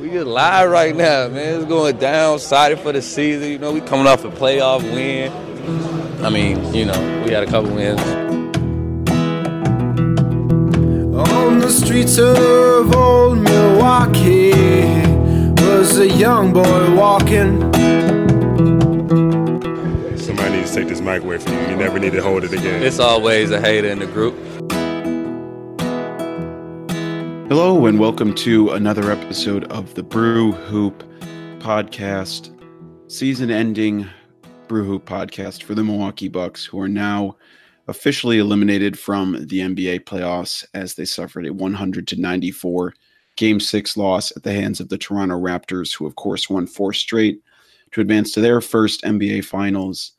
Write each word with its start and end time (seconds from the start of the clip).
We 0.00 0.10
just 0.10 0.28
live 0.28 0.70
right 0.70 0.94
now, 0.94 1.26
man. 1.26 1.56
It's 1.56 1.64
going 1.64 1.96
down. 1.96 2.36
Excited 2.36 2.78
for 2.78 2.92
the 2.92 3.02
season. 3.02 3.50
You 3.50 3.58
know, 3.58 3.72
we 3.72 3.80
coming 3.80 4.06
off 4.06 4.24
a 4.24 4.30
playoff 4.30 4.82
win. 4.82 5.32
I 6.24 6.30
mean, 6.30 6.72
you 6.72 6.84
know, 6.84 7.24
we 7.24 7.32
had 7.32 7.42
a 7.42 7.46
couple 7.46 7.74
wins. 7.74 8.00
On 11.32 11.58
the 11.58 11.68
streets 11.68 12.16
of 12.16 12.94
old 12.94 13.38
Milwaukee 13.38 14.52
was 15.64 15.98
a 15.98 16.08
young 16.08 16.52
boy 16.52 16.94
walking. 16.94 17.58
Somebody 20.16 20.58
needs 20.58 20.70
to 20.70 20.76
take 20.76 20.86
this 20.86 21.00
mic 21.00 21.24
away 21.24 21.38
from 21.38 21.54
you. 21.54 21.70
You 21.70 21.76
never 21.76 21.98
need 21.98 22.12
to 22.12 22.22
hold 22.22 22.44
it 22.44 22.52
again. 22.52 22.84
It's 22.84 23.00
always 23.00 23.50
a 23.50 23.60
hater 23.60 23.88
in 23.88 23.98
the 23.98 24.06
group. 24.06 24.36
Hello, 27.48 27.86
and 27.86 27.98
welcome 27.98 28.34
to 28.34 28.72
another 28.72 29.10
episode 29.10 29.64
of 29.72 29.94
the 29.94 30.02
Brew 30.02 30.52
Hoop 30.52 31.02
podcast, 31.60 32.52
season 33.10 33.50
ending 33.50 34.06
Brew 34.66 34.84
Hoop 34.84 35.06
podcast 35.06 35.62
for 35.62 35.74
the 35.74 35.82
Milwaukee 35.82 36.28
Bucks, 36.28 36.66
who 36.66 36.78
are 36.78 36.90
now 36.90 37.38
officially 37.86 38.36
eliminated 38.36 38.98
from 38.98 39.46
the 39.46 39.60
NBA 39.60 40.00
playoffs 40.00 40.66
as 40.74 40.94
they 40.94 41.06
suffered 41.06 41.46
a 41.46 41.52
100 41.54 42.06
to 42.08 42.20
94 42.20 42.92
game 43.36 43.60
six 43.60 43.96
loss 43.96 44.30
at 44.36 44.42
the 44.42 44.52
hands 44.52 44.78
of 44.78 44.90
the 44.90 44.98
Toronto 44.98 45.40
Raptors, 45.40 45.96
who, 45.96 46.04
of 46.04 46.16
course, 46.16 46.50
won 46.50 46.66
four 46.66 46.92
straight 46.92 47.40
to 47.92 48.02
advance 48.02 48.30
to 48.32 48.42
their 48.42 48.60
first 48.60 49.00
NBA 49.04 49.46
finals 49.46 50.12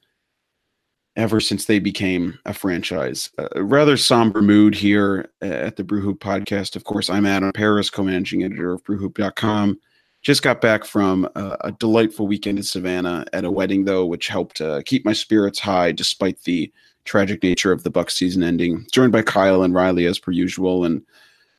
ever 1.19 1.41
since 1.41 1.65
they 1.65 1.79
became 1.79 2.39
a 2.45 2.53
franchise. 2.53 3.29
A 3.51 3.61
rather 3.61 3.97
somber 3.97 4.41
mood 4.41 4.73
here 4.73 5.29
at 5.41 5.75
the 5.75 5.83
Brew 5.83 5.99
Hoop 5.99 6.21
podcast. 6.21 6.77
Of 6.77 6.85
course, 6.85 7.09
I'm 7.09 7.25
Adam 7.25 7.51
Paris, 7.51 7.89
co 7.89 8.03
managing 8.03 8.43
editor 8.43 8.71
of 8.71 8.83
brewhoop.com. 8.85 9.77
Just 10.21 10.43
got 10.43 10.61
back 10.61 10.85
from 10.85 11.27
a, 11.35 11.57
a, 11.61 11.71
delightful 11.73 12.25
weekend 12.25 12.57
in 12.57 12.63
Savannah 12.63 13.25
at 13.33 13.43
a 13.43 13.51
wedding, 13.51 13.83
though, 13.83 14.05
which 14.05 14.29
helped 14.29 14.61
uh, 14.61 14.81
keep 14.85 15.03
my 15.03 15.13
spirits 15.13 15.59
high 15.59 15.91
despite 15.91 16.41
the 16.43 16.71
tragic 17.03 17.43
nature 17.43 17.73
of 17.73 17.83
the 17.83 17.89
Bucks 17.89 18.15
season 18.15 18.41
ending. 18.41 18.85
Joined 18.91 19.11
by 19.11 19.21
Kyle 19.21 19.63
and 19.63 19.73
Riley 19.73 20.05
as 20.05 20.19
per 20.19 20.31
usual. 20.31 20.85
And 20.85 21.01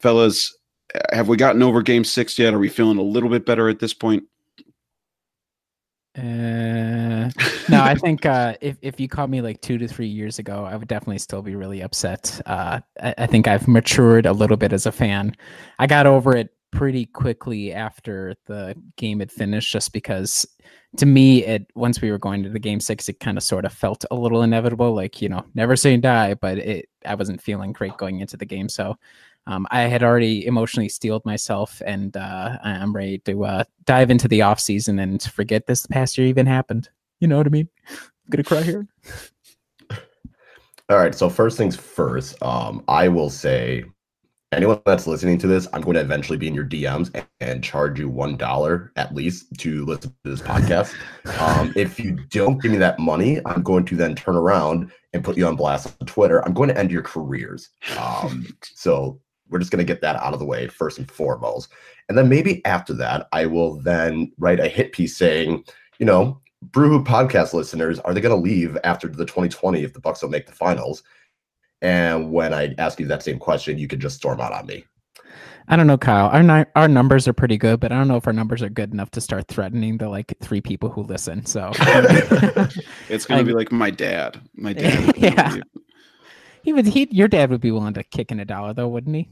fellas, 0.00 0.56
have 1.12 1.28
we 1.28 1.36
gotten 1.36 1.62
over 1.62 1.82
game 1.82 2.04
six 2.04 2.38
yet? 2.38 2.54
Are 2.54 2.58
we 2.58 2.68
feeling 2.70 2.98
a 2.98 3.02
little 3.02 3.28
bit 3.28 3.44
better 3.44 3.68
at 3.68 3.78
this 3.78 3.94
point? 3.94 4.24
Uh, 6.16 7.30
no, 7.68 7.82
I 7.82 7.94
think 7.94 8.26
uh, 8.26 8.54
if 8.60 8.76
if 8.82 8.98
you 8.98 9.08
called 9.08 9.30
me 9.30 9.40
like 9.40 9.60
two 9.60 9.78
to 9.78 9.86
three 9.86 10.08
years 10.08 10.40
ago, 10.40 10.64
I 10.64 10.74
would 10.74 10.88
definitely 10.88 11.18
still 11.18 11.40
be 11.40 11.54
really 11.54 11.82
upset. 11.82 12.40
Uh, 12.46 12.80
I, 13.00 13.14
I, 13.16 13.26
think 13.26 13.46
I've 13.46 13.68
matured 13.68 14.26
a 14.26 14.32
little 14.32 14.56
bit 14.56 14.72
as 14.72 14.86
a 14.86 14.92
fan. 14.92 15.36
I 15.78 15.86
got 15.86 16.06
over 16.06 16.36
it 16.36 16.50
pretty 16.72 17.06
quickly 17.06 17.72
after 17.72 18.34
the 18.46 18.76
game 18.96 19.20
had 19.20 19.30
finished, 19.30 19.72
just 19.72 19.92
because 19.92 20.44
to 20.96 21.06
me, 21.06 21.44
it 21.44 21.70
once 21.76 22.00
we 22.00 22.10
were 22.10 22.18
going 22.18 22.42
to 22.42 22.48
the 22.48 22.58
game 22.58 22.80
six, 22.80 23.08
it 23.08 23.20
kind 23.20 23.38
of 23.38 23.44
sort 23.44 23.64
of 23.64 23.72
felt 23.72 24.04
a 24.10 24.16
little 24.16 24.42
inevitable. 24.42 24.92
Like 24.92 25.22
you 25.22 25.28
know, 25.28 25.44
never 25.54 25.76
say 25.76 25.96
die, 25.96 26.34
but 26.34 26.58
it 26.58 26.88
I 27.06 27.14
wasn't 27.14 27.40
feeling 27.40 27.72
great 27.72 27.96
going 27.98 28.18
into 28.18 28.36
the 28.36 28.46
game, 28.46 28.68
so 28.68 28.96
um, 29.46 29.66
I 29.70 29.82
had 29.82 30.02
already 30.02 30.46
emotionally 30.46 30.88
steeled 30.88 31.24
myself, 31.24 31.82
and 31.84 32.16
uh, 32.16 32.58
I'm 32.62 32.92
ready 32.94 33.18
to 33.18 33.44
uh, 33.44 33.64
dive 33.84 34.10
into 34.10 34.28
the 34.28 34.42
off 34.42 34.60
season 34.60 34.98
and 34.98 35.22
forget 35.22 35.66
this 35.66 35.86
past 35.86 36.18
year 36.18 36.26
even 36.26 36.46
happened. 36.46 36.88
You 37.20 37.28
know 37.28 37.38
what 37.38 37.46
I 37.46 37.50
mean? 37.50 37.68
I'm 37.88 38.30
gonna 38.30 38.44
cry 38.44 38.62
here. 38.62 38.86
All 40.90 40.98
right. 40.98 41.14
So 41.14 41.28
first 41.28 41.56
things 41.56 41.76
first, 41.76 42.42
um, 42.42 42.82
I 42.88 43.06
will 43.06 43.30
say, 43.30 43.84
anyone 44.52 44.80
that's 44.84 45.06
listening 45.06 45.38
to 45.38 45.46
this, 45.46 45.68
I'm 45.72 45.82
going 45.82 45.94
to 45.94 46.00
eventually 46.00 46.36
be 46.36 46.48
in 46.48 46.54
your 46.54 46.64
DMs 46.64 47.10
and, 47.14 47.24
and 47.40 47.62
charge 47.62 48.00
you 48.00 48.08
one 48.08 48.36
dollar 48.36 48.92
at 48.96 49.14
least 49.14 49.56
to 49.58 49.84
listen 49.84 50.14
to 50.24 50.30
this 50.30 50.40
podcast. 50.40 50.94
um, 51.40 51.72
if 51.76 52.00
you 52.00 52.12
don't 52.30 52.60
give 52.60 52.72
me 52.72 52.78
that 52.78 52.98
money, 52.98 53.38
I'm 53.46 53.62
going 53.62 53.84
to 53.86 53.96
then 53.96 54.16
turn 54.16 54.34
around 54.34 54.90
and 55.12 55.22
put 55.22 55.36
you 55.36 55.46
on 55.46 55.54
blast 55.54 55.94
on 56.00 56.06
Twitter. 56.06 56.44
I'm 56.44 56.54
going 56.54 56.68
to 56.68 56.78
end 56.78 56.90
your 56.90 57.02
careers. 57.02 57.70
Um, 57.96 58.46
so 58.62 59.20
we're 59.50 59.58
just 59.58 59.70
going 59.70 59.84
to 59.84 59.92
get 59.92 60.00
that 60.02 60.16
out 60.16 60.32
of 60.32 60.38
the 60.38 60.46
way 60.46 60.68
first 60.68 60.98
and 60.98 61.10
foremost. 61.10 61.70
And 62.08 62.16
then 62.16 62.28
maybe 62.28 62.64
after 62.64 62.92
that, 62.94 63.28
I 63.32 63.46
will 63.46 63.80
then 63.80 64.32
write 64.38 64.60
a 64.60 64.68
hit 64.68 64.92
piece 64.92 65.16
saying, 65.16 65.64
you 65.98 66.06
know, 66.06 66.40
Brew 66.62 67.02
podcast 67.02 67.54
listeners, 67.54 67.98
are 68.00 68.12
they 68.12 68.20
going 68.20 68.34
to 68.34 68.40
leave 68.40 68.76
after 68.84 69.08
the 69.08 69.24
2020 69.24 69.82
if 69.82 69.94
the 69.94 70.00
Bucks 70.00 70.20
don't 70.20 70.30
make 70.30 70.46
the 70.46 70.52
finals? 70.52 71.02
And 71.82 72.30
when 72.32 72.52
I 72.52 72.74
ask 72.78 73.00
you 73.00 73.06
that 73.06 73.22
same 73.22 73.38
question, 73.38 73.78
you 73.78 73.88
can 73.88 74.00
just 74.00 74.16
storm 74.16 74.40
out 74.40 74.52
on 74.52 74.66
me. 74.66 74.84
I 75.68 75.76
don't 75.76 75.86
know, 75.86 75.96
Kyle. 75.96 76.28
Our 76.28 76.66
our 76.74 76.88
numbers 76.88 77.28
are 77.28 77.32
pretty 77.32 77.56
good, 77.56 77.78
but 77.78 77.92
I 77.92 77.96
don't 77.96 78.08
know 78.08 78.16
if 78.16 78.26
our 78.26 78.32
numbers 78.32 78.60
are 78.60 78.68
good 78.68 78.92
enough 78.92 79.12
to 79.12 79.20
start 79.20 79.46
threatening 79.46 79.98
the 79.98 80.08
like 80.08 80.34
three 80.42 80.60
people 80.60 80.90
who 80.90 81.02
listen. 81.02 81.46
So 81.46 81.70
it's 83.08 83.24
going 83.24 83.38
to 83.38 83.44
be 83.44 83.52
like 83.52 83.70
my 83.70 83.90
dad. 83.90 84.40
My 84.54 84.72
dad. 84.72 85.14
yeah. 85.16 85.56
He 86.62 86.72
would. 86.72 86.86
He. 86.86 87.08
Your 87.12 87.28
dad 87.28 87.50
would 87.50 87.60
be 87.60 87.70
willing 87.70 87.94
to 87.94 88.02
kick 88.02 88.32
in 88.32 88.40
a 88.40 88.44
dollar, 88.44 88.74
though, 88.74 88.88
wouldn't 88.88 89.14
he? 89.14 89.30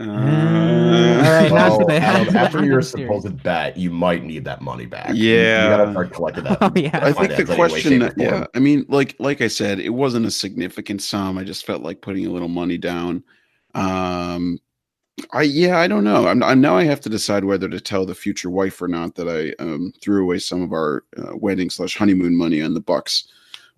Uh, 0.00 0.04
all 0.04 1.30
right, 1.30 1.52
well, 1.52 1.90
Adam, 1.90 2.34
after 2.34 2.64
your 2.64 2.82
supposed 2.82 3.42
bet, 3.42 3.76
you 3.76 3.90
might 3.90 4.24
need 4.24 4.44
that 4.44 4.60
money 4.60 4.86
back. 4.86 5.10
Yeah, 5.14 5.14
you, 5.14 5.70
you 5.70 5.76
gotta 5.76 5.90
start 5.92 6.12
collecting 6.12 6.44
that. 6.44 6.58
Oh, 6.62 6.72
yeah. 6.74 7.00
I 7.02 7.12
think 7.12 7.46
the 7.46 7.54
question, 7.54 8.02
anyway, 8.02 8.12
yeah, 8.16 8.46
I 8.54 8.58
mean, 8.58 8.86
like 8.88 9.14
like 9.18 9.40
I 9.40 9.48
said, 9.48 9.80
it 9.80 9.90
wasn't 9.90 10.26
a 10.26 10.30
significant 10.30 11.02
sum. 11.02 11.38
I 11.38 11.44
just 11.44 11.66
felt 11.66 11.82
like 11.82 12.00
putting 12.00 12.26
a 12.26 12.30
little 12.30 12.48
money 12.48 12.78
down. 12.78 13.22
Um, 13.74 14.58
I 15.32 15.42
yeah, 15.42 15.78
I 15.78 15.88
don't 15.88 16.04
know. 16.04 16.26
I'm, 16.26 16.42
I'm 16.42 16.60
now 16.60 16.76
I 16.76 16.84
have 16.84 17.00
to 17.02 17.08
decide 17.08 17.44
whether 17.44 17.68
to 17.68 17.80
tell 17.80 18.06
the 18.06 18.14
future 18.14 18.50
wife 18.50 18.80
or 18.80 18.88
not 18.88 19.14
that 19.16 19.28
I 19.28 19.62
um, 19.62 19.92
threw 20.00 20.22
away 20.22 20.38
some 20.38 20.62
of 20.62 20.72
our 20.72 21.04
uh, 21.16 21.36
wedding 21.36 21.70
slash 21.70 21.96
honeymoon 21.96 22.36
money 22.36 22.62
on 22.62 22.74
the 22.74 22.80
Bucks 22.80 23.28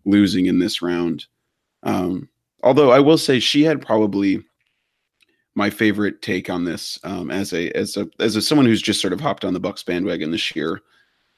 losing 0.05 0.47
in 0.47 0.59
this 0.59 0.81
round. 0.81 1.27
Um, 1.83 2.29
although 2.63 2.91
I 2.91 3.01
will 3.01 3.19
say 3.19 3.41
she 3.41 3.63
had 3.65 3.85
probably 3.85 4.43
my 5.54 5.70
favorite 5.70 6.22
take 6.22 6.50
on 6.50 6.65
this 6.65 6.98
um, 7.04 7.31
as 7.31 7.53
a 7.53 7.70
as 7.76 7.97
a 7.97 8.09
as 8.19 8.37
a 8.37 8.42
someone 8.42 8.66
who's 8.66 8.82
just 8.82 9.00
sort 9.00 9.12
of 9.12 9.20
hopped 9.20 9.44
on 9.44 9.54
the 9.54 9.60
Bucks 9.60 9.82
bandwagon 9.82 10.31
this 10.31 10.54
year. 10.54 10.81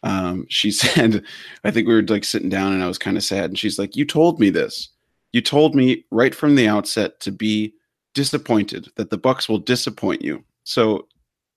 Um, 0.02 0.46
she 0.48 0.70
said, 0.72 1.22
I 1.64 1.70
think 1.70 1.86
we 1.86 1.94
were 1.94 2.02
like 2.02 2.24
sitting 2.24 2.48
down 2.48 2.72
and 2.72 2.82
I 2.82 2.88
was 2.88 2.98
kind 2.98 3.16
of 3.16 3.24
sad, 3.24 3.44
and 3.44 3.58
she's 3.58 3.78
like, 3.78 3.96
"You 3.96 4.04
told 4.04 4.40
me 4.40 4.50
this. 4.50 4.88
You 5.32 5.40
told 5.40 5.74
me 5.74 6.04
right 6.10 6.34
from 6.34 6.54
the 6.54 6.68
outset 6.68 7.20
to 7.20 7.32
be 7.32 7.74
disappointed 8.14 8.88
that 8.96 9.10
the 9.10 9.18
Bucks 9.18 9.48
will 9.48 9.58
disappoint 9.58 10.22
you." 10.22 10.44
So, 10.64 11.06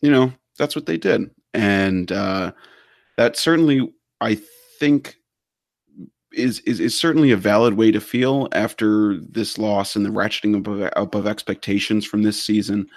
you 0.01 0.11
know, 0.11 0.33
that's 0.57 0.75
what 0.75 0.85
they 0.85 0.97
did, 0.97 1.29
and 1.53 2.11
uh, 2.11 2.51
that 3.17 3.37
certainly, 3.37 3.93
I 4.19 4.39
think, 4.79 5.19
is, 6.31 6.59
is 6.62 6.79
is 6.79 6.97
certainly 6.97 7.31
a 7.31 7.38
valid 7.38 7.75
way 7.75 7.91
to 7.91 8.00
feel 8.00 8.47
after 8.51 9.17
this 9.17 9.57
loss 9.57 9.95
and 9.95 10.06
the 10.06 10.09
ratcheting 10.09 10.57
up 10.57 10.67
of, 10.67 10.81
up 10.95 11.16
of 11.16 11.28
expectations 11.28 12.06
from 12.06 12.23
this 12.23 12.41
season. 12.41 12.88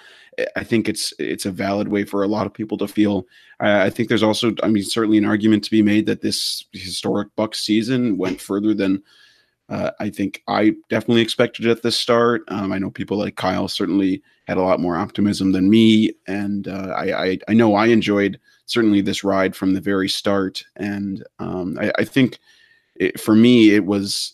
I 0.55 0.63
think 0.63 0.89
it's 0.89 1.13
it's 1.19 1.45
a 1.45 1.51
valid 1.51 1.87
way 1.87 2.05
for 2.05 2.23
a 2.23 2.27
lot 2.27 2.45
of 2.45 2.53
people 2.53 2.77
to 2.79 2.87
feel. 2.87 3.25
I, 3.59 3.89
think 3.89 4.09
there's 4.09 4.23
also, 4.23 4.53
I 4.61 4.67
mean, 4.67 4.83
certainly 4.83 5.17
an 5.17 5.25
argument 5.25 5.63
to 5.63 5.71
be 5.71 5.81
made 5.81 6.05
that 6.07 6.21
this 6.21 6.65
historic 6.73 7.29
Bucks 7.37 7.61
season 7.61 8.17
went 8.17 8.41
further 8.41 8.73
than 8.73 9.01
uh, 9.69 9.91
I 9.99 10.09
think 10.09 10.43
I 10.47 10.73
definitely 10.89 11.21
expected 11.21 11.67
at 11.67 11.81
the 11.81 11.91
start. 11.91 12.43
Um, 12.49 12.71
I 12.71 12.77
know 12.77 12.91
people 12.91 13.17
like 13.17 13.35
Kyle 13.35 13.67
certainly 13.67 14.21
had 14.47 14.57
a 14.57 14.61
lot 14.61 14.79
more 14.79 14.97
optimism 14.97 15.53
than 15.53 15.69
me, 15.69 16.11
and 16.27 16.67
uh, 16.67 16.93
I, 16.97 17.25
I, 17.25 17.37
I 17.47 17.53
know 17.53 17.75
I 17.75 17.87
enjoyed 17.87 18.39
certainly 18.65 19.01
this 19.01 19.23
ride 19.23 19.55
from 19.55 19.73
the 19.73 19.81
very 19.81 20.09
start, 20.09 20.63
and 20.75 21.23
um, 21.39 21.77
I, 21.79 21.91
I 21.99 22.03
think 22.03 22.39
it, 22.95 23.19
for 23.19 23.35
me, 23.35 23.71
it 23.71 23.85
was, 23.85 24.33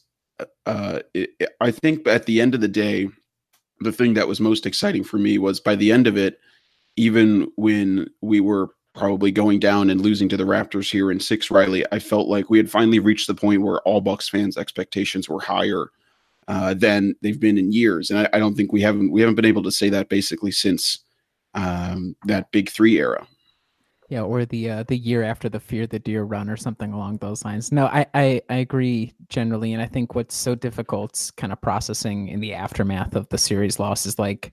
uh, 0.66 1.00
it, 1.14 1.32
I 1.62 1.72
think 1.72 2.08
at 2.08 2.26
the 2.26 2.42
end 2.42 2.56
of 2.56 2.62
the 2.62 2.68
day, 2.68 3.10
the 3.82 3.92
thing 3.92 4.14
that 4.16 4.28
was 4.28 4.40
most 4.40 4.66
exciting 4.66 5.04
for 5.04 5.18
me 5.18 5.38
was 5.38 5.60
by 5.60 5.76
the 5.76 5.92
end 5.92 6.08
of 6.08 6.18
it, 6.18 6.40
even 6.98 7.50
when 7.56 8.10
we 8.22 8.42
were 8.42 8.70
probably 8.94 9.32
going 9.32 9.60
down 9.60 9.90
and 9.90 10.02
losing 10.02 10.28
to 10.30 10.38
the 10.38 10.44
Raptors 10.44 10.92
here 10.92 11.12
in 11.12 11.20
six, 11.20 11.50
Riley, 11.50 11.86
I 11.92 12.00
felt 12.00 12.28
like 12.28 12.50
we 12.50 12.58
had 12.58 12.70
finally 12.70 13.00
reached 13.00 13.28
the 13.28 13.36
point 13.36 13.62
where 13.62 13.80
all 13.82 14.02
Bucks 14.02 14.28
fans' 14.28 14.58
expectations 14.58 15.30
were 15.30 15.40
higher 15.40 15.92
uh, 16.50 16.74
than 16.74 17.16
they've 17.22 17.40
been 17.40 17.58
in 17.58 17.72
years, 17.72 18.10
and 18.10 18.20
I, 18.20 18.30
I, 18.34 18.40
don't 18.40 18.56
think 18.56 18.74
we 18.74 18.82
haven't 18.82 19.12
we 19.12 19.22
haven't 19.22 19.36
been 19.36 19.46
able 19.46 19.62
to 19.62 19.72
say 19.72 19.88
that 19.90 20.10
basically 20.10 20.52
since 20.52 20.98
um, 21.54 22.16
that 22.26 22.52
Big 22.52 22.72
Three 22.72 22.98
era. 22.98 23.28
Yeah, 24.10 24.24
or 24.24 24.44
the 24.44 24.70
uh, 24.72 24.84
the 24.88 24.98
year 24.98 25.22
after 25.22 25.50
the 25.50 25.60
Fear 25.60 25.86
the 25.86 26.00
Deer 26.00 26.24
run 26.24 26.50
or 26.50 26.58
something 26.58 26.94
along 26.94 27.18
those 27.18 27.46
lines. 27.46 27.72
No, 27.72 27.86
I, 27.86 28.08
I 28.16 28.42
I 28.50 28.56
agree 28.56 29.14
generally, 29.30 29.72
and 29.74 29.84
I 29.84 29.86
think 29.86 30.16
what's 30.16 30.36
so 30.36 30.56
difficult, 30.56 31.32
kind 31.38 31.54
of 31.54 31.62
processing 31.62 32.28
in 32.28 32.40
the 32.40 32.56
aftermath 32.56 33.16
of 33.16 33.30
the 33.30 33.38
series 33.38 33.78
loss, 33.78 34.08
is 34.08 34.18
like, 34.18 34.52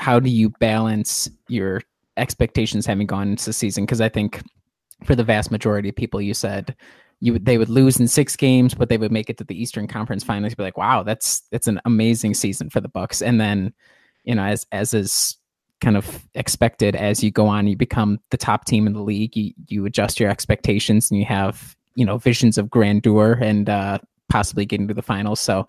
how 0.00 0.18
do 0.18 0.28
you 0.28 0.50
balance 0.58 1.30
your 1.48 1.82
expectations 2.16 2.84
having 2.84 3.06
gone 3.06 3.28
into 3.30 3.44
the 3.44 3.52
season? 3.52 3.84
Because 3.84 4.00
I 4.00 4.08
think 4.08 4.42
for 5.04 5.14
the 5.14 5.24
vast 5.24 5.52
majority 5.52 5.88
of 5.90 5.96
people, 5.96 6.20
you 6.20 6.34
said 6.34 6.74
you 7.20 7.38
they 7.38 7.58
would 7.58 7.68
lose 7.68 8.00
in 8.00 8.08
six 8.08 8.34
games, 8.34 8.74
but 8.74 8.88
they 8.88 8.98
would 8.98 9.12
make 9.12 9.30
it 9.30 9.38
to 9.38 9.44
the 9.44 9.60
Eastern 9.60 9.86
Conference 9.86 10.24
Finals. 10.24 10.56
Be 10.56 10.64
like, 10.64 10.76
wow, 10.76 11.04
that's 11.04 11.42
that's 11.52 11.68
an 11.68 11.80
amazing 11.84 12.34
season 12.34 12.70
for 12.70 12.80
the 12.80 12.88
Bucks. 12.88 13.22
And 13.22 13.40
then, 13.40 13.72
you 14.24 14.34
know, 14.34 14.42
as 14.42 14.66
as 14.72 14.94
is 14.94 15.36
kind 15.82 15.96
of 15.96 16.26
expected 16.34 16.96
as 16.96 17.22
you 17.22 17.30
go 17.30 17.46
on. 17.46 17.66
You 17.66 17.76
become 17.76 18.20
the 18.30 18.38
top 18.38 18.64
team 18.64 18.86
in 18.86 18.94
the 18.94 19.02
league. 19.02 19.36
You 19.36 19.52
you 19.66 19.84
adjust 19.84 20.18
your 20.18 20.30
expectations, 20.30 21.10
and 21.10 21.20
you 21.20 21.26
have 21.26 21.76
you 21.94 22.06
know 22.06 22.16
visions 22.16 22.56
of 22.56 22.70
grandeur 22.70 23.34
and 23.34 23.68
uh, 23.68 23.98
possibly 24.30 24.64
getting 24.64 24.88
to 24.88 24.94
the 24.94 25.02
finals. 25.02 25.40
So 25.40 25.66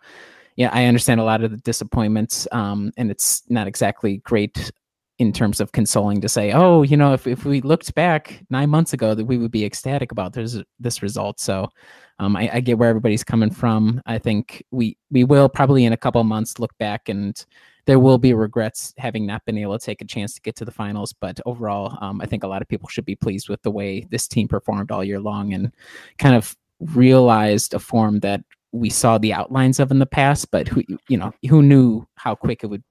yeah, 0.56 0.69
I 0.71 0.86
understand 0.86 1.19
a 1.19 1.24
lot 1.24 1.44
of 1.44 1.51
the 1.51 1.57
disappointments, 1.57 2.48
um, 2.51 2.94
and 2.95 3.12
it's 3.12 3.44
not 3.50 3.68
exactly 3.68 4.18
great 4.18 4.71
in 5.19 5.31
terms 5.31 5.60
of 5.60 5.71
consoling 5.71 6.21
to 6.21 6.30
say, 6.30 6.51
oh, 6.51 6.81
you 6.81 6.98
know, 6.98 7.13
if, 7.13 7.27
if 7.27 7.45
we 7.45 7.62
looked 7.62 7.94
back 7.94 8.44
nine 8.50 8.69
months 8.69 8.94
ago, 8.94 9.13
that 9.13 9.25
we 9.25 9.38
would 9.38 9.51
be 9.51 9.65
ecstatic 9.65 10.12
about 10.12 10.33
this 10.33 10.57
this 10.80 11.01
result. 11.01 11.39
So 11.39 11.69
um, 12.19 12.36
I, 12.36 12.50
I, 12.54 12.60
get 12.60 12.77
where 12.77 12.89
everybody's 12.89 13.24
coming 13.24 13.50
from. 13.50 14.01
I 14.06 14.19
think 14.19 14.63
we 14.71 14.98
we 15.12 15.24
will 15.24 15.50
probably 15.50 15.86
in 15.86 15.94
a 15.94 15.98
couple 15.98 16.24
months 16.24 16.60
look 16.60 16.77
back 16.77 17.10
and 17.10 17.44
there 17.86 18.00
will 18.00 18.18
be 18.18 18.34
regrets 18.34 18.94
having 18.98 19.26
not 19.26 19.44
been 19.46 19.58
able 19.58 19.78
to 19.78 19.86
take 19.86 20.02
a 20.02 20.06
chance 20.06 20.34
to 20.34 20.42
get 20.42 20.56
to 20.58 20.66
the 20.66 20.72
finals. 20.72 21.14
But 21.14 21.40
overall, 21.46 21.98
um, 22.02 22.22
I 22.22 22.26
think 22.26 22.44
a 22.44 22.48
lot 22.48 22.62
of 22.62 22.68
people 22.68 22.90
should 22.90 23.06
be 23.06 23.16
pleased 23.16 23.50
with 23.50 23.62
the 23.62 23.72
way 23.72 24.08
this 24.10 24.28
team 24.28 24.48
performed 24.48 24.92
all 24.92 25.04
year 25.04 25.20
long 25.20 25.54
and 25.54 25.72
kind 26.18 26.36
of 26.36 26.56
realized 26.80 27.74
a 27.74 27.80
form 27.80 28.20
that 28.20 28.42
we 28.72 28.90
saw 28.90 29.18
the 29.18 29.34
outlines 29.34 29.80
of 29.80 29.92
in 29.92 30.00
the 30.00 30.06
past, 30.06 30.50
but 30.52 30.68
who 30.68 30.84
you 31.08 31.18
know 31.18 31.32
who 31.50 31.62
knew 31.62 32.06
how 32.16 32.36
quick 32.36 32.64
it 32.64 32.68
would 32.68 32.84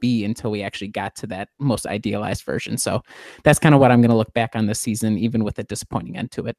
be 0.00 0.24
until 0.24 0.50
we 0.50 0.62
actually 0.62 0.88
got 0.88 1.16
to 1.16 1.26
that 1.26 1.48
most 1.58 1.86
idealized 1.86 2.44
version. 2.44 2.76
So 2.76 3.00
that's 3.42 3.58
kind 3.58 3.74
of 3.74 3.80
what 3.80 3.90
I'm 3.90 4.02
going 4.02 4.10
to 4.10 4.16
look 4.16 4.34
back 4.34 4.54
on 4.54 4.66
this 4.66 4.80
season, 4.80 5.16
even 5.16 5.44
with 5.44 5.58
a 5.58 5.62
disappointing 5.62 6.16
end 6.16 6.30
to 6.32 6.46
it. 6.46 6.56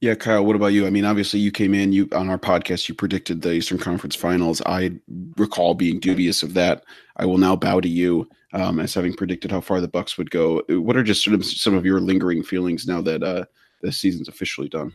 Yeah, 0.00 0.14
Kyle, 0.14 0.46
what 0.46 0.56
about 0.56 0.68
you? 0.68 0.86
I 0.86 0.90
mean, 0.90 1.04
obviously 1.04 1.40
you 1.40 1.52
came 1.52 1.74
in, 1.74 1.92
you 1.92 2.08
on 2.12 2.30
our 2.30 2.38
podcast, 2.38 2.88
you 2.88 2.94
predicted 2.94 3.42
the 3.42 3.52
Eastern 3.52 3.76
Conference 3.76 4.16
Finals. 4.16 4.62
I 4.64 4.92
recall 5.36 5.74
being 5.74 6.00
dubious 6.00 6.42
of 6.42 6.54
that. 6.54 6.84
I 7.16 7.26
will 7.26 7.36
now 7.36 7.54
bow 7.54 7.80
to 7.80 7.88
you 7.88 8.26
um, 8.54 8.80
as 8.80 8.94
having 8.94 9.12
predicted 9.12 9.50
how 9.50 9.60
far 9.60 9.78
the 9.80 9.88
Bucks 9.88 10.16
would 10.16 10.30
go. 10.30 10.62
What 10.70 10.96
are 10.96 11.02
just 11.02 11.22
sort 11.22 11.34
of 11.34 11.44
some 11.44 11.74
of 11.74 11.84
your 11.84 12.00
lingering 12.00 12.42
feelings 12.42 12.86
now 12.86 13.02
that 13.02 13.22
uh, 13.22 13.44
the 13.82 13.92
season's 13.92 14.28
officially 14.28 14.70
done? 14.70 14.94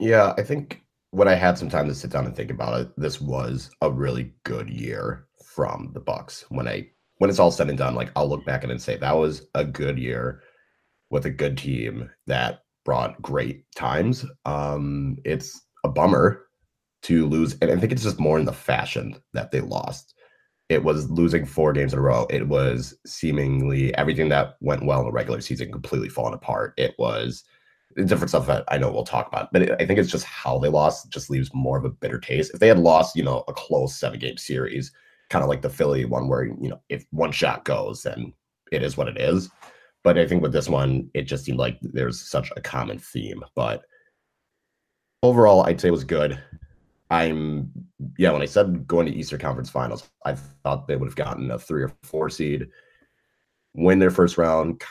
Yeah, 0.00 0.34
I 0.36 0.42
think 0.42 0.82
when 1.12 1.28
I 1.28 1.34
had 1.34 1.56
some 1.56 1.68
time 1.68 1.86
to 1.86 1.94
sit 1.94 2.10
down 2.10 2.26
and 2.26 2.34
think 2.34 2.50
about 2.50 2.80
it, 2.80 2.88
this 2.96 3.20
was 3.20 3.70
a 3.82 3.90
really 3.90 4.32
good 4.42 4.68
year 4.68 5.26
from 5.44 5.90
the 5.94 6.00
Bucks. 6.00 6.44
When 6.48 6.66
I 6.66 6.88
when 7.18 7.30
it's 7.30 7.38
all 7.38 7.52
said 7.52 7.68
and 7.68 7.78
done, 7.78 7.94
like 7.94 8.10
I'll 8.16 8.28
look 8.28 8.44
back 8.44 8.64
and 8.64 8.82
say 8.82 8.96
that 8.96 9.16
was 9.16 9.46
a 9.54 9.64
good 9.64 9.98
year 9.98 10.42
with 11.10 11.26
a 11.26 11.30
good 11.30 11.56
team 11.56 12.10
that 12.26 12.64
brought 12.84 13.20
great 13.22 13.64
times. 13.74 14.24
Um, 14.44 15.18
it's 15.24 15.60
a 15.84 15.88
bummer 15.88 16.46
to 17.02 17.26
lose, 17.26 17.56
and 17.60 17.70
I 17.70 17.76
think 17.76 17.92
it's 17.92 18.02
just 18.02 18.20
more 18.20 18.38
in 18.38 18.44
the 18.44 18.52
fashion 18.52 19.16
that 19.32 19.50
they 19.50 19.60
lost. 19.60 20.14
It 20.68 20.84
was 20.84 21.10
losing 21.10 21.46
four 21.46 21.72
games 21.72 21.92
in 21.92 21.98
a 21.98 22.02
row. 22.02 22.26
It 22.30 22.46
was 22.46 22.96
seemingly 23.04 23.94
everything 23.96 24.28
that 24.28 24.56
went 24.60 24.84
well 24.84 25.00
in 25.00 25.06
the 25.06 25.12
regular 25.12 25.40
season 25.40 25.72
completely 25.72 26.08
falling 26.08 26.34
apart. 26.34 26.74
It 26.76 26.94
was 26.98 27.42
different 28.06 28.30
stuff 28.30 28.46
that 28.46 28.64
I 28.68 28.78
know 28.78 28.90
we'll 28.90 29.04
talk 29.04 29.26
about, 29.26 29.52
but 29.52 29.80
I 29.80 29.86
think 29.86 29.98
it's 29.98 30.10
just 30.10 30.24
how 30.24 30.58
they 30.58 30.68
lost 30.68 31.10
just 31.10 31.30
leaves 31.30 31.52
more 31.52 31.76
of 31.76 31.84
a 31.84 31.90
bitter 31.90 32.20
taste. 32.20 32.52
If 32.54 32.60
they 32.60 32.68
had 32.68 32.78
lost, 32.78 33.16
you 33.16 33.24
know, 33.24 33.42
a 33.48 33.52
close 33.52 33.96
seven 33.96 34.20
game 34.20 34.36
series, 34.36 34.92
kind 35.28 35.42
of 35.42 35.48
like 35.48 35.62
the 35.62 35.70
Philly 35.70 36.04
one, 36.04 36.28
where 36.28 36.44
you 36.44 36.68
know 36.68 36.80
if 36.88 37.04
one 37.10 37.32
shot 37.32 37.64
goes, 37.64 38.02
then 38.02 38.32
it 38.70 38.82
is 38.82 38.96
what 38.96 39.08
it 39.08 39.18
is. 39.18 39.50
But 40.02 40.18
I 40.18 40.26
think 40.26 40.42
with 40.42 40.52
this 40.52 40.68
one, 40.68 41.10
it 41.14 41.22
just 41.22 41.44
seemed 41.44 41.58
like 41.58 41.78
there's 41.82 42.20
such 42.20 42.50
a 42.56 42.60
common 42.60 42.98
theme. 42.98 43.44
But 43.54 43.84
overall, 45.22 45.62
I'd 45.62 45.80
say 45.80 45.88
it 45.88 45.92
was 45.92 46.04
good. 46.04 46.40
I'm 47.10 47.70
yeah. 48.18 48.30
When 48.30 48.42
I 48.42 48.46
said 48.46 48.86
going 48.86 49.06
to 49.06 49.12
Eastern 49.12 49.40
Conference 49.40 49.68
Finals, 49.68 50.08
I 50.24 50.34
thought 50.34 50.86
they 50.86 50.96
would 50.96 51.08
have 51.08 51.16
gotten 51.16 51.50
a 51.50 51.58
three 51.58 51.82
or 51.82 51.92
four 52.02 52.30
seed, 52.30 52.68
win 53.74 53.98
their 53.98 54.10
first 54.10 54.38
round, 54.38 54.82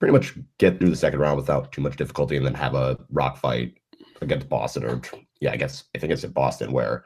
pretty 0.00 0.12
much 0.12 0.36
get 0.58 0.78
through 0.78 0.90
the 0.90 0.96
second 0.96 1.20
round 1.20 1.36
without 1.36 1.72
too 1.72 1.80
much 1.80 1.96
difficulty, 1.96 2.36
and 2.36 2.44
then 2.44 2.54
have 2.54 2.74
a 2.74 2.98
rock 3.10 3.38
fight 3.38 3.74
against 4.20 4.48
Boston. 4.48 4.84
Or 4.84 5.00
yeah, 5.40 5.52
I 5.52 5.56
guess 5.56 5.84
I 5.94 5.98
think 5.98 6.12
it's 6.12 6.24
in 6.24 6.32
Boston 6.32 6.72
where 6.72 7.04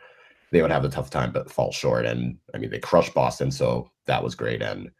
they 0.53 0.63
would 0.63 0.71
have 0.71 0.85
a 0.85 0.89
tough 0.89 1.11
time 1.11 1.33
but 1.33 1.51
fall 1.51 1.71
short. 1.71 2.07
And 2.07 2.39
I 2.55 2.59
mean, 2.59 2.71
they 2.71 2.79
crushed 2.79 3.13
Boston, 3.13 3.51
so 3.51 3.91
that 4.07 4.23
was 4.23 4.35
great. 4.35 4.63
And 4.63 4.91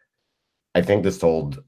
I 0.75 0.83
think 0.83 1.03
this 1.03 1.19
told 1.19 1.63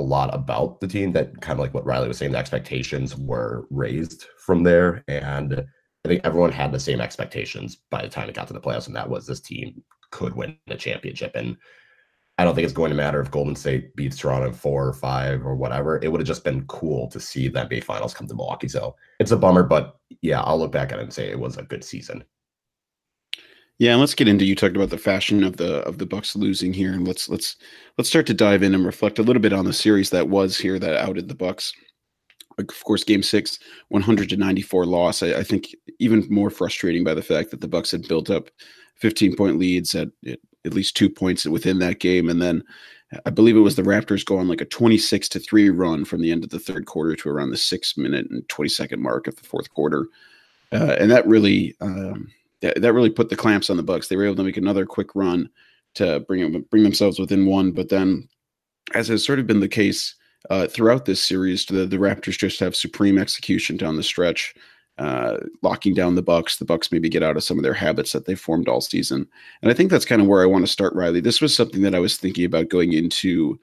a 0.00 0.02
lot 0.02 0.34
about 0.34 0.80
the 0.80 0.88
team 0.88 1.12
that 1.12 1.40
kind 1.40 1.58
of 1.58 1.60
like 1.60 1.74
what 1.74 1.84
Riley 1.84 2.08
was 2.08 2.18
saying, 2.18 2.32
the 2.32 2.38
expectations 2.38 3.16
were 3.16 3.66
raised 3.70 4.26
from 4.38 4.62
there. 4.62 5.04
And 5.06 5.64
I 6.04 6.08
think 6.08 6.22
everyone 6.24 6.52
had 6.52 6.72
the 6.72 6.80
same 6.80 7.00
expectations 7.00 7.76
by 7.90 8.02
the 8.02 8.08
time 8.08 8.28
it 8.28 8.34
got 8.34 8.46
to 8.48 8.54
the 8.54 8.60
playoffs, 8.60 8.86
and 8.86 8.96
that 8.96 9.08
was 9.08 9.26
this 9.26 9.40
team 9.40 9.82
could 10.10 10.34
win 10.34 10.56
the 10.66 10.74
championship. 10.74 11.32
And 11.34 11.56
I 12.38 12.44
don't 12.44 12.54
think 12.54 12.64
it's 12.64 12.72
going 12.72 12.88
to 12.88 12.96
matter 12.96 13.20
if 13.20 13.30
Golden 13.30 13.54
State 13.54 13.94
beats 13.96 14.16
Toronto 14.16 14.48
in 14.48 14.54
four 14.54 14.88
or 14.88 14.94
five 14.94 15.44
or 15.44 15.54
whatever. 15.54 16.00
It 16.02 16.10
would 16.10 16.20
have 16.20 16.26
just 16.26 16.42
been 16.42 16.66
cool 16.66 17.06
to 17.08 17.20
see 17.20 17.48
the 17.48 17.60
NBA 17.60 17.84
finals 17.84 18.14
come 18.14 18.26
to 18.28 18.34
Milwaukee. 18.34 18.68
So 18.68 18.96
it's 19.18 19.30
a 19.30 19.36
bummer, 19.36 19.62
but 19.62 19.96
yeah, 20.22 20.40
I'll 20.40 20.58
look 20.58 20.72
back 20.72 20.90
at 20.90 20.98
it 20.98 21.02
and 21.02 21.12
say 21.12 21.28
it 21.28 21.38
was 21.38 21.58
a 21.58 21.62
good 21.62 21.84
season. 21.84 22.24
Yeah, 23.80 23.92
and 23.92 24.00
let's 24.00 24.14
get 24.14 24.28
into 24.28 24.44
you 24.44 24.54
talked 24.54 24.76
about 24.76 24.90
the 24.90 24.98
fashion 24.98 25.42
of 25.42 25.56
the 25.56 25.76
of 25.86 25.96
the 25.96 26.04
Bucks 26.04 26.36
losing 26.36 26.74
here, 26.74 26.92
and 26.92 27.08
let's 27.08 27.30
let's 27.30 27.56
let's 27.96 28.10
start 28.10 28.26
to 28.26 28.34
dive 28.34 28.62
in 28.62 28.74
and 28.74 28.84
reflect 28.84 29.18
a 29.18 29.22
little 29.22 29.40
bit 29.40 29.54
on 29.54 29.64
the 29.64 29.72
series 29.72 30.10
that 30.10 30.28
was 30.28 30.58
here 30.58 30.78
that 30.78 30.98
outed 30.98 31.28
the 31.28 31.34
Bucks. 31.34 31.72
Of 32.58 32.84
course, 32.84 33.04
Game 33.04 33.22
Six, 33.22 33.58
one 33.88 34.02
hundred 34.02 34.28
to 34.28 34.36
ninety 34.36 34.60
four 34.60 34.84
loss. 34.84 35.22
I, 35.22 35.28
I, 35.28 35.42
think 35.42 35.74
even 35.98 36.26
more 36.28 36.50
frustrating 36.50 37.04
by 37.04 37.14
the 37.14 37.22
fact 37.22 37.50
that 37.52 37.62
the 37.62 37.68
Bucks 37.68 37.90
had 37.90 38.06
built 38.06 38.28
up 38.28 38.50
fifteen 38.96 39.34
point 39.34 39.58
leads 39.58 39.94
at, 39.94 40.08
at 40.26 40.74
least 40.74 40.94
two 40.94 41.08
points 41.08 41.46
within 41.46 41.78
that 41.78 42.00
game, 42.00 42.28
and 42.28 42.42
then 42.42 42.62
I 43.24 43.30
believe 43.30 43.56
it 43.56 43.60
was 43.60 43.76
the 43.76 43.82
Raptors 43.82 44.26
go 44.26 44.36
on 44.36 44.46
like 44.46 44.60
a 44.60 44.66
twenty 44.66 44.98
six 44.98 45.26
to 45.30 45.38
three 45.40 45.70
run 45.70 46.04
from 46.04 46.20
the 46.20 46.32
end 46.32 46.44
of 46.44 46.50
the 46.50 46.58
third 46.58 46.84
quarter 46.84 47.16
to 47.16 47.30
around 47.30 47.48
the 47.48 47.56
six 47.56 47.96
minute 47.96 48.26
and 48.28 48.46
twenty 48.50 48.68
second 48.68 49.00
mark 49.00 49.26
of 49.26 49.36
the 49.36 49.44
fourth 49.44 49.70
quarter, 49.70 50.06
uh, 50.70 50.96
and 50.98 51.10
that 51.10 51.26
really. 51.26 51.74
Um, 51.80 52.30
that, 52.60 52.80
that 52.80 52.92
really 52.92 53.10
put 53.10 53.28
the 53.28 53.36
clamps 53.36 53.70
on 53.70 53.76
the 53.76 53.82
Bucks. 53.82 54.08
They 54.08 54.16
were 54.16 54.24
able 54.24 54.36
to 54.36 54.44
make 54.44 54.56
another 54.56 54.86
quick 54.86 55.14
run 55.14 55.48
to 55.94 56.20
bring 56.20 56.64
bring 56.70 56.82
themselves 56.82 57.18
within 57.18 57.46
one, 57.46 57.72
but 57.72 57.88
then, 57.88 58.28
as 58.94 59.08
has 59.08 59.24
sort 59.24 59.38
of 59.38 59.46
been 59.46 59.60
the 59.60 59.68
case 59.68 60.14
uh, 60.48 60.66
throughout 60.66 61.04
this 61.04 61.22
series, 61.22 61.66
the, 61.66 61.86
the 61.86 61.96
Raptors 61.96 62.38
just 62.38 62.60
have 62.60 62.76
supreme 62.76 63.18
execution 63.18 63.76
down 63.76 63.96
the 63.96 64.02
stretch, 64.02 64.54
uh, 64.98 65.38
locking 65.62 65.94
down 65.94 66.14
the 66.14 66.22
Bucks. 66.22 66.56
The 66.56 66.64
Bucks 66.64 66.92
maybe 66.92 67.08
get 67.08 67.22
out 67.22 67.36
of 67.36 67.42
some 67.42 67.58
of 67.58 67.64
their 67.64 67.74
habits 67.74 68.12
that 68.12 68.26
they 68.26 68.34
formed 68.34 68.68
all 68.68 68.80
season, 68.80 69.26
and 69.62 69.70
I 69.70 69.74
think 69.74 69.90
that's 69.90 70.04
kind 70.04 70.22
of 70.22 70.28
where 70.28 70.42
I 70.42 70.46
want 70.46 70.64
to 70.64 70.70
start, 70.70 70.94
Riley. 70.94 71.20
This 71.20 71.40
was 71.40 71.54
something 71.54 71.82
that 71.82 71.94
I 71.94 72.00
was 72.00 72.16
thinking 72.16 72.44
about 72.44 72.68
going 72.68 72.92
into 72.92 73.58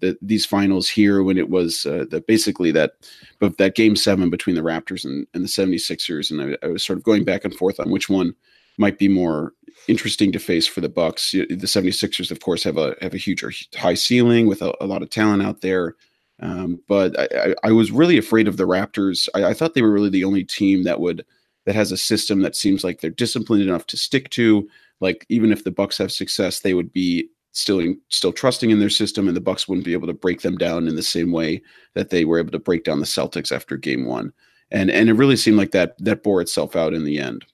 the, 0.00 0.16
these 0.22 0.46
finals 0.46 0.88
here 0.88 1.22
when 1.22 1.38
it 1.38 1.50
was 1.50 1.86
uh, 1.86 2.04
the, 2.10 2.20
basically 2.20 2.70
that 2.72 2.92
but 3.38 3.58
that 3.58 3.74
game 3.74 3.96
seven 3.96 4.30
between 4.30 4.56
the 4.56 4.62
Raptors 4.62 5.04
and, 5.04 5.26
and 5.34 5.44
the 5.44 5.48
76ers. 5.48 6.30
And 6.30 6.56
I, 6.62 6.66
I, 6.66 6.70
was 6.70 6.82
sort 6.82 6.98
of 6.98 7.04
going 7.04 7.24
back 7.24 7.44
and 7.44 7.54
forth 7.54 7.80
on 7.80 7.90
which 7.90 8.08
one 8.08 8.34
might 8.78 8.98
be 8.98 9.08
more 9.08 9.52
interesting 9.88 10.32
to 10.32 10.38
face 10.38 10.66
for 10.66 10.80
the 10.80 10.88
Bucks. 10.88 11.32
The 11.32 11.46
76ers, 11.46 12.30
of 12.30 12.40
course, 12.40 12.64
have 12.64 12.76
a 12.76 12.94
have 13.00 13.14
a 13.14 13.18
huge 13.18 13.68
high 13.74 13.94
ceiling 13.94 14.46
with 14.46 14.62
a, 14.62 14.74
a 14.80 14.86
lot 14.86 15.02
of 15.02 15.10
talent 15.10 15.42
out 15.42 15.60
there. 15.60 15.96
Um, 16.40 16.80
but 16.88 17.18
I, 17.18 17.54
I, 17.62 17.70
was 17.70 17.92
really 17.92 18.18
afraid 18.18 18.48
of 18.48 18.56
the 18.56 18.66
Raptors. 18.66 19.28
I, 19.36 19.44
I 19.44 19.54
thought 19.54 19.74
they 19.74 19.82
were 19.82 19.92
really 19.92 20.10
the 20.10 20.24
only 20.24 20.42
team 20.42 20.82
that 20.82 20.98
would 20.98 21.24
that 21.64 21.76
has 21.76 21.92
a 21.92 21.96
system 21.96 22.42
that 22.42 22.56
seems 22.56 22.82
like 22.82 23.00
they're 23.00 23.10
disciplined 23.10 23.62
enough 23.62 23.86
to 23.86 23.96
stick 23.96 24.30
to. 24.30 24.68
Like 25.00 25.24
even 25.28 25.52
if 25.52 25.64
the 25.64 25.70
Bucks 25.70 25.98
have 25.98 26.10
success, 26.10 26.60
they 26.60 26.74
would 26.74 26.92
be 26.92 27.28
still 27.54 27.82
still 28.10 28.32
trusting 28.32 28.70
in 28.70 28.80
their 28.80 28.90
system, 28.90 29.26
and 29.26 29.36
the 29.36 29.40
Bucks 29.40 29.66
wouldn't 29.66 29.86
be 29.86 29.94
able 29.94 30.08
to 30.08 30.12
break 30.12 30.42
them 30.42 30.58
down 30.58 30.86
in 30.86 30.96
the 30.96 31.02
same 31.02 31.32
way 31.32 31.62
that 31.94 32.10
they 32.10 32.24
were 32.24 32.38
able 32.38 32.50
to 32.50 32.58
break 32.58 32.84
down 32.84 33.00
the 33.00 33.06
Celtics 33.06 33.50
after 33.50 33.76
Game 33.76 34.04
One. 34.04 34.32
And 34.70 34.90
and 34.90 35.08
it 35.08 35.14
really 35.14 35.36
seemed 35.36 35.56
like 35.56 35.70
that 35.70 35.96
that 36.00 36.22
bore 36.22 36.42
itself 36.42 36.76
out 36.76 36.92
in 36.92 37.04
the 37.04 37.18
end. 37.18 37.46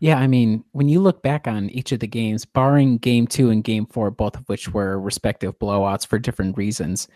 Yeah, 0.00 0.18
I 0.18 0.28
mean, 0.28 0.62
when 0.72 0.88
you 0.88 1.00
look 1.00 1.22
back 1.22 1.48
on 1.48 1.70
each 1.70 1.90
of 1.90 1.98
the 1.98 2.06
games, 2.06 2.44
barring 2.44 2.98
game 2.98 3.26
two 3.26 3.50
and 3.50 3.64
game 3.64 3.86
four, 3.86 4.10
both 4.12 4.36
of 4.36 4.48
which 4.48 4.68
were 4.72 5.00
respective 5.00 5.58
blowouts 5.58 6.06
for 6.06 6.20
different 6.20 6.56
reasons, 6.56 7.08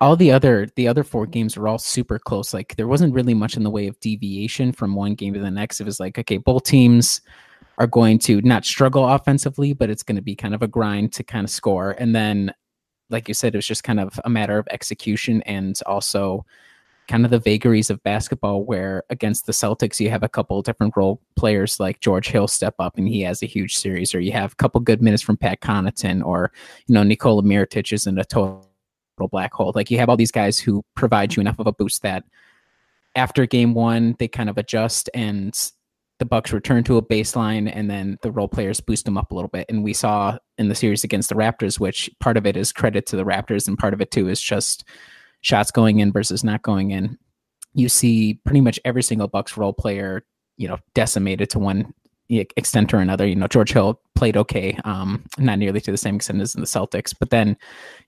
all 0.00 0.14
the 0.14 0.30
other 0.30 0.68
the 0.76 0.86
other 0.88 1.04
four 1.04 1.26
games 1.26 1.56
were 1.56 1.68
all 1.68 1.78
super 1.78 2.18
close. 2.18 2.52
Like 2.52 2.76
there 2.76 2.88
wasn't 2.88 3.14
really 3.14 3.34
much 3.34 3.56
in 3.56 3.62
the 3.64 3.70
way 3.70 3.86
of 3.86 3.98
deviation 4.00 4.72
from 4.72 4.94
one 4.94 5.14
game 5.14 5.34
to 5.34 5.40
the 5.40 5.50
next. 5.50 5.80
It 5.80 5.84
was 5.84 6.00
like, 6.00 6.18
okay, 6.18 6.36
both 6.36 6.64
teams 6.64 7.20
are 7.78 7.86
going 7.86 8.18
to 8.18 8.40
not 8.42 8.64
struggle 8.64 9.08
offensively, 9.08 9.72
but 9.72 9.88
it's 9.88 10.02
going 10.02 10.16
to 10.16 10.22
be 10.22 10.34
kind 10.34 10.54
of 10.54 10.62
a 10.62 10.68
grind 10.68 11.12
to 11.14 11.22
kind 11.22 11.44
of 11.44 11.50
score. 11.50 11.92
And 11.92 12.14
then, 12.14 12.52
like 13.08 13.28
you 13.28 13.34
said, 13.34 13.54
it 13.54 13.58
was 13.58 13.66
just 13.66 13.84
kind 13.84 14.00
of 14.00 14.20
a 14.24 14.28
matter 14.28 14.58
of 14.58 14.66
execution 14.70 15.42
and 15.42 15.78
also 15.86 16.44
kind 17.06 17.24
of 17.24 17.30
the 17.30 17.38
vagaries 17.38 17.88
of 17.88 18.02
basketball 18.02 18.64
where 18.64 19.02
against 19.08 19.46
the 19.46 19.52
Celtics 19.52 19.98
you 19.98 20.10
have 20.10 20.22
a 20.22 20.28
couple 20.28 20.60
different 20.60 20.94
role 20.94 21.22
players 21.36 21.80
like 21.80 22.00
George 22.00 22.28
Hill 22.28 22.46
step 22.46 22.74
up 22.78 22.98
and 22.98 23.08
he 23.08 23.22
has 23.22 23.42
a 23.42 23.46
huge 23.46 23.76
series 23.76 24.14
or 24.14 24.20
you 24.20 24.30
have 24.32 24.52
a 24.52 24.56
couple 24.56 24.78
good 24.80 25.00
minutes 25.00 25.22
from 25.22 25.38
Pat 25.38 25.60
Connaughton 25.60 26.22
or 26.22 26.52
you 26.86 26.94
know 26.94 27.02
Nikola 27.02 27.42
Mirotic 27.42 27.94
is 27.94 28.06
in 28.06 28.18
a 28.18 28.24
total 28.26 28.70
black 29.32 29.54
hole 29.54 29.72
like 29.74 29.90
you 29.90 29.98
have 29.98 30.08
all 30.08 30.18
these 30.18 30.30
guys 30.30 30.60
who 30.60 30.84
provide 30.94 31.34
you 31.34 31.40
enough 31.40 31.58
of 31.58 31.66
a 31.66 31.72
boost 31.72 32.02
that 32.02 32.24
after 33.16 33.46
game 33.46 33.74
1 33.74 34.16
they 34.18 34.28
kind 34.28 34.50
of 34.50 34.58
adjust 34.58 35.08
and 35.14 35.72
the 36.18 36.24
Bucks 36.24 36.52
return 36.52 36.84
to 36.84 36.96
a 36.96 37.02
baseline, 37.02 37.70
and 37.72 37.88
then 37.90 38.18
the 38.22 38.32
role 38.32 38.48
players 38.48 38.80
boost 38.80 39.04
them 39.04 39.16
up 39.16 39.30
a 39.30 39.34
little 39.34 39.48
bit. 39.48 39.66
And 39.68 39.84
we 39.84 39.92
saw 39.92 40.38
in 40.58 40.68
the 40.68 40.74
series 40.74 41.04
against 41.04 41.28
the 41.28 41.34
Raptors, 41.34 41.78
which 41.78 42.10
part 42.20 42.36
of 42.36 42.46
it 42.46 42.56
is 42.56 42.72
credit 42.72 43.06
to 43.06 43.16
the 43.16 43.24
Raptors, 43.24 43.68
and 43.68 43.78
part 43.78 43.94
of 43.94 44.00
it 44.00 44.10
too 44.10 44.28
is 44.28 44.40
just 44.40 44.84
shots 45.40 45.70
going 45.70 46.00
in 46.00 46.12
versus 46.12 46.42
not 46.42 46.62
going 46.62 46.90
in. 46.90 47.18
You 47.74 47.88
see 47.88 48.34
pretty 48.44 48.60
much 48.60 48.80
every 48.84 49.02
single 49.02 49.28
Bucks 49.28 49.56
role 49.56 49.72
player, 49.72 50.24
you 50.56 50.66
know, 50.66 50.78
decimated 50.94 51.50
to 51.50 51.60
one 51.60 51.94
extent 52.28 52.92
or 52.92 52.98
another. 52.98 53.26
You 53.26 53.34
know, 53.34 53.46
George 53.46 53.72
Hill 53.72 54.00
played 54.14 54.36
okay, 54.36 54.78
um, 54.84 55.24
not 55.38 55.58
nearly 55.58 55.80
to 55.80 55.90
the 55.90 55.96
same 55.96 56.16
extent 56.16 56.40
as 56.40 56.54
in 56.54 56.60
the 56.60 56.66
Celtics. 56.66 57.14
But 57.18 57.30
then 57.30 57.56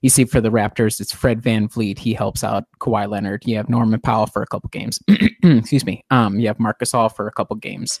you 0.01 0.09
see 0.09 0.25
for 0.25 0.41
the 0.41 0.51
Raptors, 0.51 0.99
it's 0.99 1.13
Fred 1.13 1.41
Van 1.41 1.67
VanVleet. 1.67 1.97
He 1.97 2.13
helps 2.13 2.43
out 2.43 2.65
Kawhi 2.79 3.09
Leonard. 3.09 3.43
You 3.45 3.57
have 3.57 3.69
Norman 3.69 3.99
Powell 3.99 4.27
for 4.27 4.41
a 4.41 4.47
couple 4.47 4.69
games. 4.69 4.99
Excuse 5.43 5.85
me. 5.85 6.03
Um, 6.11 6.39
you 6.39 6.47
have 6.47 6.59
Marc 6.59 6.79
Gasol 6.79 7.13
for 7.13 7.27
a 7.27 7.31
couple 7.31 7.55
games. 7.55 7.99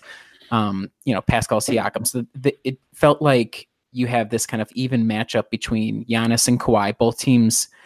Um, 0.51 0.91
you 1.05 1.13
know, 1.13 1.21
Pascal 1.21 1.61
Siakam. 1.61 2.05
So 2.05 2.25
the, 2.35 2.55
it 2.63 2.77
felt 2.93 3.21
like 3.21 3.67
you 3.93 4.07
have 4.07 4.29
this 4.29 4.45
kind 4.45 4.61
of 4.61 4.69
even 4.73 5.05
matchup 5.05 5.49
between 5.49 6.05
Giannis 6.05 6.47
and 6.47 6.59
Kawhi. 6.59 6.97
Both 6.97 7.17
teams– 7.17 7.67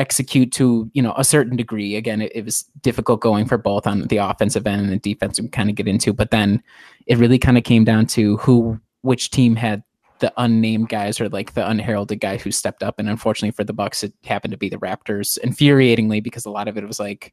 execute 0.00 0.50
to 0.52 0.90
you 0.94 1.02
know 1.02 1.14
a 1.16 1.24
certain 1.24 1.56
degree. 1.56 1.94
Again, 1.94 2.22
it, 2.22 2.32
it, 2.34 2.44
was 2.44 2.62
difficult 2.80 3.20
going 3.20 3.44
for 3.44 3.58
both 3.58 3.86
on 3.86 4.08
the 4.08 4.16
offensive 4.16 4.66
end 4.66 4.80
and 4.82 4.90
the 4.90 4.98
defense. 4.98 5.40
We 5.40 5.48
kind 5.48 5.68
of 5.68 5.76
get 5.76 5.86
into, 5.86 6.12
but 6.12 6.30
then 6.30 6.62
it 7.06 7.18
really 7.18 7.38
kind 7.38 7.58
of 7.58 7.64
came 7.64 7.84
down 7.84 8.06
to 8.06 8.38
who, 8.38 8.80
which 9.02 9.30
team 9.30 9.54
had 9.54 9.82
the 10.20 10.32
unnamed 10.36 10.88
guys 10.88 11.20
or 11.20 11.28
like 11.28 11.54
the 11.54 11.68
unheralded 11.68 12.20
guy 12.20 12.36
who 12.36 12.50
stepped 12.50 12.82
up. 12.82 12.98
And 12.98 13.08
unfortunately 13.08 13.52
for 13.52 13.64
the 13.64 13.72
Bucks, 13.72 14.02
it 14.02 14.12
happened 14.24 14.52
to 14.52 14.58
be 14.58 14.68
the 14.68 14.76
Raptors. 14.76 15.38
Infuriatingly, 15.40 16.22
because 16.22 16.44
a 16.44 16.50
lot 16.50 16.68
of 16.68 16.76
it 16.76 16.86
was 16.86 17.00
like, 17.00 17.32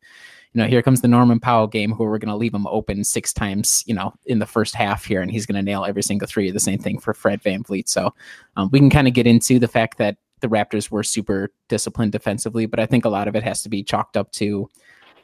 you 0.53 0.61
know, 0.61 0.67
here 0.67 0.81
comes 0.81 1.01
the 1.01 1.07
Norman 1.07 1.39
Powell 1.39 1.67
game, 1.67 1.91
who 1.91 2.05
we're 2.05 2.17
going 2.17 2.29
to 2.29 2.35
leave 2.35 2.53
him 2.53 2.65
open 2.67 3.03
six 3.03 3.33
times, 3.33 3.83
you 3.85 3.93
know, 3.93 4.13
in 4.25 4.39
the 4.39 4.45
first 4.45 4.73
half 4.73 5.05
here, 5.05 5.21
and 5.21 5.29
he's 5.29 5.45
going 5.45 5.57
to 5.57 5.61
nail 5.61 5.85
every 5.85 6.01
single 6.01 6.27
three. 6.27 6.49
The 6.49 6.59
same 6.59 6.79
thing 6.79 6.99
for 6.99 7.13
Fred 7.13 7.43
VanVleet. 7.43 7.87
So 7.89 8.13
um, 8.55 8.69
we 8.71 8.79
can 8.79 8.89
kind 8.89 9.07
of 9.07 9.13
get 9.13 9.27
into 9.27 9.59
the 9.59 9.67
fact 9.67 9.97
that 9.97 10.17
the 10.41 10.47
Raptors 10.47 10.89
were 10.91 11.03
super 11.03 11.51
disciplined 11.67 12.11
defensively, 12.11 12.65
but 12.65 12.79
I 12.79 12.85
think 12.85 13.05
a 13.05 13.09
lot 13.09 13.27
of 13.27 13.35
it 13.35 13.43
has 13.43 13.61
to 13.63 13.69
be 13.69 13.83
chalked 13.83 14.17
up 14.17 14.31
to 14.33 14.69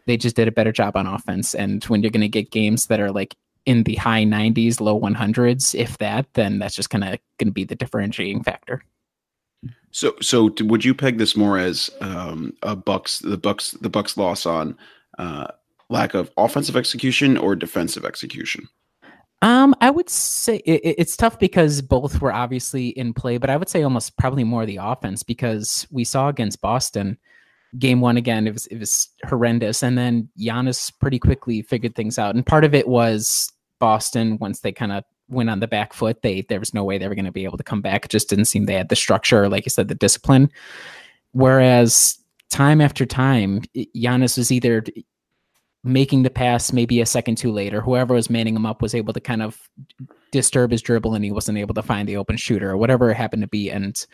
they 0.05 0.17
just 0.17 0.35
did 0.35 0.47
a 0.47 0.51
better 0.51 0.71
job 0.71 0.97
on 0.97 1.07
offense. 1.07 1.55
And 1.55 1.83
when 1.85 2.01
you're 2.01 2.11
going 2.11 2.21
to 2.21 2.29
get 2.29 2.51
games 2.51 2.87
that 2.87 2.99
are 2.99 3.11
like 3.11 3.35
in 3.65 3.83
the 3.83 3.95
high 3.95 4.23
90s, 4.23 4.81
low 4.81 4.99
100s, 4.99 5.73
if 5.75 5.97
that, 5.99 6.25
then 6.33 6.59
that's 6.59 6.75
just 6.75 6.89
kind 6.89 7.03
of 7.03 7.19
going 7.37 7.47
to 7.47 7.53
be 7.53 7.63
the 7.63 7.75
differentiating 7.75 8.43
factor. 8.43 8.83
So, 9.91 10.15
so 10.21 10.49
would 10.61 10.83
you 10.83 10.93
peg 10.93 11.17
this 11.17 11.37
more 11.37 11.57
as 11.57 11.89
um, 12.01 12.53
a 12.63 12.75
Bucks, 12.75 13.19
the 13.19 13.37
Bucks, 13.37 13.71
the 13.71 13.89
Bucks 13.89 14.17
loss 14.17 14.45
on 14.45 14.77
uh, 15.17 15.47
lack 15.89 16.15
of 16.15 16.31
offensive 16.35 16.75
execution 16.75 17.37
or 17.37 17.55
defensive 17.55 18.03
execution? 18.03 18.67
Um, 19.43 19.75
I 19.81 19.89
would 19.89 20.09
say 20.09 20.57
it, 20.65 20.95
it's 20.97 21.17
tough 21.17 21.37
because 21.37 21.81
both 21.81 22.21
were 22.21 22.31
obviously 22.31 22.89
in 22.89 23.13
play, 23.13 23.37
but 23.37 23.49
I 23.49 23.57
would 23.57 23.67
say 23.67 23.83
almost 23.83 24.17
probably 24.17 24.45
more 24.45 24.65
the 24.65 24.79
offense 24.81 25.21
because 25.21 25.85
we 25.91 26.05
saw 26.05 26.29
against 26.29 26.61
Boston, 26.61 27.17
game 27.77 27.99
one 27.99 28.15
again, 28.15 28.47
it 28.47 28.53
was 28.53 28.67
it 28.67 28.79
was 28.79 29.09
horrendous, 29.25 29.83
and 29.83 29.97
then 29.97 30.29
Giannis 30.39 30.97
pretty 30.97 31.19
quickly 31.19 31.61
figured 31.61 31.93
things 31.93 32.17
out, 32.17 32.35
and 32.35 32.45
part 32.45 32.63
of 32.63 32.73
it 32.73 32.87
was 32.87 33.51
Boston 33.79 34.37
once 34.39 34.61
they 34.61 34.71
kind 34.71 34.93
of 34.93 35.03
went 35.27 35.49
on 35.49 35.59
the 35.59 35.67
back 35.67 35.91
foot, 35.91 36.21
they 36.21 36.43
there 36.43 36.59
was 36.61 36.73
no 36.73 36.85
way 36.85 36.97
they 36.97 37.09
were 37.09 37.15
going 37.15 37.25
to 37.25 37.31
be 37.31 37.43
able 37.43 37.57
to 37.57 37.65
come 37.65 37.81
back. 37.81 38.05
It 38.05 38.11
just 38.11 38.29
didn't 38.29 38.45
seem 38.45 38.65
they 38.65 38.75
had 38.75 38.87
the 38.87 38.95
structure, 38.95 39.49
like 39.49 39.65
you 39.65 39.71
said, 39.71 39.89
the 39.89 39.95
discipline. 39.95 40.49
Whereas 41.33 42.17
time 42.49 42.79
after 42.79 43.05
time, 43.05 43.63
Giannis 43.75 44.37
was 44.37 44.53
either 44.53 44.85
making 45.83 46.23
the 46.23 46.29
pass 46.29 46.71
maybe 46.71 47.01
a 47.01 47.05
second 47.05 47.37
too 47.37 47.51
late, 47.51 47.73
or 47.73 47.81
whoever 47.81 48.13
was 48.13 48.29
manning 48.29 48.55
him 48.55 48.65
up 48.65 48.81
was 48.81 48.95
able 48.95 49.13
to 49.13 49.19
kind 49.19 49.41
of 49.41 49.69
disturb 50.31 50.71
his 50.71 50.81
dribble 50.81 51.13
and 51.13 51.23
he 51.23 51.31
wasn't 51.31 51.57
able 51.57 51.73
to 51.73 51.81
find 51.81 52.07
the 52.07 52.17
open 52.17 52.37
shooter 52.37 52.71
or 52.71 52.77
whatever 52.77 53.11
it 53.11 53.17
happened 53.17 53.41
to 53.41 53.47
be. 53.47 53.69
And 53.69 54.05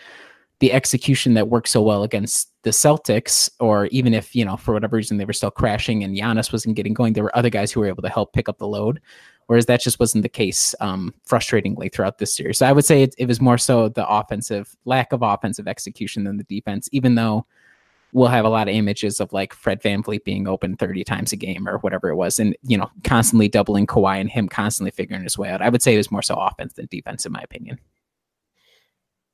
the 0.59 0.73
execution 0.73 1.35
that 1.35 1.47
worked 1.47 1.69
so 1.69 1.81
well 1.81 2.03
against 2.03 2.51
the 2.63 2.71
Celtics, 2.71 3.49
or 3.59 3.85
even 3.87 4.13
if, 4.13 4.35
you 4.35 4.43
know, 4.43 4.57
for 4.57 4.73
whatever 4.73 4.97
reason 4.97 5.17
they 5.17 5.25
were 5.25 5.31
still 5.31 5.51
crashing 5.51 6.03
and 6.03 6.17
Giannis 6.17 6.51
wasn't 6.51 6.75
getting 6.75 6.93
going, 6.93 7.13
there 7.13 7.23
were 7.23 7.37
other 7.37 7.49
guys 7.49 7.71
who 7.71 7.79
were 7.79 7.87
able 7.87 8.03
to 8.03 8.09
help 8.09 8.33
pick 8.33 8.49
up 8.49 8.57
the 8.57 8.67
load. 8.67 8.99
Whereas 9.47 9.65
that 9.67 9.81
just 9.81 9.99
wasn't 9.99 10.23
the 10.23 10.29
case, 10.29 10.75
um, 10.79 11.13
frustratingly 11.27 11.91
throughout 11.91 12.17
this 12.19 12.35
series. 12.35 12.59
So 12.59 12.67
I 12.67 12.71
would 12.71 12.85
say 12.85 13.03
it, 13.03 13.15
it 13.17 13.27
was 13.27 13.41
more 13.41 13.57
so 13.57 13.89
the 13.89 14.07
offensive 14.07 14.75
lack 14.85 15.11
of 15.11 15.23
offensive 15.23 15.67
execution 15.67 16.25
than 16.25 16.37
the 16.37 16.43
defense, 16.43 16.89
even 16.91 17.15
though 17.15 17.47
we'll 18.13 18.27
have 18.27 18.45
a 18.45 18.49
lot 18.49 18.67
of 18.67 18.75
images 18.75 19.19
of 19.19 19.31
like 19.33 19.53
Fred 19.53 19.81
VanVleet 19.81 20.23
being 20.23 20.47
open 20.47 20.75
30 20.75 21.03
times 21.03 21.31
a 21.31 21.35
game 21.35 21.67
or 21.67 21.77
whatever 21.79 22.09
it 22.09 22.15
was. 22.15 22.39
And, 22.39 22.55
you 22.63 22.77
know, 22.77 22.89
constantly 23.03 23.47
doubling 23.47 23.87
Kawhi 23.87 24.19
and 24.19 24.29
him 24.29 24.47
constantly 24.47 24.91
figuring 24.91 25.23
his 25.23 25.37
way 25.37 25.49
out. 25.49 25.61
I 25.61 25.69
would 25.69 25.81
say 25.81 25.93
it 25.93 25.97
was 25.97 26.11
more 26.11 26.21
so 26.21 26.35
offense 26.35 26.73
than 26.73 26.87
defense, 26.89 27.25
in 27.25 27.31
my 27.31 27.41
opinion. 27.41 27.79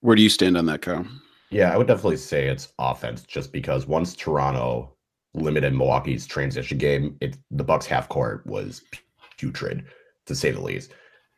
Where 0.01 0.15
do 0.15 0.22
you 0.22 0.29
stand 0.29 0.58
on 0.58 0.65
that, 0.67 0.82
Kyle? 0.82 1.08
Yeah, 1.50 1.74
I 1.74 1.77
would 1.77 1.88
definitely 1.88 2.17
say 2.17 2.48
it's 2.48 2.74
offense 2.79 3.24
just 3.24 3.51
because 3.51 3.88
once 3.88 4.15
Toronto 4.15 4.96
limited 5.34 5.74
Milwaukee's 5.74 6.25
transition 6.27 6.77
game, 6.77 7.17
it 7.22 7.38
the 7.51 7.63
Bucks 7.63 7.86
half 7.86 8.10
court 8.10 8.46
was 8.46 8.82
putrid 9.38 9.86
to 10.25 10.36
say 10.36 10.51
the 10.51 10.62
least. 10.62 10.91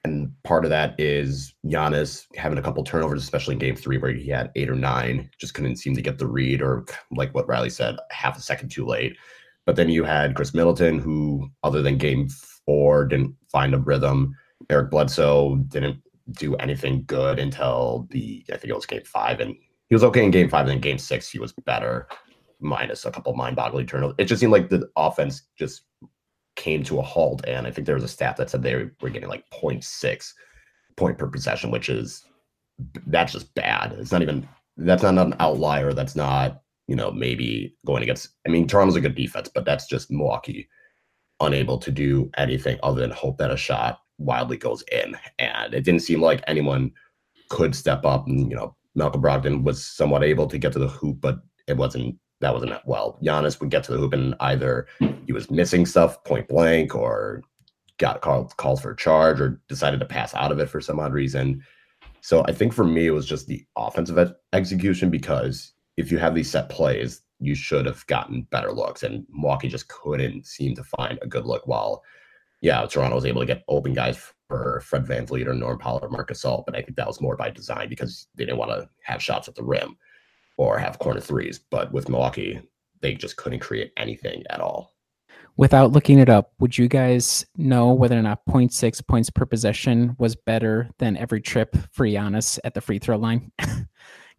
And 0.07 0.31
part 0.43 0.63
of 0.63 0.69
that 0.69 0.97
is 0.99 1.53
Giannis 1.65 2.25
having 2.35 2.57
a 2.57 2.61
couple 2.61 2.83
turnovers, 2.83 3.21
especially 3.21 3.53
in 3.53 3.59
game 3.59 3.75
three, 3.75 3.97
where 3.97 4.11
he 4.11 4.29
had 4.29 4.51
eight 4.55 4.69
or 4.69 4.75
nine, 4.75 5.29
just 5.37 5.53
couldn't 5.53 5.75
seem 5.75 5.95
to 5.95 6.01
get 6.01 6.17
the 6.17 6.27
read, 6.27 6.61
or 6.61 6.85
like 7.11 7.35
what 7.35 7.47
Riley 7.47 7.69
said, 7.69 7.97
half 8.09 8.37
a 8.37 8.41
second 8.41 8.69
too 8.69 8.85
late. 8.85 9.17
But 9.65 9.75
then 9.75 9.89
you 9.89 10.05
had 10.05 10.33
Khris 10.33 10.53
Middleton, 10.53 10.97
who, 10.97 11.49
other 11.63 11.81
than 11.81 11.97
game 11.97 12.29
four, 12.65 13.05
didn't 13.05 13.35
find 13.51 13.75
a 13.75 13.79
rhythm. 13.79 14.33
Eric 14.69 14.91
Bledsoe 14.91 15.57
didn't 15.67 16.01
do 16.31 16.55
anything 16.55 17.03
good 17.05 17.37
until 17.37 18.07
the, 18.09 18.45
I 18.49 18.57
think 18.57 18.71
it 18.71 18.75
was 18.75 18.85
game 18.85 19.03
five. 19.03 19.41
And 19.41 19.55
he 19.89 19.95
was 19.95 20.05
okay 20.05 20.23
in 20.23 20.31
game 20.31 20.49
five. 20.49 20.61
And 20.61 20.69
then 20.69 20.79
game 20.79 20.97
six, 20.97 21.29
he 21.29 21.39
was 21.39 21.53
better, 21.65 22.07
minus 22.61 23.05
a 23.05 23.11
couple 23.11 23.33
mind 23.33 23.57
boggling 23.57 23.87
turnovers. 23.87 24.15
It 24.17 24.25
just 24.25 24.39
seemed 24.39 24.53
like 24.53 24.69
the 24.69 24.89
offense 24.95 25.43
just 25.59 25.83
came 26.57 26.83
to 26.83 26.99
a 26.99 27.03
halt. 27.03 27.45
And 27.47 27.65
I 27.65 27.71
think 27.71 27.85
there 27.85 27.95
was 27.95 28.03
a 28.03 28.09
stat 28.09 28.35
that 28.35 28.49
said 28.49 28.61
they 28.61 28.89
were 29.01 29.09
getting 29.09 29.29
like 29.29 29.45
0.6 29.51 30.33
point 30.97 31.17
per 31.17 31.27
possession, 31.27 31.71
which 31.71 31.87
is 31.87 32.25
that's 33.05 33.31
just 33.31 33.53
bad. 33.55 33.93
It's 33.93 34.11
not 34.11 34.21
even 34.21 34.47
that's 34.75 35.03
not 35.03 35.17
an 35.17 35.35
outlier. 35.39 35.93
That's 35.93 36.15
not, 36.15 36.61
you 36.87 36.95
know, 36.95 37.11
maybe 37.11 37.75
going 37.85 38.03
against 38.03 38.29
I 38.45 38.49
mean, 38.49 38.67
Toronto's 38.67 38.97
a 38.97 39.01
good 39.01 39.15
defense, 39.15 39.49
but 39.53 39.63
that's 39.63 39.87
just 39.87 40.11
Milwaukee 40.11 40.67
unable 41.39 41.77
to 41.77 41.91
do 41.91 42.29
anything 42.35 42.79
other 42.83 42.99
than 42.99 43.11
hope 43.11 43.37
that 43.37 43.51
a 43.51 43.57
shot 43.57 44.01
wildly 44.17 44.57
goes 44.57 44.83
in. 44.91 45.15
And 45.39 45.73
it 45.73 45.85
didn't 45.85 46.01
seem 46.01 46.21
like 46.21 46.43
anyone 46.47 46.91
could 47.49 47.75
step 47.75 48.03
up 48.03 48.27
and, 48.27 48.49
you 48.49 48.55
know, 48.55 48.75
Malcolm 48.95 49.21
Brogdon 49.21 49.63
was 49.63 49.85
somewhat 49.85 50.23
able 50.23 50.47
to 50.47 50.57
get 50.57 50.73
to 50.73 50.79
the 50.79 50.87
hoop, 50.87 51.21
but 51.21 51.37
it 51.67 51.77
wasn't 51.77 52.17
that 52.41 52.53
wasn't 52.53 52.73
well. 52.85 53.17
Giannis 53.23 53.59
would 53.59 53.71
get 53.71 53.83
to 53.85 53.91
the 53.91 53.97
hoop 53.97 54.13
and 54.13 54.35
either 54.39 54.87
he 55.25 55.33
was 55.33 55.49
missing 55.49 55.85
stuff 55.85 56.23
point 56.23 56.47
blank 56.47 56.95
or 56.95 57.41
got 57.97 58.21
called 58.21 58.55
calls 58.57 58.81
for 58.81 58.91
a 58.91 58.95
charge 58.95 59.41
or 59.41 59.59
decided 59.67 59.99
to 59.99 60.05
pass 60.05 60.33
out 60.35 60.51
of 60.51 60.59
it 60.59 60.69
for 60.69 60.79
some 60.79 60.99
odd 60.99 61.13
reason. 61.13 61.63
So 62.21 62.43
I 62.45 62.51
think 62.51 62.73
for 62.73 62.83
me 62.83 63.07
it 63.07 63.11
was 63.11 63.25
just 63.25 63.47
the 63.47 63.65
offensive 63.75 64.33
execution 64.53 65.09
because 65.09 65.73
if 65.97 66.11
you 66.11 66.19
have 66.19 66.35
these 66.35 66.49
set 66.49 66.69
plays, 66.69 67.21
you 67.39 67.55
should 67.55 67.85
have 67.85 68.05
gotten 68.07 68.43
better 68.49 68.71
looks, 68.71 69.03
and 69.03 69.25
Milwaukee 69.29 69.67
just 69.67 69.87
couldn't 69.89 70.45
seem 70.45 70.75
to 70.75 70.83
find 70.83 71.19
a 71.21 71.27
good 71.27 71.45
look. 71.45 71.67
While 71.67 72.03
yeah, 72.61 72.85
Toronto 72.85 73.15
was 73.15 73.25
able 73.25 73.41
to 73.41 73.47
get 73.47 73.63
open 73.67 73.93
guys 73.93 74.19
for 74.47 74.81
Fred 74.83 75.05
VanVleet 75.05 75.45
or 75.45 75.53
Norm 75.53 75.77
Powell 75.77 75.99
or 76.01 76.09
Marc 76.09 76.31
Gasol, 76.31 76.63
but 76.65 76.75
I 76.75 76.81
think 76.81 76.97
that 76.97 77.05
was 77.07 77.21
more 77.21 77.35
by 77.35 77.51
design 77.51 77.89
because 77.89 78.27
they 78.35 78.45
didn't 78.45 78.57
want 78.57 78.71
to 78.71 78.89
have 79.03 79.21
shots 79.21 79.47
at 79.47 79.55
the 79.55 79.63
rim 79.63 79.97
or 80.57 80.77
have 80.77 80.99
corner 80.99 81.19
threes. 81.19 81.59
But 81.59 81.91
with 81.91 82.09
Milwaukee, 82.09 82.61
they 83.01 83.13
just 83.13 83.37
couldn't 83.37 83.59
create 83.59 83.91
anything 83.97 84.43
at 84.49 84.59
all. 84.59 84.93
Without 85.55 85.91
looking 85.91 86.19
it 86.19 86.29
up, 86.29 86.51
would 86.59 86.77
you 86.77 86.87
guys 86.87 87.45
know 87.55 87.91
whether 87.91 88.17
or 88.17 88.21
not 88.21 88.45
0.6 88.47 89.07
points 89.07 89.29
per 89.29 89.45
possession 89.45 90.15
was 90.19 90.35
better 90.35 90.89
than 90.99 91.17
every 91.17 91.41
trip 91.41 91.75
for 91.91 92.05
Giannis 92.05 92.59
at 92.63 92.73
the 92.75 92.81
free 92.81 92.99
throw 92.99 93.17
line? 93.17 93.51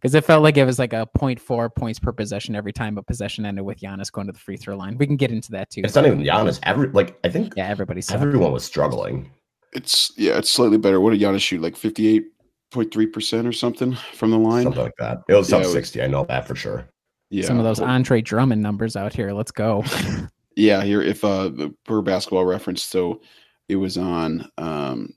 Because 0.01 0.15
it 0.15 0.23
felt 0.23 0.43
like 0.43 0.55
it 0.55 0.63
was 0.63 0.79
like 0.79 0.93
a 0.93 1.07
0.4 1.17 1.75
points 1.75 1.99
per 1.99 2.13
possession 2.13 2.55
every 2.55 2.71
time 2.71 2.97
a 2.97 3.03
possession 3.03 3.45
ended 3.45 3.65
with 3.65 3.79
Giannis 3.79 4.09
going 4.09 4.27
to 4.27 4.33
the 4.33 4.39
free 4.39 4.55
throw 4.55 4.77
line. 4.77 4.97
We 4.97 5.05
can 5.05 5.17
get 5.17 5.29
into 5.29 5.51
that 5.51 5.69
too. 5.69 5.81
It's 5.83 5.95
not 5.95 6.05
even 6.05 6.19
Giannis. 6.19 6.59
Every 6.63 6.87
like 6.87 7.19
I 7.25 7.29
think 7.29 7.53
yeah, 7.57 7.67
everybody 7.67 8.01
everyone 8.09 8.53
was 8.53 8.63
struggling. 8.63 9.29
It's 9.73 10.13
yeah, 10.17 10.37
it's 10.37 10.49
slightly 10.49 10.77
better. 10.77 11.01
What 11.01 11.11
did 11.11 11.19
Giannis 11.19 11.41
shoot? 11.41 11.61
Like 11.61 11.75
58 11.75 12.23
0.3 12.71 13.11
percent 13.11 13.47
or 13.47 13.51
something 13.51 13.95
from 14.13 14.31
the 14.31 14.37
line. 14.37 14.63
Something 14.63 14.83
like 14.83 14.95
that. 14.99 15.19
It 15.27 15.33
was 15.33 15.49
yeah, 15.51 15.61
sub 15.63 15.71
60. 15.71 16.01
I 16.01 16.07
know 16.07 16.25
that 16.25 16.47
for 16.47 16.55
sure. 16.55 16.87
Yeah. 17.29 17.45
Some 17.45 17.57
of 17.57 17.63
those 17.63 17.79
Andre 17.79 18.21
Drummond 18.21 18.61
numbers 18.61 18.95
out 18.95 19.13
here. 19.13 19.31
Let's 19.33 19.51
go. 19.51 19.83
yeah, 20.55 20.83
here 20.83 21.01
if 21.01 21.23
uh 21.23 21.51
per 21.85 22.01
basketball 22.01 22.45
reference, 22.45 22.83
so 22.83 23.21
it 23.67 23.75
was 23.75 23.97
on 23.97 24.49
um 24.57 25.13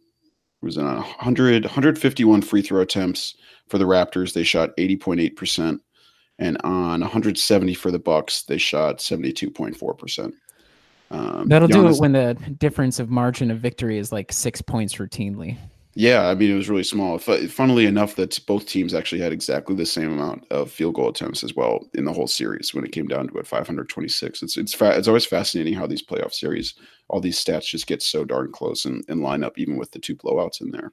it 0.63 0.67
was 0.67 0.79
on 0.79 0.87
100 0.87 1.65
151 1.65 2.43
free 2.43 2.63
throw 2.63 2.81
attempts 2.81 3.35
for 3.69 3.79
the 3.79 3.85
Raptors. 3.85 4.33
They 4.33 4.45
shot 4.45 4.77
80.8%. 4.77 5.81
And 6.39 6.57
on 6.65 7.01
170 7.01 7.75
for 7.75 7.91
the 7.91 7.99
Bucks, 7.99 8.43
they 8.43 8.59
shot 8.59 8.99
72.4%. 8.99 10.33
Um, 11.11 11.47
That'll 11.47 11.69
do 11.69 11.87
it 11.89 11.99
when 11.99 12.13
the 12.13 12.35
difference 12.59 12.99
of 12.99 13.11
margin 13.11 13.51
of 13.51 13.59
victory 13.59 13.99
is 13.99 14.13
like 14.13 14.33
six 14.33 14.63
points 14.63 14.95
routinely. 14.95 15.59
Yeah, 15.95 16.29
I 16.29 16.35
mean 16.35 16.51
it 16.51 16.57
was 16.57 16.71
really 16.71 16.85
small. 16.85 17.19
Funnily 17.19 17.85
enough, 17.85 18.17
that 18.17 18.39
both 18.47 18.67
teams 18.67 18.95
actually 18.95 19.21
had 19.21 19.33
exactly 19.33 19.75
the 19.77 19.85
same 19.85 20.11
amount 20.13 20.47
of 20.51 20.71
field 20.71 20.95
goal 20.95 21.11
attempts 21.11 21.45
as 21.45 21.55
well 21.55 21.87
in 21.93 22.07
the 22.07 22.13
whole 22.13 22.27
series 22.27 22.73
when 22.73 22.85
it 22.85 22.93
came 22.93 23.07
down 23.07 23.29
to 23.29 23.37
it, 23.37 23.47
526. 23.47 24.43
It's 24.43 24.57
it's 24.57 24.73
fa- 24.73 24.97
it's 24.97 25.09
always 25.09 25.27
fascinating 25.27 25.75
how 25.75 25.87
these 25.87 26.05
playoff 26.05 26.33
series, 26.33 26.75
all 27.09 27.21
these 27.21 27.43
stats 27.43 27.67
just 27.67 27.87
get 27.87 28.03
so 28.03 28.25
darn 28.25 28.53
close 28.53 28.87
and, 28.87 29.05
and 29.09 29.21
line 29.21 29.45
up 29.45 29.59
even 29.59 29.77
with 29.77 29.91
the 29.91 29.99
two 29.99 30.17
blowouts 30.17 30.63
in 30.63 30.71
there. 30.71 30.93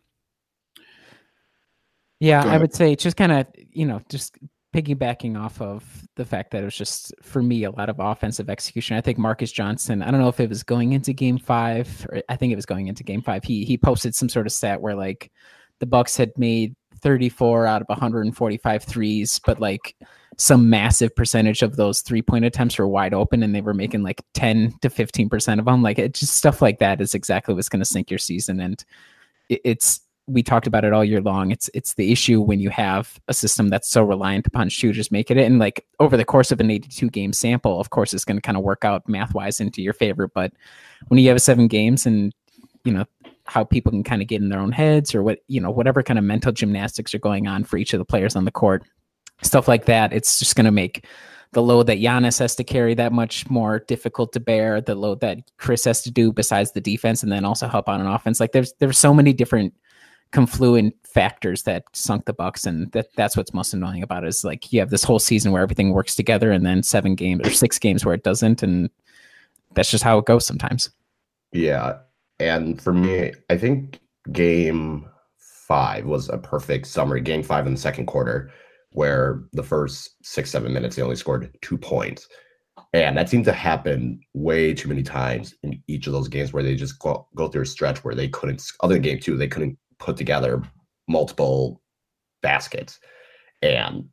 Yeah, 2.20 2.44
I 2.46 2.58
would 2.58 2.74
say 2.74 2.96
just 2.98 3.15
kind 3.15 3.32
of, 3.32 3.48
you 3.56 3.86
know, 3.86 4.01
just 4.10 4.38
piggybacking 4.73 5.39
off 5.39 5.61
of 5.61 6.07
the 6.15 6.25
fact 6.25 6.51
that 6.51 6.61
it 6.61 6.65
was 6.65 6.75
just 6.75 7.13
for 7.23 7.41
me 7.41 7.63
a 7.63 7.71
lot 7.71 7.89
of 7.89 7.99
offensive 7.99 8.49
execution. 8.49 8.95
I 8.97 9.01
think 9.01 9.17
Marcus 9.17 9.51
Johnson, 9.51 10.01
I 10.01 10.11
don't 10.11 10.19
know 10.19 10.27
if 10.27 10.39
it 10.39 10.49
was 10.49 10.63
going 10.63 10.93
into 10.93 11.11
game 11.11 11.38
5 11.38 12.07
or 12.09 12.21
I 12.29 12.35
think 12.35 12.53
it 12.53 12.55
was 12.55 12.65
going 12.65 12.88
into 12.88 13.03
game 13.03 13.21
5. 13.21 13.43
He 13.43 13.65
he 13.65 13.77
posted 13.77 14.13
some 14.13 14.29
sort 14.29 14.45
of 14.45 14.53
stat 14.53 14.81
where 14.81 14.95
like 14.95 15.31
the 15.79 15.85
Bucks 15.85 16.15
had 16.15 16.31
made 16.38 16.75
34 17.01 17.65
out 17.65 17.81
of 17.81 17.89
145 17.89 18.83
threes, 18.83 19.39
but 19.45 19.59
like 19.59 19.95
some 20.38 20.69
massive 20.69 21.15
percentage 21.15 21.61
of 21.63 21.75
those 21.75 22.01
three-point 22.01 22.45
attempts 22.45 22.77
were 22.77 22.88
wide 22.88 23.13
open 23.13 23.41
and 23.43 23.55
they 23.55 23.61
were 23.61 23.73
making 23.73 24.03
like 24.03 24.21
10 24.33 24.73
to 24.81 24.89
15% 24.89 25.59
of 25.59 25.65
them. 25.65 25.81
Like 25.81 25.97
it 25.97 26.13
just 26.13 26.35
stuff 26.35 26.61
like 26.61 26.79
that 26.79 27.01
is 27.01 27.15
exactly 27.15 27.53
what's 27.53 27.69
going 27.69 27.81
to 27.81 27.85
sink 27.85 28.11
your 28.11 28.19
season 28.19 28.59
and 28.59 28.83
it, 29.49 29.61
it's 29.63 30.01
we 30.29 30.43
talked 30.43 30.67
about 30.67 30.86
it 30.86 30.93
all 30.93 31.03
year 31.03 31.21
long. 31.21 31.51
It's 31.51 31.69
it's 31.74 31.95
the 31.95 32.12
issue 32.12 32.39
when 32.41 32.59
you 32.59 32.69
have 32.69 33.19
a 33.27 33.33
system 33.33 33.69
that's 33.69 33.89
so 33.89 34.03
reliant 34.03 34.48
upon 34.48 34.69
shooters 34.69 35.12
making 35.12 35.38
it, 35.38 35.45
and 35.45 35.59
like 35.59 35.86
over 36.00 36.15
the 36.15 36.25
course 36.25 36.51
of 36.51 36.59
an 36.59 36.69
82 36.69 37.09
game 37.09 37.33
sample, 37.33 37.79
of 37.79 37.89
course, 37.89 38.13
it's 38.13 38.25
going 38.25 38.38
to 38.38 38.41
kind 38.41 38.57
of 38.57 38.63
work 38.63 38.86
out 38.86 39.07
math 39.07 39.33
wise 39.33 39.59
into 39.59 39.81
your 39.81 39.93
favor. 39.93 40.27
But 40.27 40.53
when 41.07 41.19
you 41.19 41.29
have 41.29 41.41
seven 41.41 41.67
games, 41.67 42.05
and 42.05 42.33
you 42.83 42.93
know 42.93 43.05
how 43.45 43.63
people 43.63 43.91
can 43.91 44.03
kind 44.03 44.21
of 44.21 44.27
get 44.27 44.41
in 44.41 44.50
their 44.50 44.59
own 44.59 44.71
heads, 44.71 45.15
or 45.15 45.24
what 45.24 45.39
you 45.48 45.59
know 45.59 45.71
whatever 45.71 46.03
kind 46.03 46.19
of 46.19 46.25
mental 46.25 46.51
gymnastics 46.51 47.13
are 47.13 47.19
going 47.19 47.48
on 47.48 47.63
for 47.63 47.77
each 47.77 47.93
of 47.93 48.00
the 48.00 48.05
players 48.05 48.36
on 48.36 48.45
the 48.45 48.51
court, 48.51 48.83
stuff 49.41 49.67
like 49.67 49.86
that, 49.86 50.13
it's 50.13 50.39
just 50.39 50.55
going 50.55 50.65
to 50.65 50.71
make 50.71 51.05
the 51.51 51.62
load 51.63 51.88
that 51.88 51.98
Giannis 51.98 52.38
has 52.39 52.55
to 52.55 52.63
carry 52.63 52.93
that 52.93 53.12
much 53.12 53.50
more 53.50 53.79
difficult 53.79 54.31
to 54.33 54.39
bear. 54.39 54.81
The 54.81 54.95
load 54.95 55.21
that 55.21 55.39
Khris 55.57 55.86
has 55.86 56.03
to 56.03 56.12
do 56.12 56.31
besides 56.31 56.71
the 56.74 56.81
defense, 56.81 57.24
and 57.24 57.31
then 57.31 57.45
also 57.45 57.67
help 57.67 57.89
on 57.89 58.01
an 58.01 58.07
offense. 58.07 58.39
Like 58.39 58.51
there's 58.51 58.74
there's 58.79 58.98
so 58.98 59.13
many 59.13 59.33
different 59.33 59.74
confluent 60.31 60.95
factors 61.03 61.63
that 61.63 61.83
sunk 61.93 62.25
the 62.25 62.33
Bucks, 62.33 62.65
and 62.65 62.91
that 62.91 63.07
that's 63.15 63.36
what's 63.36 63.53
most 63.53 63.74
annoying 63.74 64.03
about 64.03 64.24
it 64.24 64.27
is 64.27 64.43
like 64.43 64.71
you 64.71 64.79
have 64.79 64.89
this 64.89 65.03
whole 65.03 65.19
season 65.19 65.51
where 65.51 65.63
everything 65.63 65.91
works 65.91 66.15
together, 66.15 66.51
and 66.51 66.65
then 66.65 66.83
seven 66.83 67.15
games 67.15 67.48
or 67.48 67.51
six 67.51 67.79
games 67.79 68.05
where 68.05 68.15
it 68.15 68.24
doesn't, 68.24 68.63
and 68.63 68.89
that's 69.74 69.91
just 69.91 70.03
how 70.03 70.17
it 70.17 70.25
goes 70.25 70.45
sometimes. 70.45 70.89
Yeah. 71.51 71.98
And 72.39 72.81
for 72.81 72.93
me, 72.93 73.33
I 73.50 73.57
think 73.57 74.00
game 74.31 75.07
five 75.67 76.05
was 76.05 76.29
a 76.29 76.38
perfect 76.38 76.88
summary. 76.88 77.21
Game 77.21 77.43
five 77.43 77.67
in 77.67 77.74
the 77.74 77.79
second 77.79 78.05
quarter, 78.05 78.51
where 78.93 79.43
the 79.53 79.63
first 79.63 80.15
six, 80.24 80.50
seven 80.50 80.74
minutes, 80.74 80.95
they 80.95 81.01
only 81.01 81.15
scored 81.15 81.51
two 81.62 81.77
points. 81.77 82.27
And 82.93 83.17
that 83.17 83.29
seemed 83.29 83.45
to 83.45 83.51
happen 83.51 84.19
way 84.33 84.74
too 84.74 84.88
many 84.88 85.03
times 85.03 85.53
in 85.63 85.83
each 85.88 86.07
of 86.07 86.13
those 86.13 86.27
games 86.27 86.53
where 86.53 86.63
they 86.63 86.75
just 86.75 86.98
go, 86.98 87.27
go 87.36 87.48
through 87.48 87.63
a 87.63 87.67
stretch 87.67 88.03
where 88.03 88.15
they 88.15 88.29
couldn't, 88.29 88.63
other 88.81 88.95
than 88.95 89.03
game 89.03 89.19
two, 89.19 89.38
they 89.38 89.48
couldn't 89.48 89.77
put 90.00 90.18
together 90.18 90.63
multiple 91.08 91.82
baskets. 92.41 93.00
And 93.62 94.06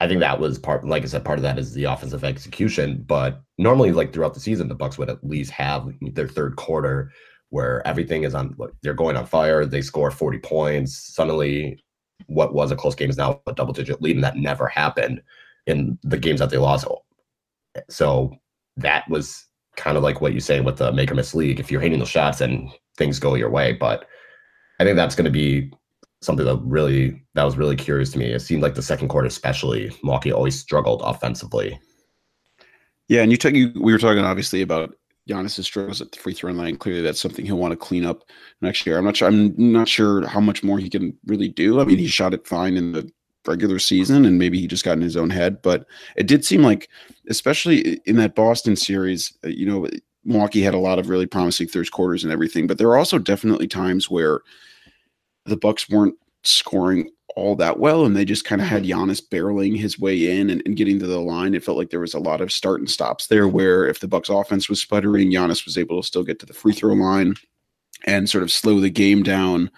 I 0.00 0.08
think 0.08 0.20
that 0.20 0.40
was 0.40 0.58
part, 0.58 0.86
like 0.86 1.02
I 1.02 1.06
said, 1.06 1.24
part 1.24 1.38
of 1.38 1.42
that 1.42 1.58
is 1.58 1.74
the 1.74 1.84
offensive 1.84 2.24
execution. 2.24 3.04
But 3.06 3.40
normally, 3.58 3.92
like 3.92 4.12
throughout 4.12 4.34
the 4.34 4.40
season, 4.40 4.68
the 4.68 4.74
Bucks 4.74 4.98
would 4.98 5.10
at 5.10 5.22
least 5.24 5.50
have 5.52 5.88
their 6.00 6.28
third 6.28 6.56
quarter 6.56 7.12
where 7.50 7.86
everything 7.86 8.24
is 8.24 8.34
on, 8.34 8.56
they're 8.82 8.94
going 8.94 9.16
on 9.16 9.26
fire. 9.26 9.66
They 9.66 9.82
score 9.82 10.10
40 10.10 10.38
points. 10.38 11.14
Suddenly, 11.14 11.78
what 12.26 12.54
was 12.54 12.70
a 12.70 12.76
close 12.76 12.94
game 12.94 13.10
is 13.10 13.18
now 13.18 13.40
a 13.46 13.52
double 13.52 13.74
digit 13.74 14.00
lead. 14.00 14.16
And 14.16 14.24
that 14.24 14.36
never 14.36 14.66
happened 14.66 15.22
in 15.66 15.98
the 16.02 16.16
games 16.16 16.40
that 16.40 16.50
they 16.50 16.58
lost. 16.58 16.86
So 17.88 18.34
that 18.76 19.08
was 19.08 19.44
kind 19.76 19.96
of 19.96 20.02
like 20.02 20.20
what 20.20 20.32
you 20.32 20.40
say 20.40 20.60
with 20.60 20.78
the 20.78 20.92
make 20.92 21.10
or 21.10 21.14
miss 21.14 21.34
league. 21.34 21.60
If 21.60 21.70
you're 21.70 21.80
hitting 21.80 21.98
those 21.98 22.08
shots 22.08 22.40
and 22.40 22.70
things 22.96 23.18
go 23.18 23.34
your 23.34 23.50
way, 23.50 23.72
but 23.72 24.06
I 24.80 24.84
think 24.84 24.96
that's 24.96 25.14
going 25.14 25.26
to 25.26 25.30
be 25.30 25.72
something 26.20 26.46
that 26.46 26.60
really 26.64 27.22
that 27.34 27.44
was 27.44 27.56
really 27.56 27.76
curious 27.76 28.10
to 28.12 28.18
me. 28.18 28.26
It 28.26 28.40
seemed 28.40 28.62
like 28.62 28.74
the 28.74 28.82
second 28.82 29.08
quarter, 29.08 29.26
especially 29.26 29.90
Milwaukee, 30.02 30.32
always 30.32 30.58
struggled 30.58 31.02
offensively. 31.04 31.78
Yeah, 33.08 33.22
and 33.22 33.30
you 33.30 33.36
talk. 33.36 33.52
You, 33.52 33.72
we 33.80 33.92
were 33.92 33.98
talking 33.98 34.24
obviously 34.24 34.62
about 34.62 34.94
Giannis's 35.28 35.66
struggles 35.66 36.00
at 36.00 36.12
the 36.12 36.18
free 36.18 36.34
throw 36.34 36.52
line. 36.52 36.76
Clearly, 36.76 37.02
that's 37.02 37.20
something 37.20 37.44
he'll 37.44 37.58
want 37.58 37.72
to 37.72 37.76
clean 37.76 38.06
up 38.06 38.24
next 38.60 38.86
year. 38.86 38.98
I'm 38.98 39.04
not 39.04 39.16
sure. 39.16 39.28
I'm 39.28 39.54
not 39.56 39.88
sure 39.88 40.26
how 40.26 40.40
much 40.40 40.62
more 40.62 40.78
he 40.78 40.88
can 40.88 41.16
really 41.26 41.48
do. 41.48 41.80
I 41.80 41.84
mean, 41.84 41.98
he 41.98 42.06
shot 42.06 42.34
it 42.34 42.46
fine 42.46 42.76
in 42.76 42.92
the 42.92 43.10
regular 43.46 43.78
season, 43.78 44.24
and 44.24 44.38
maybe 44.38 44.58
he 44.58 44.66
just 44.66 44.84
got 44.84 44.96
in 44.96 45.02
his 45.02 45.16
own 45.16 45.30
head. 45.30 45.62
But 45.62 45.86
it 46.16 46.26
did 46.26 46.44
seem 46.44 46.62
like, 46.62 46.88
especially 47.28 48.00
in 48.06 48.16
that 48.16 48.34
Boston 48.34 48.76
series, 48.76 49.36
uh, 49.44 49.48
you 49.48 49.66
know, 49.66 49.88
Milwaukee 50.24 50.62
had 50.62 50.74
a 50.74 50.78
lot 50.78 50.98
of 50.98 51.08
really 51.08 51.26
promising 51.26 51.66
third 51.66 51.90
quarters 51.90 52.24
and 52.24 52.32
everything. 52.32 52.66
But 52.66 52.78
there 52.78 52.88
are 52.88 52.98
also 52.98 53.18
definitely 53.18 53.66
times 53.66 54.10
where 54.10 54.40
the 55.44 55.56
Bucks 55.56 55.88
weren't 55.88 56.14
scoring 56.44 57.10
all 57.34 57.56
that 57.56 57.78
well, 57.78 58.04
and 58.04 58.14
they 58.14 58.24
just 58.24 58.44
kind 58.44 58.60
of 58.60 58.66
had 58.66 58.84
Giannis 58.84 59.22
barreling 59.26 59.76
his 59.78 59.98
way 59.98 60.38
in 60.38 60.50
and, 60.50 60.62
and 60.66 60.76
getting 60.76 60.98
to 60.98 61.06
the 61.06 61.20
line. 61.20 61.54
It 61.54 61.64
felt 61.64 61.78
like 61.78 61.90
there 61.90 62.00
was 62.00 62.14
a 62.14 62.20
lot 62.20 62.40
of 62.40 62.52
start 62.52 62.80
and 62.80 62.90
stops 62.90 63.28
there, 63.28 63.48
where 63.48 63.86
if 63.86 64.00
the 64.00 64.08
Bucks 64.08 64.28
offense 64.28 64.68
was 64.68 64.80
sputtering, 64.80 65.30
Giannis 65.30 65.64
was 65.64 65.78
able 65.78 66.00
to 66.00 66.06
still 66.06 66.24
get 66.24 66.38
to 66.40 66.46
the 66.46 66.52
free 66.52 66.72
throw 66.72 66.92
line 66.94 67.34
and 68.04 68.28
sort 68.28 68.42
of 68.42 68.52
slow 68.52 68.80
the 68.80 68.90
game 68.90 69.22
down 69.22 69.70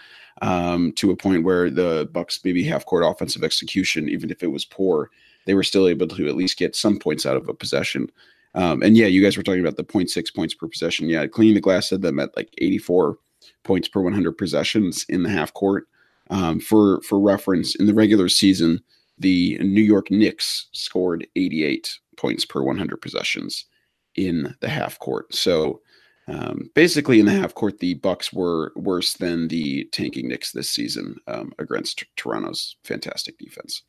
um, 0.43 0.93
to 0.93 1.11
a 1.11 1.17
point 1.17 1.45
where 1.45 1.71
the 1.71 2.09
Bucks 2.13 2.41
maybe 2.45 2.65
half 2.65 2.85
court 2.87 3.05
offensive 3.05 3.45
execution, 3.45 4.09
even 4.09 4.31
if 4.31 4.43
it 4.43 4.49
was 4.49 4.65
poor, 4.65 5.11
they 5.47 5.55
were 5.55 5.63
still 5.63 5.87
able 5.87 6.09
to 6.09 6.29
at 6.29 6.37
least 6.37 6.59
get 6.59 6.75
some 6.75 6.99
points 6.99 7.25
out 7.25 7.37
of 7.37 7.49
a 7.49 7.55
possession. 7.55 8.11
Um, 8.55 8.83
and 8.83 8.97
yeah, 8.97 9.07
you 9.07 9.23
guys 9.23 9.37
were 9.37 9.43
talking 9.43 9.61
about 9.61 9.77
the 9.77 9.85
0.6 9.85 10.35
points 10.35 10.55
per 10.55 10.69
possession. 10.69 11.09
Yeah, 11.09 11.27
cleaning 11.27 11.55
the 11.55 11.61
glass 11.61 11.89
said 11.89 12.03
them 12.03 12.21
at 12.21 12.37
like 12.37 12.51
84 12.59 13.17
points 13.65 13.89
per 13.89 14.01
100 14.01 14.33
possessions 14.33 15.05
in 15.09 15.23
the 15.23 15.31
half 15.31 15.53
court. 15.55 15.87
Um, 16.31 16.61
for 16.61 17.03
for 17.03 17.21
reference, 17.21 17.75
in 17.75 17.87
the 17.87 17.95
regular 17.95 18.29
season, 18.29 18.81
the 19.19 19.59
New 19.59 19.83
York 19.83 20.11
Knicks 20.11 20.69
scored 20.73 21.27
88 21.37 21.99
points 22.17 22.45
per 22.45 22.63
100 22.63 22.97
possessions 23.01 23.67
in 24.15 24.55
the 24.61 24.69
half 24.69 24.99
court. 24.99 25.35
So 25.35 25.81
um, 26.27 26.71
basically, 26.75 27.21
in 27.21 27.27
the 27.27 27.33
half 27.33 27.55
court, 27.55 27.81
the 27.81 27.95
Bucks 27.95 28.33
were 28.33 28.73
worse 28.77 29.15
than 29.15 29.49
the 29.49 29.85
tanking 29.93 30.29
Knicks 30.29 30.53
this 30.53 30.71
season 30.71 31.17
um, 31.27 31.53
against 31.59 32.05
Toronto's 32.17 32.77
fantastic 32.85 33.39
defense. 33.39 33.83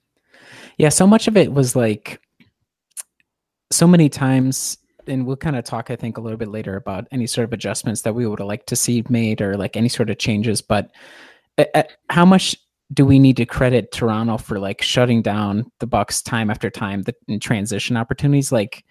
Yeah, 0.78 0.90
so 0.90 1.08
much 1.08 1.28
of 1.28 1.38
it 1.38 1.54
was 1.54 1.76
like 1.76 2.20
so 3.72 3.88
many 3.88 4.10
times, 4.10 4.78
and 5.08 5.26
we'll 5.26 5.36
kind 5.36 5.56
of 5.56 5.64
talk, 5.64 5.92
I 5.92 5.96
think, 5.96 6.18
a 6.18 6.22
little 6.22 6.38
bit 6.38 6.50
later 6.50 6.76
about 6.76 7.08
any 7.12 7.28
sort 7.28 7.46
of 7.46 7.54
adjustments 7.54 8.02
that 8.02 8.14
we 8.14 8.26
would 8.26 8.40
liked 8.40 8.68
to 8.68 8.76
see 8.76 9.04
made 9.10 9.42
or 9.42 9.58
like 9.58 9.76
any 9.76 9.90
sort 9.90 10.10
of 10.10 10.18
changes. 10.18 10.62
But 10.62 10.92
how 12.10 12.26
much 12.26 12.56
do 12.94 13.06
we 13.06 13.20
need 13.20 13.38
to 13.38 13.46
credit 13.46 13.92
Toronto 13.92 14.38
for 14.38 14.60
like 14.60 14.82
shutting 14.82 15.22
down 15.22 15.72
the 15.80 15.88
Bucks 15.88 16.22
time 16.22 16.50
after 16.50 16.70
time 16.70 17.04
the, 17.04 17.40
transition 17.40 17.98
opportunities? 17.98 18.52
Like, 18.52 18.86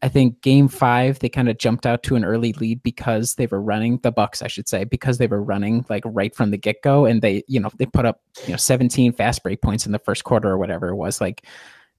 I 0.00 0.08
think 0.08 0.40
game 0.42 0.68
five, 0.68 1.18
they 1.18 1.28
kind 1.28 1.48
of 1.48 1.58
jumped 1.58 1.84
out 1.84 2.04
to 2.04 2.14
an 2.14 2.24
early 2.24 2.52
lead 2.52 2.82
because 2.84 3.34
they 3.34 3.46
were 3.46 3.60
running 3.60 3.98
the 3.98 4.12
Bucks, 4.12 4.42
I 4.42 4.46
should 4.46 4.68
say, 4.68 4.84
because 4.84 5.18
they 5.18 5.26
were 5.26 5.42
running 5.42 5.84
like 5.88 6.04
right 6.06 6.34
from 6.34 6.50
the 6.50 6.56
get 6.56 6.82
go. 6.82 7.04
And 7.04 7.20
they, 7.20 7.42
you 7.48 7.58
know, 7.58 7.70
they 7.78 7.86
put 7.86 8.06
up, 8.06 8.20
you 8.44 8.52
know, 8.52 8.56
17 8.56 9.12
fast 9.12 9.42
break 9.42 9.60
points 9.60 9.86
in 9.86 9.92
the 9.92 9.98
first 9.98 10.22
quarter 10.22 10.50
or 10.50 10.58
whatever 10.58 10.88
it 10.90 10.94
was. 10.94 11.20
Like 11.20 11.44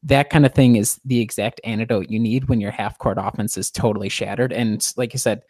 that 0.04 0.30
kind 0.30 0.46
of 0.46 0.54
thing 0.54 0.76
is 0.76 1.00
the 1.04 1.20
exact 1.20 1.60
antidote 1.64 2.10
you 2.10 2.20
need 2.20 2.48
when 2.48 2.62
your 2.62 2.72
half 2.72 2.98
court 2.98 3.18
offense 3.20 3.58
is 3.58 3.70
totally 3.70 4.10
shattered. 4.10 4.54
And 4.54 4.86
like 4.96 5.14
you 5.14 5.20
said, 5.20 5.44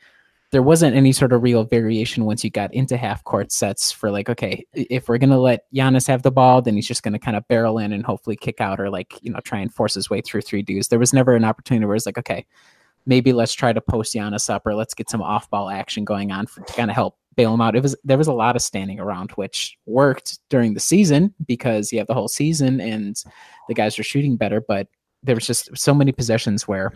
there 0.52 0.64
wasn't 0.64 0.96
any 0.96 1.12
sort 1.12 1.32
of 1.32 1.44
real 1.44 1.64
variation 1.64 2.26
once 2.26 2.44
you 2.44 2.50
got 2.50 2.74
into 2.74 2.98
half 2.98 3.24
court 3.24 3.52
sets 3.52 3.92
for 3.92 4.10
like, 4.10 4.30
okay, 4.30 4.66
if 4.74 5.08
we're 5.08 5.20
gonna 5.20 5.40
let 5.40 5.72
Giannis 5.72 6.08
have 6.08 6.24
the 6.24 6.32
ball, 6.32 6.62
then 6.62 6.74
he's 6.74 6.88
just 6.88 7.04
gonna 7.04 7.20
kind 7.20 7.38
of 7.38 7.48
barrel 7.48 7.78
in 7.78 7.94
and 7.94 8.04
hopefully 8.04 8.36
kick 8.36 8.60
out 8.60 8.80
or 8.80 8.90
like, 8.90 9.14
you 9.22 9.32
know, 9.32 9.40
try 9.42 9.60
and 9.60 9.72
force 9.72 9.94
his 9.94 10.10
way 10.10 10.22
through 10.22 10.42
three 10.42 10.64
dudes. 10.64 10.88
There 10.88 10.98
was 10.98 11.14
never 11.14 11.36
an 11.36 11.46
opportunity 11.46 11.86
where 11.86 11.96
it's 11.96 12.08
like, 12.08 12.18
okay, 12.18 12.46
maybe 13.06 13.32
let's 13.32 13.54
try 13.54 13.72
to 13.74 13.82
post 13.82 14.16
Giannis 14.16 14.50
up 14.50 14.66
or 14.66 14.74
let's 14.74 14.96
get 14.96 15.10
some 15.10 15.22
off 15.22 15.50
ball 15.52 15.70
action 15.70 16.04
going 16.04 16.32
on 16.32 16.48
for, 16.48 16.62
to 16.62 16.74
kind 16.74 16.90
of 16.90 16.96
help 16.96 17.18
bail 17.40 17.54
him 17.54 17.62
out. 17.62 17.74
It 17.74 17.82
was 17.82 17.96
there 18.04 18.18
was 18.18 18.28
a 18.28 18.34
lot 18.34 18.58
of 18.58 18.62
standing 18.62 19.00
around, 19.00 19.32
which 19.32 19.78
worked 19.86 20.40
during 20.50 20.74
the 20.74 20.82
season 20.82 21.34
because 21.48 21.90
you 21.90 21.98
have 22.00 22.08
the 22.08 22.14
whole 22.14 22.28
season 22.28 22.82
and 22.82 23.16
the 23.70 23.74
guys 23.74 23.98
are 23.98 24.04
shooting 24.04 24.36
better, 24.36 24.60
but 24.60 24.90
there 25.24 25.36
was 25.36 25.48
just 25.48 25.70
so 25.78 25.94
many 25.94 26.12
possessions 26.12 26.68
where 26.68 26.92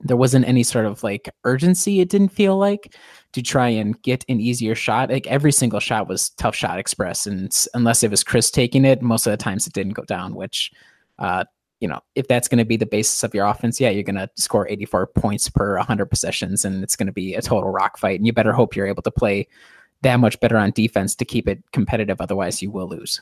there 0.00 0.16
wasn't 0.16 0.48
any 0.48 0.64
sort 0.64 0.86
of 0.86 1.02
like 1.02 1.30
urgency 1.44 2.00
it 2.00 2.10
didn't 2.10 2.28
feel 2.28 2.58
like 2.58 2.94
to 3.32 3.40
try 3.40 3.68
and 3.68 4.02
get 4.02 4.26
an 4.28 4.38
easier 4.40 4.74
shot 4.74 5.08
like 5.08 5.26
every 5.26 5.50
single 5.50 5.80
shot 5.80 6.06
was 6.06 6.28
tough 6.30 6.54
shot 6.54 6.78
express 6.78 7.26
and 7.26 7.66
unless 7.72 8.02
it 8.02 8.10
was 8.10 8.22
chris 8.22 8.50
taking 8.50 8.84
it 8.84 9.00
most 9.00 9.26
of 9.26 9.30
the 9.30 9.38
times 9.38 9.66
it 9.66 9.72
didn't 9.72 9.94
go 9.94 10.04
down 10.04 10.34
which 10.34 10.70
uh 11.18 11.44
you 11.80 11.88
know, 11.88 12.00
if 12.14 12.26
that's 12.26 12.48
going 12.48 12.58
to 12.58 12.64
be 12.64 12.76
the 12.76 12.86
basis 12.86 13.22
of 13.22 13.34
your 13.34 13.46
offense, 13.46 13.80
yeah, 13.80 13.90
you're 13.90 14.02
going 14.02 14.16
to 14.16 14.30
score 14.36 14.66
84 14.68 15.08
points 15.08 15.48
per 15.50 15.76
100 15.76 16.06
possessions 16.06 16.64
and 16.64 16.82
it's 16.82 16.96
going 16.96 17.06
to 17.06 17.12
be 17.12 17.34
a 17.34 17.42
total 17.42 17.70
rock 17.70 17.98
fight. 17.98 18.18
And 18.18 18.26
you 18.26 18.32
better 18.32 18.52
hope 18.52 18.74
you're 18.74 18.86
able 18.86 19.02
to 19.02 19.10
play 19.10 19.46
that 20.02 20.20
much 20.20 20.38
better 20.40 20.56
on 20.56 20.70
defense 20.70 21.14
to 21.16 21.24
keep 21.24 21.48
it 21.48 21.62
competitive. 21.72 22.20
Otherwise, 22.20 22.62
you 22.62 22.70
will 22.70 22.88
lose. 22.88 23.20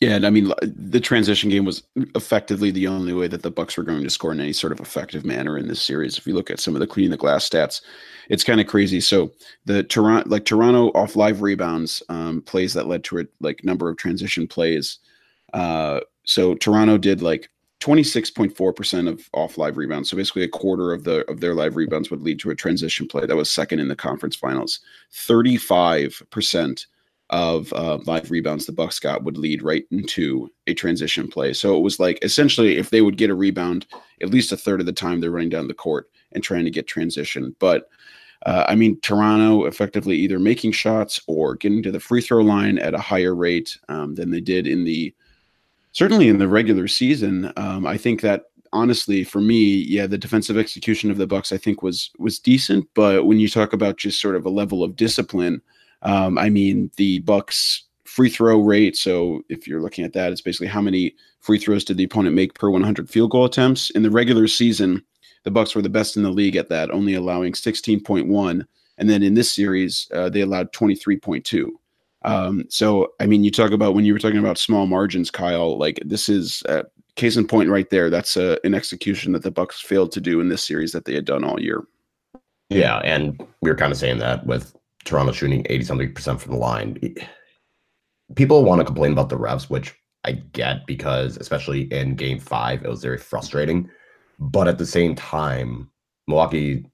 Yeah, 0.00 0.16
and 0.16 0.26
I 0.26 0.30
mean 0.30 0.52
the 0.62 1.00
transition 1.00 1.50
game 1.50 1.64
was 1.64 1.82
effectively 2.14 2.70
the 2.70 2.88
only 2.88 3.12
way 3.12 3.28
that 3.28 3.42
the 3.42 3.50
Bucks 3.50 3.76
were 3.76 3.84
going 3.84 4.02
to 4.02 4.10
score 4.10 4.32
in 4.32 4.40
any 4.40 4.52
sort 4.52 4.72
of 4.72 4.80
effective 4.80 5.24
manner 5.24 5.56
in 5.56 5.68
this 5.68 5.80
series. 5.80 6.18
If 6.18 6.26
you 6.26 6.34
look 6.34 6.50
at 6.50 6.60
some 6.60 6.74
of 6.74 6.80
the 6.80 6.86
cleaning 6.86 7.12
the 7.12 7.16
glass 7.16 7.48
stats, 7.48 7.80
it's 8.28 8.44
kind 8.44 8.60
of 8.60 8.66
crazy. 8.66 9.00
So 9.00 9.30
the 9.66 9.84
Toronto, 9.84 10.28
like 10.28 10.44
Toronto 10.44 10.88
off 10.88 11.16
live 11.16 11.42
rebounds, 11.42 12.02
um, 12.08 12.42
plays 12.42 12.74
that 12.74 12.88
led 12.88 13.04
to 13.04 13.20
a 13.20 13.24
like 13.40 13.64
number 13.64 13.88
of 13.88 13.96
transition 13.96 14.48
plays. 14.48 14.98
Uh, 15.52 16.00
so 16.24 16.54
Toronto 16.54 16.98
did 16.98 17.22
like 17.22 17.48
26.4% 17.84 19.08
of 19.10 19.28
off 19.34 19.58
live 19.58 19.76
rebounds. 19.76 20.08
So 20.08 20.16
basically 20.16 20.42
a 20.42 20.48
quarter 20.48 20.94
of 20.94 21.04
the 21.04 21.30
of 21.30 21.40
their 21.40 21.54
live 21.54 21.76
rebounds 21.76 22.10
would 22.10 22.22
lead 22.22 22.38
to 22.38 22.50
a 22.50 22.54
transition 22.54 23.06
play. 23.06 23.26
That 23.26 23.36
was 23.36 23.50
second 23.50 23.78
in 23.78 23.88
the 23.88 23.96
conference 23.96 24.34
finals. 24.34 24.80
35% 25.12 26.86
of 27.28 27.72
uh, 27.74 27.98
live 28.06 28.30
rebounds 28.30 28.64
the 28.64 28.72
Bucks 28.72 28.98
got 28.98 29.22
would 29.24 29.36
lead 29.36 29.62
right 29.62 29.84
into 29.90 30.50
a 30.66 30.72
transition 30.72 31.28
play. 31.28 31.52
So 31.52 31.76
it 31.76 31.80
was 31.80 32.00
like 32.00 32.18
essentially 32.22 32.78
if 32.78 32.88
they 32.88 33.02
would 33.02 33.18
get 33.18 33.28
a 33.28 33.34
rebound, 33.34 33.86
at 34.22 34.30
least 34.30 34.52
a 34.52 34.56
third 34.56 34.80
of 34.80 34.86
the 34.86 34.92
time 34.92 35.20
they're 35.20 35.30
running 35.30 35.50
down 35.50 35.68
the 35.68 35.74
court 35.74 36.08
and 36.32 36.42
trying 36.42 36.64
to 36.64 36.70
get 36.70 36.86
transition. 36.86 37.54
But 37.58 37.90
uh, 38.46 38.64
I 38.66 38.76
mean, 38.76 38.98
Toronto 39.00 39.66
effectively 39.66 40.16
either 40.16 40.38
making 40.38 40.72
shots 40.72 41.20
or 41.26 41.54
getting 41.54 41.82
to 41.82 41.92
the 41.92 42.00
free 42.00 42.22
throw 42.22 42.42
line 42.42 42.78
at 42.78 42.94
a 42.94 42.98
higher 42.98 43.34
rate 43.34 43.76
um, 43.90 44.14
than 44.14 44.30
they 44.30 44.40
did 44.40 44.66
in 44.66 44.84
the 44.84 45.14
certainly 45.94 46.28
in 46.28 46.38
the 46.38 46.48
regular 46.48 46.86
season. 46.86 47.50
Um, 47.56 47.86
I 47.86 47.96
think 47.96 48.20
that 48.20 48.44
honestly, 48.72 49.24
for 49.24 49.40
me, 49.40 49.84
yeah, 49.88 50.06
the 50.06 50.18
defensive 50.18 50.58
execution 50.58 51.10
of 51.10 51.16
the 51.16 51.26
Bucks 51.26 51.50
I 51.50 51.56
think 51.56 51.82
was 51.82 52.10
was 52.18 52.38
decent. 52.38 52.86
But 52.94 53.24
when 53.24 53.40
you 53.40 53.48
talk 53.48 53.72
about 53.72 53.96
just 53.96 54.20
sort 54.20 54.36
of 54.36 54.44
a 54.44 54.50
level 54.50 54.84
of 54.84 54.96
discipline 54.96 55.62
um, 56.04 56.38
I 56.38 56.50
mean, 56.50 56.90
the 56.96 57.20
Bucks 57.20 57.84
free 58.04 58.28
throw 58.28 58.60
rate. 58.60 58.96
So 58.96 59.42
if 59.48 59.66
you're 59.66 59.80
looking 59.80 60.04
at 60.04 60.12
that, 60.12 60.30
it's 60.30 60.42
basically 60.42 60.68
how 60.68 60.80
many 60.80 61.14
free 61.40 61.58
throws 61.58 61.84
did 61.84 61.96
the 61.96 62.04
opponent 62.04 62.36
make 62.36 62.54
per 62.54 62.70
100 62.70 63.08
field 63.10 63.30
goal 63.30 63.46
attempts 63.46 63.90
in 63.90 64.02
the 64.02 64.10
regular 64.10 64.46
season. 64.46 65.02
The 65.42 65.50
Bucks 65.50 65.74
were 65.74 65.82
the 65.82 65.88
best 65.88 66.16
in 66.16 66.22
the 66.22 66.30
league 66.30 66.56
at 66.56 66.68
that, 66.68 66.90
only 66.90 67.14
allowing 67.14 67.52
16.1, 67.52 68.64
and 68.98 69.10
then 69.10 69.22
in 69.22 69.34
this 69.34 69.52
series 69.52 70.08
uh, 70.14 70.28
they 70.28 70.42
allowed 70.42 70.72
23.2. 70.72 71.68
Um, 72.24 72.64
so 72.68 73.12
I 73.20 73.26
mean, 73.26 73.44
you 73.44 73.50
talk 73.50 73.70
about 73.70 73.94
when 73.94 74.04
you 74.04 74.12
were 74.12 74.18
talking 74.18 74.38
about 74.38 74.58
small 74.58 74.86
margins, 74.86 75.30
Kyle. 75.30 75.78
Like 75.78 76.00
this 76.04 76.28
is 76.28 76.62
uh, 76.68 76.84
case 77.16 77.36
in 77.36 77.46
point 77.46 77.70
right 77.70 77.88
there. 77.90 78.10
That's 78.10 78.36
a, 78.36 78.54
uh, 78.54 78.56
an 78.64 78.74
execution 78.74 79.32
that 79.32 79.42
the 79.42 79.50
Bucks 79.50 79.80
failed 79.80 80.12
to 80.12 80.20
do 80.20 80.40
in 80.40 80.48
this 80.48 80.62
series 80.62 80.92
that 80.92 81.04
they 81.04 81.14
had 81.14 81.24
done 81.24 81.44
all 81.44 81.60
year. 81.60 81.84
Yeah, 82.70 82.98
and 82.98 83.40
we 83.60 83.70
were 83.70 83.76
kind 83.76 83.92
of 83.92 83.98
saying 83.98 84.18
that 84.18 84.46
with 84.46 84.74
Toronto 85.04 85.32
shooting 85.32 85.66
80 85.68 85.84
something 85.84 86.14
percent 86.14 86.40
from 86.40 86.52
the 86.52 86.58
line. 86.58 86.98
People 88.36 88.64
want 88.64 88.80
to 88.80 88.86
complain 88.86 89.12
about 89.12 89.28
the 89.28 89.38
refs, 89.38 89.68
which 89.68 89.94
I 90.24 90.32
get 90.32 90.86
because, 90.86 91.36
especially 91.36 91.82
in 91.92 92.16
game 92.16 92.40
five, 92.40 92.82
it 92.82 92.88
was 92.88 93.02
very 93.02 93.18
frustrating. 93.18 93.88
But 94.38 94.66
at 94.66 94.78
the 94.78 94.86
same 94.86 95.14
time, 95.14 95.90
Milwaukee 96.26 96.86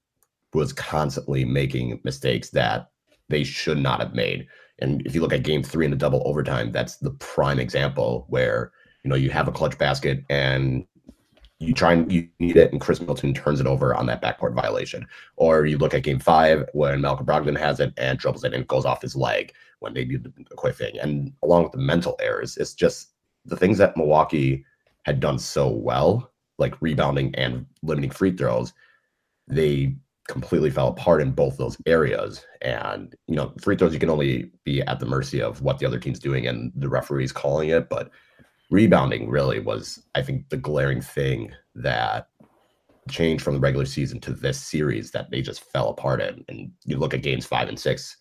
was 0.53 0.73
constantly 0.73 1.45
making 1.45 2.01
mistakes 2.03 2.51
that 2.51 2.91
they 3.29 3.45
should 3.45 3.79
not 3.79 4.01
have 4.01 4.15
made. 4.15 4.47
And 4.81 5.07
if 5.07 5.15
you 5.15 5.21
look 5.21 5.33
at 5.33 5.43
game 5.43 5.63
three 5.63 5.85
in 5.85 5.91
the 5.91 5.97
double 5.97 6.23
overtime, 6.25 6.73
that's 6.73 6.97
the 6.97 7.11
prime 7.13 7.59
example 7.59 8.27
where, 8.29 8.73
you 9.05 9.11
know, 9.11 9.17
you 9.17 9.31
have 9.31 9.49
a 9.49 9.53
clutch 9.53 9.79
basket 9.79 10.25
and 10.31 10.87
you 11.59 11.75
try 11.75 11.93
and 11.93 12.11
you 12.11 12.27
need 12.39 12.57
it, 12.57 12.73
and 12.73 12.81
Khris 12.81 13.01
Middleton 13.01 13.35
turns 13.35 13.61
it 13.61 13.67
over 13.67 13.95
on 13.95 14.07
that 14.07 14.23
backcourt 14.23 14.55
violation. 14.55 15.07
Or 15.37 15.67
you 15.67 15.77
look 15.77 15.93
at 15.93 16.03
game 16.03 16.19
five 16.19 16.67
when 16.73 17.03
Malcolm 17.03 17.27
Brogdon 17.27 17.59
has 17.59 17.81
it 17.81 17.93
and 17.99 18.19
dribbles 18.19 18.45
it 18.45 18.55
and 18.55 18.63
it 18.63 18.69
goes 18.69 18.87
off 18.87 19.03
his 19.03 19.15
leg 19.15 19.53
when 19.81 19.93
they 19.93 20.05
do 20.05 20.19
the 20.19 20.33
quick 20.57 20.77
thing. 20.77 20.99
And 20.99 21.33
along 21.43 21.65
with 21.65 21.73
the 21.73 21.79
mental 21.79 22.17
errors, 22.21 22.57
it's 22.57 22.73
just 22.73 23.09
the 23.45 23.57
things 23.57 23.77
that 23.79 23.97
Milwaukee 23.97 24.65
had 25.05 25.21
done 25.21 25.39
so 25.39 25.69
well, 25.69 26.33
like 26.59 26.81
rebounding 26.81 27.35
and 27.35 27.67
limiting 27.83 28.11
free 28.11 28.35
throws, 28.35 28.73
they 29.47 29.97
completely 30.31 30.71
fell 30.71 30.89
apart 30.89 31.21
in 31.21 31.33
both 31.33 31.59
those 31.59 31.77
areas. 31.87 32.47
And, 32.63 33.15
you 33.27 33.35
know, 33.35 33.53
free 33.61 33.77
throws, 33.77 33.93
you 33.93 33.99
can 33.99 34.11
only 34.11 34.51
be 34.65 34.81
at 34.83 35.01
the 35.01 35.07
mercy 35.07 35.43
of 35.43 35.61
what 35.61 35.79
the 35.79 35.87
other 35.87 35.99
team's 35.99 36.21
doing 36.21 36.47
and 36.47 36.73
the 36.77 36.89
referees 36.89 37.33
calling 37.33 37.71
it. 37.71 37.89
But 37.89 38.11
rebounding 38.71 39.29
really 39.29 39.59
was, 39.59 40.03
I 40.15 40.23
think, 40.23 40.49
the 40.49 40.57
glaring 40.57 41.01
thing 41.01 41.53
that 41.75 42.29
changed 43.11 43.43
from 43.43 43.55
the 43.55 43.61
regular 43.61 43.87
season 43.87 44.21
to 44.21 44.33
this 44.33 44.61
series 44.61 45.11
that 45.11 45.31
they 45.31 45.43
just 45.43 45.65
fell 45.65 45.89
apart 45.89 46.21
in. 46.21 46.45
And 46.49 46.71
you 46.85 46.97
look 46.97 47.13
at 47.13 47.23
games 47.23 47.45
five 47.45 47.69
and 47.69 47.79
six, 47.79 48.17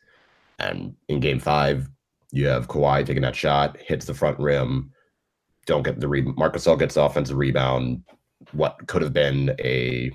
and 0.58 0.96
in 1.08 1.20
game 1.20 1.40
five, 1.40 1.90
you 2.32 2.48
have 2.48 2.68
Kawhi 2.68 3.06
taking 3.06 3.22
that 3.22 3.36
shot, 3.36 3.78
hits 3.78 4.06
the 4.06 4.14
front 4.14 4.40
rim, 4.40 4.92
don't 5.66 5.84
get 5.84 6.00
the 6.00 6.08
rebound. 6.08 6.38
Marcus 6.38 6.66
Gasol 6.66 6.80
gets 6.80 6.98
offensive 6.98 7.38
rebound. 7.38 8.04
What 8.54 8.88
could 8.88 9.02
have 9.02 9.14
been 9.14 9.56
a 9.60 10.12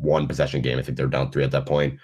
one 0.00 0.26
possession 0.26 0.62
game. 0.62 0.78
I 0.78 0.82
think 0.82 0.96
they're 0.96 1.06
down 1.06 1.30
three 1.30 1.44
at 1.44 1.50
that 1.52 1.66
point. 1.66 1.98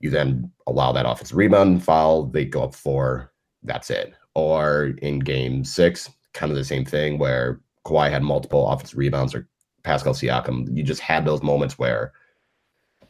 You 0.00 0.10
then 0.10 0.50
allow 0.66 0.92
that 0.92 1.06
offensive 1.06 1.36
rebound 1.36 1.84
foul. 1.84 2.24
They 2.26 2.44
go 2.44 2.62
up 2.62 2.74
four. 2.74 3.32
That's 3.62 3.90
it. 3.90 4.14
Or 4.34 4.92
in 5.02 5.18
game 5.18 5.64
six, 5.64 6.08
kind 6.32 6.50
of 6.50 6.56
the 6.56 6.64
same 6.64 6.84
thing 6.84 7.18
where 7.18 7.60
Kawhi 7.86 8.10
had 8.10 8.22
multiple 8.22 8.68
offensive 8.68 8.98
rebounds 8.98 9.34
or 9.34 9.48
Pascal 9.82 10.14
Siakam. 10.14 10.74
You 10.74 10.82
just 10.82 11.00
had 11.00 11.24
those 11.24 11.42
moments 11.42 11.78
where 11.78 12.12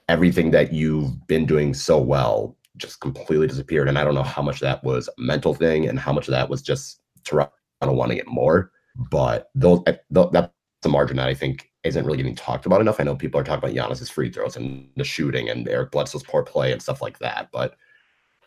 everything 0.09 0.51
that 0.51 0.73
you've 0.73 1.27
been 1.29 1.47
doing 1.47 1.75
so 1.75 1.99
well 2.01 2.57
just 2.77 3.01
completely 3.01 3.47
disappeared. 3.47 3.89
And 3.89 3.99
I 3.99 4.05
don't 4.05 4.15
know 4.15 4.23
how 4.23 4.43
much 4.43 4.61
that 4.61 4.83
was 4.83 5.09
a 5.09 5.21
mental 5.21 5.55
thing 5.55 5.89
and 5.89 5.99
how 5.99 6.13
much 6.13 6.27
of 6.27 6.33
that 6.33 6.49
was 6.49 6.63
just 6.63 7.01
Toronto 7.25 7.53
wanting 7.83 8.19
it 8.19 8.27
more. 8.27 8.73
But 9.11 9.51
those 9.55 9.83
that's 10.11 10.53
the 10.83 10.89
margin 10.89 11.19
that 11.19 11.29
I 11.29 11.35
think 11.35 11.70
isn't 11.85 12.05
really 12.05 12.19
getting 12.19 12.35
talked 12.35 12.67
about 12.67 12.81
enough. 12.81 13.01
I 13.01 13.05
know 13.05 13.17
people 13.17 13.41
are 13.41 13.45
talking 13.45 13.71
about 13.71 13.75
Giannis's 13.75 14.11
free 14.11 14.31
throws 14.31 14.57
and 14.57 14.89
the 14.97 15.05
shooting 15.05 15.49
and 15.49 15.69
Eric 15.69 15.93
Bledsoe's 15.93 16.23
poor 16.23 16.43
play 16.43 16.73
and 16.73 16.83
stuff 16.83 17.01
like 17.01 17.19
that. 17.21 17.49
But 17.53 17.77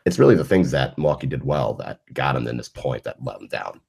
it's 0.05 0.19
really 0.19 0.35
the 0.35 0.45
things 0.45 0.71
that 0.71 0.97
Milwaukee 0.97 1.27
did 1.27 1.43
well 1.43 1.73
that 1.75 2.01
got 2.13 2.35
him 2.35 2.47
in 2.47 2.57
this 2.57 2.69
point 2.69 3.03
that 3.03 3.23
let 3.23 3.41
him 3.41 3.47
down. 3.47 3.81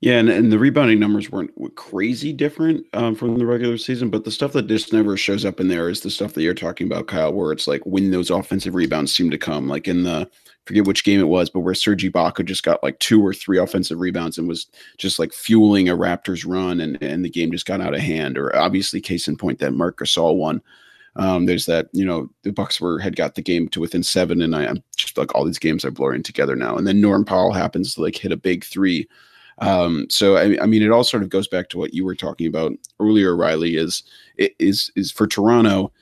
Yeah, 0.00 0.18
and, 0.18 0.28
and 0.28 0.50
the 0.50 0.58
rebounding 0.58 0.98
numbers 0.98 1.30
weren't 1.30 1.52
crazy 1.76 2.32
different 2.32 2.84
um, 2.92 3.14
from 3.14 3.38
the 3.38 3.46
regular 3.46 3.78
season, 3.78 4.10
but 4.10 4.24
the 4.24 4.32
stuff 4.32 4.52
that 4.54 4.66
just 4.66 4.92
never 4.92 5.16
shows 5.16 5.44
up 5.44 5.60
in 5.60 5.68
there 5.68 5.88
is 5.88 6.00
the 6.00 6.10
stuff 6.10 6.32
that 6.32 6.42
you're 6.42 6.54
talking 6.54 6.88
about, 6.88 7.06
Kyle, 7.06 7.32
where 7.32 7.52
it's 7.52 7.68
like 7.68 7.86
when 7.86 8.10
those 8.10 8.28
offensive 8.28 8.74
rebounds 8.74 9.14
seem 9.14 9.30
to 9.30 9.38
come, 9.38 9.68
like 9.68 9.86
in 9.86 10.02
the 10.02 10.28
forget 10.66 10.86
which 10.86 11.04
game 11.04 11.20
it 11.20 11.28
was, 11.28 11.50
but 11.50 11.60
where 11.60 11.74
Serge 11.74 12.04
Ibaka 12.04 12.44
just 12.44 12.62
got 12.62 12.82
like 12.82 12.98
two 12.98 13.24
or 13.24 13.34
three 13.34 13.58
offensive 13.58 14.00
rebounds 14.00 14.38
and 14.38 14.48
was 14.48 14.66
just 14.98 15.18
like 15.18 15.32
fueling 15.32 15.88
a 15.88 15.96
Raptors 15.96 16.44
run, 16.46 16.80
and 16.80 17.02
and 17.02 17.24
the 17.24 17.30
game 17.30 17.50
just 17.52 17.66
got 17.66 17.80
out 17.80 17.94
of 17.94 18.00
hand. 18.00 18.38
Or 18.38 18.54
obviously, 18.56 19.00
case 19.00 19.28
in 19.28 19.36
point 19.36 19.58
that 19.60 19.72
Marc 19.72 19.98
Gasol 19.98 20.36
won. 20.36 20.62
Um, 21.14 21.44
there's 21.44 21.66
that, 21.66 21.88
you 21.92 22.06
know, 22.06 22.30
the 22.42 22.52
Bucks 22.52 22.80
were 22.80 22.98
had 22.98 23.16
got 23.16 23.34
the 23.34 23.42
game 23.42 23.68
to 23.68 23.80
within 23.80 24.02
seven, 24.02 24.40
and 24.40 24.56
I, 24.56 24.64
am 24.64 24.82
just 24.96 25.18
like 25.18 25.34
all 25.34 25.44
these 25.44 25.58
games 25.58 25.84
are 25.84 25.90
blurring 25.90 26.22
together 26.22 26.56
now. 26.56 26.76
And 26.76 26.86
then 26.86 27.02
Norm 27.02 27.24
Powell 27.26 27.52
happens 27.52 27.94
to 27.94 28.02
like 28.02 28.16
hit 28.16 28.32
a 28.32 28.36
big 28.36 28.64
three 28.64 29.06
um, 29.58 30.06
so 30.08 30.36
I, 30.36 30.56
I, 30.60 30.66
mean, 30.66 30.82
it 30.82 30.90
all 30.90 31.04
sort 31.04 31.22
of 31.22 31.28
goes 31.28 31.46
back 31.46 31.68
to 31.70 31.78
what 31.78 31.94
you 31.94 32.04
were 32.04 32.14
talking 32.14 32.46
about 32.46 32.72
earlier, 32.98 33.36
Riley. 33.36 33.76
Is 33.76 34.02
is 34.36 34.90
is 34.96 35.10
for 35.10 35.26
Toronto? 35.26 35.92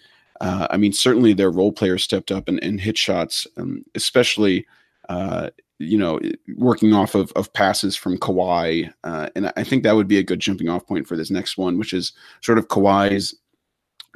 Uh, 0.41 0.67
I 0.71 0.77
mean, 0.77 0.93
certainly 0.93 1.33
their 1.33 1.51
role 1.51 1.73
players 1.73 2.03
stepped 2.03 2.33
up 2.33 2.49
and, 2.49 2.63
and 2.63 2.81
hit 2.81 2.97
shots, 2.97 3.47
um, 3.57 3.85
especially 3.95 4.67
uh, 5.09 5.51
you 5.79 5.99
know 5.99 6.21
working 6.57 6.93
off 6.93 7.15
of, 7.15 7.33
of 7.33 7.53
passes 7.53 7.97
from 7.97 8.19
Kawhi, 8.19 8.93
uh, 9.05 9.29
and 9.37 9.53
I 9.57 9.65
think 9.65 9.83
that 9.83 9.97
would 9.97 10.09
be 10.09 10.19
a 10.19 10.23
good 10.23 10.41
jumping 10.41 10.69
off 10.69 10.87
point 10.87 11.07
for 11.07 11.17
this 11.17 11.31
next 11.31 11.59
one, 11.59 11.79
which 11.79 11.93
is 11.93 12.13
sort 12.41 12.59
of 12.59 12.69
Kawhi's 12.69 13.35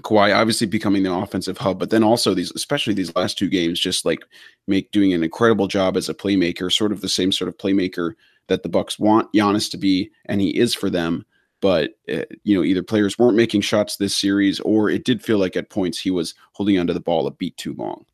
Kawhi 0.02 0.34
obviously 0.34 0.66
becoming 0.66 1.02
the 1.02 1.12
offensive 1.12 1.58
hub, 1.58 1.78
but 1.78 1.90
then 1.90 2.02
also 2.02 2.34
these, 2.34 2.52
especially 2.54 2.94
these 2.94 3.14
last 3.14 3.38
two 3.38 3.48
games, 3.48 3.78
just 3.78 4.04
like 4.04 4.24
make 4.66 4.90
doing 4.90 5.12
an 5.12 5.22
incredible 5.22 5.68
job 5.68 5.96
as 5.96 6.08
a 6.08 6.14
playmaker, 6.14 6.72
sort 6.72 6.92
of 6.92 7.00
the 7.00 7.08
same 7.08 7.30
sort 7.30 7.48
of 7.48 7.56
playmaker 7.56 8.14
that 8.48 8.62
the 8.62 8.68
Bucks 8.68 8.98
want 8.98 9.32
Giannis 9.32 9.70
to 9.70 9.76
be, 9.76 10.10
and 10.26 10.40
he 10.40 10.58
is 10.58 10.74
for 10.74 10.90
them. 10.90 11.24
But 11.64 11.92
uh, 12.12 12.24
you 12.42 12.54
know, 12.54 12.62
either 12.62 12.82
players 12.82 13.18
weren't 13.18 13.38
making 13.38 13.62
shots 13.62 13.96
this 13.96 14.14
series, 14.14 14.60
or 14.60 14.90
it 14.90 15.06
did 15.06 15.24
feel 15.24 15.38
like 15.38 15.56
at 15.56 15.70
points 15.70 15.98
he 15.98 16.10
was 16.10 16.34
holding 16.52 16.78
onto 16.78 16.92
the 16.92 17.00
ball 17.00 17.26
a 17.26 17.30
beat 17.30 17.56
too 17.56 17.72
long. 17.78 18.04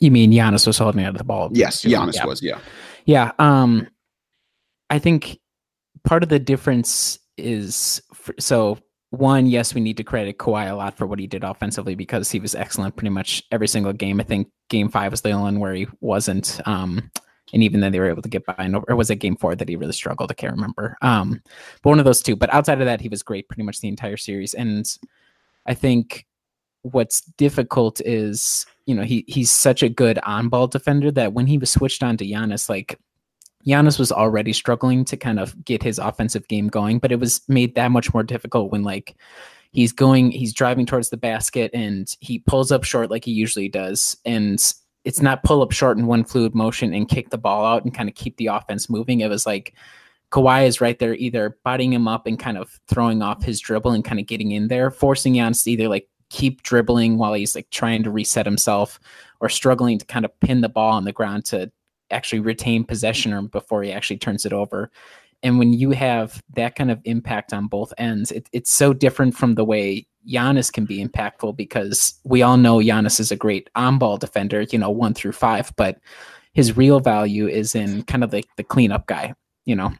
You 0.00 0.10
mean 0.10 0.30
Giannis 0.30 0.66
was 0.66 0.76
holding 0.76 1.02
onto 1.02 1.16
the 1.16 1.24
ball? 1.24 1.48
Yes, 1.54 1.82
Giannis 1.82 2.16
yeah. 2.16 2.26
was. 2.26 2.42
Yeah, 2.42 2.58
yeah. 3.06 3.32
Um, 3.38 3.88
I 4.90 4.98
think 4.98 5.40
part 6.04 6.22
of 6.22 6.28
the 6.28 6.38
difference 6.38 7.18
is 7.38 8.02
for, 8.12 8.34
so 8.38 8.76
one, 9.08 9.46
yes, 9.46 9.74
we 9.74 9.80
need 9.80 9.96
to 9.96 10.04
credit 10.04 10.36
Kawhi 10.36 10.70
a 10.70 10.74
lot 10.74 10.94
for 10.94 11.06
what 11.06 11.18
he 11.18 11.26
did 11.26 11.44
offensively 11.44 11.94
because 11.94 12.30
he 12.30 12.38
was 12.38 12.54
excellent 12.54 12.96
pretty 12.96 13.08
much 13.08 13.42
every 13.50 13.66
single 13.66 13.94
game. 13.94 14.20
I 14.20 14.24
think 14.24 14.48
game 14.68 14.90
five 14.90 15.10
was 15.12 15.22
the 15.22 15.30
only 15.30 15.44
one 15.44 15.60
where 15.60 15.72
he 15.72 15.86
wasn't. 16.02 16.60
Um, 16.66 17.10
and 17.52 17.62
even 17.62 17.80
then 17.80 17.92
they 17.92 18.00
were 18.00 18.10
able 18.10 18.22
to 18.22 18.28
get 18.28 18.46
by. 18.46 18.54
And, 18.58 18.76
or 18.88 18.96
was 18.96 19.10
it 19.10 19.16
game 19.16 19.36
four 19.36 19.54
that 19.54 19.68
he 19.68 19.76
really 19.76 19.92
struggled? 19.92 20.30
I 20.30 20.34
can't 20.34 20.54
remember. 20.54 20.96
Um, 21.02 21.42
but 21.82 21.90
one 21.90 21.98
of 21.98 22.04
those 22.04 22.22
two. 22.22 22.36
But 22.36 22.52
outside 22.52 22.80
of 22.80 22.86
that, 22.86 23.00
he 23.00 23.08
was 23.08 23.22
great 23.22 23.48
pretty 23.48 23.62
much 23.62 23.80
the 23.80 23.88
entire 23.88 24.16
series. 24.16 24.54
And 24.54 24.86
I 25.66 25.74
think 25.74 26.26
what's 26.82 27.22
difficult 27.22 28.00
is 28.04 28.64
you 28.86 28.94
know 28.94 29.02
he 29.02 29.24
he's 29.26 29.50
such 29.50 29.82
a 29.82 29.88
good 29.88 30.18
on 30.20 30.48
ball 30.48 30.68
defender 30.68 31.10
that 31.10 31.32
when 31.32 31.46
he 31.46 31.58
was 31.58 31.70
switched 31.70 32.02
on 32.02 32.16
to 32.16 32.24
Giannis, 32.24 32.68
like 32.68 32.98
Giannis 33.66 33.98
was 33.98 34.12
already 34.12 34.52
struggling 34.52 35.04
to 35.04 35.16
kind 35.16 35.38
of 35.38 35.64
get 35.64 35.82
his 35.82 35.98
offensive 35.98 36.46
game 36.48 36.68
going, 36.68 36.98
but 36.98 37.12
it 37.12 37.20
was 37.20 37.42
made 37.48 37.74
that 37.74 37.90
much 37.90 38.14
more 38.14 38.22
difficult 38.22 38.72
when 38.72 38.82
like 38.82 39.16
he's 39.72 39.92
going, 39.92 40.30
he's 40.30 40.54
driving 40.54 40.86
towards 40.86 41.10
the 41.10 41.16
basket 41.16 41.70
and 41.74 42.16
he 42.20 42.38
pulls 42.38 42.72
up 42.72 42.84
short 42.84 43.10
like 43.10 43.24
he 43.24 43.32
usually 43.32 43.68
does. 43.68 44.16
And 44.24 44.74
it's 45.04 45.22
not 45.22 45.42
pull 45.42 45.62
up 45.62 45.72
short 45.72 45.98
in 45.98 46.06
one 46.06 46.24
fluid 46.24 46.54
motion 46.54 46.92
and 46.92 47.08
kick 47.08 47.30
the 47.30 47.38
ball 47.38 47.64
out 47.64 47.84
and 47.84 47.94
kind 47.94 48.08
of 48.08 48.14
keep 48.14 48.36
the 48.36 48.48
offense 48.48 48.90
moving. 48.90 49.20
It 49.20 49.30
was 49.30 49.46
like 49.46 49.74
Kawhi 50.30 50.66
is 50.66 50.80
right 50.80 50.98
there, 50.98 51.14
either 51.14 51.56
butting 51.64 51.92
him 51.92 52.06
up 52.06 52.26
and 52.26 52.38
kind 52.38 52.58
of 52.58 52.78
throwing 52.88 53.22
off 53.22 53.42
his 53.42 53.60
dribble 53.60 53.92
and 53.92 54.04
kind 54.04 54.20
of 54.20 54.26
getting 54.26 54.50
in 54.50 54.68
there, 54.68 54.90
forcing 54.90 55.34
Giannis 55.34 55.64
to 55.64 55.70
either 55.70 55.88
like 55.88 56.08
keep 56.30 56.62
dribbling 56.62 57.16
while 57.16 57.32
he's 57.32 57.54
like 57.54 57.70
trying 57.70 58.02
to 58.02 58.10
reset 58.10 58.44
himself 58.44 59.00
or 59.40 59.48
struggling 59.48 59.98
to 59.98 60.06
kind 60.06 60.24
of 60.24 60.40
pin 60.40 60.60
the 60.60 60.68
ball 60.68 60.92
on 60.92 61.04
the 61.04 61.12
ground 61.12 61.44
to 61.46 61.70
actually 62.10 62.40
retain 62.40 62.84
possession 62.84 63.32
or 63.32 63.42
before 63.42 63.82
he 63.82 63.92
actually 63.92 64.18
turns 64.18 64.44
it 64.44 64.52
over. 64.52 64.90
And 65.42 65.58
when 65.58 65.72
you 65.72 65.92
have 65.92 66.42
that 66.54 66.74
kind 66.74 66.90
of 66.90 67.00
impact 67.04 67.52
on 67.52 67.68
both 67.68 67.92
ends, 67.96 68.32
it, 68.32 68.48
it's 68.52 68.72
so 68.72 68.92
different 68.92 69.36
from 69.36 69.54
the 69.54 69.64
way 69.64 70.06
Giannis 70.28 70.72
can 70.72 70.84
be 70.84 71.04
impactful 71.04 71.56
because 71.56 72.14
we 72.24 72.42
all 72.42 72.56
know 72.56 72.78
Giannis 72.78 73.20
is 73.20 73.32
a 73.32 73.36
great 73.36 73.70
on 73.74 73.98
ball 73.98 74.18
defender, 74.18 74.62
you 74.62 74.78
know, 74.78 74.90
one 74.90 75.14
through 75.14 75.32
five, 75.32 75.72
but 75.76 75.98
his 76.52 76.76
real 76.76 77.00
value 77.00 77.48
is 77.48 77.74
in 77.74 78.02
kind 78.04 78.24
of 78.24 78.32
like 78.32 78.48
the 78.56 78.64
cleanup 78.64 79.06
guy, 79.06 79.34
you 79.64 79.74
know, 79.74 79.92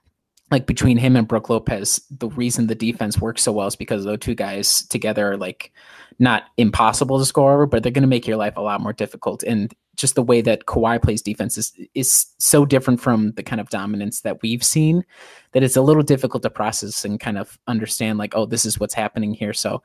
like 0.50 0.66
between 0.66 0.96
him 0.96 1.14
and 1.14 1.28
Brook 1.28 1.50
Lopez, 1.50 2.00
the 2.10 2.28
reason 2.28 2.66
the 2.66 2.74
defense 2.74 3.20
works 3.20 3.42
so 3.42 3.52
well 3.52 3.66
is 3.66 3.76
because 3.76 4.04
those 4.04 4.18
two 4.18 4.34
guys 4.34 4.86
together 4.86 5.32
are 5.32 5.36
like 5.36 5.72
not 6.18 6.44
impossible 6.56 7.18
to 7.18 7.26
score 7.26 7.52
over, 7.52 7.66
but 7.66 7.82
they're 7.82 7.92
going 7.92 8.02
to 8.02 8.08
make 8.08 8.26
your 8.26 8.36
life 8.36 8.56
a 8.56 8.62
lot 8.62 8.80
more 8.80 8.92
difficult. 8.92 9.42
And 9.42 9.74
just 9.96 10.14
the 10.14 10.22
way 10.22 10.40
that 10.40 10.64
Kawhi 10.66 11.02
plays 11.02 11.22
defense 11.22 11.58
is, 11.58 11.72
is 11.94 12.26
so 12.38 12.64
different 12.64 13.00
from 13.00 13.32
the 13.32 13.42
kind 13.42 13.60
of 13.60 13.68
dominance 13.68 14.22
that 14.22 14.40
we've 14.42 14.64
seen 14.64 15.04
that 15.52 15.62
it's 15.62 15.76
a 15.76 15.82
little 15.82 16.02
difficult 16.02 16.42
to 16.44 16.50
process 16.50 17.04
and 17.04 17.20
kind 17.20 17.36
of 17.36 17.58
understand 17.66 18.18
like, 18.18 18.34
oh, 18.34 18.46
this 18.46 18.64
is 18.64 18.80
what's 18.80 18.94
happening 18.94 19.34
here. 19.34 19.52
So 19.52 19.82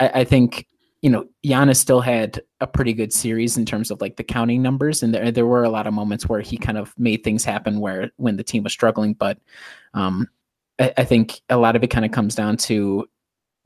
I, 0.00 0.20
I 0.20 0.24
think, 0.24 0.66
you 1.02 1.10
know, 1.10 1.26
Giannis 1.44 1.76
still 1.76 2.00
had 2.00 2.40
a 2.60 2.66
pretty 2.66 2.92
good 2.92 3.12
series 3.12 3.56
in 3.56 3.66
terms 3.66 3.90
of 3.90 4.00
like 4.00 4.16
the 4.16 4.24
counting 4.24 4.62
numbers. 4.62 5.02
And 5.02 5.14
there, 5.14 5.30
there 5.30 5.46
were 5.46 5.64
a 5.64 5.70
lot 5.70 5.86
of 5.86 5.94
moments 5.94 6.28
where 6.28 6.40
he 6.40 6.56
kind 6.56 6.78
of 6.78 6.94
made 6.98 7.22
things 7.22 7.44
happen 7.44 7.80
where 7.80 8.10
when 8.16 8.36
the 8.36 8.44
team 8.44 8.62
was 8.62 8.72
struggling, 8.72 9.14
but 9.14 9.38
um, 9.94 10.28
I, 10.78 10.92
I 10.98 11.04
think 11.04 11.40
a 11.48 11.56
lot 11.56 11.76
of 11.76 11.82
it 11.82 11.88
kind 11.88 12.04
of 12.04 12.12
comes 12.12 12.34
down 12.34 12.56
to 12.58 13.08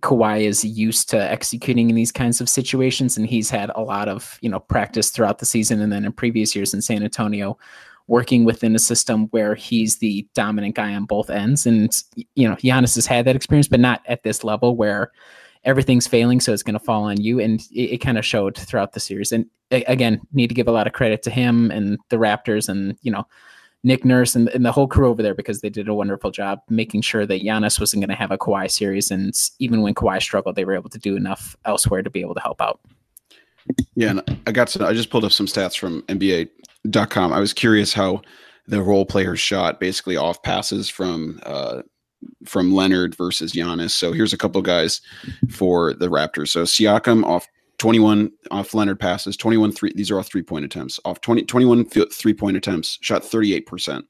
Kawhi 0.03 0.43
is 0.43 0.64
used 0.64 1.11
to 1.11 1.31
executing 1.31 1.90
in 1.90 1.97
these 1.97 2.12
kinds 2.12 2.40
of 2.40 2.49
situations, 2.49 3.16
and 3.16 3.27
he's 3.27 3.51
had 3.51 3.71
a 3.75 3.83
lot 3.83 4.09
of 4.09 4.38
you 4.40 4.49
know 4.49 4.61
practice 4.61 5.11
throughout 5.11 5.38
the 5.38 5.47
season, 5.47 5.81
and 5.81 5.93
then 5.93 6.05
in 6.05 6.12
previous 6.12 6.57
years 6.57 6.73
in 6.73 6.81
San 6.81 7.03
Antonio, 7.03 7.59
working 8.07 8.45
within 8.45 8.75
a 8.75 8.79
system 8.79 9.27
where 9.27 9.55
he's 9.55 9.99
the 9.99 10.27
dominant 10.35 10.75
guy 10.75 10.95
on 10.95 11.05
both 11.05 11.31
ends. 11.31 11.66
And 11.66 11.90
you 12.35 12.49
know, 12.49 12.57
Giannis 12.57 12.95
has 12.95 13.07
had 13.07 13.25
that 13.27 13.37
experience, 13.37 13.69
but 13.69 13.81
not 13.81 14.03
at 14.07 14.23
this 14.23 14.43
level 14.43 14.75
where 14.75 15.12
everything's 15.64 16.07
failing, 16.07 16.40
so 16.40 16.53
it's 16.53 16.62
going 16.62 16.79
to 16.79 16.85
fall 16.85 17.05
on 17.05 17.20
you. 17.20 17.40
And 17.40 17.61
it, 17.73 17.94
it 17.94 17.99
kind 17.99 18.18
of 18.18 18.25
showed 18.25 18.57
throughout 18.57 18.92
the 18.92 19.01
series. 19.01 19.33
And 19.33 19.46
again, 19.70 20.20
need 20.33 20.49
to 20.49 20.55
give 20.55 20.68
a 20.68 20.73
lot 20.73 20.87
of 20.87 20.92
credit 20.92 21.23
to 21.23 21.31
him 21.31 21.70
and 21.70 21.99
the 22.09 22.16
Raptors, 22.16 22.68
and 22.68 22.96
you 23.03 23.12
know 23.12 23.27
Nick 23.83 24.05
Nurse 24.05 24.35
and, 24.35 24.49
and, 24.51 24.64
the 24.64 24.73
whole 24.73 24.87
crew 24.87 25.09
over 25.09 25.23
there 25.23 25.35
because 25.35 25.61
they 25.61 25.70
did 25.70 25.88
a 25.88 25.94
wonderful 25.94 26.31
job 26.31 26.61
making 26.68 27.01
sure 27.01 27.25
that 27.27 27.42
Giannis 27.42 27.81
wasn't 27.81 28.03
going 28.03 28.11
to 28.11 28.14
have 28.14 28.31
a 28.31 28.38
Kawhi 28.38 28.70
series. 28.70 29.11
And 29.11 29.33
even 29.59 29.81
when 29.81 29.94
Kawhi 29.94 30.20
struggled, 30.20 30.57
they 30.57 30.64
were 30.64 30.75
able 30.75 30.90
to 30.90 30.99
do 30.99 31.16
enough 31.16 31.57
elsewhere 31.64 32.03
to 32.03 32.11
be 32.11 32.20
able 32.20 32.35
to 32.35 32.40
help 32.40 32.61
out. 32.61 32.81
Yeah, 33.94 34.11
and 34.11 34.40
I 34.46 34.53
got 34.53 34.68
some, 34.68 34.83
I 34.83 34.92
just 34.92 35.11
pulled 35.11 35.25
up 35.25 35.33
some 35.33 35.46
stats 35.46 35.79
from 35.79 36.03
NBA.com. 36.03 37.33
I 37.33 37.40
was 37.40 37.53
curious 37.53 37.92
how 37.92 38.23
the 38.66 38.83
role 38.83 39.07
players 39.07 39.40
shot 39.40 39.81
basically 39.81 40.16
off 40.16 40.42
passes 40.42 40.88
from 40.88 41.40
uh, 41.44 41.83
from 42.44 42.72
Leonard 42.72 43.14
versus 43.14 43.52
Giannis. 43.52 43.90
So 43.90 44.12
here's 44.12 44.33
a 44.33 44.38
couple 44.38 44.62
guys 44.62 45.00
for 45.50 45.94
the 45.94 46.09
Raptors. 46.09 46.48
So 46.48 46.64
Siakam 46.64 47.24
off 47.24 47.46
21 47.78 48.30
off 48.50 48.74
Leonard 48.74 49.00
passes, 49.00 49.37
21 49.37 49.72
three. 49.72 49.92
These 49.94 50.11
are 50.11 50.16
all 50.16 50.22
three 50.22 50.42
point 50.42 50.64
attempts. 50.64 51.00
Off 51.04 51.20
20, 51.22 51.44
21 51.44 51.85
three 51.87 52.35
point 52.35 52.56
attempts, 52.56 52.98
shot 53.00 53.22
38%. 53.22 54.02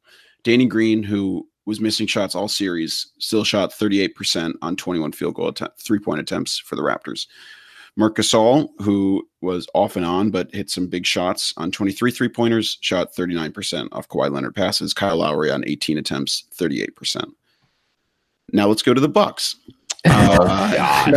Danny 0.43 0.67
Green, 0.67 1.03
who 1.03 1.47
was 1.67 1.81
missing 1.81 2.07
shots 2.07 2.35
all 2.35 2.49
series, 2.49 3.13
still 3.19 3.45
shot 3.45 3.71
38% 3.71 4.55
on 4.63 4.75
21 4.77 5.13
field 5.13 5.35
goal 5.35 5.55
three 5.79 6.01
point 6.01 6.21
attempts 6.21 6.59
for 6.59 6.75
the 6.75 6.83
Raptors. 6.83 7.27
Marc 7.97 8.17
Gasol, 8.17 8.69
who 8.79 9.29
was 9.41 9.69
off 9.75 9.97
and 9.97 10.05
on 10.05 10.31
but 10.31 10.53
hit 10.55 10.71
some 10.71 10.87
big 10.87 11.07
shots 11.07 11.53
on 11.57 11.71
23 11.71 12.11
three 12.11 12.29
pointers, 12.29 12.79
shot 12.81 13.15
39% 13.15 13.89
off 13.93 14.09
Kawhi 14.09 14.33
Leonard 14.33 14.55
passes. 14.55 14.95
Kyle 14.95 15.19
Lowry 15.19 15.51
on 15.51 15.65
18 15.67 15.99
attempts, 15.99 16.45
38%. 16.57 17.31
Now 18.53 18.67
let's 18.67 18.83
go 18.83 18.95
to 18.95 19.01
the 19.01 19.09
Bucks. 19.09 19.57
Uh, 20.03 21.11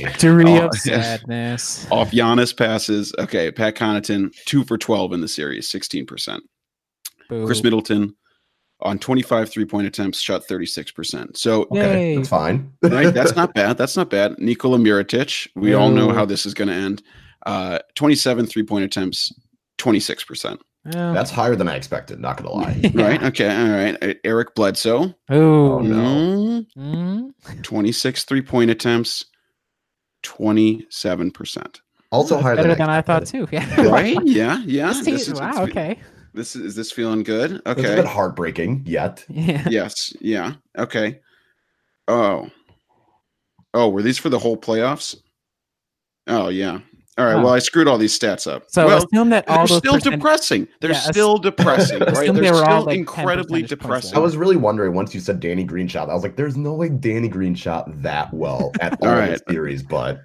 Victory 0.00 0.56
of 0.58 0.74
sadness. 0.74 1.86
Off 1.92 2.10
Giannis 2.10 2.56
passes. 2.56 3.14
Okay, 3.20 3.52
Pat 3.52 3.76
Connaughton, 3.76 4.34
two 4.44 4.64
for 4.64 4.76
12 4.76 5.12
in 5.12 5.20
the 5.20 5.28
series, 5.28 5.70
16%. 5.70 6.40
Boo. 7.28 7.46
Khris 7.46 7.62
Middleton 7.62 8.16
on 8.80 8.98
25 8.98 9.50
three 9.50 9.64
point 9.64 9.86
attempts, 9.86 10.20
shot 10.20 10.42
36%. 10.48 11.36
So, 11.36 11.62
okay, 11.70 12.10
Yay. 12.10 12.16
that's 12.16 12.28
fine. 12.28 12.72
right? 12.82 13.14
That's 13.14 13.36
not 13.36 13.54
bad. 13.54 13.78
That's 13.78 13.96
not 13.96 14.10
bad. 14.10 14.38
Nikola 14.38 14.78
Mirotic, 14.78 15.48
we 15.54 15.74
all 15.74 15.90
know 15.90 16.12
how 16.12 16.24
this 16.24 16.44
is 16.44 16.54
going 16.54 16.68
to 16.68 16.74
end. 16.74 17.02
Uh, 17.46 17.78
27 17.94 18.46
three 18.46 18.62
point 18.62 18.84
attempts, 18.84 19.32
26%. 19.78 20.58
That's 20.84 21.30
higher 21.30 21.56
than 21.56 21.68
I 21.68 21.76
expected. 21.76 22.20
Not 22.20 22.36
gonna 22.36 22.50
lie. 22.50 22.80
right. 22.94 23.22
Okay. 23.22 23.48
All 23.48 23.70
right. 23.70 24.18
Eric 24.24 24.54
Bledsoe. 24.54 25.14
Oh, 25.30 25.78
no. 25.80 26.64
Mm-hmm. 26.76 27.60
Twenty-six 27.62 28.24
three-point 28.24 28.70
attempts. 28.70 29.24
Twenty-seven 30.22 31.30
percent. 31.30 31.80
Also 32.10 32.38
higher 32.40 32.54
better 32.56 32.68
than, 32.68 32.78
than 32.78 32.90
I, 32.90 33.02
thought 33.02 33.26
too. 33.26 33.48
Yeah. 33.52 33.82
right. 33.88 34.16
Yeah. 34.24 34.62
Yeah. 34.64 34.88
This 34.88 35.04
this 35.04 35.28
is, 35.28 35.40
wow. 35.40 35.62
Okay. 35.64 35.98
This 36.32 36.54
is, 36.56 36.62
is 36.62 36.74
this 36.76 36.92
feeling 36.92 37.22
good? 37.22 37.62
Okay. 37.66 37.80
It's 37.80 37.90
a 37.90 37.96
bit 37.96 38.04
heartbreaking 38.06 38.84
yet. 38.86 39.24
Yeah. 39.28 39.66
Yes. 39.70 40.12
Yeah. 40.20 40.54
Okay. 40.76 41.20
Oh. 42.08 42.50
Oh, 43.72 43.88
were 43.88 44.02
these 44.02 44.18
for 44.18 44.28
the 44.28 44.38
whole 44.38 44.56
playoffs? 44.56 45.16
Oh 46.26 46.48
yeah. 46.48 46.80
All 47.16 47.24
right. 47.24 47.36
Well, 47.36 47.50
I 47.50 47.60
screwed 47.60 47.86
all 47.86 47.96
these 47.96 48.18
stats 48.18 48.50
up. 48.50 48.64
So 48.68 48.86
well, 48.86 49.04
assume 49.04 49.30
that 49.30 49.48
all 49.48 49.66
they're 49.66 49.78
still 49.78 49.94
percent- 49.94 50.16
depressing. 50.16 50.68
They're 50.80 50.92
yeah, 50.92 50.98
still 50.98 51.38
depressing, 51.38 52.00
right? 52.00 52.14
They're 52.14 52.32
they 52.32 52.46
still 52.48 52.84
like 52.84 52.98
incredibly 52.98 53.62
depressing. 53.62 54.16
I 54.16 54.20
was 54.20 54.36
really 54.36 54.56
wondering 54.56 54.94
once 54.94 55.14
you 55.14 55.20
said 55.20 55.38
Danny 55.38 55.62
Green 55.62 55.86
shot. 55.86 56.10
I 56.10 56.14
was 56.14 56.24
like, 56.24 56.34
"There's 56.34 56.56
no 56.56 56.74
way 56.74 56.88
Danny 56.88 57.28
Green 57.28 57.54
shot 57.54 57.86
that 58.02 58.34
well 58.34 58.72
at 58.80 58.94
all, 59.02 59.08
all 59.10 59.14
right. 59.14 59.40
series." 59.48 59.82
But 59.84 60.22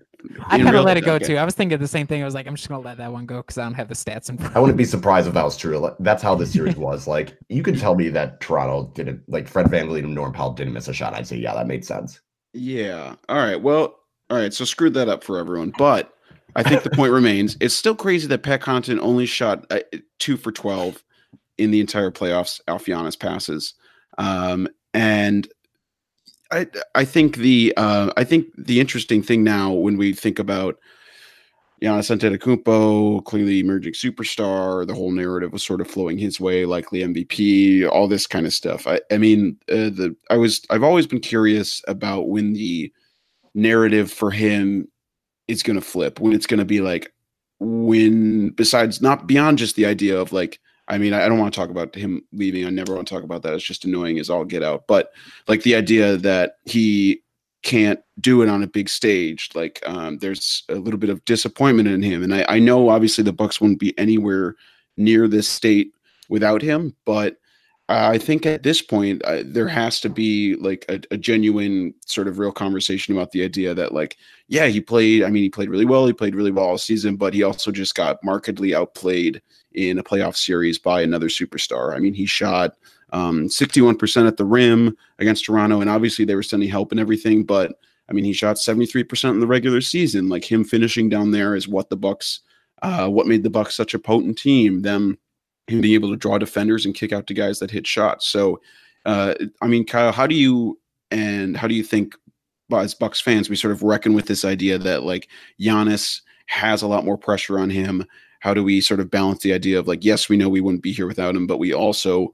I 0.47 0.57
kind 0.57 0.75
of 0.75 0.83
let 0.83 0.97
it 0.97 1.05
go 1.05 1.13
okay. 1.15 1.25
too. 1.25 1.37
I 1.37 1.45
was 1.45 1.53
thinking 1.53 1.77
the 1.77 1.87
same 1.87 2.07
thing. 2.07 2.23
I 2.23 2.25
was 2.25 2.33
like, 2.33 2.47
I'm 2.47 2.55
just 2.55 2.67
gonna 2.67 2.81
let 2.81 2.97
that 2.97 3.11
one 3.11 3.27
go 3.27 3.37
because 3.37 3.59
I 3.59 3.63
don't 3.63 3.75
have 3.75 3.87
the 3.87 3.93
stats 3.93 4.29
in 4.29 4.37
front. 4.37 4.55
I 4.55 4.59
wouldn't 4.59 4.77
be 4.77 4.85
surprised 4.85 5.27
if 5.27 5.35
that 5.35 5.45
was 5.45 5.57
true. 5.57 5.91
That's 5.99 6.23
how 6.23 6.33
the 6.33 6.45
series 6.45 6.75
was. 6.77 7.07
Like, 7.07 7.37
you 7.49 7.61
could 7.61 7.77
tell 7.79 7.93
me 7.93 8.09
that 8.09 8.41
Toronto 8.41 8.91
didn't 8.95 9.21
like 9.27 9.47
Fred 9.47 9.67
VanVleet 9.67 10.05
and 10.05 10.15
Norm 10.15 10.33
Powell 10.33 10.53
didn't 10.53 10.73
miss 10.73 10.87
a 10.87 10.93
shot. 10.93 11.13
I'd 11.13 11.27
say, 11.27 11.37
yeah, 11.37 11.53
that 11.53 11.67
made 11.67 11.85
sense. 11.85 12.19
Yeah. 12.53 13.15
All 13.29 13.37
right. 13.37 13.61
Well. 13.61 13.95
All 14.31 14.37
right. 14.37 14.53
So 14.53 14.63
screwed 14.65 14.93
that 14.93 15.09
up 15.09 15.23
for 15.23 15.39
everyone, 15.39 15.73
but 15.77 16.13
I 16.55 16.63
think 16.63 16.83
the 16.83 16.89
point 16.89 17.11
remains. 17.11 17.57
It's 17.59 17.75
still 17.75 17.95
crazy 17.95 18.27
that 18.27 18.43
Pat 18.43 18.61
Connaughton 18.61 18.99
only 18.99 19.25
shot 19.25 19.65
uh, 19.69 19.79
two 20.17 20.37
for 20.37 20.51
twelve 20.51 21.03
in 21.57 21.71
the 21.71 21.79
entire 21.79 22.11
playoffs. 22.11 22.59
off 22.67 22.85
Giannis 22.85 23.19
passes, 23.19 23.73
um, 24.17 24.67
and 24.93 25.47
I 26.51 26.67
I 26.95 27.05
think 27.05 27.37
the 27.37 27.73
uh, 27.77 28.11
I 28.17 28.23
think 28.23 28.47
the 28.57 28.79
interesting 28.79 29.21
thing 29.21 29.43
now 29.43 29.71
when 29.71 29.97
we 29.97 30.13
think 30.13 30.39
about 30.39 30.79
Giannis 31.81 32.09
Antetokounmpo, 32.15 33.23
clearly 33.23 33.59
emerging 33.59 33.93
superstar, 33.93 34.85
the 34.85 34.93
whole 34.93 35.11
narrative 35.11 35.53
was 35.53 35.63
sort 35.63 35.81
of 35.81 35.87
flowing 35.87 36.17
his 36.17 36.39
way, 36.39 36.65
likely 36.65 36.99
MVP, 36.99 37.89
all 37.89 38.07
this 38.07 38.27
kind 38.27 38.45
of 38.45 38.53
stuff. 38.53 38.85
I, 38.85 38.99
I 39.11 39.17
mean, 39.17 39.57
uh, 39.69 39.89
the 39.89 40.15
I 40.29 40.37
was 40.37 40.65
I've 40.69 40.83
always 40.83 41.07
been 41.07 41.21
curious 41.21 41.81
about 41.87 42.27
when 42.27 42.53
the 42.53 42.91
narrative 43.53 44.11
for 44.11 44.31
him 44.31 44.87
it's 45.49 45.63
going 45.63 45.75
to 45.79 45.85
flip 45.85 46.19
when 46.19 46.31
it's 46.31 46.45
going 46.45 46.59
to 46.59 46.65
be 46.65 46.79
like 46.79 47.11
when 47.59 48.49
besides 48.51 49.01
not 49.01 49.27
beyond 49.27 49.57
just 49.57 49.75
the 49.75 49.85
idea 49.85 50.17
of 50.17 50.31
like 50.31 50.59
I 50.89 50.97
mean, 50.97 51.13
I 51.13 51.29
don't 51.29 51.37
want 51.37 51.53
to 51.53 51.59
talk 51.59 51.69
about 51.69 51.93
him 51.93 52.23
leaving. 52.33 52.65
I 52.65 52.71
never 52.71 52.95
want 52.95 53.07
to 53.07 53.13
talk 53.13 53.23
about 53.23 53.43
that. 53.43 53.53
It's 53.53 53.63
just 53.63 53.85
annoying 53.85 54.17
as 54.17 54.27
all 54.27 54.43
get 54.43 54.63
out. 54.63 54.87
But 54.87 55.11
like 55.47 55.61
the 55.61 55.75
idea 55.75 56.17
that 56.17 56.55
he 56.65 57.21
can't 57.61 57.99
do 58.19 58.41
it 58.41 58.49
on 58.49 58.63
a 58.63 58.67
big 58.67 58.89
stage, 58.89 59.51
like 59.53 59.83
um, 59.85 60.17
there's 60.17 60.63
a 60.67 60.75
little 60.75 60.99
bit 60.99 61.11
of 61.11 61.23
disappointment 61.25 61.89
in 61.89 62.01
him. 62.01 62.23
And 62.23 62.33
I, 62.33 62.43
I 62.49 62.57
know 62.57 62.89
obviously 62.89 63.23
the 63.23 63.31
Bucks 63.31 63.61
wouldn't 63.61 63.79
be 63.79 63.95
anywhere 63.99 64.55
near 64.97 65.27
this 65.27 65.47
state 65.47 65.93
without 66.27 66.63
him. 66.63 66.95
But 67.05 67.37
I 67.89 68.19
think 68.19 68.45
at 68.45 68.61
this 68.61 68.83
point, 68.83 69.23
uh, 69.23 69.41
there 69.43 69.67
has 69.67 69.99
to 70.01 70.09
be 70.09 70.55
like 70.57 70.85
a, 70.89 71.01
a, 71.09 71.17
genuine 71.17 71.95
sort 72.05 72.27
of 72.27 72.37
real 72.37 72.51
conversation 72.51 73.15
about 73.15 73.31
the 73.31 73.43
idea 73.43 73.73
that, 73.73 73.95
like, 73.95 74.17
yeah, 74.47 74.67
he 74.67 74.79
played. 74.79 75.23
I 75.23 75.31
mean, 75.31 75.41
he 75.41 75.49
played 75.49 75.71
really 75.71 75.85
well. 75.85 76.05
He 76.05 76.13
played 76.13 76.35
really 76.35 76.51
well 76.51 76.65
all 76.65 76.77
season, 76.77 77.15
but 77.15 77.33
he 77.33 77.41
also 77.41 77.71
just 77.71 77.95
got 77.95 78.23
markedly 78.23 78.75
outplayed 78.75 79.41
in 79.73 79.97
a 79.97 80.03
playoff 80.03 80.35
series 80.35 80.77
by 80.77 81.01
another 81.01 81.29
superstar. 81.29 81.95
I 81.95 81.99
mean, 81.99 82.13
he 82.13 82.27
shot 82.27 82.75
um, 83.11 83.47
61% 83.47 84.27
at 84.27 84.37
the 84.37 84.45
rim 84.45 84.95
against 85.17 85.45
Toronto, 85.45 85.81
and 85.81 85.89
obviously 85.89 86.25
they 86.25 86.35
were 86.35 86.43
sending 86.43 86.69
help 86.69 86.91
and 86.91 86.99
everything. 86.99 87.43
But 87.43 87.71
I 88.07 88.13
mean, 88.13 88.23
he 88.23 88.33
shot 88.33 88.57
73% 88.57 89.31
in 89.31 89.39
the 89.39 89.47
regular 89.47 89.81
season. 89.81 90.29
Like 90.29 90.49
him 90.49 90.63
finishing 90.63 91.09
down 91.09 91.31
there 91.31 91.55
is 91.55 91.67
what 91.67 91.89
the 91.89 91.97
Bucks, 91.97 92.41
uh, 92.83 93.07
what 93.09 93.25
made 93.25 93.41
the 93.41 93.49
Bucks 93.49 93.75
such 93.75 93.95
a 93.95 93.99
potent 93.99 94.37
team. 94.37 94.83
Them 94.83 95.17
him 95.69 95.81
being 95.81 95.93
able 95.93 96.09
to 96.09 96.17
draw 96.17 96.37
defenders 96.37 96.85
and 96.85 96.95
kick 96.95 97.13
out 97.13 97.27
to 97.27 97.33
guys 97.33 97.59
that 97.59 97.71
hit 97.71 97.87
shots. 97.87 98.27
So, 98.27 98.59
uh, 99.05 99.35
I 99.61 99.67
mean, 99.67 99.85
Kyle, 99.85 100.11
how 100.11 100.27
do 100.27 100.35
you 100.35 100.79
and 101.11 101.55
how 101.55 101.67
do 101.67 101.75
you 101.75 101.83
think, 101.83 102.15
as 102.71 102.93
Bucks 102.93 103.19
fans, 103.19 103.49
we 103.49 103.55
sort 103.55 103.71
of 103.71 103.83
reckon 103.83 104.13
with 104.13 104.27
this 104.27 104.45
idea 104.45 104.77
that 104.77 105.03
like 105.03 105.27
Giannis 105.59 106.21
has 106.47 106.81
a 106.81 106.87
lot 106.87 107.05
more 107.05 107.17
pressure 107.17 107.59
on 107.59 107.69
him? 107.69 108.05
How 108.41 108.53
do 108.53 108.63
we 108.63 108.81
sort 108.81 108.99
of 108.99 109.11
balance 109.11 109.43
the 109.43 109.53
idea 109.53 109.79
of 109.79 109.87
like, 109.87 110.03
yes, 110.03 110.29
we 110.29 110.37
know 110.37 110.49
we 110.49 110.61
wouldn't 110.61 110.83
be 110.83 110.91
here 110.91 111.07
without 111.07 111.35
him, 111.35 111.47
but 111.47 111.59
we 111.59 111.73
also 111.73 112.33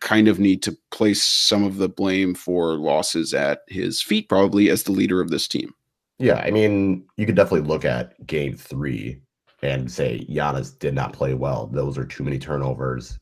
kind 0.00 0.28
of 0.28 0.38
need 0.38 0.62
to 0.62 0.76
place 0.90 1.22
some 1.22 1.64
of 1.64 1.76
the 1.76 1.88
blame 1.88 2.34
for 2.34 2.74
losses 2.74 3.32
at 3.34 3.60
his 3.68 4.02
feet, 4.02 4.28
probably 4.28 4.70
as 4.70 4.82
the 4.82 4.92
leader 4.92 5.20
of 5.20 5.30
this 5.30 5.48
team. 5.48 5.72
Yeah, 6.18 6.36
I 6.36 6.50
mean, 6.50 7.04
you 7.16 7.26
could 7.26 7.34
definitely 7.34 7.68
look 7.68 7.84
at 7.84 8.26
game 8.26 8.56
three 8.56 9.20
and 9.64 9.90
say 9.90 10.26
Giannis 10.28 10.78
did 10.78 10.94
not 10.94 11.12
play 11.12 11.34
well. 11.34 11.66
Those 11.66 11.96
are 11.96 12.04
too 12.04 12.22
many 12.22 12.38
turnovers, 12.38 13.18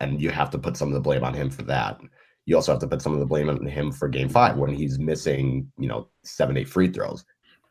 and 0.00 0.20
you 0.20 0.30
have 0.30 0.50
to 0.50 0.58
put 0.58 0.76
some 0.76 0.88
of 0.88 0.94
the 0.94 1.00
blame 1.00 1.24
on 1.24 1.34
him 1.34 1.50
for 1.50 1.62
that. 1.62 2.00
You 2.46 2.56
also 2.56 2.72
have 2.72 2.80
to 2.80 2.88
put 2.88 3.02
some 3.02 3.12
of 3.12 3.20
the 3.20 3.26
blame 3.26 3.48
on 3.48 3.66
him 3.66 3.92
for 3.92 4.08
game 4.08 4.28
five 4.28 4.56
when 4.56 4.72
he's 4.72 4.98
missing, 4.98 5.70
you 5.78 5.86
know, 5.86 6.08
seven, 6.24 6.56
eight 6.56 6.68
free 6.68 6.88
throws. 6.88 7.24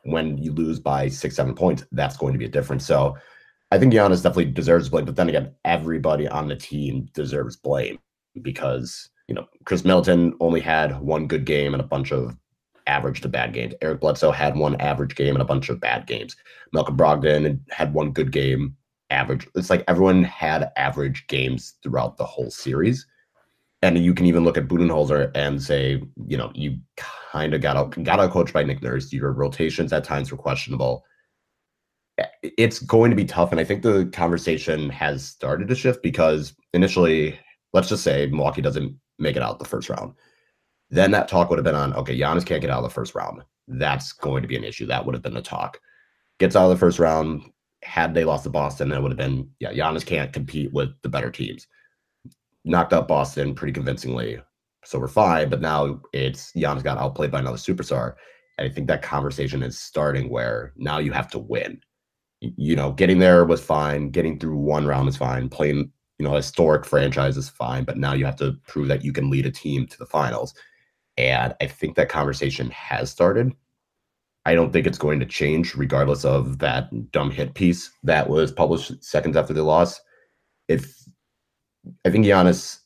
When 0.03 0.37
you 0.37 0.53
lose 0.53 0.79
by 0.79 1.09
six, 1.09 1.35
seven 1.35 1.55
points, 1.55 1.83
that's 1.91 2.15
going 2.15 2.33
to 2.33 2.39
be 2.39 2.45
a 2.45 2.49
difference. 2.49 2.85
So 2.85 3.17
I 3.71 3.77
think 3.77 3.91
Giannis 3.91 4.23
definitely 4.23 4.45
deserves 4.45 4.89
blame, 4.89 5.05
but 5.05 5.15
then 5.15 5.29
again, 5.29 5.53
everybody 5.65 6.27
on 6.27 6.47
the 6.47 6.55
team 6.55 7.09
deserves 7.13 7.57
blame 7.57 7.99
because, 8.41 9.09
you 9.27 9.35
know, 9.35 9.45
Khris 9.65 9.83
Middleton 9.83 10.35
only 10.39 10.61
had 10.61 11.01
one 11.01 11.27
good 11.27 11.43
game 11.43 11.73
and 11.73 11.81
a 11.81 11.87
bunch 11.87 12.13
of 12.13 12.37
average 12.87 13.21
to 13.21 13.29
bad 13.29 13.53
games. 13.53 13.73
Eric 13.81 14.01
Bledsoe 14.01 14.31
had 14.31 14.55
one 14.55 14.75
average 14.81 15.15
game 15.15 15.35
and 15.35 15.41
a 15.41 15.45
bunch 15.45 15.69
of 15.69 15.79
bad 15.79 16.07
games. 16.07 16.35
Malcolm 16.73 16.97
Brogdon 16.97 17.59
had 17.69 17.93
one 17.93 18.11
good 18.11 18.31
game, 18.31 18.75
average. 19.09 19.47
It's 19.55 19.69
like 19.69 19.83
everyone 19.87 20.23
had 20.23 20.71
average 20.75 21.27
games 21.27 21.75
throughout 21.83 22.17
the 22.17 22.25
whole 22.25 22.49
series. 22.49 23.05
And 23.83 24.03
you 24.03 24.13
can 24.13 24.25
even 24.25 24.43
look 24.43 24.57
at 24.57 24.67
Budenholzer 24.67 25.31
and 25.35 25.61
say, 25.61 26.01
you 26.25 26.37
know, 26.37 26.51
you 26.55 26.79
kind 26.95 27.53
of 27.53 27.61
got 27.61 27.77
out, 27.77 28.03
got 28.03 28.19
out 28.19 28.31
coached 28.31 28.53
by 28.53 28.63
Nick 28.63 28.81
Nurse. 28.81 29.13
Your 29.13 29.31
rotations 29.31 29.93
at 29.93 30.03
times 30.03 30.31
were 30.31 30.37
questionable. 30.37 31.05
It's 32.41 32.79
going 32.79 33.11
to 33.11 33.15
be 33.15 33.25
tough. 33.25 33.51
And 33.51 33.61
I 33.61 33.63
think 33.63 33.83
the 33.83 34.09
conversation 34.11 34.89
has 34.89 35.23
started 35.23 35.67
to 35.67 35.75
shift 35.75 36.01
because 36.01 36.55
initially, 36.73 37.39
let's 37.73 37.89
just 37.89 38.03
say 38.03 38.25
Milwaukee 38.25 38.63
doesn't 38.63 38.97
make 39.19 39.35
it 39.35 39.43
out 39.43 39.59
the 39.59 39.65
first 39.65 39.89
round 39.89 40.13
then 40.89 41.11
that 41.11 41.27
talk 41.27 41.49
would 41.49 41.59
have 41.59 41.65
been 41.65 41.75
on, 41.75 41.93
okay, 41.93 42.17
Giannis 42.17 42.45
can't 42.45 42.61
get 42.61 42.69
out 42.69 42.77
of 42.77 42.83
the 42.83 42.89
first 42.89 43.15
round. 43.15 43.43
That's 43.67 44.13
going 44.13 44.41
to 44.41 44.47
be 44.47 44.55
an 44.55 44.63
issue. 44.63 44.85
That 44.85 45.05
would 45.05 45.15
have 45.15 45.23
been 45.23 45.33
the 45.33 45.41
talk. 45.41 45.79
Gets 46.39 46.55
out 46.55 46.65
of 46.65 46.69
the 46.69 46.77
first 46.77 46.99
round. 46.99 47.43
Had 47.83 48.13
they 48.13 48.23
lost 48.23 48.43
to 48.43 48.49
Boston, 48.49 48.89
that 48.89 49.01
would 49.01 49.11
have 49.11 49.17
been, 49.17 49.49
yeah, 49.59 49.71
Giannis 49.71 50.05
can't 50.05 50.33
compete 50.33 50.71
with 50.73 50.89
the 51.01 51.09
better 51.09 51.29
teams. 51.29 51.67
Knocked 52.63 52.93
out 52.93 53.07
Boston 53.07 53.53
pretty 53.53 53.73
convincingly. 53.73 54.39
So 54.85 54.99
we're 54.99 55.07
fine. 55.07 55.49
But 55.49 55.61
now 55.61 55.99
it's 56.13 56.51
Giannis 56.53 56.83
got 56.83 56.97
outplayed 56.97 57.31
by 57.31 57.39
another 57.39 57.57
superstar. 57.57 58.13
And 58.57 58.69
I 58.69 58.73
think 58.73 58.87
that 58.87 59.01
conversation 59.01 59.61
is 59.61 59.79
starting 59.79 60.29
where 60.29 60.73
now 60.77 60.97
you 60.99 61.11
have 61.11 61.29
to 61.31 61.39
win. 61.39 61.81
You 62.39 62.75
know, 62.75 62.91
getting 62.93 63.19
there 63.19 63.45
was 63.45 63.61
fine. 63.61 64.09
Getting 64.09 64.39
through 64.39 64.57
one 64.57 64.85
round 64.85 65.09
is 65.09 65.17
fine. 65.17 65.49
Playing, 65.49 65.91
you 66.17 66.25
know, 66.25 66.33
historic 66.33 66.85
franchise 66.85 67.35
is 67.35 67.49
fine. 67.49 67.83
But 67.83 67.97
now 67.97 68.13
you 68.13 68.25
have 68.25 68.37
to 68.37 68.57
prove 68.67 68.87
that 68.87 69.03
you 69.03 69.11
can 69.11 69.29
lead 69.29 69.45
a 69.45 69.51
team 69.51 69.85
to 69.87 69.97
the 69.97 70.05
finals. 70.05 70.53
And 71.17 71.55
I 71.61 71.67
think 71.67 71.95
that 71.95 72.09
conversation 72.09 72.69
has 72.71 73.09
started. 73.09 73.53
I 74.45 74.55
don't 74.55 74.71
think 74.71 74.87
it's 74.87 74.97
going 74.97 75.19
to 75.19 75.25
change, 75.25 75.75
regardless 75.75 76.23
of 76.23 76.59
that 76.59 77.11
dumb 77.11 77.31
hit 77.31 77.53
piece 77.53 77.91
that 78.03 78.29
was 78.29 78.51
published 78.51 79.03
seconds 79.03 79.35
after 79.35 79.53
the 79.53 79.63
loss. 79.63 79.99
If 80.67 80.95
I 82.05 82.09
think 82.09 82.25
Giannis 82.25 82.79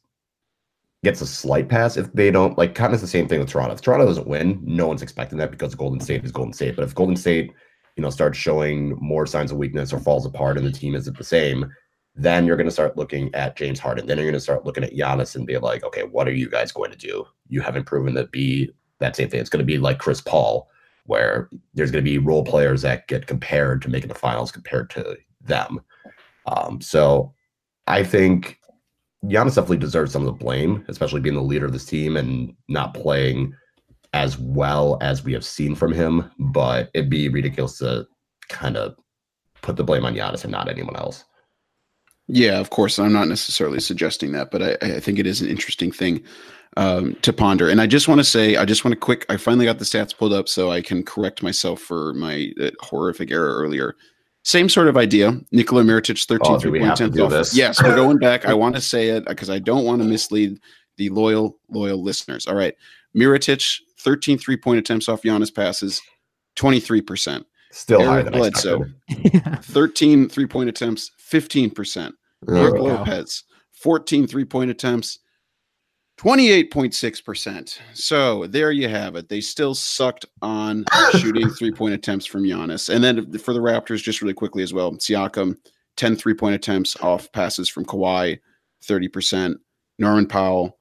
gets 1.03 1.21
a 1.21 1.25
slight 1.25 1.67
pass 1.67 1.97
if 1.97 2.11
they 2.13 2.29
don't 2.29 2.57
like 2.57 2.75
kind 2.75 2.93
of 2.93 3.01
the 3.01 3.07
same 3.07 3.27
thing 3.27 3.39
with 3.39 3.49
Toronto. 3.49 3.73
If 3.73 3.81
Toronto 3.81 4.05
doesn't 4.05 4.27
win, 4.27 4.61
no 4.63 4.87
one's 4.87 5.01
expecting 5.01 5.39
that 5.39 5.51
because 5.51 5.73
Golden 5.73 5.99
State 5.99 6.23
is 6.23 6.31
Golden 6.31 6.53
State. 6.53 6.75
But 6.75 6.85
if 6.85 6.93
Golden 6.93 7.15
State, 7.15 7.51
you 7.95 8.03
know, 8.03 8.11
starts 8.11 8.37
showing 8.37 8.95
more 9.01 9.25
signs 9.25 9.51
of 9.51 9.57
weakness 9.57 9.91
or 9.91 9.99
falls 9.99 10.25
apart 10.25 10.57
and 10.57 10.65
the 10.65 10.71
team 10.71 10.93
isn't 10.95 11.17
the 11.17 11.23
same, 11.23 11.71
then 12.13 12.45
you're 12.45 12.57
going 12.57 12.67
to 12.67 12.71
start 12.71 12.97
looking 12.97 13.33
at 13.33 13.55
James 13.55 13.79
Harden. 13.79 14.05
Then 14.05 14.17
you're 14.17 14.25
going 14.25 14.33
to 14.33 14.39
start 14.39 14.65
looking 14.65 14.83
at 14.83 14.93
Giannis 14.93 15.35
and 15.35 15.47
be 15.47 15.57
like, 15.57 15.83
okay, 15.83 16.03
what 16.03 16.27
are 16.27 16.33
you 16.33 16.49
guys 16.49 16.71
going 16.71 16.91
to 16.91 16.97
do? 16.97 17.25
You 17.51 17.61
haven't 17.61 17.85
proven 17.85 18.15
to 18.15 18.25
be 18.25 18.71
that 18.99 19.15
same 19.15 19.29
thing. 19.29 19.39
It's 19.39 19.49
going 19.49 19.59
to 19.59 19.65
be 19.65 19.77
like 19.77 19.99
Chris 19.99 20.21
Paul, 20.21 20.69
where 21.05 21.49
there's 21.73 21.91
going 21.91 22.03
to 22.03 22.09
be 22.09 22.17
role 22.17 22.43
players 22.43 22.81
that 22.81 23.07
get 23.07 23.27
compared 23.27 23.81
to 23.81 23.89
making 23.89 24.07
the 24.09 24.15
finals 24.15 24.51
compared 24.51 24.89
to 24.91 25.17
them. 25.41 25.81
Um, 26.47 26.81
so 26.81 27.33
I 27.87 28.03
think 28.03 28.57
Giannis 29.25 29.55
definitely 29.55 29.77
deserves 29.77 30.13
some 30.13 30.25
of 30.25 30.27
the 30.27 30.43
blame, 30.43 30.85
especially 30.87 31.21
being 31.21 31.35
the 31.35 31.41
leader 31.41 31.65
of 31.65 31.73
this 31.73 31.85
team 31.85 32.17
and 32.17 32.55
not 32.69 32.93
playing 32.93 33.53
as 34.13 34.37
well 34.37 34.97
as 35.01 35.23
we 35.23 35.33
have 35.33 35.45
seen 35.45 35.75
from 35.75 35.91
him. 35.91 36.31
But 36.39 36.89
it'd 36.93 37.09
be 37.09 37.29
ridiculous 37.29 37.77
to 37.79 38.07
kind 38.49 38.77
of 38.77 38.95
put 39.61 39.75
the 39.75 39.83
blame 39.83 40.05
on 40.05 40.15
Giannis 40.15 40.43
and 40.43 40.51
not 40.51 40.69
anyone 40.69 40.95
else. 40.95 41.25
Yeah, 42.27 42.59
of 42.59 42.69
course. 42.69 42.97
I'm 42.97 43.13
not 43.13 43.27
necessarily 43.27 43.79
suggesting 43.79 44.31
that, 44.31 44.51
but 44.51 44.61
I, 44.61 44.77
I 44.81 44.99
think 44.99 45.19
it 45.19 45.27
is 45.27 45.41
an 45.41 45.49
interesting 45.49 45.91
thing 45.91 46.23
um, 46.77 47.15
to 47.21 47.33
ponder. 47.33 47.69
And 47.69 47.81
I 47.81 47.87
just 47.87 48.07
want 48.07 48.19
to 48.19 48.23
say, 48.23 48.55
I 48.55 48.65
just 48.65 48.85
want 48.85 48.93
to 48.93 48.99
quick, 48.99 49.25
I 49.29 49.37
finally 49.37 49.65
got 49.65 49.79
the 49.79 49.85
stats 49.85 50.15
pulled 50.15 50.33
up 50.33 50.47
so 50.47 50.71
I 50.71 50.81
can 50.81 51.03
correct 51.03 51.43
myself 51.43 51.81
for 51.81 52.13
my 52.13 52.51
uh, 52.61 52.71
horrific 52.79 53.31
error 53.31 53.55
earlier. 53.55 53.95
Same 54.43 54.69
sort 54.69 54.87
of 54.87 54.97
idea. 54.97 55.39
Nikola 55.51 55.83
Mirotic, 55.83 56.25
13 56.25 56.51
oh, 56.51 56.59
three 56.59 56.79
points. 56.79 57.55
Yes, 57.55 57.81
we're 57.81 57.95
going 57.95 58.17
back. 58.17 58.45
I 58.45 58.53
want 58.55 58.75
to 58.75 58.81
say 58.81 59.09
it 59.09 59.25
because 59.25 59.49
I 59.49 59.59
don't 59.59 59.85
want 59.85 60.01
to 60.01 60.07
mislead 60.07 60.59
the 60.97 61.09
loyal, 61.09 61.57
loyal 61.69 62.01
listeners. 62.01 62.47
All 62.47 62.55
right. 62.55 62.75
Mirotic, 63.15 63.79
13 63.99 64.37
three 64.37 64.57
point 64.57 64.79
attempts 64.79 65.07
off 65.07 65.21
Giannis 65.21 65.53
passes, 65.53 66.01
23%. 66.55 67.45
Still 67.71 68.01
Eric 68.01 68.09
higher 68.09 68.23
than 68.23 68.33
Bledsoe, 68.33 68.85
13 69.63 70.27
three 70.27 70.45
point 70.45 70.69
attempts, 70.69 71.11
15%. 71.31 72.11
Brook 72.43 72.75
oh, 72.77 72.83
Lopez, 72.83 73.43
14 73.71 74.27
three 74.27 74.43
point 74.43 74.71
attempts, 74.71 75.19
28.6%. 76.21 77.79
So 77.93 78.45
there 78.45 78.71
you 78.71 78.87
have 78.87 79.15
it. 79.15 79.27
They 79.27 79.41
still 79.41 79.73
sucked 79.73 80.25
on 80.43 80.85
shooting 81.13 81.49
three 81.49 81.71
point 81.71 81.95
attempts 81.95 82.27
from 82.27 82.43
Giannis. 82.43 82.93
And 82.93 83.03
then 83.03 83.39
for 83.39 83.53
the 83.53 83.59
Raptors, 83.59 84.03
just 84.03 84.21
really 84.21 84.35
quickly 84.35 84.61
as 84.61 84.71
well, 84.71 84.91
Siakam, 84.91 85.55
10 85.97 86.15
three 86.15 86.35
point 86.35 86.53
attempts 86.53 86.95
off 86.97 87.31
passes 87.31 87.69
from 87.69 87.85
Kawhi, 87.85 88.39
30%. 88.85 89.55
Norman 89.97 90.27
Powell, 90.27 90.79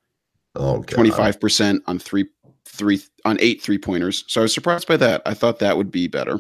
oh, 0.57 0.83
25% 0.83 1.81
on 1.87 1.99
three 1.99 2.27
three 2.67 3.01
on 3.25 3.39
eight 3.41 3.61
three 3.63 3.79
pointers. 3.79 4.25
So 4.29 4.41
I 4.41 4.43
was 4.43 4.55
surprised 4.55 4.87
by 4.87 4.97
that. 4.99 5.23
I 5.27 5.35
thought 5.35 5.59
that 5.59 5.77
would 5.77 5.91
be 5.91 6.07
better. 6.07 6.39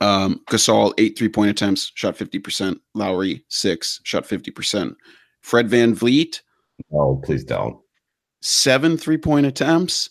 Um, 0.00 0.40
Gasol, 0.48 0.94
eight 0.98 1.18
three 1.18 1.28
point 1.28 1.50
attempts, 1.50 1.90
shot 1.94 2.16
50%. 2.16 2.78
Lowry, 2.94 3.44
six, 3.48 4.00
shot 4.04 4.24
50%. 4.24 4.94
Fred 5.42 5.68
VanVleet. 5.68 6.40
Oh, 6.92 7.20
please 7.24 7.44
don't. 7.44 7.81
Seven 8.42 8.96
three 8.96 9.16
point 9.16 9.46
attempts, 9.46 10.10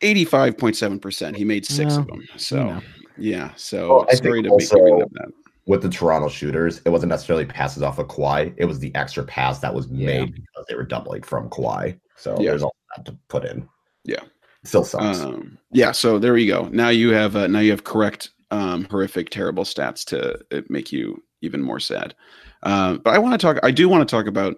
85.7%. 0.00 1.36
He 1.36 1.44
made 1.44 1.66
six 1.66 1.96
of 1.96 2.06
them. 2.06 2.22
So, 2.36 2.80
yeah. 3.18 3.52
So, 3.56 3.88
well, 3.88 4.16
sorry 4.16 4.42
to 4.42 4.48
also, 4.48 4.76
that. 4.76 5.32
With 5.66 5.82
the 5.82 5.88
Toronto 5.88 6.28
shooters, 6.28 6.80
it 6.84 6.88
wasn't 6.88 7.10
necessarily 7.10 7.44
passes 7.44 7.82
off 7.82 7.98
of 7.98 8.08
Kawhi. 8.08 8.52
It 8.56 8.64
was 8.64 8.80
the 8.80 8.92
extra 8.96 9.22
pass 9.22 9.60
that 9.60 9.72
was 9.72 9.86
yeah. 9.88 10.06
made 10.06 10.34
because 10.34 10.64
they 10.68 10.74
were 10.74 10.84
doubling 10.84 11.22
from 11.22 11.48
Kawhi. 11.50 11.98
So, 12.16 12.36
yeah. 12.40 12.50
there's 12.50 12.62
all 12.62 12.74
that 12.96 13.04
to 13.06 13.16
put 13.28 13.44
in. 13.44 13.68
Yeah. 14.04 14.20
Still 14.64 14.84
sucks. 14.84 15.20
Um, 15.20 15.58
yeah. 15.70 15.92
So, 15.92 16.18
there 16.18 16.36
you 16.36 16.52
go. 16.52 16.68
Now 16.72 16.88
you 16.88 17.10
have, 17.10 17.36
uh, 17.36 17.46
now 17.46 17.60
you 17.60 17.70
have 17.70 17.84
correct 17.84 18.30
um, 18.50 18.84
horrific, 18.90 19.30
terrible 19.30 19.64
stats 19.64 20.04
to 20.06 20.38
uh, 20.56 20.62
make 20.68 20.92
you 20.92 21.22
even 21.42 21.62
more 21.62 21.80
sad. 21.80 22.14
Uh, 22.62 22.98
but 22.98 23.14
I 23.14 23.18
want 23.18 23.38
to 23.40 23.44
talk. 23.44 23.58
I 23.62 23.70
do 23.70 23.88
want 23.88 24.08
to 24.08 24.16
talk 24.16 24.26
about 24.26 24.56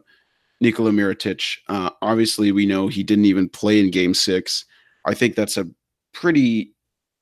Nikola 0.64 0.90
Mirotic. 0.90 1.58
Uh, 1.68 1.90
obviously, 2.02 2.50
we 2.50 2.66
know 2.66 2.88
he 2.88 3.02
didn't 3.02 3.26
even 3.26 3.48
play 3.48 3.78
in 3.78 3.90
Game 3.90 4.14
Six. 4.14 4.64
I 5.04 5.14
think 5.14 5.36
that's 5.36 5.56
a 5.56 5.68
pretty 6.12 6.72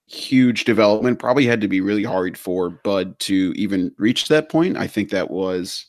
huge 0.06 0.64
development. 0.64 1.18
Probably 1.18 1.44
had 1.44 1.60
to 1.60 1.68
be 1.68 1.80
really 1.80 2.04
hard 2.04 2.38
for 2.38 2.70
Bud 2.70 3.18
to 3.20 3.52
even 3.56 3.92
reach 3.98 4.28
that 4.28 4.48
point. 4.48 4.76
I 4.76 4.86
think 4.86 5.10
that 5.10 5.30
was 5.30 5.86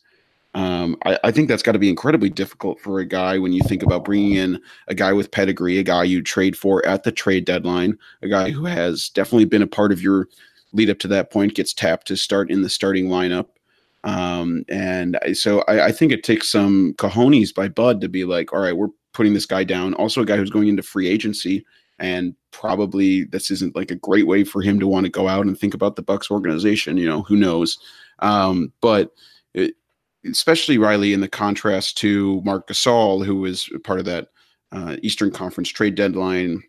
Um, 0.56 0.98
I, 1.06 1.20
I, 1.24 1.32
think 1.32 1.48
that's 1.48 1.64
got 1.64 1.72
to 1.72 1.80
be 1.80 1.90
incredibly 1.90 2.30
difficult 2.30 2.80
for 2.80 3.00
a 3.00 3.06
guy 3.06 3.40
when 3.40 3.54
you 3.54 3.62
think 3.64 3.82
about 3.82 4.06
bringing 4.06 4.34
in 4.34 4.62
a 4.88 4.94
guy 4.94 5.12
with 5.12 5.32
pedigree, 5.32 5.80
a 5.80 5.84
guy 5.84 6.04
you 6.04 6.22
trade 6.22 6.56
for 6.56 6.86
at 6.86 7.04
the 7.04 7.12
trade 7.12 7.46
deadline, 7.46 7.98
a 8.22 8.28
guy 8.28 8.52
who 8.52 8.66
has 8.66 9.10
definitely 9.10 9.46
been 9.46 9.64
a 9.64 9.68
part 9.68 9.92
of 9.92 10.02
your 10.02 10.28
lead 10.72 10.92
up 10.92 11.00
to 11.00 11.08
that 11.08 11.32
point, 11.32 11.56
gets 11.56 11.74
tapped 11.74 12.08
to 12.08 12.16
start 12.16 12.52
in 12.52 12.62
the 12.62 12.70
starting 12.70 13.08
lineup. 13.08 13.48
Um, 14.04 14.66
and 14.68 15.18
so 15.34 15.62
I, 15.68 15.86
I, 15.86 15.92
think 15.94 16.12
it 16.12 16.24
takes 16.24 16.50
some 16.50 16.94
cojones 16.98 17.56
by 17.56 17.70
Bud 17.70 18.02
to 18.02 18.10
be 18.10 18.26
like, 18.26 18.52
all 18.52 18.60
right, 18.60 18.76
we're 18.76 18.90
putting 19.14 19.34
this 19.34 19.46
guy 19.46 19.64
down. 19.64 19.94
Also, 19.94 20.22
a 20.22 20.26
guy 20.26 20.36
who's 20.36 20.50
going 20.50 20.68
into 20.68 20.84
free 20.84 21.08
agency, 21.08 21.66
and 22.00 22.36
probably 22.52 23.24
this 23.26 23.50
isn't 23.50 23.76
like 23.76 23.92
a 23.92 23.96
great 23.96 24.28
way 24.28 24.44
for 24.44 24.62
him 24.62 24.80
to 24.80 24.88
want 24.88 25.06
to 25.06 25.12
go 25.12 25.30
out 25.30 25.46
and 25.46 25.58
think 25.58 25.74
about 25.74 25.96
the 25.96 26.02
Bucks 26.02 26.30
organization. 26.30 26.98
You 26.98 27.08
know, 27.08 27.22
who 27.22 27.38
knows? 27.38 27.78
Um, 28.20 28.74
but 28.82 29.12
it, 29.54 29.76
especially 30.30 30.78
Riley 30.78 31.14
in 31.14 31.22
the 31.22 31.30
contrast 31.30 31.98
to 32.00 32.42
Marc 32.44 32.68
Gasol, 32.68 33.26
who 33.26 33.38
was 33.38 33.70
part 33.86 34.00
of 34.00 34.06
that 34.06 34.28
uh, 34.74 34.98
Eastern 35.02 35.32
Conference 35.32 35.70
trade 35.70 35.96
deadline. 35.96 36.62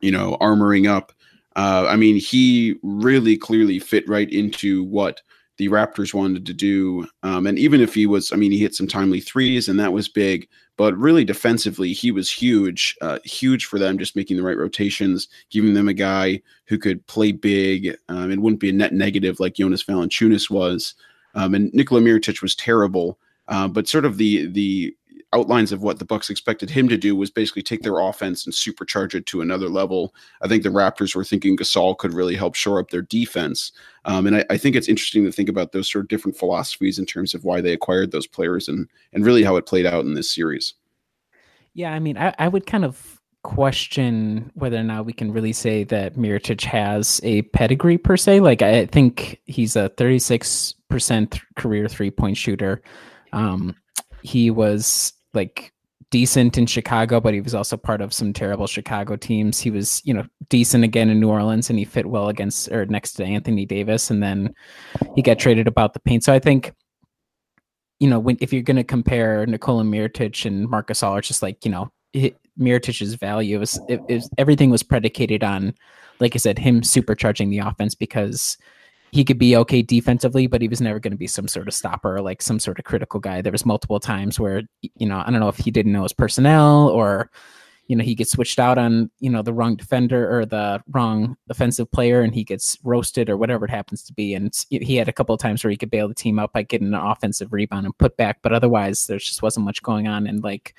You 0.00 0.10
know, 0.10 0.36
armoring 0.40 0.90
up. 0.90 1.12
Uh, 1.54 1.86
I 1.88 1.94
mean, 1.94 2.16
he 2.16 2.74
really 2.82 3.36
clearly 3.36 3.78
fit 3.78 4.08
right 4.08 4.28
into 4.28 4.82
what 4.84 5.20
the 5.58 5.68
Raptors 5.68 6.14
wanted 6.14 6.46
to 6.46 6.54
do. 6.54 7.06
Um, 7.22 7.46
and 7.46 7.58
even 7.58 7.80
if 7.80 7.94
he 7.94 8.06
was, 8.06 8.32
I 8.32 8.36
mean, 8.36 8.52
he 8.52 8.58
hit 8.58 8.74
some 8.74 8.88
timely 8.88 9.20
threes 9.20 9.68
and 9.68 9.78
that 9.78 9.92
was 9.92 10.08
big, 10.08 10.48
but 10.76 10.96
really 10.96 11.24
defensively, 11.24 11.92
he 11.92 12.10
was 12.10 12.30
huge, 12.30 12.96
uh, 13.02 13.18
huge 13.24 13.66
for 13.66 13.78
them, 13.78 13.98
just 13.98 14.16
making 14.16 14.36
the 14.36 14.42
right 14.42 14.56
rotations, 14.56 15.28
giving 15.50 15.74
them 15.74 15.88
a 15.88 15.94
guy 15.94 16.40
who 16.66 16.78
could 16.78 17.06
play 17.06 17.32
big. 17.32 17.96
Um, 18.08 18.30
it 18.30 18.40
wouldn't 18.40 18.60
be 18.60 18.70
a 18.70 18.72
net 18.72 18.92
negative 18.92 19.40
like 19.40 19.54
Jonas 19.54 19.84
Valanciunas 19.84 20.50
was. 20.50 20.94
Um, 21.34 21.54
and 21.54 21.72
Nikola 21.72 22.00
Mirotic 22.00 22.42
was 22.42 22.54
terrible. 22.54 23.18
Uh, 23.48 23.68
but 23.68 23.88
sort 23.88 24.04
of 24.04 24.18
the 24.18 24.46
the 24.46 24.96
outlines 25.32 25.72
of 25.72 25.82
what 25.82 25.98
the 25.98 26.04
Bucks 26.04 26.30
expected 26.30 26.70
him 26.70 26.88
to 26.88 26.96
do 26.96 27.16
was 27.16 27.30
basically 27.30 27.62
take 27.62 27.82
their 27.82 27.98
offense 27.98 28.44
and 28.44 28.54
supercharge 28.54 29.14
it 29.14 29.26
to 29.26 29.40
another 29.40 29.68
level. 29.68 30.14
I 30.42 30.48
think 30.48 30.62
the 30.62 30.68
Raptors 30.68 31.14
were 31.14 31.24
thinking 31.24 31.56
Gasol 31.56 31.96
could 31.96 32.12
really 32.12 32.36
help 32.36 32.54
shore 32.54 32.78
up 32.78 32.90
their 32.90 33.02
defense, 33.02 33.72
um, 34.04 34.26
and 34.26 34.36
I, 34.36 34.44
I, 34.50 34.56
think 34.58 34.76
it's 34.76 34.88
interesting 34.88 35.24
to 35.24 35.32
think 35.32 35.48
about 35.48 35.72
those 35.72 35.90
sort 35.90 36.04
of 36.04 36.08
different 36.08 36.36
philosophies 36.36 36.98
in 36.98 37.06
terms 37.06 37.34
of 37.34 37.44
why 37.44 37.60
they 37.60 37.72
acquired 37.72 38.10
those 38.10 38.26
players 38.26 38.68
and 38.68 38.88
and 39.12 39.24
really 39.24 39.44
how 39.44 39.56
it 39.56 39.66
played 39.66 39.86
out 39.86 40.04
in 40.04 40.14
this 40.14 40.30
series. 40.30 40.74
Yeah, 41.74 41.92
I 41.92 41.98
mean, 41.98 42.18
I, 42.18 42.34
I 42.38 42.48
would 42.48 42.66
kind 42.66 42.84
of 42.84 43.20
question 43.42 44.50
whether 44.54 44.76
or 44.76 44.82
not 44.82 45.04
we 45.04 45.12
can 45.12 45.32
really 45.32 45.52
say 45.52 45.84
that 45.84 46.14
Mirotic 46.14 46.62
has 46.64 47.20
a 47.24 47.42
pedigree 47.42 47.98
per 47.98 48.16
se. 48.16 48.40
Like, 48.40 48.62
I 48.62 48.86
think 48.86 49.40
he's 49.46 49.76
a 49.76 49.90
36% 49.90 51.40
career 51.56 51.88
three 51.88 52.10
point 52.10 52.36
shooter. 52.36 52.82
Um, 53.32 53.74
he 54.22 54.50
was 54.50 55.12
like 55.34 55.72
decent 56.10 56.58
in 56.58 56.66
Chicago, 56.66 57.20
but 57.20 57.34
he 57.34 57.40
was 57.40 57.54
also 57.54 57.76
part 57.76 58.00
of 58.00 58.12
some 58.12 58.32
terrible 58.32 58.66
Chicago 58.66 59.16
teams. 59.16 59.58
He 59.58 59.70
was, 59.70 60.02
you 60.04 60.12
know, 60.12 60.24
decent 60.48 60.84
again 60.84 61.08
in 61.08 61.18
New 61.18 61.30
Orleans 61.30 61.70
and 61.70 61.78
he 61.78 61.84
fit 61.84 62.06
well 62.06 62.28
against 62.28 62.70
or 62.70 62.84
next 62.86 63.14
to 63.14 63.24
Anthony 63.24 63.64
Davis. 63.64 64.10
And 64.10 64.22
then 64.22 64.54
he 65.16 65.22
got 65.22 65.38
traded 65.38 65.66
about 65.66 65.94
the 65.94 66.00
paint. 66.00 66.22
So 66.22 66.32
I 66.32 66.38
think, 66.38 66.74
you 67.98 68.08
know, 68.08 68.18
when 68.18 68.36
if 68.40 68.52
you're 68.52 68.62
going 68.62 68.76
to 68.76 68.84
compare 68.84 69.46
Nikola 69.46 69.84
Mirotic 69.84 70.44
and 70.44 70.68
Marcus 70.68 71.00
Gasol, 71.00 71.18
it's 71.18 71.28
just 71.28 71.42
like, 71.42 71.64
you 71.64 71.70
know, 71.70 71.90
Mirotic's 72.60 73.14
value 73.14 73.60
is 73.62 73.80
it, 73.88 74.00
it, 74.08 74.24
everything 74.36 74.70
was 74.70 74.82
predicated 74.82 75.42
on, 75.42 75.74
like 76.20 76.36
I 76.36 76.38
said, 76.38 76.58
him 76.58 76.82
supercharging 76.82 77.48
the 77.48 77.60
offense 77.60 77.94
because 77.94 78.58
he 79.12 79.24
could 79.24 79.38
be 79.38 79.54
okay 79.54 79.82
defensively, 79.82 80.46
but 80.46 80.62
he 80.62 80.68
was 80.68 80.80
never 80.80 80.98
going 80.98 81.12
to 81.12 81.18
be 81.18 81.26
some 81.26 81.46
sort 81.46 81.68
of 81.68 81.74
stopper, 81.74 82.22
like 82.22 82.40
some 82.40 82.58
sort 82.58 82.78
of 82.78 82.86
critical 82.86 83.20
guy. 83.20 83.42
There 83.42 83.52
was 83.52 83.66
multiple 83.66 84.00
times 84.00 84.40
where, 84.40 84.62
you 84.80 85.06
know, 85.06 85.22
I 85.24 85.30
don't 85.30 85.38
know 85.38 85.48
if 85.48 85.58
he 85.58 85.70
didn't 85.70 85.92
know 85.92 86.04
his 86.04 86.14
personnel 86.14 86.88
or, 86.88 87.30
you 87.88 87.96
know, 87.96 88.04
he 88.04 88.14
gets 88.14 88.32
switched 88.32 88.58
out 88.58 88.78
on, 88.78 89.10
you 89.20 89.28
know, 89.28 89.42
the 89.42 89.52
wrong 89.52 89.76
defender 89.76 90.34
or 90.34 90.46
the 90.46 90.82
wrong 90.92 91.36
offensive 91.50 91.92
player 91.92 92.22
and 92.22 92.34
he 92.34 92.42
gets 92.42 92.78
roasted 92.84 93.28
or 93.28 93.36
whatever 93.36 93.66
it 93.66 93.70
happens 93.70 94.02
to 94.04 94.14
be. 94.14 94.32
And 94.32 94.50
he 94.70 94.96
had 94.96 95.08
a 95.08 95.12
couple 95.12 95.34
of 95.34 95.42
times 95.42 95.62
where 95.62 95.70
he 95.70 95.76
could 95.76 95.90
bail 95.90 96.08
the 96.08 96.14
team 96.14 96.38
out 96.38 96.54
by 96.54 96.62
getting 96.62 96.88
an 96.88 96.94
offensive 96.94 97.52
rebound 97.52 97.84
and 97.84 97.98
put 97.98 98.16
back, 98.16 98.38
but 98.40 98.54
otherwise 98.54 99.08
there 99.08 99.18
just 99.18 99.42
wasn't 99.42 99.66
much 99.66 99.82
going 99.82 100.08
on. 100.08 100.26
And 100.26 100.42
like, 100.42 100.74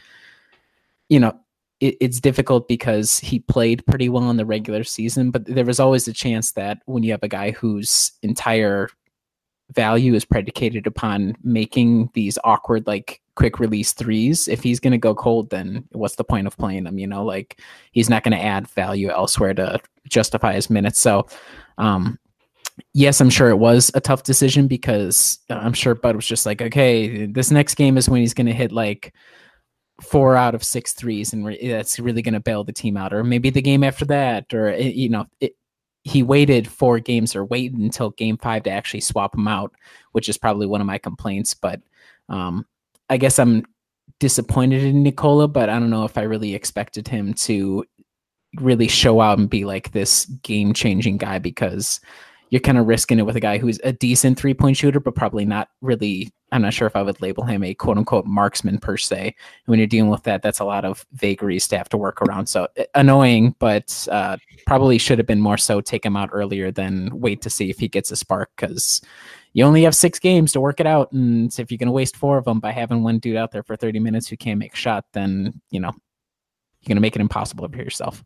you 1.07 1.19
know, 1.19 1.39
it, 1.83 1.97
it's 1.99 2.21
difficult 2.21 2.67
because 2.67 3.19
he 3.19 3.39
played 3.39 3.85
pretty 3.85 4.07
well 4.07 4.29
in 4.29 4.37
the 4.37 4.45
regular 4.45 4.83
season, 4.83 5.31
but 5.31 5.45
there 5.45 5.65
was 5.65 5.79
always 5.79 6.07
a 6.07 6.13
chance 6.13 6.53
that 6.53 6.79
when 6.85 7.03
you 7.03 7.11
have 7.11 7.23
a 7.23 7.27
guy 7.27 7.51
whose 7.51 8.13
entire 8.21 8.89
value 9.71 10.13
is 10.13 10.23
predicated 10.23 10.87
upon 10.87 11.35
making 11.43 12.09
these 12.13 12.37
awkward 12.43 12.85
like 12.85 13.21
quick 13.35 13.59
release 13.59 13.93
threes 13.93 14.47
if 14.47 14.61
he's 14.61 14.79
going 14.79 14.91
to 14.91 14.97
go 14.97 15.15
cold 15.15 15.49
then 15.49 15.83
what's 15.93 16.15
the 16.15 16.23
point 16.23 16.45
of 16.45 16.57
playing 16.57 16.85
him 16.85 16.99
you 16.99 17.07
know? 17.07 17.25
Like 17.25 17.59
he's 17.91 18.09
not 18.09 18.23
going 18.23 18.37
to 18.37 18.43
add 18.43 18.67
value 18.67 19.09
elsewhere 19.09 19.53
to 19.55 19.79
justify 20.07 20.53
his 20.53 20.69
minutes. 20.69 20.99
So 20.99 21.27
um 21.77 22.19
yes 22.93 23.21
i'm 23.21 23.29
sure 23.29 23.49
it 23.49 23.59
was 23.59 23.91
a 23.93 24.01
tough 24.01 24.23
decision 24.23 24.67
because 24.67 25.37
i'm 25.51 25.73
sure 25.73 25.93
bud 25.93 26.15
was 26.15 26.25
just 26.25 26.43
like 26.43 26.59
okay 26.59 27.27
this 27.27 27.51
next 27.51 27.75
game 27.75 27.97
is 27.97 28.09
when 28.09 28.19
he's 28.19 28.33
going 28.33 28.47
to 28.47 28.53
hit 28.53 28.71
like 28.71 29.13
four 30.03 30.35
out 30.35 30.55
of 30.55 30.63
six 30.63 30.93
threes, 30.93 31.33
and 31.33 31.45
re- 31.45 31.67
that's 31.67 31.99
really 31.99 32.21
going 32.21 32.33
to 32.33 32.39
bail 32.39 32.63
the 32.63 32.73
team 32.73 32.97
out. 32.97 33.13
Or 33.13 33.23
maybe 33.23 33.49
the 33.49 33.61
game 33.61 33.83
after 33.83 34.05
that, 34.05 34.53
or 34.53 34.67
eh, 34.67 34.91
you 34.93 35.09
know, 35.09 35.25
it, 35.39 35.55
he 36.03 36.21
waited 36.21 36.67
four 36.67 36.99
games 36.99 37.35
or 37.35 37.45
waited 37.45 37.77
until 37.77 38.11
game 38.11 38.37
five 38.37 38.63
to 38.63 38.69
actually 38.71 39.01
swap 39.01 39.35
him 39.35 39.47
out, 39.47 39.73
which 40.11 40.27
is 40.29 40.37
probably 40.37 40.67
one 40.67 40.81
of 40.81 40.87
my 40.87 40.97
complaints. 40.97 41.53
But 41.53 41.81
um, 42.29 42.65
I 43.09 43.17
guess 43.17 43.39
I'm 43.39 43.63
disappointed 44.19 44.83
in 44.83 45.03
Nikola, 45.03 45.47
but 45.47 45.69
I 45.69 45.79
don't 45.79 45.89
know 45.89 46.05
if 46.05 46.17
I 46.17 46.23
really 46.23 46.55
expected 46.55 47.07
him 47.07 47.33
to 47.33 47.85
really 48.59 48.87
show 48.87 49.21
out 49.21 49.39
and 49.39 49.49
be 49.49 49.65
like 49.65 49.91
this 49.91 50.25
game 50.43 50.73
changing 50.73 51.17
guy 51.17 51.39
because 51.39 51.99
you're 52.53 52.59
kind 52.59 52.77
of 52.77 52.85
risking 52.85 53.17
it 53.17 53.25
with 53.25 53.35
a 53.35 53.39
guy 53.39 53.57
who's 53.57 53.79
a 53.83 53.91
decent 53.91 54.37
three 54.37 54.53
point 54.53 54.77
shooter, 54.77 54.99
but 54.99 55.15
probably 55.15 55.43
not 55.43 55.69
really. 55.81 56.31
I'm 56.51 56.61
not 56.61 56.75
sure 56.75 56.85
if 56.85 56.95
I 56.95 57.01
would 57.01 57.19
label 57.19 57.43
him 57.43 57.63
a 57.63 57.73
quote 57.73 57.97
unquote 57.97 58.27
marksman 58.27 58.77
per 58.77 58.95
se. 58.95 59.25
And 59.25 59.33
when 59.65 59.79
you're 59.79 59.87
dealing 59.87 60.11
with 60.11 60.21
that, 60.25 60.43
that's 60.43 60.59
a 60.59 60.63
lot 60.63 60.85
of 60.85 61.03
vagaries 61.13 61.67
to 61.69 61.79
have 61.79 61.89
to 61.89 61.97
work 61.97 62.21
around. 62.21 62.45
So 62.45 62.67
eh, 62.77 62.85
annoying, 62.93 63.55
but 63.57 64.07
uh, 64.11 64.37
probably 64.67 64.99
should 64.99 65.17
have 65.17 65.25
been 65.25 65.41
more 65.41 65.57
so 65.57 65.81
take 65.81 66.05
him 66.05 66.15
out 66.15 66.29
earlier 66.31 66.71
than 66.71 67.09
wait 67.19 67.41
to 67.41 67.49
see 67.49 67.71
if 67.71 67.79
he 67.79 67.87
gets 67.87 68.11
a 68.11 68.15
spark 68.15 68.51
because 68.55 69.01
you 69.53 69.65
only 69.65 69.81
have 69.81 69.95
six 69.95 70.19
games 70.19 70.51
to 70.51 70.61
work 70.61 70.79
it 70.79 70.85
out. 70.85 71.11
And 71.11 71.51
if 71.57 71.71
you're 71.71 71.79
going 71.79 71.87
to 71.87 71.91
waste 71.91 72.15
four 72.15 72.37
of 72.37 72.45
them 72.45 72.59
by 72.59 72.71
having 72.71 73.01
one 73.01 73.17
dude 73.17 73.35
out 73.35 73.51
there 73.51 73.63
for 73.63 73.75
30 73.75 73.97
minutes 73.99 74.27
who 74.27 74.37
can't 74.37 74.59
make 74.59 74.73
a 74.73 74.77
shot, 74.77 75.05
then, 75.13 75.59
you 75.71 75.79
know, 75.79 75.89
you're 75.89 76.89
going 76.89 76.97
to 76.97 77.01
make 77.01 77.15
it 77.15 77.21
impossible 77.21 77.67
for 77.67 77.77
yourself. 77.77 78.23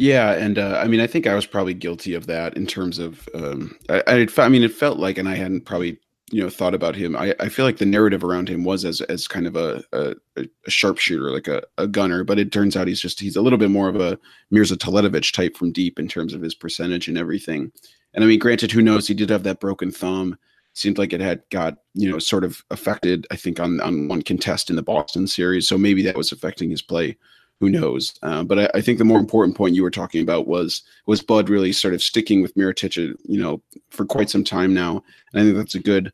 Yeah, 0.00 0.34
and 0.34 0.60
uh, 0.60 0.78
I 0.80 0.86
mean, 0.86 1.00
I 1.00 1.08
think 1.08 1.26
I 1.26 1.34
was 1.34 1.44
probably 1.44 1.74
guilty 1.74 2.14
of 2.14 2.26
that 2.26 2.56
in 2.56 2.68
terms 2.68 3.00
of. 3.00 3.28
Um, 3.34 3.76
I, 3.88 4.00
I, 4.06 4.28
I, 4.38 4.48
mean, 4.48 4.62
it 4.62 4.70
felt 4.70 5.00
like, 5.00 5.18
and 5.18 5.28
I 5.28 5.34
hadn't 5.34 5.62
probably 5.62 5.98
you 6.30 6.40
know 6.40 6.48
thought 6.48 6.72
about 6.72 6.94
him. 6.94 7.16
I, 7.16 7.34
I 7.40 7.48
feel 7.48 7.64
like 7.64 7.78
the 7.78 7.84
narrative 7.84 8.22
around 8.22 8.48
him 8.48 8.62
was 8.62 8.84
as 8.84 9.00
as 9.00 9.26
kind 9.26 9.44
of 9.44 9.56
a 9.56 9.82
a, 9.92 10.14
a 10.36 10.70
sharpshooter, 10.70 11.32
like 11.32 11.48
a, 11.48 11.64
a 11.78 11.88
gunner, 11.88 12.22
but 12.22 12.38
it 12.38 12.52
turns 12.52 12.76
out 12.76 12.86
he's 12.86 13.00
just 13.00 13.18
he's 13.18 13.34
a 13.34 13.42
little 13.42 13.58
bit 13.58 13.72
more 13.72 13.88
of 13.88 13.96
a 13.96 14.16
Mirza 14.52 14.76
Teletovic 14.76 15.32
type 15.32 15.56
from 15.56 15.72
deep 15.72 15.98
in 15.98 16.06
terms 16.06 16.32
of 16.32 16.42
his 16.42 16.54
percentage 16.54 17.08
and 17.08 17.18
everything. 17.18 17.72
And 18.14 18.22
I 18.22 18.28
mean, 18.28 18.38
granted, 18.38 18.70
who 18.70 18.82
knows? 18.82 19.08
He 19.08 19.14
did 19.14 19.30
have 19.30 19.42
that 19.42 19.58
broken 19.58 19.90
thumb. 19.90 20.38
Seemed 20.74 20.98
like 20.98 21.12
it 21.12 21.20
had 21.20 21.42
got 21.50 21.78
you 21.94 22.08
know 22.08 22.20
sort 22.20 22.44
of 22.44 22.62
affected. 22.70 23.26
I 23.32 23.36
think 23.36 23.58
on 23.58 23.80
on 23.80 24.06
one 24.06 24.22
contest 24.22 24.70
in 24.70 24.76
the 24.76 24.82
Boston 24.82 25.26
series, 25.26 25.66
so 25.66 25.76
maybe 25.76 26.04
that 26.04 26.16
was 26.16 26.30
affecting 26.30 26.70
his 26.70 26.82
play 26.82 27.16
who 27.60 27.68
knows? 27.68 28.14
Uh, 28.22 28.44
but 28.44 28.58
I, 28.58 28.70
I, 28.74 28.80
think 28.80 28.98
the 28.98 29.04
more 29.04 29.18
important 29.18 29.56
point 29.56 29.74
you 29.74 29.82
were 29.82 29.90
talking 29.90 30.22
about 30.22 30.46
was 30.46 30.82
was 31.06 31.22
Bud 31.22 31.48
really 31.48 31.72
sort 31.72 31.94
of 31.94 32.02
sticking 32.02 32.40
with 32.42 32.54
Mirotic, 32.54 32.96
you 32.96 33.40
know, 33.40 33.60
for 33.90 34.04
quite 34.04 34.30
some 34.30 34.44
time 34.44 34.72
now. 34.72 35.02
And 35.32 35.42
I 35.42 35.44
think 35.44 35.56
that's 35.56 35.74
a 35.74 35.80
good 35.80 36.12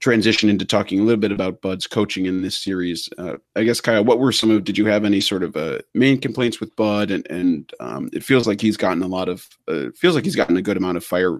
transition 0.00 0.50
into 0.50 0.64
talking 0.64 1.00
a 1.00 1.02
little 1.02 1.20
bit 1.20 1.32
about 1.32 1.62
Bud's 1.62 1.86
coaching 1.86 2.26
in 2.26 2.42
this 2.42 2.58
series. 2.58 3.08
Uh, 3.16 3.36
I 3.56 3.62
guess 3.64 3.80
Kyle, 3.80 4.04
what 4.04 4.18
were 4.18 4.32
some 4.32 4.50
of? 4.50 4.64
Did 4.64 4.76
you 4.76 4.86
have 4.86 5.04
any 5.04 5.20
sort 5.20 5.42
of 5.42 5.56
uh, 5.56 5.78
main 5.94 6.20
complaints 6.20 6.60
with 6.60 6.74
Bud? 6.76 7.10
And 7.10 7.26
and 7.30 7.72
um, 7.80 8.10
it 8.12 8.24
feels 8.24 8.46
like 8.46 8.60
he's 8.60 8.76
gotten 8.76 9.02
a 9.02 9.08
lot 9.08 9.28
of 9.28 9.48
uh, 9.68 9.86
feels 9.94 10.14
like 10.14 10.24
he's 10.24 10.36
gotten 10.36 10.56
a 10.56 10.62
good 10.62 10.76
amount 10.76 10.96
of 10.96 11.04
fire 11.04 11.38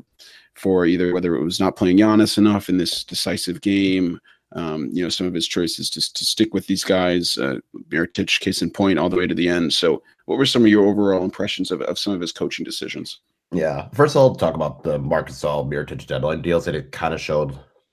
for 0.54 0.86
either 0.86 1.12
whether 1.12 1.34
it 1.34 1.42
was 1.42 1.58
not 1.58 1.74
playing 1.74 1.98
Giannis 1.98 2.38
enough 2.38 2.68
in 2.68 2.78
this 2.78 3.02
decisive 3.02 3.60
game 3.60 4.20
um, 4.54 4.88
you 4.92 5.02
know, 5.02 5.08
some 5.08 5.26
of 5.26 5.34
his 5.34 5.48
choices 5.48 5.90
to, 5.90 6.12
to 6.12 6.24
stick 6.24 6.54
with 6.54 6.66
these 6.66 6.84
guys, 6.84 7.36
uh, 7.38 7.58
Mirotic, 7.88 8.40
case 8.40 8.62
in 8.62 8.70
point, 8.70 8.98
all 8.98 9.08
the 9.08 9.16
way 9.16 9.26
to 9.26 9.34
the 9.34 9.48
end. 9.48 9.72
So, 9.72 10.02
what 10.26 10.38
were 10.38 10.46
some 10.46 10.62
of 10.62 10.68
your 10.68 10.86
overall 10.86 11.24
impressions 11.24 11.70
of, 11.70 11.82
of 11.82 11.98
some 11.98 12.12
of 12.12 12.20
his 12.20 12.32
coaching 12.32 12.64
decisions? 12.64 13.20
Yeah, 13.52 13.88
first 13.92 14.16
of 14.16 14.22
all, 14.22 14.34
talk 14.34 14.54
about 14.54 14.82
the 14.84 14.98
Marc 14.98 15.28
Gasol 15.28 15.68
Mirotic 15.68 16.06
deadline 16.06 16.42
deals, 16.42 16.66
and 16.66 16.76
it 16.76 16.92
kind 16.92 17.14
of 17.14 17.20
showed, 17.20 17.52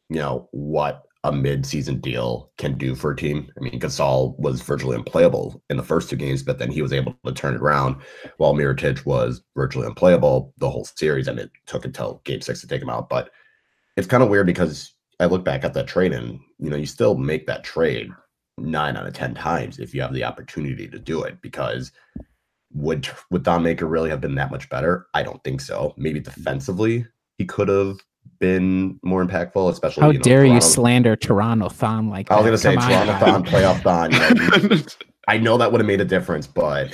you 0.09 0.17
know, 0.17 0.47
what 0.51 1.03
a 1.23 1.31
mid-season 1.31 1.99
deal 1.99 2.51
can 2.57 2.77
do 2.77 2.95
for 2.95 3.11
a 3.11 3.15
team. 3.15 3.51
I 3.55 3.61
mean, 3.61 3.79
Gasol 3.79 4.37
was 4.39 4.61
virtually 4.61 4.95
unplayable 4.95 5.61
in 5.69 5.77
the 5.77 5.83
first 5.83 6.09
two 6.09 6.15
games, 6.15 6.41
but 6.41 6.57
then 6.57 6.71
he 6.71 6.81
was 6.81 6.93
able 6.93 7.15
to 7.25 7.31
turn 7.31 7.53
it 7.53 7.61
around, 7.61 7.97
while 8.37 8.53
Mirotic 8.53 9.05
was 9.05 9.43
virtually 9.55 9.85
unplayable 9.85 10.53
the 10.57 10.69
whole 10.69 10.85
series, 10.85 11.27
and 11.27 11.39
it 11.39 11.51
took 11.67 11.85
until 11.85 12.21
Game 12.23 12.41
Six 12.41 12.61
to 12.61 12.67
take 12.67 12.81
him 12.81 12.89
out. 12.89 13.09
But 13.09 13.29
it's 13.97 14.07
kind 14.07 14.23
of 14.23 14.29
weird 14.29 14.47
because 14.47 14.93
I 15.19 15.25
look 15.25 15.45
back 15.45 15.63
at 15.63 15.75
that 15.75 15.87
trade 15.87 16.13
and 16.13 16.39
you 16.61 16.69
know, 16.69 16.77
you 16.77 16.85
still 16.85 17.15
make 17.15 17.45
that 17.47 17.63
trade 17.63 18.09
nine 18.57 18.95
out 18.95 19.07
of 19.07 19.13
ten 19.13 19.33
times 19.33 19.79
if 19.79 19.93
you 19.93 20.01
have 20.01 20.13
the 20.13 20.23
opportunity 20.23 20.87
to 20.87 20.99
do 20.99 21.23
it 21.23 21.41
because 21.41 21.91
would 22.73 23.09
would 23.31 23.43
Thon 23.43 23.63
Maker 23.63 23.87
really 23.87 24.09
have 24.09 24.21
been 24.21 24.35
that 24.35 24.51
much 24.51 24.69
better? 24.69 25.07
I 25.13 25.23
don't 25.23 25.43
think 25.43 25.59
so. 25.59 25.93
Maybe 25.97 26.19
defensively 26.19 27.05
he 27.37 27.45
could 27.45 27.67
have 27.67 27.97
been 28.39 28.99
more 29.03 29.25
impactful, 29.25 29.69
especially. 29.71 30.01
How 30.01 30.11
you 30.11 30.19
know, 30.19 30.23
dare 30.23 30.41
Toronto. 30.41 30.55
you 30.55 30.61
slander 30.61 31.15
Toronto 31.15 31.69
Thon 31.69 32.09
like 32.09 32.29
that? 32.29 32.35
I 32.35 32.41
was 32.41 32.45
gonna 32.45 32.57
say 32.57 32.75
Come 32.75 32.83
on, 32.83 33.07
Toronto. 33.07 33.25
Thon, 33.25 33.43
playoff 33.51 33.81
Thon. 33.81 34.11
You 34.61 34.69
know, 34.69 34.81
I 35.27 35.37
know 35.37 35.57
that 35.57 35.71
would 35.71 35.81
have 35.81 35.87
made 35.87 36.01
a 36.01 36.05
difference, 36.05 36.47
but 36.47 36.93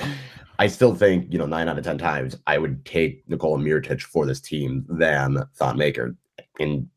I 0.58 0.66
still 0.66 0.94
think, 0.94 1.32
you 1.32 1.38
know, 1.38 1.46
nine 1.46 1.68
out 1.68 1.78
of 1.78 1.84
10 1.84 1.98
times 1.98 2.36
I 2.46 2.58
would 2.58 2.84
take 2.84 3.28
Nikola 3.28 3.58
Mirotic 3.58 4.02
for 4.02 4.26
this 4.26 4.40
team 4.40 4.84
than 4.88 5.38
Thon 5.54 5.78
Maker. 5.78 6.16
And 6.58 6.88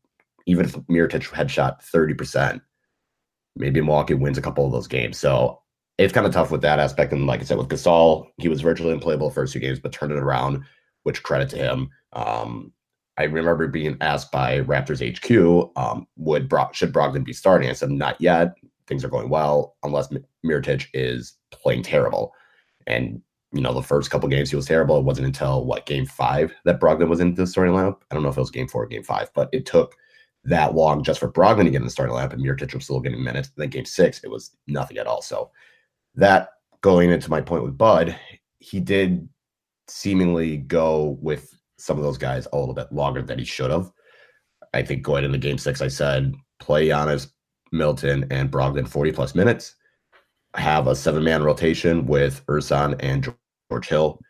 even 0.46 0.64
if 0.64 0.72
Mirotic 0.88 1.30
had 1.30 1.50
shot 1.50 1.82
30%, 1.82 2.60
maybe 3.56 3.80
Milwaukee 3.80 4.14
wins 4.14 4.38
a 4.38 4.42
couple 4.42 4.66
of 4.66 4.72
those 4.72 4.88
games. 4.88 5.18
So 5.18 5.60
it's 5.98 6.12
kind 6.12 6.26
of 6.26 6.32
tough 6.32 6.50
with 6.50 6.62
that 6.62 6.78
aspect. 6.78 7.12
And 7.12 7.26
like 7.26 7.40
I 7.40 7.44
said, 7.44 7.58
with 7.58 7.68
Gasol, 7.68 8.26
he 8.38 8.48
was 8.48 8.60
virtually 8.60 8.92
unplayable 8.92 9.28
the 9.28 9.34
first 9.34 9.52
two 9.52 9.60
games, 9.60 9.78
but 9.78 9.92
turned 9.92 10.12
it 10.12 10.18
around, 10.18 10.64
which 11.02 11.22
credit 11.22 11.48
to 11.50 11.56
him. 11.56 11.90
Um, 12.12 12.72
I 13.18 13.24
remember 13.24 13.68
being 13.68 13.98
asked 14.00 14.32
by 14.32 14.60
Raptors 14.60 15.02
HQ, 15.02 15.70
um, 15.76 16.06
would 16.16 16.48
Bro- 16.48 16.70
should 16.72 16.92
Brogdon 16.92 17.24
be 17.24 17.34
starting? 17.34 17.68
I 17.68 17.74
said, 17.74 17.90
not 17.90 18.20
yet. 18.20 18.54
Things 18.86 19.04
are 19.04 19.08
going 19.08 19.28
well, 19.28 19.76
unless 19.82 20.10
Mi- 20.10 20.24
Mirotic 20.44 20.86
is 20.94 21.34
playing 21.50 21.82
terrible. 21.82 22.32
And 22.86 23.20
you 23.52 23.60
know, 23.60 23.74
the 23.74 23.82
first 23.82 24.10
couple 24.10 24.28
games 24.30 24.48
he 24.48 24.56
was 24.56 24.66
terrible. 24.66 24.98
It 24.98 25.04
wasn't 25.04 25.26
until 25.26 25.64
what 25.64 25.84
game 25.84 26.06
five 26.06 26.54
that 26.64 26.80
Brogdon 26.80 27.08
was 27.08 27.20
in 27.20 27.34
the 27.34 27.46
starting 27.46 27.74
lineup. 27.74 27.98
I 28.10 28.14
don't 28.14 28.22
know 28.22 28.30
if 28.30 28.36
it 28.38 28.40
was 28.40 28.50
game 28.50 28.66
four 28.66 28.84
or 28.84 28.86
game 28.86 29.02
five, 29.02 29.30
but 29.34 29.50
it 29.52 29.66
took 29.66 29.94
that 30.44 30.74
long 30.74 31.02
just 31.02 31.20
for 31.20 31.30
Brogdon 31.30 31.64
to 31.64 31.70
get 31.70 31.76
in 31.76 31.84
the 31.84 31.90
starting 31.90 32.14
lineup, 32.14 32.32
and 32.32 32.42
Mirotic 32.42 32.74
was 32.74 32.84
still 32.84 33.00
getting 33.00 33.22
minutes. 33.22 33.50
And 33.54 33.62
then 33.62 33.70
game 33.70 33.84
six, 33.84 34.22
it 34.24 34.30
was 34.30 34.56
nothing 34.66 34.98
at 34.98 35.06
all. 35.06 35.22
So 35.22 35.50
that 36.14 36.50
going 36.80 37.10
into 37.10 37.30
my 37.30 37.40
point 37.40 37.62
with 37.62 37.78
Bud, 37.78 38.16
he 38.58 38.80
did 38.80 39.28
seemingly 39.88 40.56
go 40.58 41.18
with 41.20 41.54
some 41.78 41.96
of 41.96 42.04
those 42.04 42.18
guys 42.18 42.46
a 42.52 42.58
little 42.58 42.74
bit 42.74 42.92
longer 42.92 43.22
than 43.22 43.38
he 43.38 43.44
should 43.44 43.70
have. 43.70 43.90
I 44.74 44.82
think 44.82 45.02
going 45.02 45.24
into 45.24 45.38
game 45.38 45.58
six, 45.58 45.80
I 45.82 45.88
said 45.88 46.34
play 46.60 46.88
Giannis, 46.88 47.30
Middleton, 47.72 48.26
and 48.30 48.50
Brogdon 48.50 48.88
40 48.88 49.12
plus 49.12 49.34
minutes. 49.34 49.74
Have 50.54 50.86
a 50.86 50.96
seven 50.96 51.24
man 51.24 51.42
rotation 51.42 52.06
with 52.06 52.44
Ersan 52.46 52.96
and 53.00 53.34
George 53.70 53.88
Hill 53.88 54.20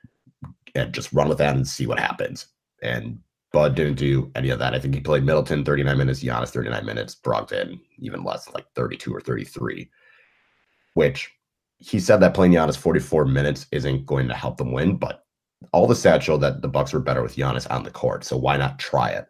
and 0.75 0.93
just 0.93 1.13
run 1.13 1.29
with 1.29 1.39
that 1.39 1.57
and 1.57 1.67
see 1.67 1.87
what 1.87 1.99
happens. 1.99 2.47
And 2.83 3.19
Bud 3.53 3.75
didn't 3.75 3.97
do 3.97 4.31
any 4.35 4.51
of 4.51 4.59
that. 4.59 4.75
I 4.75 4.79
think 4.79 4.95
he 4.95 5.01
played 5.01 5.25
Middleton 5.25 5.65
39 5.65 5.99
minutes, 5.99 6.23
Giannis 6.23 6.51
39 6.51 6.87
minutes, 6.87 7.15
Brogdon 7.15 7.81
even 7.99 8.25
less, 8.25 8.53
like 8.55 8.67
32 8.75 9.15
or 9.15 9.21
33, 9.21 9.91
which 10.95 11.31
he 11.79 12.01
said 12.01 12.19
that 12.19 12.35
playing 12.35 12.53
Giannis 12.53 12.77
44 12.77 13.25
minutes 13.27 13.67
isn't 13.73 14.07
going 14.07 14.29
to 14.29 14.35
help 14.35 14.57
them 14.57 14.73
win, 14.73 14.97
but 14.97 15.25
all 15.73 15.87
the 15.87 15.95
stats 15.95 16.23
show 16.23 16.37
that 16.39 16.63
the 16.63 16.69
Bucks 16.69 16.93
were 16.93 17.01
better 17.01 17.23
with 17.23 17.37
Giannis 17.37 17.71
on 17.71 17.83
the 17.83 17.91
court. 17.91 18.25
So 18.25 18.37
why 18.37 18.57
not 18.57 18.79
try 18.79 19.11
it? 19.11 19.27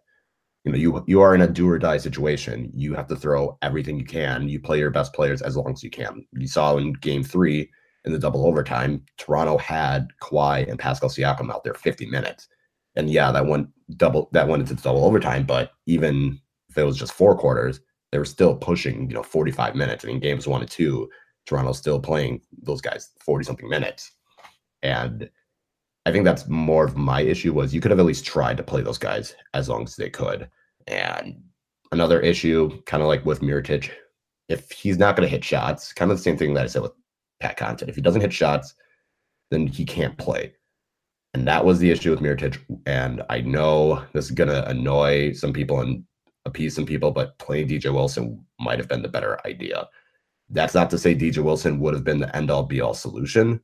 You 0.64 0.72
know, 0.72 0.78
you 0.78 1.04
you 1.08 1.20
are 1.20 1.34
in 1.34 1.40
a 1.40 1.48
do 1.48 1.68
or 1.68 1.78
die 1.78 1.96
situation. 1.96 2.70
You 2.72 2.94
have 2.94 3.08
to 3.08 3.16
throw 3.16 3.58
everything 3.62 3.98
you 3.98 4.04
can. 4.04 4.48
You 4.48 4.60
play 4.60 4.78
your 4.78 4.90
best 4.90 5.12
players 5.12 5.42
as 5.42 5.56
long 5.56 5.72
as 5.72 5.82
you 5.82 5.90
can. 5.90 6.24
You 6.32 6.46
saw 6.46 6.76
in 6.76 6.92
game 6.92 7.24
three 7.24 7.68
in 8.04 8.12
the 8.12 8.18
double 8.18 8.46
overtime, 8.46 9.04
Toronto 9.16 9.58
had 9.58 10.08
Kawhi 10.20 10.68
and 10.68 10.78
Pascal 10.78 11.08
Siakam 11.08 11.52
out 11.52 11.64
there 11.64 11.74
50 11.74 12.06
minutes. 12.06 12.48
And 12.96 13.10
yeah, 13.10 13.32
that 13.32 13.46
went 13.46 13.68
double 13.96 14.28
that 14.32 14.48
went 14.48 14.68
into 14.68 14.82
double 14.82 15.04
overtime, 15.04 15.44
but 15.44 15.72
even 15.86 16.40
if 16.68 16.78
it 16.78 16.84
was 16.84 16.96
just 16.96 17.12
four 17.12 17.36
quarters, 17.36 17.80
they 18.10 18.18
were 18.18 18.24
still 18.24 18.54
pushing, 18.54 19.08
you 19.08 19.14
know, 19.14 19.22
45 19.22 19.74
minutes. 19.74 20.04
I 20.04 20.08
mean, 20.08 20.20
games 20.20 20.46
one 20.46 20.60
and 20.60 20.70
two, 20.70 21.08
Toronto's 21.46 21.78
still 21.78 22.00
playing 22.00 22.42
those 22.62 22.80
guys 22.80 23.10
40 23.20 23.44
something 23.44 23.68
minutes. 23.68 24.12
And 24.82 25.30
I 26.04 26.12
think 26.12 26.24
that's 26.24 26.48
more 26.48 26.84
of 26.84 26.96
my 26.96 27.22
issue 27.22 27.52
was 27.52 27.72
you 27.72 27.80
could 27.80 27.90
have 27.90 28.00
at 28.00 28.06
least 28.06 28.26
tried 28.26 28.56
to 28.56 28.62
play 28.62 28.82
those 28.82 28.98
guys 28.98 29.34
as 29.54 29.68
long 29.68 29.84
as 29.84 29.96
they 29.96 30.10
could. 30.10 30.48
And 30.86 31.40
another 31.92 32.20
issue, 32.20 32.82
kind 32.82 33.02
of 33.02 33.08
like 33.08 33.24
with 33.24 33.40
Mirotic, 33.40 33.90
if 34.48 34.70
he's 34.70 34.98
not 34.98 35.16
going 35.16 35.26
to 35.26 35.30
hit 35.30 35.44
shots, 35.44 35.92
kind 35.92 36.10
of 36.10 36.16
the 36.16 36.22
same 36.22 36.36
thing 36.36 36.54
that 36.54 36.64
I 36.64 36.66
said 36.66 36.82
with 36.82 36.92
Pat 37.40 37.56
Connaughton. 37.56 37.88
If 37.88 37.94
he 37.94 38.02
doesn't 38.02 38.20
hit 38.20 38.32
shots, 38.32 38.74
then 39.50 39.66
he 39.66 39.84
can't 39.84 40.18
play. 40.18 40.54
And 41.34 41.46
that 41.48 41.64
was 41.64 41.78
the 41.78 41.90
issue 41.90 42.10
with 42.10 42.20
Mirotic. 42.20 42.58
And 42.86 43.22
I 43.30 43.40
know 43.40 44.04
this 44.12 44.26
is 44.26 44.30
going 44.32 44.50
to 44.50 44.68
annoy 44.68 45.32
some 45.32 45.52
people 45.52 45.80
and 45.80 46.04
appease 46.44 46.74
some 46.74 46.86
people, 46.86 47.10
but 47.10 47.38
playing 47.38 47.68
DJ 47.68 47.92
Wilson 47.92 48.44
might 48.60 48.78
have 48.78 48.88
been 48.88 49.02
the 49.02 49.08
better 49.08 49.38
idea. 49.46 49.88
That's 50.50 50.74
not 50.74 50.90
to 50.90 50.98
say 50.98 51.14
DJ 51.14 51.38
Wilson 51.38 51.78
would 51.80 51.94
have 51.94 52.04
been 52.04 52.20
the 52.20 52.34
end 52.36 52.50
all 52.50 52.64
be 52.64 52.80
all 52.80 52.92
solution, 52.92 53.60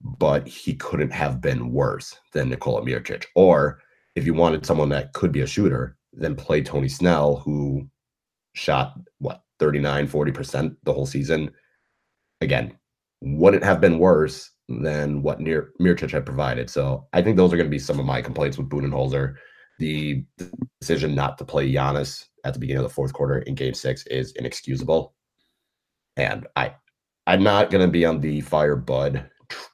but 0.00 0.46
he 0.46 0.74
couldn't 0.74 1.12
have 1.12 1.40
been 1.40 1.72
worse 1.72 2.16
than 2.32 2.48
Nikola 2.48 2.82
Mirotic. 2.82 3.26
Or 3.34 3.80
if 4.14 4.24
you 4.24 4.32
wanted 4.32 4.64
someone 4.64 4.88
that 4.90 5.12
could 5.12 5.32
be 5.32 5.42
a 5.42 5.46
shooter, 5.46 5.98
then 6.14 6.34
play 6.34 6.62
Tony 6.62 6.88
Snell, 6.88 7.36
who 7.36 7.86
shot 8.54 8.94
what 9.18 9.42
39, 9.58 10.08
40% 10.08 10.76
the 10.84 10.92
whole 10.92 11.06
season. 11.06 11.50
Again, 12.40 12.76
wouldn't 13.20 13.64
have 13.64 13.80
been 13.80 13.98
worse 13.98 14.50
than 14.68 15.22
what 15.22 15.40
Mir- 15.40 15.72
had 15.80 16.26
provided. 16.26 16.70
So 16.70 17.06
I 17.12 17.22
think 17.22 17.36
those 17.36 17.52
are 17.52 17.56
going 17.56 17.66
to 17.66 17.70
be 17.70 17.78
some 17.78 18.00
of 18.00 18.06
my 18.06 18.22
complaints 18.22 18.58
with 18.58 18.68
Budenholzer. 18.68 19.34
The 19.78 20.24
decision 20.80 21.14
not 21.14 21.38
to 21.38 21.44
play 21.44 21.70
Giannis 21.70 22.26
at 22.44 22.54
the 22.54 22.60
beginning 22.60 22.82
of 22.82 22.88
the 22.88 22.94
fourth 22.94 23.12
quarter 23.12 23.38
in 23.40 23.54
game 23.54 23.74
six 23.74 24.06
is 24.06 24.32
inexcusable. 24.32 25.14
And 26.16 26.46
I 26.56 26.74
I'm 27.26 27.42
not 27.42 27.70
gonna 27.70 27.88
be 27.88 28.04
on 28.04 28.20
the 28.20 28.40
fire 28.42 28.76
bud 28.76 29.30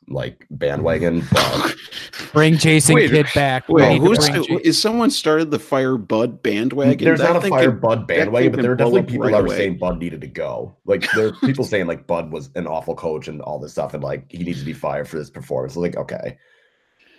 like 0.09 0.47
bandwagon, 0.51 1.22
but 1.33 1.74
Bring 2.33 2.57
Jason 2.57 2.95
Wait, 2.95 3.11
Kidd 3.11 3.26
back. 3.35 3.68
We 3.68 3.83
Wait, 3.83 3.99
who's 4.01 4.18
bring 4.31 4.45
Ja- 4.45 4.59
is 4.64 4.81
someone 4.81 5.11
started 5.11 5.51
the 5.51 5.59
Fire 5.59 5.97
Bud 5.97 6.43
bandwagon? 6.43 7.05
there's 7.05 7.20
That 7.20 7.29
not 7.35 7.37
a 7.37 7.41
thing 7.41 7.51
fire 7.51 7.70
could- 7.70 7.81
Bud 7.81 8.07
bandwagon, 8.07 8.53
but 8.53 8.62
there 8.62 8.72
are 8.72 8.76
definitely 8.76 9.03
people 9.03 9.26
right 9.26 9.33
that 9.33 9.45
are 9.45 9.49
saying 9.49 9.79
Bud 9.79 9.99
needed 9.99 10.20
to 10.22 10.26
go. 10.26 10.74
Like 10.87 11.07
there 11.14 11.29
are 11.29 11.33
people 11.33 11.64
saying 11.64 11.87
like 11.87 12.07
Bud 12.07 12.33
was 12.33 12.51
an 12.55 12.66
awful 12.66 12.95
coach 12.95 13.29
and 13.29 13.41
all 13.43 13.59
this 13.59 13.72
stuff, 13.72 13.95
and 13.95 14.03
like 14.03 14.24
he 14.31 14.39
needs 14.39 14.61
to 14.61 14.64
be 14.64 14.72
fired 14.72 15.09
for 15.09 15.18
this 15.18 15.31
performance. 15.31 15.76
Like, 15.76 15.97
okay. 15.97 16.39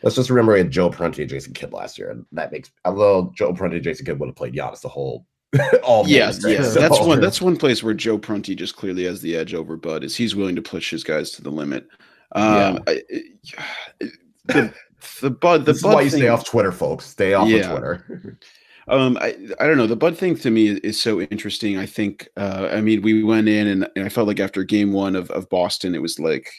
Let's 0.01 0.15
just 0.15 0.29
remember 0.29 0.53
we 0.53 0.59
had 0.59 0.71
Joe 0.71 0.89
Prunty 0.89 1.23
and 1.23 1.29
Jason 1.29 1.53
Kidd 1.53 1.73
last 1.73 1.97
year, 1.97 2.09
and 2.09 2.25
that 2.31 2.51
makes 2.53 2.71
although 2.85 3.33
Joe 3.35 3.53
Prunty 3.53 3.75
and 3.77 3.83
Jason 3.83 4.05
Kidd 4.05 4.19
would 4.19 4.27
have 4.29 4.35
played 4.35 4.53
Giannis 4.53 4.79
the 4.81 4.87
whole 4.87 5.25
all 5.83 6.07
Yes, 6.07 6.35
games, 6.35 6.45
right? 6.45 6.51
yes, 6.63 6.73
So- 6.73 6.79
that's 6.79 6.99
one. 7.01 7.19
That's 7.21 7.41
one 7.41 7.57
place 7.57 7.83
where 7.83 7.93
Joe 7.93 8.17
Prunty 8.17 8.55
just 8.55 8.75
clearly 8.77 9.03
has 9.05 9.21
the 9.21 9.35
edge 9.35 9.53
over 9.53 9.75
Bud. 9.75 10.03
Is 10.03 10.15
he's 10.15 10.35
willing 10.35 10.55
to 10.55 10.61
push 10.61 10.89
his 10.89 11.03
guys 11.03 11.31
to 11.31 11.41
the 11.41 11.49
limit. 11.51 11.87
Um, 12.33 12.83
I, 12.87 13.01
the 14.45 14.73
the 15.21 15.29
Bud 15.29 15.61
the 15.61 15.65
this 15.73 15.77
is 15.77 15.83
Bud 15.83 15.93
why 15.95 16.01
you 16.01 16.09
thing, 16.09 16.19
stay 16.19 16.27
off 16.29 16.45
Twitter, 16.45 16.71
folks. 16.71 17.05
Stay 17.05 17.33
off 17.33 17.47
Yeah. 17.49 17.57
of 17.57 17.69
Twitter. 17.71 18.37
Um, 18.87 19.19
I, 19.21 19.35
I 19.59 19.67
don't 19.67 19.77
know. 19.77 19.85
The 19.85 19.95
Bud 19.95 20.17
thing 20.17 20.35
to 20.37 20.49
me 20.49 20.69
is, 20.69 20.79
is 20.79 20.99
so 20.99 21.21
interesting. 21.21 21.77
I 21.77 21.85
think, 21.85 22.27
uh, 22.37 22.69
I 22.71 22.81
mean, 22.81 23.03
we 23.03 23.23
went 23.23 23.47
in 23.47 23.67
and, 23.67 23.87
and 23.95 24.03
I 24.03 24.09
felt 24.09 24.27
like 24.27 24.39
after 24.39 24.63
game 24.63 24.93
one 24.93 25.15
of, 25.15 25.29
of 25.29 25.47
Boston, 25.49 25.93
it 25.93 26.01
was 26.01 26.17
like, 26.19 26.49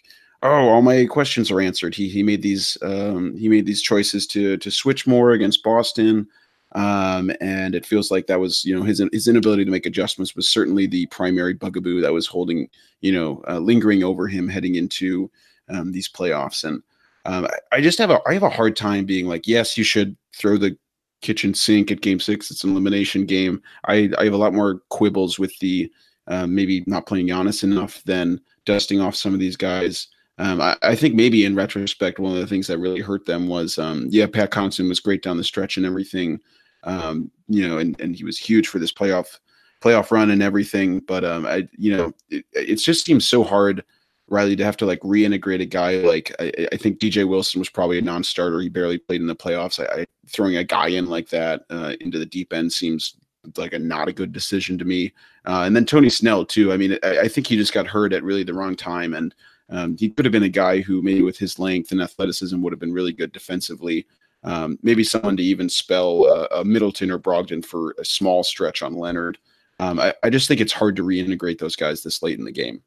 oh, 0.44 0.68
all 0.68 0.80
my 0.80 1.06
questions 1.06 1.50
are 1.50 1.60
answered. 1.60 1.92
He 1.92 2.08
he 2.08 2.22
made 2.22 2.42
these 2.42 2.78
um, 2.82 3.36
he 3.36 3.48
made 3.48 3.66
these 3.66 3.82
choices 3.82 4.28
to 4.28 4.56
to 4.58 4.70
switch 4.70 5.06
more 5.08 5.32
against 5.32 5.64
Boston, 5.64 6.28
um, 6.76 7.32
and 7.40 7.74
it 7.74 7.84
feels 7.84 8.10
like 8.12 8.26
that 8.28 8.38
was 8.40 8.64
you 8.64 8.76
know 8.76 8.84
his 8.84 9.02
his 9.12 9.26
inability 9.28 9.64
to 9.64 9.70
make 9.70 9.86
adjustments 9.86 10.36
was 10.36 10.48
certainly 10.48 10.86
the 10.86 11.06
primary 11.06 11.54
bugaboo 11.54 12.00
that 12.00 12.12
was 12.12 12.26
holding 12.28 12.68
you 13.00 13.10
know 13.12 13.42
uh, 13.48 13.58
lingering 13.58 14.04
over 14.04 14.28
him 14.28 14.48
heading 14.48 14.76
into 14.76 15.30
um, 15.70 15.92
these 15.92 16.08
playoffs. 16.08 16.64
And 16.64 16.82
um, 17.24 17.46
I, 17.72 17.80
just 17.80 17.98
have 17.98 18.10
a 18.10 18.20
I 18.26 18.34
have 18.34 18.42
a 18.42 18.50
hard 18.50 18.76
time 18.76 19.04
being 19.04 19.26
like, 19.26 19.46
yes, 19.46 19.76
you 19.76 19.84
should 19.84 20.16
throw 20.34 20.56
the 20.56 20.76
kitchen 21.20 21.54
sink 21.54 21.90
at 21.90 22.00
game 22.00 22.20
six. 22.20 22.50
It's 22.50 22.64
an 22.64 22.70
elimination 22.70 23.26
game. 23.26 23.62
I, 23.86 24.10
I 24.18 24.24
have 24.24 24.32
a 24.32 24.38
lot 24.38 24.54
more 24.54 24.80
quibbles 24.90 25.38
with 25.38 25.56
the 25.58 25.90
uh, 26.28 26.46
maybe 26.46 26.84
not 26.86 27.06
playing 27.06 27.28
Giannis 27.28 27.62
enough 27.64 28.02
than 28.04 28.40
dusting 28.64 29.00
off 29.00 29.16
some 29.16 29.34
of 29.34 29.40
these 29.40 29.56
guys. 29.56 30.08
Um, 30.38 30.60
I, 30.60 30.76
I 30.82 30.94
think 30.94 31.14
maybe 31.14 31.44
in 31.44 31.54
retrospect, 31.54 32.18
one 32.18 32.32
of 32.32 32.38
the 32.38 32.46
things 32.46 32.66
that 32.68 32.78
really 32.78 33.00
hurt 33.00 33.26
them 33.26 33.46
was, 33.46 33.78
um, 33.78 34.06
yeah, 34.08 34.26
Pat 34.26 34.50
Connaughton 34.50 34.88
was 34.88 35.00
great 35.00 35.22
down 35.22 35.36
the 35.36 35.44
stretch 35.44 35.76
and 35.76 35.84
everything, 35.84 36.40
um, 36.84 37.30
you 37.48 37.68
know, 37.68 37.76
and, 37.78 38.00
and 38.00 38.16
he 38.16 38.24
was 38.24 38.38
huge 38.38 38.68
for 38.68 38.78
this 38.78 38.92
playoff 38.92 39.38
playoff 39.82 40.10
run 40.10 40.30
and 40.30 40.42
everything. 40.42 41.00
But 41.00 41.24
um, 41.24 41.46
I, 41.46 41.68
you 41.76 41.94
know, 41.94 42.12
it, 42.30 42.44
it 42.52 42.76
just 42.76 43.04
seems 43.04 43.26
so 43.26 43.44
hard, 43.44 43.84
Riley, 44.30 44.56
to 44.56 44.64
have 44.64 44.76
to 44.78 44.86
like 44.86 45.00
reintegrate 45.00 45.60
a 45.60 45.66
guy 45.66 45.96
like 45.96 46.34
I, 46.38 46.52
I 46.72 46.76
think 46.76 46.98
DJ 46.98 47.28
Wilson 47.28 47.58
was 47.58 47.68
probably 47.68 47.98
a 47.98 48.02
non-starter. 48.02 48.60
He 48.60 48.68
barely 48.68 48.96
played 48.96 49.20
in 49.20 49.26
the 49.26 49.36
playoffs. 49.36 49.80
I, 49.80 50.02
I 50.02 50.06
throwing 50.28 50.56
a 50.56 50.64
guy 50.64 50.88
in 50.88 51.06
like 51.06 51.28
that 51.30 51.64
uh, 51.68 51.94
into 52.00 52.18
the 52.18 52.26
deep 52.26 52.52
end 52.52 52.72
seems 52.72 53.16
like 53.56 53.72
a 53.72 53.78
not 53.78 54.08
a 54.08 54.12
good 54.12 54.32
decision 54.32 54.78
to 54.78 54.84
me. 54.84 55.12
Uh, 55.46 55.64
and 55.66 55.74
then 55.74 55.84
Tony 55.84 56.08
Snell 56.08 56.44
too. 56.44 56.72
I 56.72 56.76
mean, 56.76 56.96
I, 57.02 57.20
I 57.20 57.28
think 57.28 57.46
he 57.46 57.56
just 57.56 57.72
got 57.72 57.86
hurt 57.86 58.12
at 58.12 58.22
really 58.22 58.44
the 58.44 58.54
wrong 58.54 58.76
time, 58.76 59.14
and 59.14 59.34
um, 59.68 59.96
he 59.96 60.10
could 60.10 60.24
have 60.24 60.32
been 60.32 60.44
a 60.44 60.48
guy 60.48 60.80
who 60.80 61.02
maybe 61.02 61.22
with 61.22 61.38
his 61.38 61.58
length 61.58 61.90
and 61.90 62.00
athleticism 62.00 62.60
would 62.62 62.72
have 62.72 62.80
been 62.80 62.92
really 62.92 63.12
good 63.12 63.32
defensively. 63.32 64.06
Um, 64.42 64.78
maybe 64.82 65.04
someone 65.04 65.36
to 65.36 65.42
even 65.42 65.68
spell 65.68 66.26
uh, 66.26 66.46
a 66.52 66.64
Middleton 66.64 67.10
or 67.10 67.18
Brogdon 67.18 67.64
for 67.64 67.94
a 67.98 68.04
small 68.04 68.42
stretch 68.42 68.82
on 68.82 68.94
Leonard. 68.94 69.38
Um, 69.80 69.98
I, 69.98 70.14
I 70.22 70.30
just 70.30 70.46
think 70.46 70.60
it's 70.60 70.72
hard 70.72 70.96
to 70.96 71.04
reintegrate 71.04 71.58
those 71.58 71.76
guys 71.76 72.02
this 72.02 72.22
late 72.22 72.38
in 72.38 72.44
the 72.44 72.52
game. 72.52 72.82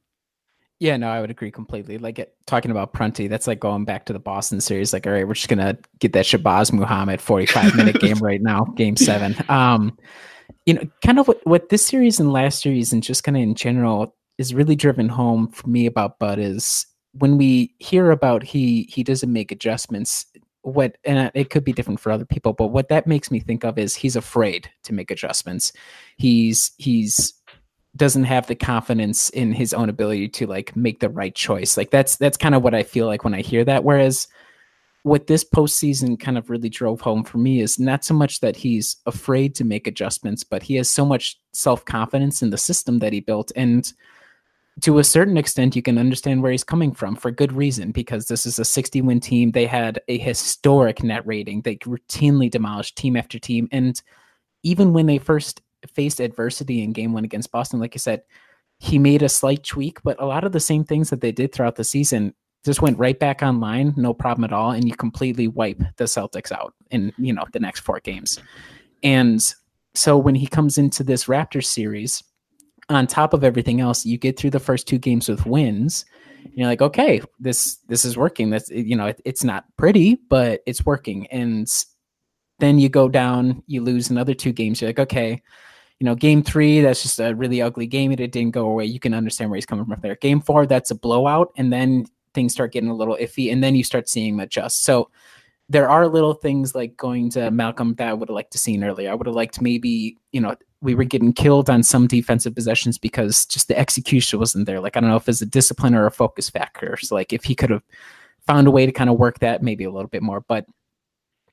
Yeah, 0.83 0.97
no, 0.97 1.07
I 1.07 1.21
would 1.21 1.31
agree 1.31 1.49
completely. 1.49 1.97
Like 1.97 2.19
it, 2.19 2.35
talking 2.45 2.69
about 2.69 2.91
Prunty, 2.91 3.29
that's 3.29 3.47
like 3.47 3.61
going 3.61 3.85
back 3.85 4.03
to 4.07 4.11
the 4.11 4.19
Boston 4.19 4.59
series. 4.59 4.91
Like, 4.91 5.07
all 5.07 5.13
right, 5.13 5.25
we're 5.25 5.33
just 5.33 5.47
gonna 5.47 5.77
get 5.99 6.11
that 6.11 6.25
Shabazz 6.25 6.73
Muhammad 6.73 7.21
45 7.21 7.77
minute 7.77 8.01
game 8.01 8.17
right 8.17 8.41
now, 8.41 8.65
game 8.75 8.97
seven. 8.97 9.33
Um, 9.49 9.97
you 10.65 10.73
know, 10.73 10.81
kind 11.05 11.19
of 11.19 11.27
what, 11.29 11.39
what 11.45 11.69
this 11.69 11.85
series 11.85 12.19
and 12.19 12.33
last 12.33 12.61
series 12.61 12.91
and 12.91 13.01
just 13.01 13.23
kind 13.23 13.37
of 13.37 13.43
in 13.43 13.55
general 13.55 14.13
is 14.37 14.53
really 14.53 14.75
driven 14.75 15.07
home 15.07 15.47
for 15.47 15.69
me 15.69 15.85
about 15.85 16.19
Bud 16.19 16.37
is 16.37 16.85
when 17.13 17.37
we 17.37 17.73
hear 17.79 18.11
about 18.11 18.43
he 18.43 18.83
he 18.91 19.03
doesn't 19.03 19.31
make 19.31 19.53
adjustments 19.53 20.25
what 20.63 20.97
and 21.05 21.31
it 21.33 21.49
could 21.49 21.63
be 21.63 21.71
different 21.71 21.99
for 21.99 22.11
other 22.11 22.25
people 22.25 22.51
but 22.51 22.67
what 22.67 22.89
that 22.89 23.05
makes 23.07 23.29
me 23.29 23.39
think 23.39 23.63
of 23.63 23.77
is 23.77 23.95
he's 23.95 24.15
afraid 24.15 24.69
to 24.81 24.93
make 24.93 25.11
adjustments 25.11 25.73
he's 26.17 26.71
he's 26.77 27.33
doesn't 27.95 28.23
have 28.23 28.47
the 28.47 28.55
confidence 28.55 29.29
in 29.29 29.53
his 29.53 29.73
own 29.73 29.89
ability 29.89 30.27
to 30.27 30.47
like 30.47 30.75
make 30.75 30.99
the 30.99 31.09
right 31.09 31.35
choice 31.35 31.77
like 31.77 31.91
that's 31.91 32.15
that's 32.17 32.37
kind 32.37 32.55
of 32.55 32.63
what 32.63 32.73
i 32.73 32.83
feel 32.83 33.05
like 33.05 33.23
when 33.23 33.33
i 33.33 33.41
hear 33.41 33.63
that 33.63 33.83
whereas 33.83 34.27
what 35.03 35.27
this 35.27 35.43
postseason 35.43 36.17
kind 36.17 36.37
of 36.37 36.49
really 36.49 36.69
drove 36.69 37.01
home 37.01 37.23
for 37.23 37.37
me 37.37 37.59
is 37.59 37.77
not 37.77 38.05
so 38.05 38.13
much 38.13 38.39
that 38.39 38.55
he's 38.55 38.95
afraid 39.05 39.53
to 39.53 39.63
make 39.63 39.85
adjustments 39.85 40.43
but 40.43 40.63
he 40.63 40.75
has 40.75 40.89
so 40.89 41.05
much 41.05 41.39
self-confidence 41.51 42.41
in 42.41 42.49
the 42.49 42.57
system 42.57 42.99
that 42.99 43.13
he 43.13 43.19
built 43.19 43.51
and 43.55 43.93
to 44.81 44.97
a 44.97 45.03
certain 45.03 45.37
extent, 45.37 45.75
you 45.75 45.81
can 45.81 45.97
understand 45.97 46.41
where 46.41 46.51
he's 46.51 46.63
coming 46.63 46.93
from 46.93 47.15
for 47.15 47.29
good 47.31 47.53
reason 47.53 47.91
because 47.91 48.25
this 48.25 48.45
is 48.45 48.57
a 48.57 48.65
60 48.65 49.01
win 49.01 49.19
team. 49.19 49.51
They 49.51 49.67
had 49.67 49.99
a 50.07 50.17
historic 50.17 51.03
net 51.03 51.25
rating. 51.27 51.61
They 51.61 51.75
routinely 51.77 52.49
demolished 52.49 52.97
team 52.97 53.15
after 53.15 53.37
team. 53.37 53.67
And 53.71 54.01
even 54.63 54.93
when 54.93 55.05
they 55.05 55.19
first 55.19 55.61
faced 55.91 56.19
adversity 56.19 56.83
in 56.83 56.93
game 56.93 57.13
one 57.13 57.25
against 57.25 57.51
Boston, 57.51 57.79
like 57.79 57.93
I 57.95 57.97
said, 57.97 58.23
he 58.79 58.99
made 58.99 59.21
a 59.21 59.29
slight 59.29 59.63
tweak, 59.63 60.01
but 60.03 60.21
a 60.21 60.25
lot 60.25 60.43
of 60.43 60.51
the 60.51 60.59
same 60.59 60.83
things 60.83 61.09
that 61.09 61.21
they 61.21 61.31
did 61.31 61.53
throughout 61.53 61.75
the 61.75 61.83
season 61.83 62.33
just 62.65 62.81
went 62.81 62.97
right 62.97 63.19
back 63.19 63.41
online, 63.41 63.93
no 63.97 64.13
problem 64.13 64.43
at 64.43 64.53
all. 64.53 64.71
And 64.71 64.87
you 64.87 64.95
completely 64.95 65.47
wipe 65.47 65.81
the 65.97 66.05
Celtics 66.05 66.51
out 66.51 66.73
in, 66.91 67.13
you 67.17 67.33
know, 67.33 67.45
the 67.51 67.59
next 67.59 67.81
four 67.81 67.99
games. 67.99 68.39
And 69.03 69.41
so 69.93 70.17
when 70.17 70.35
he 70.35 70.47
comes 70.47 70.77
into 70.77 71.03
this 71.03 71.25
Raptors 71.25 71.65
series, 71.65 72.23
on 72.89 73.07
top 73.07 73.33
of 73.33 73.43
everything 73.43 73.79
else, 73.79 74.05
you 74.05 74.17
get 74.17 74.37
through 74.37 74.49
the 74.49 74.59
first 74.59 74.87
two 74.87 74.97
games 74.97 75.29
with 75.29 75.45
wins. 75.45 76.05
You're 76.53 76.67
like, 76.67 76.81
okay, 76.81 77.21
this 77.39 77.77
this 77.87 78.03
is 78.03 78.17
working. 78.17 78.49
That's 78.49 78.69
you 78.69 78.95
know, 78.95 79.07
it, 79.07 79.21
it's 79.23 79.43
not 79.43 79.65
pretty, 79.77 80.19
but 80.29 80.61
it's 80.65 80.85
working. 80.85 81.27
And 81.27 81.67
then 82.59 82.79
you 82.79 82.89
go 82.89 83.07
down, 83.07 83.63
you 83.67 83.81
lose 83.81 84.09
another 84.09 84.33
two 84.33 84.51
games. 84.51 84.81
You're 84.81 84.89
like, 84.89 84.99
okay, 84.99 85.41
you 85.99 86.05
know, 86.05 86.15
game 86.15 86.43
three, 86.43 86.81
that's 86.81 87.03
just 87.03 87.19
a 87.19 87.33
really 87.33 87.61
ugly 87.61 87.87
game. 87.87 88.11
It 88.11 88.17
didn't 88.17 88.51
go 88.51 88.65
away. 88.65 88.85
You 88.85 88.99
can 88.99 89.13
understand 89.13 89.49
where 89.49 89.57
he's 89.57 89.65
coming 89.65 89.85
from 89.85 89.99
there. 90.01 90.15
Game 90.15 90.41
four, 90.41 90.65
that's 90.65 90.91
a 90.91 90.95
blowout, 90.95 91.51
and 91.57 91.71
then 91.71 92.05
things 92.33 92.53
start 92.53 92.73
getting 92.73 92.89
a 92.89 92.95
little 92.95 93.17
iffy, 93.19 93.51
and 93.51 93.63
then 93.63 93.75
you 93.75 93.83
start 93.83 94.09
seeing 94.09 94.33
him 94.33 94.39
adjust. 94.39 94.83
So 94.83 95.09
there 95.69 95.89
are 95.89 96.07
little 96.07 96.33
things 96.33 96.75
like 96.75 96.97
going 96.97 97.29
to 97.31 97.49
Malcolm 97.51 97.95
that 97.95 98.07
I 98.07 98.13
would 98.13 98.29
have 98.29 98.35
liked 98.35 98.51
to 98.51 98.57
seen 98.57 98.83
earlier. 98.83 99.09
I 99.09 99.13
would 99.13 99.27
have 99.27 99.35
liked 99.35 99.61
maybe, 99.61 100.17
you 100.31 100.41
know, 100.41 100.55
we 100.81 100.93
were 100.93 101.05
getting 101.05 101.31
killed 101.31 101.69
on 101.69 101.81
some 101.81 102.07
defensive 102.07 102.53
possessions 102.53 102.97
because 102.97 103.45
just 103.45 103.69
the 103.69 103.77
execution 103.77 104.39
wasn't 104.39 104.65
there. 104.65 104.81
Like 104.81 104.97
I 104.97 104.99
don't 104.99 105.09
know 105.09 105.15
if 105.15 105.29
it's 105.29 105.41
a 105.41 105.45
discipline 105.45 105.95
or 105.95 106.05
a 106.05 106.11
focus 106.11 106.49
factor. 106.49 106.97
So 106.97 107.15
like 107.15 107.31
if 107.31 107.45
he 107.45 107.55
could 107.55 107.69
have 107.69 107.83
found 108.45 108.67
a 108.67 108.71
way 108.71 108.85
to 108.85 108.91
kind 108.91 109.09
of 109.09 109.17
work 109.17 109.39
that 109.39 109.63
maybe 109.63 109.85
a 109.85 109.91
little 109.91 110.09
bit 110.09 110.21
more. 110.21 110.41
But 110.41 110.65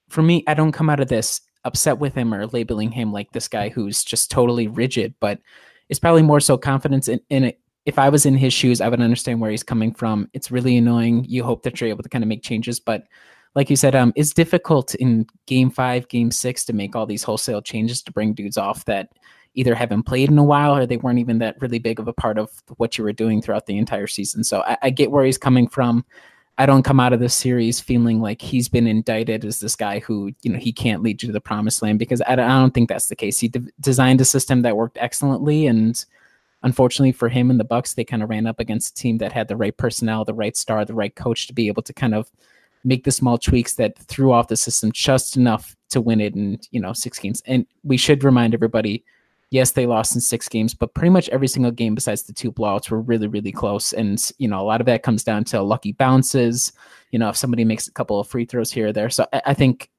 for 0.09 0.22
me, 0.22 0.43
I 0.49 0.55
don't 0.55 0.72
come 0.72 0.91
out 0.91 0.99
of 0.99 1.09
this 1.09 1.41
upset 1.64 1.98
with 1.98 2.14
him 2.14 2.32
or 2.32 2.46
labeling 2.46 2.90
him 2.90 3.12
like 3.12 3.32
this 3.32 3.48
guy 3.48 3.68
who's 3.68 4.02
just 4.02 4.30
totally 4.30 4.68
rigid, 4.68 5.14
but 5.20 5.40
it's 5.88 6.00
probably 6.00 6.22
more 6.22 6.40
so 6.40 6.56
confidence 6.56 7.08
in, 7.08 7.20
in 7.30 7.44
it. 7.44 7.61
If 7.86 7.98
I 7.98 8.08
was 8.08 8.26
in 8.26 8.36
his 8.36 8.52
shoes, 8.52 8.80
I 8.80 8.88
would 8.88 9.00
understand 9.00 9.40
where 9.40 9.50
he's 9.50 9.62
coming 9.62 9.92
from. 9.92 10.28
It's 10.32 10.50
really 10.50 10.76
annoying. 10.76 11.24
You 11.28 11.42
hope 11.42 11.62
that 11.62 11.80
you're 11.80 11.90
able 11.90 12.02
to 12.02 12.08
kind 12.08 12.22
of 12.22 12.28
make 12.28 12.42
changes, 12.42 12.78
but 12.78 13.04
like 13.54 13.68
you 13.68 13.76
said, 13.76 13.96
um, 13.96 14.12
it's 14.16 14.32
difficult 14.32 14.94
in 14.96 15.26
game 15.46 15.70
five, 15.70 16.08
game 16.08 16.30
six 16.30 16.64
to 16.66 16.72
make 16.72 16.94
all 16.94 17.06
these 17.06 17.22
wholesale 17.22 17.62
changes 17.62 18.02
to 18.02 18.12
bring 18.12 18.32
dudes 18.32 18.56
off 18.56 18.84
that 18.84 19.08
either 19.54 19.74
haven't 19.74 20.04
played 20.04 20.30
in 20.30 20.38
a 20.38 20.44
while 20.44 20.76
or 20.76 20.86
they 20.86 20.98
weren't 20.98 21.18
even 21.18 21.38
that 21.38 21.61
really 21.61 21.80
big 21.80 21.98
of 21.98 22.06
a 22.06 22.12
part 22.12 22.38
of 22.38 22.50
what 22.76 22.96
you 22.96 23.02
were 23.02 23.12
doing 23.12 23.42
throughout 23.42 23.66
the 23.66 23.76
entire 23.76 24.06
season. 24.06 24.44
So 24.44 24.62
I, 24.62 24.76
I 24.82 24.90
get 24.90 25.11
where 25.11 25.24
he's 25.24 25.38
coming 25.38 25.66
from. 25.66 26.04
I 26.61 26.66
don't 26.66 26.82
come 26.82 27.00
out 27.00 27.14
of 27.14 27.20
this 27.20 27.34
series 27.34 27.80
feeling 27.80 28.20
like 28.20 28.42
he's 28.42 28.68
been 28.68 28.86
indicted 28.86 29.46
as 29.46 29.61
this 29.61 29.74
guy 29.74 30.00
who, 30.00 30.30
you 30.42 30.52
know, 30.52 30.58
he 30.58 30.74
can't 30.74 31.02
lead 31.02 31.22
you 31.22 31.28
to 31.28 31.32
the 31.32 31.40
promised 31.40 31.80
land 31.80 31.98
because 31.98 32.20
I, 32.26 32.36
don't 32.36 32.74
think 32.74 32.90
that's 32.90 33.06
the 33.06 33.16
case. 33.16 33.38
He 33.38 33.48
de- 33.48 33.72
designed 33.80 34.20
a 34.20 34.26
system 34.26 34.61
that 34.61 34.76
worked 34.76 34.98
excellently, 35.00 35.66
and 35.66 36.04
unfortunately 36.62 37.12
for 37.12 37.30
him 37.30 37.48
and 37.50 37.58
the 37.58 37.64
Bucks, 37.64 37.94
they 37.94 38.04
kind 38.04 38.22
of 38.22 38.28
ran 38.28 38.46
up 38.46 38.61
against 38.61 38.90
a 38.90 39.00
team 39.00 39.16
that 39.18 39.32
had 39.32 39.48
the 39.48 39.56
right 39.56 39.74
personnel, 39.74 40.26
the 40.26 40.34
right 40.34 40.54
star, 40.54 40.84
the 40.84 40.92
right 40.92 41.16
coach 41.16 41.46
to 41.46 41.54
be 41.54 41.66
able 41.66 41.80
to 41.80 41.94
kind 41.94 42.14
of 42.14 42.30
make 42.84 43.04
the 43.04 43.11
small 43.11 43.38
tweaks 43.38 43.72
that 43.76 43.96
threw 43.96 44.30
off 44.30 44.48
the 44.48 44.56
system 44.56 44.92
just 44.92 45.38
enough 45.38 45.74
to 45.88 45.98
win 46.02 46.20
it 46.20 46.34
in 46.34 46.61
you 46.72 46.80
know 46.80 46.92
six 46.92 47.18
games. 47.18 47.42
And 47.46 47.66
we 47.84 47.96
should 47.96 48.22
remind 48.22 48.52
everybody, 48.52 49.02
yes, 49.51 49.72
they 49.72 49.86
lost 49.86 50.14
in 50.14 50.20
six 50.20 50.48
games, 50.48 50.74
but 50.74 50.94
pretty 50.94 51.11
much 51.11 51.28
every 51.28 51.48
single 51.48 51.72
game 51.72 51.94
besides 51.94 52.22
the 52.22 52.32
two 52.32 52.53
blowouts 52.53 52.90
were 52.90 53.01
really 53.01 53.26
really 53.26 53.53
close. 53.53 53.92
And 53.92 54.20
you 54.38 54.48
know 54.48 54.61
a 54.61 54.64
lot 54.64 54.80
of 54.80 54.86
that 54.86 55.03
comes 55.03 55.24
down 55.24 55.44
to 55.44 55.62
lucky 55.62 55.92
bounces. 55.92 56.72
You 57.11 57.18
know 57.18 57.28
if 57.28 57.36
somebody 57.36 57.64
makes 57.64 57.88
a 57.88 57.92
couple 57.92 58.18
of 58.20 58.28
free 58.28 58.44
throws 58.44 58.72
here 58.72 58.88
or 58.88 58.92
there. 58.92 59.11
So 59.11 59.26
I, 59.32 59.42
I 59.46 59.55
think 59.55 59.90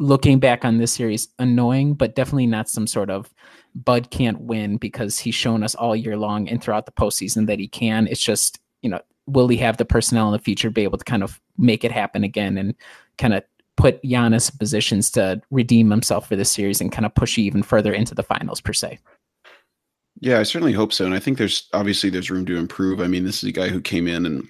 looking 0.00 0.38
back 0.38 0.64
on 0.64 0.78
this 0.78 0.92
series, 0.92 1.28
annoying, 1.38 1.94
but 1.94 2.14
definitely 2.14 2.46
not 2.46 2.68
some 2.68 2.86
sort 2.86 3.10
of 3.10 3.32
Bud 3.74 4.10
can't 4.10 4.40
win 4.40 4.76
because 4.76 5.18
he's 5.18 5.34
shown 5.34 5.62
us 5.62 5.74
all 5.74 5.96
year 5.96 6.16
long 6.16 6.48
and 6.48 6.62
throughout 6.62 6.86
the 6.86 6.92
postseason 6.92 7.46
that 7.46 7.58
he 7.58 7.68
can. 7.68 8.06
It's 8.06 8.22
just 8.22 8.60
you 8.82 8.90
know 8.90 9.00
will 9.26 9.48
he 9.48 9.56
have 9.56 9.76
the 9.76 9.84
personnel 9.84 10.26
in 10.26 10.32
the 10.32 10.38
future 10.38 10.68
to 10.68 10.72
be 10.72 10.82
able 10.82 10.98
to 10.98 11.04
kind 11.04 11.22
of 11.22 11.40
make 11.56 11.84
it 11.84 11.92
happen 11.92 12.24
again 12.24 12.58
and 12.58 12.74
kind 13.18 13.34
of 13.34 13.44
put 13.76 14.02
Giannis 14.02 14.52
in 14.52 14.58
positions 14.58 15.10
to 15.12 15.40
redeem 15.50 15.90
himself 15.90 16.28
for 16.28 16.36
this 16.36 16.50
series 16.50 16.80
and 16.80 16.92
kind 16.92 17.06
of 17.06 17.14
push 17.14 17.38
you 17.38 17.44
even 17.44 17.62
further 17.62 17.92
into 17.92 18.14
the 18.14 18.22
finals 18.22 18.60
per 18.60 18.72
se. 18.72 18.98
Yeah, 20.20 20.38
I 20.38 20.42
certainly 20.42 20.72
hope 20.72 20.92
so. 20.92 21.04
And 21.04 21.14
I 21.14 21.18
think 21.18 21.38
there's 21.38 21.68
obviously 21.72 22.10
there's 22.10 22.30
room 22.30 22.46
to 22.46 22.56
improve. 22.56 23.00
I 23.00 23.08
mean, 23.08 23.24
this 23.24 23.42
is 23.42 23.48
a 23.48 23.52
guy 23.52 23.68
who 23.68 23.80
came 23.80 24.06
in 24.06 24.26
and 24.26 24.46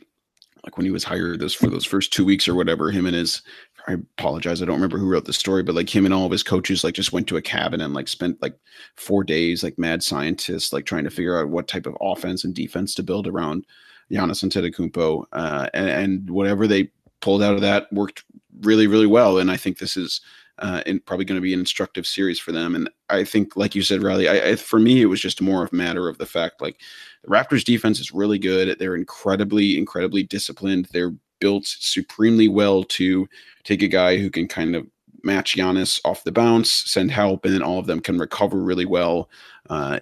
like 0.64 0.76
when 0.76 0.86
he 0.86 0.92
was 0.92 1.02
hired 1.02 1.40
this 1.40 1.54
for 1.54 1.68
those 1.68 1.84
first 1.84 2.12
two 2.12 2.24
weeks 2.24 2.46
or 2.46 2.54
whatever, 2.54 2.90
him 2.90 3.06
and 3.06 3.16
his 3.16 3.42
I 3.88 3.94
apologize, 3.94 4.62
I 4.62 4.64
don't 4.64 4.76
remember 4.76 4.98
who 4.98 5.08
wrote 5.08 5.24
the 5.24 5.32
story, 5.32 5.64
but 5.64 5.74
like 5.74 5.92
him 5.92 6.04
and 6.04 6.14
all 6.14 6.26
of 6.26 6.30
his 6.30 6.44
coaches 6.44 6.84
like 6.84 6.94
just 6.94 7.12
went 7.12 7.26
to 7.28 7.36
a 7.36 7.42
cabin 7.42 7.80
and 7.80 7.94
like 7.94 8.06
spent 8.06 8.40
like 8.40 8.56
four 8.96 9.24
days 9.24 9.64
like 9.64 9.78
mad 9.78 10.04
scientists 10.04 10.72
like 10.72 10.86
trying 10.86 11.04
to 11.04 11.10
figure 11.10 11.38
out 11.38 11.48
what 11.48 11.66
type 11.66 11.86
of 11.86 11.96
offense 12.00 12.44
and 12.44 12.54
defense 12.54 12.94
to 12.94 13.02
build 13.02 13.26
around 13.26 13.66
Giannis 14.10 14.44
Antetokounmpo, 14.44 15.24
uh, 15.32 15.68
and, 15.74 15.88
and 15.88 16.30
whatever 16.30 16.66
they 16.66 16.90
pulled 17.22 17.42
out 17.42 17.54
of 17.54 17.62
that 17.62 17.90
worked 17.92 18.24
really, 18.60 18.86
really 18.86 19.06
well. 19.06 19.38
And 19.38 19.50
I 19.50 19.56
think 19.56 19.78
this 19.78 19.96
is 19.96 20.20
uh, 20.58 20.82
probably 21.06 21.24
going 21.24 21.38
to 21.38 21.42
be 21.42 21.54
an 21.54 21.60
instructive 21.60 22.06
series 22.06 22.38
for 22.38 22.52
them. 22.52 22.74
And 22.74 22.90
I 23.08 23.24
think, 23.24 23.56
like 23.56 23.74
you 23.74 23.82
said, 23.82 24.02
Riley, 24.02 24.28
I, 24.28 24.50
I, 24.50 24.56
for 24.56 24.78
me, 24.78 25.00
it 25.00 25.06
was 25.06 25.20
just 25.20 25.40
more 25.40 25.64
of 25.64 25.72
a 25.72 25.76
matter 25.76 26.08
of 26.08 26.18
the 26.18 26.26
fact 26.26 26.60
like 26.60 26.80
the 27.24 27.30
Raptors 27.30 27.64
defense 27.64 27.98
is 27.98 28.12
really 28.12 28.38
good. 28.38 28.78
They're 28.78 28.94
incredibly, 28.94 29.78
incredibly 29.78 30.22
disciplined. 30.22 30.88
They're 30.92 31.14
built 31.40 31.66
supremely 31.66 32.48
well 32.48 32.84
to 32.84 33.28
take 33.64 33.82
a 33.82 33.88
guy 33.88 34.18
who 34.18 34.30
can 34.30 34.46
kind 34.46 34.76
of 34.76 34.86
match 35.24 35.56
Giannis 35.56 36.00
off 36.04 36.24
the 36.24 36.32
bounce, 36.32 36.72
send 36.72 37.10
help, 37.10 37.44
and 37.44 37.54
then 37.54 37.62
all 37.62 37.78
of 37.78 37.86
them 37.86 38.00
can 38.00 38.18
recover 38.18 38.58
really 38.58 38.86
well. 38.86 39.30
Uh, 39.70 39.98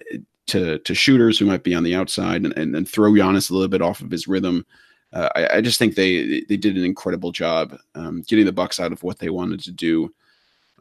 to 0.47 0.79
to 0.79 0.93
shooters 0.93 1.39
who 1.39 1.45
might 1.45 1.63
be 1.63 1.73
on 1.73 1.83
the 1.83 1.95
outside 1.95 2.43
and, 2.43 2.55
and, 2.57 2.75
and 2.75 2.89
throw 2.89 3.11
Giannis 3.11 3.49
a 3.49 3.53
little 3.53 3.69
bit 3.69 3.81
off 3.81 4.01
of 4.01 4.11
his 4.11 4.27
rhythm. 4.27 4.65
Uh, 5.13 5.29
I, 5.35 5.57
I, 5.57 5.61
just 5.61 5.77
think 5.77 5.95
they 5.95 6.41
they 6.47 6.55
did 6.55 6.77
an 6.77 6.85
incredible 6.85 7.31
job 7.31 7.77
um, 7.95 8.23
getting 8.27 8.45
the 8.45 8.53
Bucks 8.53 8.79
out 8.79 8.93
of 8.93 9.03
what 9.03 9.19
they 9.19 9.29
wanted 9.29 9.59
to 9.61 9.71
do. 9.71 10.13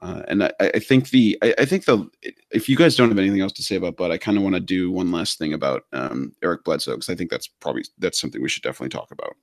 Uh, 0.03 0.23
and 0.29 0.45
I, 0.45 0.53
I, 0.61 0.79
think 0.79 1.11
the 1.11 1.37
I, 1.43 1.55
I, 1.59 1.65
think 1.65 1.85
the 1.85 2.09
if 2.51 2.69
you 2.69 2.77
guys 2.77 2.97
don't 2.97 3.09
have 3.09 3.19
anything 3.19 3.41
else 3.41 3.53
to 3.53 3.63
say 3.63 3.77
about 3.77 3.97
Bud, 3.97 4.11
I 4.11 4.19
kind 4.19 4.39
of 4.39 4.43
want 4.43 4.55
to 4.55 4.61
do 4.61 4.91
one 4.91 5.11
last 5.11 5.39
thing 5.39 5.53
about 5.53 5.85
um, 5.93 6.33
Eric 6.43 6.65
Bledsoe 6.65 6.93
because 6.93 7.11
I 7.11 7.15
think 7.15 7.31
that's 7.31 7.49
probably 7.49 7.85
that's 7.99 8.21
something 8.21 8.41
we 8.41 8.49
should 8.49 8.63
definitely 8.63 8.89
talk 8.89 9.11
about. 9.11 9.37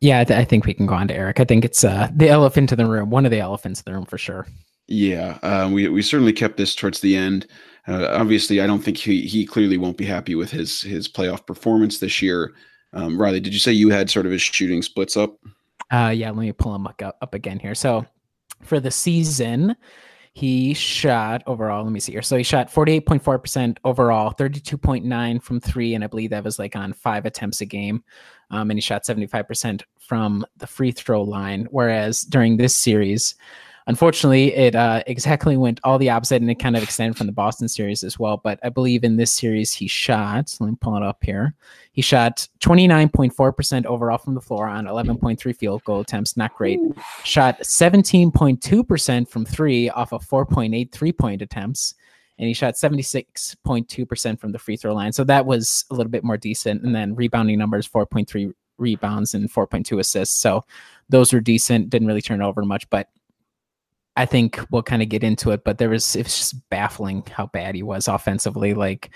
Yeah, 0.00 0.20
I, 0.20 0.24
th- 0.24 0.40
I 0.40 0.44
think 0.44 0.66
we 0.66 0.74
can 0.74 0.86
go 0.86 0.94
on 0.94 1.06
to 1.08 1.14
Eric. 1.14 1.38
I 1.38 1.44
think 1.44 1.64
it's 1.64 1.84
uh, 1.84 2.08
the 2.12 2.28
elephant 2.28 2.72
in 2.72 2.78
the 2.78 2.86
room, 2.86 3.10
one 3.10 3.24
of 3.24 3.30
the 3.30 3.38
elephants 3.38 3.80
in 3.80 3.92
the 3.92 3.96
room 3.96 4.06
for 4.06 4.18
sure. 4.18 4.48
Yeah, 4.88 5.38
uh, 5.42 5.70
we 5.72 5.88
we 5.88 6.02
certainly 6.02 6.32
kept 6.32 6.56
this 6.56 6.74
towards 6.74 7.00
the 7.00 7.16
end. 7.16 7.46
Uh, 7.86 8.08
obviously, 8.10 8.60
I 8.60 8.66
don't 8.66 8.82
think 8.82 8.96
he 8.96 9.22
he 9.22 9.46
clearly 9.46 9.78
won't 9.78 9.96
be 9.96 10.04
happy 10.04 10.34
with 10.34 10.50
his 10.50 10.80
his 10.80 11.06
playoff 11.06 11.46
performance 11.46 11.98
this 11.98 12.20
year. 12.20 12.54
Um, 12.92 13.20
Riley, 13.20 13.40
did 13.40 13.52
you 13.52 13.58
say 13.58 13.72
you 13.72 13.90
had 13.90 14.10
sort 14.10 14.26
of 14.26 14.32
his 14.32 14.42
shooting 14.42 14.82
splits 14.82 15.16
up? 15.16 15.36
Uh, 15.90 16.12
yeah, 16.14 16.30
let 16.30 16.40
me 16.40 16.52
pull 16.52 16.74
him 16.74 16.86
up, 16.86 17.00
up 17.02 17.34
again 17.34 17.58
here. 17.58 17.74
So 17.74 18.06
for 18.62 18.80
the 18.80 18.90
season, 18.90 19.76
he 20.34 20.72
shot 20.72 21.42
overall. 21.46 21.84
Let 21.84 21.92
me 21.92 22.00
see 22.00 22.12
here. 22.12 22.22
So 22.22 22.36
he 22.36 22.42
shot 22.42 22.72
48.4% 22.72 23.76
overall, 23.84 24.32
32.9 24.32 25.42
from 25.42 25.60
three, 25.60 25.94
and 25.94 26.02
I 26.02 26.06
believe 26.06 26.30
that 26.30 26.44
was 26.44 26.58
like 26.58 26.74
on 26.74 26.94
five 26.94 27.26
attempts 27.26 27.60
a 27.60 27.66
game. 27.66 28.02
Um, 28.50 28.70
and 28.70 28.78
he 28.78 28.82
shot 28.82 29.04
75% 29.04 29.82
from 29.98 30.46
the 30.56 30.66
free 30.66 30.92
throw 30.92 31.22
line. 31.22 31.68
Whereas 31.70 32.22
during 32.22 32.56
this 32.56 32.76
series, 32.76 33.34
Unfortunately, 33.86 34.54
it 34.54 34.74
uh, 34.74 35.02
exactly 35.06 35.56
went 35.56 35.80
all 35.82 35.98
the 35.98 36.10
opposite, 36.10 36.40
and 36.40 36.50
it 36.50 36.56
kind 36.56 36.76
of 36.76 36.82
extended 36.82 37.16
from 37.16 37.26
the 37.26 37.32
Boston 37.32 37.68
series 37.68 38.04
as 38.04 38.18
well. 38.18 38.36
But 38.36 38.60
I 38.62 38.68
believe 38.68 39.02
in 39.02 39.16
this 39.16 39.32
series, 39.32 39.72
he 39.72 39.88
shot. 39.88 40.56
Let 40.60 40.70
me 40.70 40.76
pull 40.80 40.96
it 40.96 41.02
up 41.02 41.22
here. 41.22 41.54
He 41.92 42.02
shot 42.02 42.46
29.4% 42.60 43.86
overall 43.86 44.18
from 44.18 44.34
the 44.34 44.40
floor 44.40 44.68
on 44.68 44.86
11.3 44.86 45.56
field 45.56 45.82
goal 45.84 46.00
attempts. 46.00 46.36
Not 46.36 46.54
great. 46.54 46.78
Shot 47.24 47.60
17.2% 47.60 49.28
from 49.28 49.44
three 49.44 49.90
off 49.90 50.12
of 50.12 50.26
4.8 50.26 50.92
three 50.92 51.12
point 51.12 51.42
attempts. 51.42 51.94
And 52.38 52.48
he 52.48 52.54
shot 52.54 52.74
76.2% 52.74 54.40
from 54.40 54.52
the 54.52 54.58
free 54.58 54.76
throw 54.76 54.94
line. 54.94 55.12
So 55.12 55.22
that 55.24 55.44
was 55.44 55.84
a 55.90 55.94
little 55.94 56.10
bit 56.10 56.24
more 56.24 56.36
decent. 56.36 56.82
And 56.82 56.94
then 56.94 57.14
rebounding 57.14 57.58
numbers 57.58 57.86
4.3 57.88 58.52
rebounds 58.78 59.34
and 59.34 59.52
4.2 59.52 59.98
assists. 60.00 60.40
So 60.40 60.64
those 61.08 61.32
were 61.32 61.40
decent. 61.40 61.90
Didn't 61.90 62.08
really 62.08 62.22
turn 62.22 62.42
over 62.42 62.64
much, 62.64 62.88
but 62.90 63.08
I 64.16 64.26
think 64.26 64.60
we'll 64.70 64.82
kind 64.82 65.02
of 65.02 65.08
get 65.08 65.24
into 65.24 65.50
it, 65.52 65.64
but 65.64 65.78
there 65.78 65.88
was 65.88 66.14
it's 66.16 66.36
just 66.36 66.68
baffling 66.68 67.24
how 67.34 67.46
bad 67.46 67.74
he 67.74 67.82
was 67.82 68.08
offensively. 68.08 68.74
Like 68.74 69.10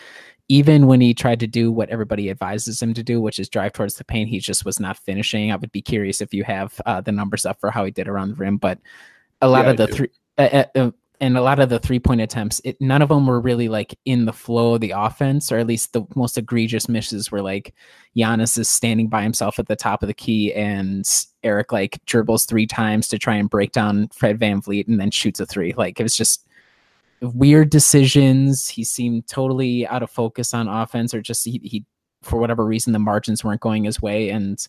even 0.48 0.86
when 0.86 1.00
he 1.00 1.12
tried 1.12 1.40
to 1.40 1.46
do 1.46 1.72
what 1.72 1.90
everybody 1.90 2.30
advises 2.30 2.80
him 2.80 2.94
to 2.94 3.02
do, 3.02 3.20
which 3.20 3.38
is 3.38 3.48
drive 3.48 3.72
towards 3.72 3.96
the 3.96 4.04
paint, 4.04 4.30
he 4.30 4.38
just 4.38 4.64
was 4.64 4.80
not 4.80 4.96
finishing. 4.96 5.52
I 5.52 5.56
would 5.56 5.72
be 5.72 5.82
curious 5.82 6.20
if 6.20 6.32
you 6.32 6.44
have 6.44 6.80
uh, 6.86 7.00
the 7.00 7.12
numbers 7.12 7.44
up 7.44 7.60
for 7.60 7.70
how 7.70 7.84
he 7.84 7.90
did 7.90 8.08
around 8.08 8.30
the 8.30 8.36
rim, 8.36 8.56
but 8.56 8.78
a 9.42 9.48
lot 9.48 9.64
yeah, 9.64 9.70
of 9.72 9.76
the 9.76 9.86
three, 9.88 10.08
uh, 10.38 10.42
uh, 10.52 10.64
uh 10.74 10.90
and 11.20 11.38
a 11.38 11.42
lot 11.42 11.58
of 11.58 11.68
the 11.68 11.78
three 11.78 11.98
point 11.98 12.20
attempts, 12.20 12.60
it, 12.64 12.76
none 12.80 13.02
of 13.02 13.08
them 13.08 13.26
were 13.26 13.40
really 13.40 13.68
like 13.68 13.98
in 14.04 14.26
the 14.26 14.32
flow 14.32 14.74
of 14.74 14.80
the 14.80 14.92
offense, 14.92 15.50
or 15.50 15.58
at 15.58 15.66
least 15.66 15.92
the 15.92 16.04
most 16.14 16.36
egregious 16.36 16.88
misses 16.88 17.30
were 17.30 17.42
like 17.42 17.74
Giannis 18.16 18.58
is 18.58 18.68
standing 18.68 19.08
by 19.08 19.22
himself 19.22 19.58
at 19.58 19.66
the 19.66 19.76
top 19.76 20.02
of 20.02 20.08
the 20.08 20.14
key 20.14 20.52
and 20.52 21.06
Eric 21.46 21.72
like 21.72 22.00
dribbles 22.06 22.44
three 22.44 22.66
times 22.66 23.08
to 23.08 23.18
try 23.18 23.36
and 23.36 23.48
break 23.48 23.72
down 23.72 24.08
Fred 24.08 24.38
Van 24.38 24.60
VanVleet 24.60 24.88
and 24.88 25.00
then 25.00 25.10
shoots 25.10 25.40
a 25.40 25.46
three. 25.46 25.72
Like 25.76 25.98
it 26.00 26.02
was 26.02 26.16
just 26.16 26.46
weird 27.20 27.70
decisions. 27.70 28.68
He 28.68 28.84
seemed 28.84 29.26
totally 29.26 29.86
out 29.86 30.02
of 30.02 30.10
focus 30.10 30.52
on 30.52 30.68
offense, 30.68 31.14
or 31.14 31.22
just 31.22 31.44
he, 31.44 31.60
he 31.62 31.84
for 32.22 32.38
whatever 32.38 32.64
reason 32.64 32.92
the 32.92 32.98
margins 32.98 33.44
weren't 33.44 33.60
going 33.60 33.84
his 33.84 34.02
way. 34.02 34.30
And 34.30 34.66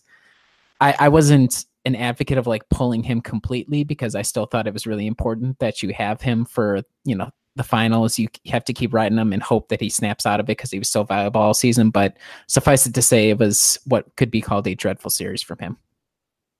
I, 0.80 0.94
I 0.98 1.08
wasn't 1.08 1.66
an 1.84 1.96
advocate 1.96 2.38
of 2.38 2.46
like 2.46 2.68
pulling 2.68 3.02
him 3.02 3.20
completely 3.20 3.84
because 3.84 4.14
I 4.14 4.22
still 4.22 4.46
thought 4.46 4.66
it 4.66 4.72
was 4.72 4.86
really 4.86 5.06
important 5.06 5.58
that 5.58 5.82
you 5.82 5.92
have 5.92 6.20
him 6.20 6.44
for, 6.44 6.82
you 7.04 7.16
know, 7.16 7.30
the 7.56 7.64
finals. 7.64 8.18
You 8.18 8.28
have 8.46 8.64
to 8.64 8.72
keep 8.72 8.94
riding 8.94 9.18
him 9.18 9.32
and 9.32 9.42
hope 9.42 9.68
that 9.68 9.80
he 9.80 9.90
snaps 9.90 10.26
out 10.26 10.38
of 10.38 10.44
it 10.44 10.56
because 10.56 10.70
he 10.70 10.78
was 10.78 10.90
so 10.90 11.02
valuable 11.02 11.40
all 11.40 11.54
season. 11.54 11.90
But 11.90 12.16
suffice 12.46 12.86
it 12.86 12.94
to 12.94 13.02
say, 13.02 13.30
it 13.30 13.38
was 13.38 13.78
what 13.84 14.14
could 14.16 14.30
be 14.30 14.40
called 14.40 14.66
a 14.68 14.74
dreadful 14.74 15.10
series 15.10 15.42
from 15.42 15.58
him. 15.58 15.76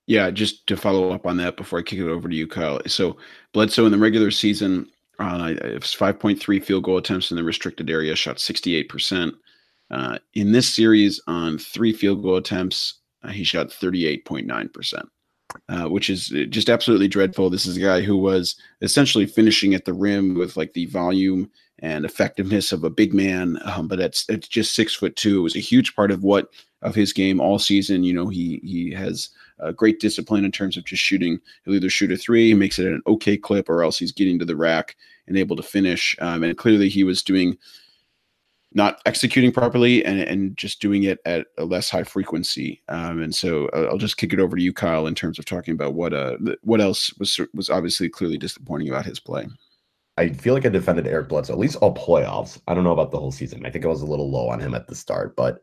Yeah, 0.08 0.30
just 0.30 0.66
to 0.68 0.76
follow 0.76 1.12
up 1.12 1.26
on 1.26 1.36
that 1.36 1.58
before 1.58 1.78
I 1.78 1.82
kick 1.82 1.98
it 1.98 2.08
over 2.08 2.30
to 2.30 2.34
you, 2.34 2.46
Kyle. 2.46 2.80
So 2.86 3.18
Bledsoe 3.52 3.84
in 3.84 3.92
the 3.92 3.98
regular 3.98 4.30
season, 4.30 4.88
uh, 5.18 5.52
it 5.54 5.74
was 5.74 5.94
5.3 5.94 6.64
field 6.64 6.84
goal 6.84 6.96
attempts 6.96 7.30
in 7.30 7.36
the 7.36 7.44
restricted 7.44 7.90
area, 7.90 8.16
shot 8.16 8.36
68%. 8.38 9.34
Uh, 9.90 10.18
in 10.32 10.52
this 10.52 10.74
series, 10.74 11.20
on 11.26 11.58
three 11.58 11.92
field 11.92 12.22
goal 12.22 12.36
attempts, 12.36 13.00
uh, 13.22 13.28
he 13.28 13.44
shot 13.44 13.68
38.9%, 13.68 15.02
uh, 15.68 15.88
which 15.90 16.08
is 16.08 16.32
uh, 16.34 16.44
just 16.48 16.70
absolutely 16.70 17.08
dreadful. 17.08 17.50
This 17.50 17.66
is 17.66 17.76
a 17.76 17.80
guy 17.80 18.00
who 18.00 18.16
was 18.16 18.56
essentially 18.80 19.26
finishing 19.26 19.74
at 19.74 19.84
the 19.84 19.92
rim 19.92 20.34
with 20.34 20.56
like 20.56 20.72
the 20.72 20.86
volume 20.86 21.50
and 21.80 22.06
effectiveness 22.06 22.72
of 22.72 22.82
a 22.82 22.90
big 22.90 23.12
man, 23.12 23.58
um, 23.64 23.88
but 23.88 24.00
it's 24.00 24.24
it's 24.30 24.48
just 24.48 24.74
six 24.74 24.94
foot 24.94 25.16
two. 25.16 25.40
It 25.40 25.42
was 25.42 25.56
a 25.56 25.60
huge 25.60 25.94
part 25.94 26.10
of 26.10 26.24
what 26.24 26.48
of 26.80 26.94
his 26.94 27.12
game 27.12 27.40
all 27.40 27.58
season. 27.58 28.04
You 28.04 28.14
know, 28.14 28.28
he 28.28 28.60
he 28.64 28.90
has 28.92 29.28
great 29.72 30.00
discipline 30.00 30.44
in 30.44 30.52
terms 30.52 30.76
of 30.76 30.84
just 30.84 31.02
shooting. 31.02 31.38
He'll 31.64 31.74
either 31.74 31.90
shoot 31.90 32.12
a 32.12 32.16
three, 32.16 32.54
makes 32.54 32.78
it 32.78 32.86
an 32.86 33.02
okay 33.06 33.36
clip, 33.36 33.68
or 33.68 33.82
else 33.82 33.98
he's 33.98 34.12
getting 34.12 34.38
to 34.38 34.44
the 34.44 34.56
rack 34.56 34.96
and 35.26 35.36
able 35.36 35.56
to 35.56 35.62
finish. 35.62 36.16
Um, 36.20 36.42
and 36.42 36.56
clearly, 36.56 36.88
he 36.88 37.04
was 37.04 37.22
doing 37.22 37.58
not 38.72 39.00
executing 39.06 39.50
properly 39.50 40.04
and, 40.04 40.20
and 40.20 40.56
just 40.56 40.80
doing 40.80 41.04
it 41.04 41.18
at 41.24 41.46
a 41.56 41.64
less 41.64 41.88
high 41.88 42.04
frequency. 42.04 42.82
Um, 42.88 43.22
and 43.22 43.34
so 43.34 43.66
uh, 43.68 43.88
I'll 43.90 43.98
just 43.98 44.18
kick 44.18 44.32
it 44.32 44.40
over 44.40 44.56
to 44.56 44.62
you, 44.62 44.72
Kyle, 44.72 45.06
in 45.06 45.14
terms 45.14 45.38
of 45.38 45.44
talking 45.44 45.72
about 45.72 45.94
what 45.94 46.12
uh 46.12 46.36
what 46.62 46.80
else 46.80 47.12
was 47.18 47.40
was 47.54 47.70
obviously 47.70 48.08
clearly 48.08 48.38
disappointing 48.38 48.88
about 48.88 49.06
his 49.06 49.20
play. 49.20 49.46
I 50.18 50.30
feel 50.30 50.52
like 50.52 50.66
I 50.66 50.70
defended 50.70 51.06
Eric 51.06 51.28
Bledsoe 51.28 51.52
at 51.52 51.58
least 51.58 51.76
all 51.76 51.94
playoffs. 51.94 52.60
I 52.66 52.74
don't 52.74 52.84
know 52.84 52.92
about 52.92 53.12
the 53.12 53.20
whole 53.20 53.30
season. 53.30 53.64
I 53.64 53.70
think 53.70 53.84
I 53.84 53.88
was 53.88 54.02
a 54.02 54.06
little 54.06 54.30
low 54.30 54.48
on 54.48 54.60
him 54.60 54.74
at 54.74 54.88
the 54.88 54.94
start, 54.96 55.36
but 55.36 55.62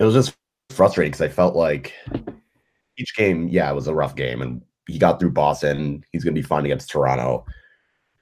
it 0.00 0.04
was 0.04 0.14
just 0.14 0.36
frustrating 0.70 1.12
because 1.12 1.22
I 1.22 1.28
felt 1.28 1.54
like 1.54 1.92
each 2.96 3.14
game, 3.16 3.48
yeah, 3.48 3.70
it 3.70 3.74
was 3.74 3.88
a 3.88 3.94
rough 3.94 4.16
game, 4.16 4.42
and 4.42 4.62
he 4.86 4.98
got 4.98 5.18
through 5.18 5.32
Boston. 5.32 6.04
He's 6.12 6.24
going 6.24 6.34
to 6.34 6.40
be 6.40 6.46
fine 6.46 6.64
against 6.64 6.90
Toronto 6.90 7.44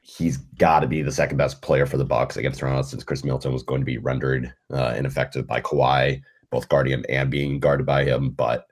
he's 0.03 0.37
got 0.37 0.81
to 0.81 0.87
be 0.87 1.01
the 1.01 1.13
second 1.13 1.37
best 1.37 1.63
player 1.63 1.87
for 1.87 1.97
the 1.97 2.05
Bucks 2.05 2.37
against 2.37 2.59
Toronto 2.59 2.83
since 2.83 3.05
Khris 3.05 3.25
Middleton 3.25 3.53
was 3.53 3.63
going 3.63 3.81
to 3.81 3.87
be 3.87 3.99
rendered 3.99 4.53
uh, 4.73 4.95
ineffective 4.97 5.47
by 5.47 5.61
Kawhi, 5.61 6.21
both 6.51 6.69
guarding 6.69 6.93
him 6.93 7.05
and 7.09 7.31
being 7.31 7.61
guarded 7.61 7.87
by 7.87 8.05
him. 8.05 8.31
But 8.31 8.67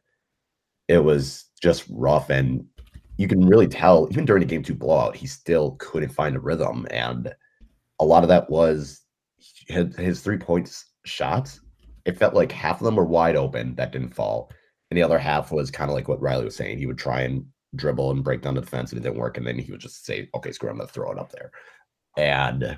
it 0.88 0.98
was 0.98 1.44
just 1.62 1.84
rough, 1.88 2.30
and 2.30 2.66
you 3.16 3.28
can 3.28 3.46
really 3.46 3.68
tell 3.68 4.09
even 4.11 4.24
during 4.24 4.40
the 4.40 4.46
game 4.46 4.64
two 4.64 4.74
blowout, 4.74 5.16
he 5.16 5.28
still 5.28 5.76
couldn't 5.78 6.11
find 6.11 6.36
a 6.36 6.40
rhythm, 6.40 6.86
and 6.90 7.32
a 8.01 8.05
lot 8.05 8.24
of 8.24 8.28
that 8.28 8.51
was 8.51 9.03
his, 9.68 9.96
his 9.96 10.20
three 10.20 10.38
points 10.38 10.84
shots. 11.05 11.61
It 12.07 12.18
felt 12.18 12.34
like 12.34 12.51
half 12.51 12.80
of 12.80 12.84
them 12.84 12.96
were 12.96 13.05
wide 13.05 13.36
open 13.36 13.76
that 13.76 13.92
didn't 13.92 14.14
fall, 14.14 14.51
and 14.91 14.99
the 14.99 15.03
other 15.03 15.18
half 15.18 15.53
was 15.53 15.70
kind 15.70 15.91
of 15.91 15.95
like 15.95 16.09
what 16.09 16.20
Riley 16.20 16.45
was 16.45 16.57
saying. 16.57 16.78
He 16.78 16.86
would 16.86 16.99
try 16.99 17.20
and 17.22 17.47
dribble 17.76 18.11
and 18.11 18.24
break 18.24 18.43
down 18.43 18.55
the 18.55 18.61
defense 18.61 18.93
and 18.93 19.01
it 19.01 19.03
didn't 19.05 19.20
work. 19.20 19.36
And 19.36 19.47
then 19.47 19.59
he 19.59 19.70
would 19.70 19.80
just 19.80 20.05
say, 20.05 20.28
okay, 20.34 20.53
screw 20.53 20.68
it, 20.68 20.72
I'm 20.72 20.78
going 20.78 20.88
to 20.88 20.93
throw 20.93 21.12
it 21.12 21.18
up 21.18 21.30
there. 21.30 21.53
And 22.16 22.76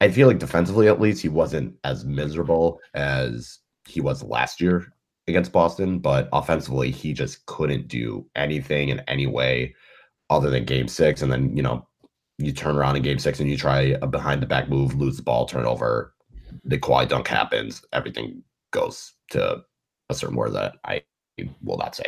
I 0.00 0.10
feel 0.10 0.28
like 0.28 0.38
defensively, 0.38 0.88
at 0.88 1.00
least, 1.00 1.22
he 1.22 1.28
wasn't 1.28 1.74
as 1.84 2.04
miserable 2.04 2.80
as 2.94 3.58
he 3.86 4.00
was 4.00 4.22
last 4.22 4.60
year 4.60 4.92
against 5.26 5.52
Boston. 5.52 5.98
But 5.98 6.28
offensively, 6.32 6.90
he 6.90 7.12
just 7.12 7.44
couldn't 7.46 7.88
do 7.88 8.26
anything 8.36 8.90
in 8.90 9.00
any 9.00 9.26
way 9.26 9.74
other 10.30 10.50
than 10.50 10.64
game 10.64 10.88
six. 10.88 11.22
And 11.22 11.32
then, 11.32 11.56
you 11.56 11.62
know, 11.62 11.86
you 12.38 12.52
turn 12.52 12.76
around 12.76 12.96
in 12.96 13.02
game 13.02 13.18
six 13.18 13.40
and 13.40 13.50
you 13.50 13.56
try 13.56 13.96
a 14.00 14.06
behind 14.06 14.42
the 14.42 14.46
back 14.46 14.68
move, 14.68 14.94
lose 14.94 15.16
the 15.16 15.22
ball, 15.22 15.46
turnover. 15.46 16.14
The 16.64 16.78
Kawhi 16.78 17.08
dunk 17.08 17.28
happens. 17.28 17.84
Everything 17.92 18.42
goes 18.72 19.12
to 19.30 19.62
a 20.08 20.14
certain 20.14 20.36
word 20.36 20.52
that 20.54 20.76
I 20.84 21.02
will 21.62 21.78
not 21.78 21.94
say. 21.94 22.04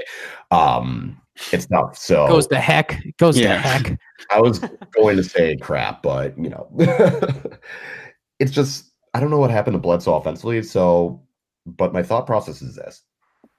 Um, 0.50 1.20
it's 1.52 1.68
not 1.70 1.96
so 1.96 2.28
goes 2.28 2.46
the 2.46 2.60
heck 2.60 3.02
goes 3.18 3.38
yeah. 3.38 3.54
the 3.54 3.58
heck. 3.58 3.98
I 4.30 4.40
was 4.40 4.60
going 4.92 5.16
to 5.16 5.24
say 5.24 5.56
crap, 5.56 6.02
but 6.02 6.36
you 6.38 6.50
know, 6.50 6.68
it's 8.38 8.52
just 8.52 8.92
I 9.14 9.20
don't 9.20 9.30
know 9.30 9.38
what 9.38 9.50
happened 9.50 9.74
to 9.74 9.80
Bledsoe 9.80 10.14
offensively. 10.14 10.62
So, 10.62 11.22
but 11.66 11.92
my 11.92 12.02
thought 12.02 12.26
process 12.26 12.62
is 12.62 12.76
this: 12.76 13.02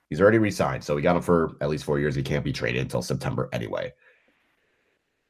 he's 0.09 0.21
already 0.21 0.37
resigned, 0.37 0.83
so 0.83 0.95
we 0.95 1.01
got 1.01 1.15
him 1.15 1.21
for 1.21 1.57
at 1.61 1.69
least 1.69 1.83
four 1.83 1.99
years. 1.99 2.15
He 2.15 2.23
can't 2.23 2.45
be 2.45 2.53
traded 2.53 2.81
until 2.81 3.01
September 3.01 3.49
anyway. 3.51 3.91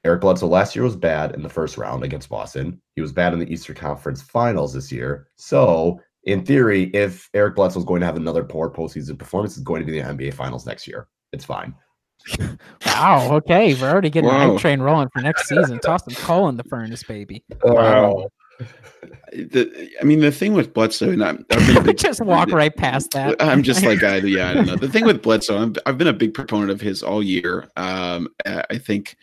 Eric 0.04 0.22
Bledsoe 0.22 0.48
last 0.48 0.76
year 0.76 0.84
was 0.84 0.96
bad 0.96 1.34
in 1.34 1.42
the 1.42 1.50
first 1.50 1.80
round 1.80 2.04
against 2.04 2.30
Boston. 2.30 2.80
He 2.96 3.02
was 3.02 3.12
bad 3.12 3.34
in 3.34 3.40
the 3.40 3.52
Eastern 3.52 3.76
Conference 3.76 4.22
Finals 4.22 4.72
this 4.72 4.92
year. 4.92 5.30
So 5.36 6.00
in 6.26 6.44
theory, 6.44 6.86
if 6.94 7.30
Eric 7.34 7.56
Bledsoe 7.56 7.80
is 7.80 7.86
going 7.86 8.02
to 8.02 8.06
have 8.06 8.18
another 8.18 8.44
poor 8.44 8.70
postseason 8.70 9.18
performance, 9.18 9.56
it's 9.56 9.64
going 9.64 9.86
to 9.86 9.92
be 9.92 10.00
the 10.00 10.06
NBA 10.06 10.34
Finals 10.34 10.66
next 10.66 10.88
year. 10.88 11.08
It's 11.32 11.46
fine. 11.46 11.76
wow. 12.86 13.30
Okay, 13.34 13.76
we're 13.76 13.90
already 13.90 14.10
getting 14.10 14.30
wow. 14.30 14.48
the 14.48 14.54
hype 14.54 14.62
train 14.62 14.82
rolling 14.82 15.10
for 15.10 15.22
next 15.22 15.48
season. 15.48 15.80
Toss 15.80 16.04
some 16.06 16.16
coal 16.16 16.50
in 16.50 16.58
the 16.58 16.64
furnace, 16.64 17.04
baby. 17.04 17.44
Wow. 17.64 18.30
The, 19.34 19.92
I 20.02 20.04
mean, 20.04 20.22
the 20.22 20.32
thing 20.32 20.54
with 20.54 20.74
Bledsoe, 20.74 21.12
and 21.12 21.24
I'm, 21.24 21.46
big, 21.84 21.98
just 21.98 22.22
walk 22.22 22.50
right 22.52 22.76
past 22.76 23.12
that. 23.12 23.36
I'm 23.42 23.62
just 23.62 23.84
like, 23.84 24.02
I, 24.02 24.18
yeah, 24.18 24.50
I 24.50 24.54
don't 24.56 24.66
know. 24.66 24.78
The 24.78 24.90
thing 24.90 25.06
with 25.06 25.22
Bledsoe, 25.22 25.58
i 25.58 25.90
have 25.90 25.98
been 25.98 26.08
a 26.08 26.14
big 26.14 26.34
proponent 26.34 26.72
of 26.72 26.82
his 26.82 27.04
all 27.04 27.22
year. 27.22 27.70
Um, 27.76 28.30
I 28.46 28.78
think, 28.80 29.18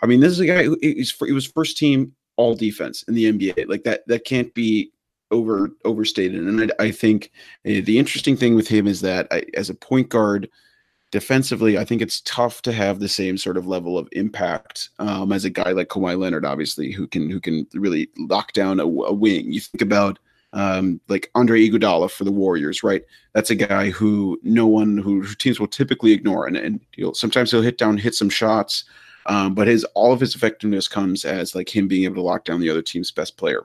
I 0.00 0.06
mean, 0.06 0.20
this 0.20 0.32
is 0.32 0.40
a 0.40 0.46
guy 0.46 0.62
who 0.62 0.78
he's, 0.80 1.10
he 1.10 1.32
was 1.32 1.44
first 1.44 1.76
team 1.76 2.14
all 2.36 2.54
defense 2.54 3.02
in 3.02 3.14
the 3.14 3.30
NBA. 3.30 3.68
Like 3.68 3.82
that, 3.82 4.06
that 4.06 4.24
can't 4.24 4.54
be 4.54 4.91
over 5.32 5.70
overstated. 5.84 6.40
And 6.46 6.72
I, 6.78 6.84
I 6.84 6.90
think 6.92 7.32
uh, 7.66 7.82
the 7.84 7.98
interesting 7.98 8.36
thing 8.36 8.54
with 8.54 8.68
him 8.68 8.86
is 8.86 9.00
that 9.00 9.26
I, 9.32 9.44
as 9.54 9.70
a 9.70 9.74
point 9.74 10.10
guard, 10.10 10.48
defensively, 11.10 11.78
I 11.78 11.84
think 11.84 12.02
it's 12.02 12.20
tough 12.22 12.62
to 12.62 12.72
have 12.72 13.00
the 13.00 13.08
same 13.08 13.36
sort 13.38 13.56
of 13.56 13.66
level 13.66 13.98
of 13.98 14.08
impact 14.12 14.90
um, 14.98 15.32
as 15.32 15.44
a 15.44 15.50
guy 15.50 15.72
like 15.72 15.88
Kawhi 15.88 16.18
Leonard, 16.18 16.44
obviously, 16.44 16.92
who 16.92 17.06
can 17.06 17.30
who 17.30 17.40
can 17.40 17.66
really 17.74 18.08
lock 18.18 18.52
down 18.52 18.78
a, 18.78 18.84
a 18.84 19.12
wing. 19.12 19.52
You 19.52 19.60
think 19.60 19.82
about 19.82 20.18
um, 20.52 21.00
like 21.08 21.30
Andre 21.34 21.68
Iguodala 21.68 22.10
for 22.10 22.24
the 22.24 22.32
Warriors, 22.32 22.82
right? 22.82 23.02
That's 23.32 23.50
a 23.50 23.54
guy 23.54 23.90
who 23.90 24.38
no 24.42 24.66
one 24.66 24.98
who, 24.98 25.22
who 25.22 25.34
teams 25.34 25.58
will 25.58 25.68
typically 25.68 26.12
ignore, 26.12 26.46
and 26.46 26.56
and 26.56 26.80
he'll 26.92 27.14
sometimes 27.14 27.50
he'll 27.50 27.62
hit 27.62 27.78
down, 27.78 27.96
hit 27.98 28.14
some 28.14 28.30
shots, 28.30 28.84
um, 29.26 29.54
but 29.54 29.68
his 29.68 29.84
all 29.94 30.12
of 30.12 30.20
his 30.20 30.34
effectiveness 30.34 30.88
comes 30.88 31.24
as 31.24 31.54
like 31.54 31.74
him 31.74 31.88
being 31.88 32.04
able 32.04 32.16
to 32.16 32.22
lock 32.22 32.44
down 32.44 32.60
the 32.60 32.70
other 32.70 32.82
team's 32.82 33.10
best 33.10 33.36
player 33.36 33.64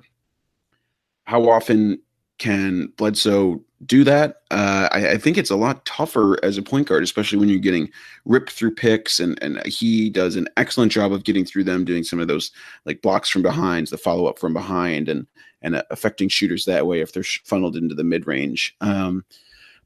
how 1.28 1.50
often 1.50 2.00
can 2.38 2.88
Bledsoe 2.98 3.62
do 3.86 4.04
that. 4.04 4.42
Uh, 4.50 4.90
I, 4.92 5.12
I, 5.12 5.18
think 5.18 5.38
it's 5.38 5.52
a 5.52 5.56
lot 5.56 5.86
tougher 5.86 6.44
as 6.44 6.58
a 6.58 6.64
point 6.64 6.88
guard, 6.88 7.04
especially 7.04 7.38
when 7.38 7.50
you're 7.50 7.60
getting 7.60 7.90
ripped 8.26 8.52
through 8.52 8.74
picks. 8.74 9.20
And 9.20 9.38
and 9.44 9.64
he 9.66 10.10
does 10.10 10.36
an 10.36 10.48
excellent 10.58 10.92
job 10.92 11.12
of 11.12 11.24
getting 11.24 11.46
through 11.46 11.66
them, 11.66 11.86
doing 11.86 12.04
some 12.04 12.20
of 12.20 12.28
those 12.28 12.52
like 12.86 13.02
blocks 13.02 13.30
from 13.30 13.44
behind, 13.44 13.88
the 13.88 13.98
follow 13.98 14.26
up 14.26 14.40
from 14.40 14.54
behind, 14.54 15.10
and 15.10 15.28
and 15.62 15.84
affecting 15.92 16.30
shooters 16.30 16.66
that 16.66 16.88
way 16.88 17.02
if 17.02 17.12
they're 17.12 17.24
funneled 17.24 17.76
into 17.76 17.94
the 17.94 18.04
mid 18.04 18.26
range. 18.26 18.76
Um, 18.82 19.24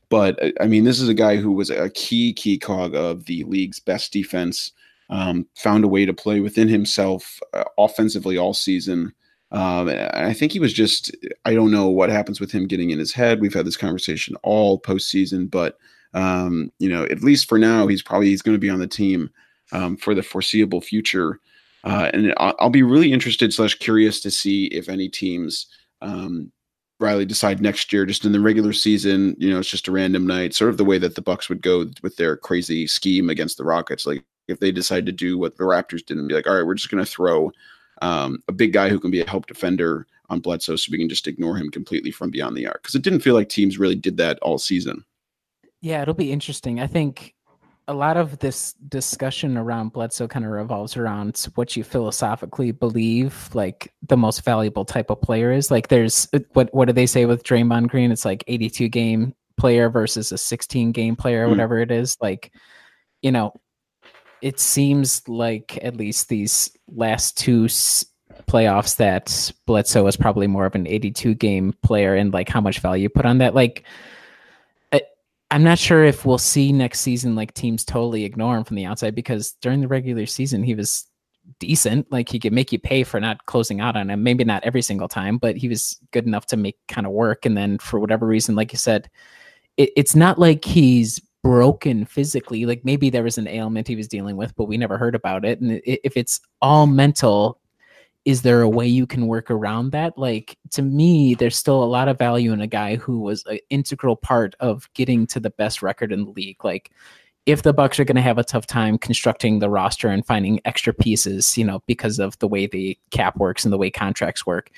but 0.10 0.42
uh, 0.42 0.52
I 0.62 0.68
mean, 0.68 0.84
this 0.84 1.02
is 1.02 1.10
a 1.10 1.14
guy 1.14 1.38
who 1.38 1.52
was 1.52 1.70
a 1.70 1.89
key 1.89 2.34
key 2.34 2.58
cog 2.58 2.96
of 2.96 3.26
the 3.26 3.44
league's 3.46 3.80
best 3.80 4.14
defense. 4.14 4.72
Um, 5.10 5.46
found 5.56 5.84
a 5.84 5.89
way 5.89 6.06
to 6.06 6.14
play 6.14 6.39
within 6.39 6.70
himself 6.70 7.42
uh, 7.54 7.66
offensively 7.78 8.38
all 8.38 8.54
season. 8.54 9.14
Um, 9.52 9.89
I 10.14 10.34
think 10.34 10.54
he 10.54 10.60
was 10.60 10.74
just, 10.74 11.16
I 11.43 11.54
don't 11.54 11.72
know 11.72 11.89
what 11.89 12.10
happens 12.10 12.39
with 12.39 12.52
him 12.52 12.68
getting 12.68 12.91
in 12.91 12.99
his 12.99 13.12
head. 13.12 13.41
We've 13.41 13.54
had 13.54 13.66
this 13.66 13.78
conversation 13.78 14.36
all 14.43 14.80
postseason, 14.80 15.52
but, 15.52 15.78
um, 16.14 16.72
you 16.80 16.89
know, 16.89 17.04
at 17.06 17.22
least 17.22 17.49
for 17.49 17.58
now, 17.58 17.88
he's 17.88 18.02
probably, 18.02 18.28
he's 18.28 18.41
going 18.41 18.56
to 18.56 18.60
be 18.60 18.70
on 18.70 18.80
the 18.80 18.88
team 18.88 19.30
um, 19.74 19.97
for 19.97 20.16
the 20.16 20.24
foreseeable 20.24 20.82
future. 20.82 21.39
Uh, 21.84 22.10
and 22.14 22.34
I'll, 22.38 22.56
I'll, 22.60 22.70
be 22.70 22.84
really 22.84 23.12
interested 23.12 23.54
slash 23.54 23.76
curious 23.76 24.22
to 24.22 24.32
see 24.32 24.66
if 24.68 24.88
any 24.88 25.10
teams, 25.10 25.68
um, 26.02 26.52
Riley 26.99 27.26
decide 27.26 27.60
next 27.60 27.91
year, 27.91 28.06
just 28.06 28.24
in 28.24 28.32
the 28.32 28.39
regular 28.39 28.72
season, 28.72 29.36
you 29.39 29.49
know, 29.49 29.60
it's 29.60 29.70
just 29.70 29.88
a 29.88 29.91
random 29.91 30.28
night, 30.28 30.54
sort 30.54 30.70
of 30.70 30.78
the 30.78 30.86
way 30.86 30.99
that 30.99 31.16
the 31.16 31.22
Bucks 31.22 31.49
would 31.49 31.64
go 31.64 31.88
with 32.04 32.16
their 32.18 32.38
crazy 32.38 32.86
scheme 32.86 33.30
against 33.30 33.58
the 33.58 33.64
Rockets. 33.64 34.06
Like 34.06 34.24
if 34.47 34.60
they 34.60 34.72
decide 34.72 35.08
to 35.08 35.12
do 35.12 35.38
what 35.38 35.58
the 35.58 35.64
Raptors 35.64 36.06
did 36.06 36.18
and 36.18 36.28
be 36.28 36.36
like, 36.36 36.47
all 36.47 36.56
right, 36.56 36.66
we're 36.66 36.76
just 36.76 36.91
going 36.91 37.04
to 37.04 37.12
throw 37.12 37.52
um, 38.02 38.43
a 38.47 38.52
big 38.52 38.74
guy 38.74 38.89
who 38.89 38.99
can 38.99 39.12
be 39.12 39.22
a 39.22 39.30
help 39.30 39.47
defender 39.47 40.08
on 40.30 40.39
Bledsoe, 40.39 40.76
so 40.76 40.89
we 40.91 40.97
can 40.97 41.10
just 41.10 41.28
ignore 41.28 41.58
him 41.58 41.70
completely 41.70 42.12
from 42.12 42.32
beyond 42.32 42.56
the 42.56 42.68
arc. 42.68 42.82
Because 42.82 42.95
it 42.95 43.04
didn't 43.04 43.22
feel 43.22 43.36
like 43.36 43.49
teams 43.49 43.78
really 43.78 43.95
did 43.95 44.18
that 44.18 44.39
all 44.39 44.58
season. 44.58 45.04
Yeah, 45.82 46.02
it'll 46.02 46.14
be 46.14 46.32
interesting. 46.32 46.80
I 46.80 46.88
think 46.88 47.36
a 47.88 47.93
lot 47.93 48.16
of 48.16 48.39
this 48.39 48.74
discussion 48.88 49.58
around 49.58 49.91
Bledsoe 49.91 50.28
kind 50.28 50.45
of 50.45 50.52
revolves 50.52 50.95
around 50.95 51.47
what 51.56 51.76
you 51.76 51.84
philosophically 51.84 52.72
believe 52.72 53.49
like 53.54 53.91
the 54.08 54.16
most 54.16 54.43
valuable 54.43 54.86
type 54.86 55.10
of 55.10 55.20
player 55.22 55.52
is. 55.52 55.72
Like 55.72 55.88
there's 55.88 56.28
what 56.54 56.74
what 56.74 56.86
do 56.86 56.93
they 56.93 57.08
say 57.08 57.26
with 57.26 57.43
Draymond 57.43 57.89
Green? 57.89 58.12
It's 58.12 58.26
like 58.26 58.43
82 58.47 58.88
game 58.89 59.36
player 59.58 59.89
versus 59.89 60.32
a 60.32 60.38
16 60.38 60.91
game 60.91 61.16
player, 61.16 61.43
or 61.43 61.47
mm. 61.47 61.52
whatever 61.52 61.80
it 61.80 61.91
is. 61.91 62.16
Like, 62.22 62.54
you 63.22 63.32
know, 63.32 63.54
it 64.42 64.60
seems 64.60 65.28
like 65.28 65.80
at 65.84 65.96
least 65.96 66.30
these 66.30 66.72
last 66.94 67.38
two 67.38 67.66
s- 67.66 68.06
playoffs 68.48 68.98
that 68.98 69.52
Bledsoe 69.66 70.04
was 70.04 70.18
probably 70.18 70.48
more 70.48 70.66
of 70.66 70.76
an 70.76 70.88
82 70.88 71.36
game 71.36 71.74
player 71.84 72.16
and 72.16 72.34
like 72.34 72.50
how 72.50 72.62
much 72.62 72.80
value 72.80 73.10
put 73.10 73.26
on 73.26 73.38
that. 73.39 73.56
Like, 73.56 73.84
I, 74.92 75.02
I'm 75.52 75.64
not 75.64 75.80
sure 75.80 76.04
if 76.04 76.26
we'll 76.26 76.38
see 76.38 76.72
next 76.72 77.02
season 77.02 77.36
like 77.36 77.54
teams 77.54 77.86
totally 77.86 78.24
ignore 78.26 78.58
him 78.58 78.64
from 78.64 78.78
the 78.78 78.86
outside 78.86 79.16
because 79.16 79.54
during 79.62 79.82
the 79.82 79.88
regular 79.88 80.26
season 80.26 80.64
he 80.64 80.76
was 80.76 81.08
decent. 81.60 82.12
Like 82.12 82.30
he 82.30 82.39
could 82.39 82.54
make 82.54 82.72
you 82.72 82.80
pay 82.80 83.04
for 83.04 83.20
not 83.20 83.46
closing 83.46 83.80
out 83.80 83.96
on 83.96 84.10
him. 84.10 84.24
Maybe 84.24 84.44
not 84.44 84.64
every 84.64 84.82
single 84.82 85.08
time, 85.08 85.38
but 85.38 85.58
he 85.58 85.68
was 85.68 85.98
good 86.12 86.26
enough 86.26 86.46
to 86.48 86.58
make 86.58 86.78
kind 86.88 87.08
of 87.08 87.14
work. 87.14 87.46
And 87.46 87.58
then 87.58 87.78
for 87.78 88.00
whatever 88.00 88.26
reason, 88.26 88.56
like 88.56 88.72
you 88.72 88.78
said, 88.78 89.10
it, 89.78 89.92
it's 89.96 90.16
not 90.16 90.39
like 90.39 90.66
he's 90.66 91.22
broken 91.44 92.06
physically 92.06 92.66
like 92.66 92.86
maybe 92.86 93.10
there 93.10 93.24
was 93.24 93.39
an 93.39 93.48
ailment 93.48 93.88
he 93.88 93.96
was 93.96 94.08
dealing 94.08 94.38
with 94.38 94.56
but 94.56 94.66
we 94.66 94.78
never 94.78 94.98
heard 94.98 95.16
about 95.16 95.46
it. 95.46 95.60
And 95.60 95.82
if 95.86 96.16
it's 96.16 96.39
all 96.62 96.88
mental 96.88 97.60
is 98.24 98.44
there 98.44 98.62
a 98.62 98.70
way 98.70 98.86
you 98.86 99.08
can 99.08 99.26
work 99.26 99.50
around 99.50 99.92
that? 99.92 100.16
Like 100.18 100.58
to 100.72 100.82
me 100.82 101.34
there's 101.34 101.58
still 101.58 101.84
a 101.84 101.86
lot 101.86 102.08
of 102.08 102.20
value 102.20 102.52
in 102.54 102.62
a 102.62 102.68
guy 102.68 102.96
who 102.96 103.20
was 103.20 103.44
an 103.48 103.60
integral 103.70 104.16
part 104.16 104.56
of 104.60 104.88
getting 104.94 105.26
to 105.28 105.39
the 105.39 105.50
best 105.50 105.82
record 105.82 106.12
in 106.12 106.26
the 106.26 106.32
league. 106.32 106.64
Like 106.64 106.92
if 107.46 107.64
the 107.64 107.74
bucks 107.74 108.00
are 108.00 108.06
going 108.06 108.16
to 108.16 108.22
have 108.22 108.38
a 108.38 108.44
tough 108.44 108.68
time 108.68 108.98
constructing 108.98 109.60
the 109.60 109.70
roster 109.70 110.08
and 110.08 110.26
finding 110.26 110.60
extra 110.66 110.94
pieces 110.94 111.58
you 111.58 111.66
know 111.66 111.82
because 111.88 112.20
of 112.20 112.38
the 112.39 112.48
way 112.48 112.68
the 112.68 112.98
cap 113.10 113.38
works 113.38 113.64
and 113.64 113.74
the 113.74 113.78
way 113.78 113.89
contracts 113.89 114.46
work 114.46 114.72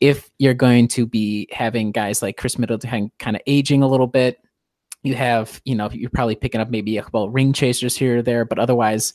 if 0.00 0.30
you're 0.38 0.54
going 0.54 0.86
to 0.88 1.06
be 1.06 1.48
having 1.50 1.90
guys 1.90 2.22
like 2.22 2.36
khris 2.36 2.58
middleton 2.58 3.10
kind 3.18 3.36
of 3.36 3.42
aging 3.46 3.82
a 3.82 3.88
little 3.88 4.06
bit 4.06 4.43
you 5.04 5.14
have, 5.14 5.60
you 5.64 5.76
know, 5.76 5.88
you're 5.92 6.10
probably 6.10 6.34
picking 6.34 6.60
up 6.60 6.70
maybe 6.70 6.98
a 6.98 7.02
couple 7.02 7.30
ring 7.30 7.52
chasers 7.52 7.96
here 7.96 8.18
or 8.18 8.22
there, 8.22 8.44
but 8.44 8.58
otherwise, 8.58 9.14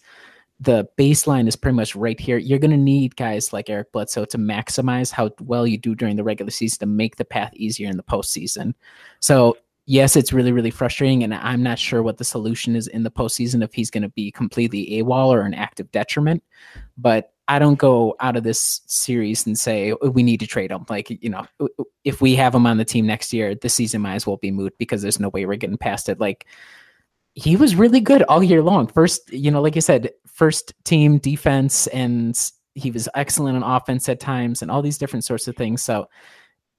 the 0.61 0.87
baseline 0.97 1.47
is 1.47 1.55
pretty 1.55 1.75
much 1.75 1.95
right 1.95 2.19
here. 2.19 2.37
You're 2.37 2.59
going 2.59 2.71
to 2.71 2.77
need 2.77 3.15
guys 3.15 3.53
like 3.53 3.69
Eric 3.69 3.91
Bledsoe 3.91 4.25
to 4.25 4.37
maximize 4.37 5.11
how 5.11 5.31
well 5.41 5.65
you 5.65 5.77
do 5.77 5.95
during 5.95 6.15
the 6.15 6.23
regular 6.23 6.51
season 6.51 6.79
to 6.79 6.85
make 6.85 7.15
the 7.15 7.25
path 7.25 7.53
easier 7.55 7.89
in 7.89 7.97
the 7.97 8.03
postseason. 8.03 8.73
So, 9.19 9.57
yes, 9.85 10.15
it's 10.15 10.33
really, 10.33 10.51
really 10.51 10.69
frustrating. 10.69 11.23
And 11.23 11.33
I'm 11.33 11.63
not 11.63 11.79
sure 11.79 12.03
what 12.03 12.17
the 12.17 12.25
solution 12.25 12.75
is 12.75 12.87
in 12.87 13.03
the 13.03 13.11
postseason 13.11 13.63
if 13.63 13.73
he's 13.73 13.89
going 13.89 14.03
to 14.03 14.09
be 14.09 14.31
completely 14.31 14.85
AWOL 15.01 15.27
or 15.29 15.41
an 15.41 15.53
active 15.53 15.89
detriment. 15.91 16.43
But 16.97 17.31
I 17.50 17.58
don't 17.58 17.80
go 17.80 18.16
out 18.20 18.38
of 18.38 18.43
this 18.43 18.82
series 18.86 19.47
and 19.47 19.58
say 19.58 19.93
we 20.04 20.22
need 20.22 20.39
to 20.41 20.47
trade 20.47 20.72
him. 20.72 20.86
Like, 20.88 21.10
you 21.10 21.32
know, 21.32 21.47
if 22.04 22.22
we 22.22 22.36
have 22.36 22.54
him 22.54 22.68
on 22.68 22.78
the 22.78 22.86
team 22.86 23.08
next 23.08 23.34
year, 23.34 23.56
the 23.56 23.70
season 23.70 24.04
might 24.04 24.14
as 24.14 24.28
well 24.28 24.38
be 24.38 24.52
moot 24.52 24.78
because 24.78 25.02
there's 25.02 25.20
no 25.20 25.30
way 25.30 25.47
we're 25.47 25.56
getting 25.56 25.76
past 25.76 26.10
it. 26.10 26.20
Like, 26.20 26.45
he 27.34 27.56
was 27.56 27.74
really 27.74 28.02
good 28.02 28.22
all 28.24 28.43
year 28.43 28.62
long. 28.62 28.86
First, 28.86 29.34
you 29.34 29.50
know, 29.50 29.64
like 29.64 29.74
you 29.74 29.82
said, 29.82 30.12
first 30.28 30.74
team 30.84 31.18
defense, 31.18 31.88
and 31.88 32.39
he 32.76 32.91
was 32.91 33.10
excellent 33.16 33.62
on 33.62 33.64
offense 33.64 34.08
at 34.10 34.20
times, 34.20 34.62
and 34.62 34.70
all 34.70 34.84
these 34.84 35.00
different 35.00 35.26
sorts 35.26 35.47
of 35.47 35.56
things. 35.56 35.82
So, 35.82 36.08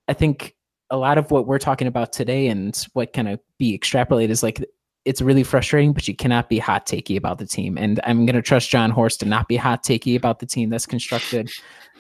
I 0.06 0.12
think 0.12 0.54
a 0.90 0.96
lot 0.96 1.18
of 1.18 1.32
what 1.32 1.48
we're 1.48 1.58
talking 1.58 1.88
about 1.88 2.12
today 2.12 2.46
and 2.46 2.76
what 2.92 3.12
kind 3.12 3.28
of 3.28 3.40
be 3.58 3.76
extrapolated 3.76 4.30
is 4.30 4.44
like 4.44 4.64
it's 5.04 5.22
really 5.22 5.42
frustrating, 5.42 5.92
but 5.92 6.06
you 6.06 6.14
cannot 6.14 6.48
be 6.48 6.58
hot 6.58 6.86
takey 6.86 7.16
about 7.16 7.38
the 7.38 7.46
team. 7.46 7.78
And 7.78 8.00
I'm 8.04 8.26
going 8.26 8.36
to 8.36 8.42
trust 8.42 8.68
Jon 8.68 8.90
Horst 8.90 9.20
to 9.20 9.26
not 9.26 9.48
be 9.48 9.56
hot 9.56 9.82
takey 9.82 10.16
about 10.16 10.40
the 10.40 10.46
team 10.46 10.68
that's 10.70 10.86
constructed. 10.86 11.50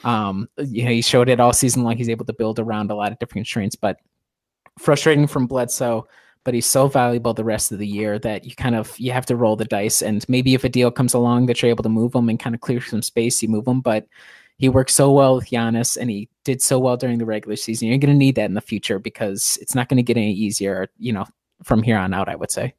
Um, 0.04 0.48
you 0.58 0.84
know, 0.84 0.90
he 0.90 1.02
showed 1.02 1.28
it 1.28 1.40
all 1.40 1.52
season 1.52 1.82
long. 1.82 1.96
He's 1.96 2.08
able 2.08 2.26
to 2.26 2.32
build 2.32 2.58
around 2.58 2.90
a 2.90 2.94
lot 2.94 3.12
of 3.12 3.18
different 3.18 3.46
constraints, 3.46 3.74
but 3.74 3.98
frustrating 4.78 5.26
from 5.26 5.46
Bledsoe. 5.46 6.06
But 6.42 6.54
he's 6.54 6.66
so 6.66 6.88
valuable 6.88 7.34
the 7.34 7.44
rest 7.44 7.70
of 7.70 7.78
the 7.78 7.86
year 7.86 8.18
that 8.20 8.46
you 8.46 8.54
kind 8.54 8.74
of 8.74 8.98
you 8.98 9.12
have 9.12 9.26
to 9.26 9.36
roll 9.36 9.56
the 9.56 9.66
dice. 9.66 10.00
And 10.00 10.24
maybe 10.26 10.54
if 10.54 10.64
a 10.64 10.70
deal 10.70 10.90
comes 10.90 11.12
along 11.12 11.46
that 11.46 11.60
you're 11.60 11.68
able 11.68 11.82
to 11.82 11.90
move 11.90 12.14
him 12.14 12.30
and 12.30 12.40
kind 12.40 12.54
of 12.54 12.62
clear 12.62 12.80
some 12.80 13.02
space, 13.02 13.42
you 13.42 13.48
move 13.48 13.68
him. 13.68 13.82
But 13.82 14.06
he 14.56 14.70
worked 14.70 14.90
so 14.90 15.12
well 15.12 15.36
with 15.36 15.50
Giannis 15.50 15.98
and 15.98 16.08
he 16.08 16.30
did 16.44 16.62
so 16.62 16.78
well 16.78 16.96
during 16.96 17.18
the 17.18 17.26
regular 17.26 17.56
season. 17.56 17.88
You're 17.88 17.98
going 17.98 18.12
to 18.12 18.18
need 18.18 18.36
that 18.36 18.46
in 18.46 18.54
the 18.54 18.62
future 18.62 18.98
because 18.98 19.58
it's 19.60 19.74
not 19.74 19.88
going 19.88 19.98
to 19.98 20.02
get 20.02 20.16
any 20.16 20.32
easier, 20.32 20.88
you 20.98 21.12
know, 21.12 21.26
from 21.62 21.82
here 21.82 21.98
on 21.98 22.14
out, 22.14 22.28
I 22.28 22.36
would 22.36 22.50
say. 22.50 22.74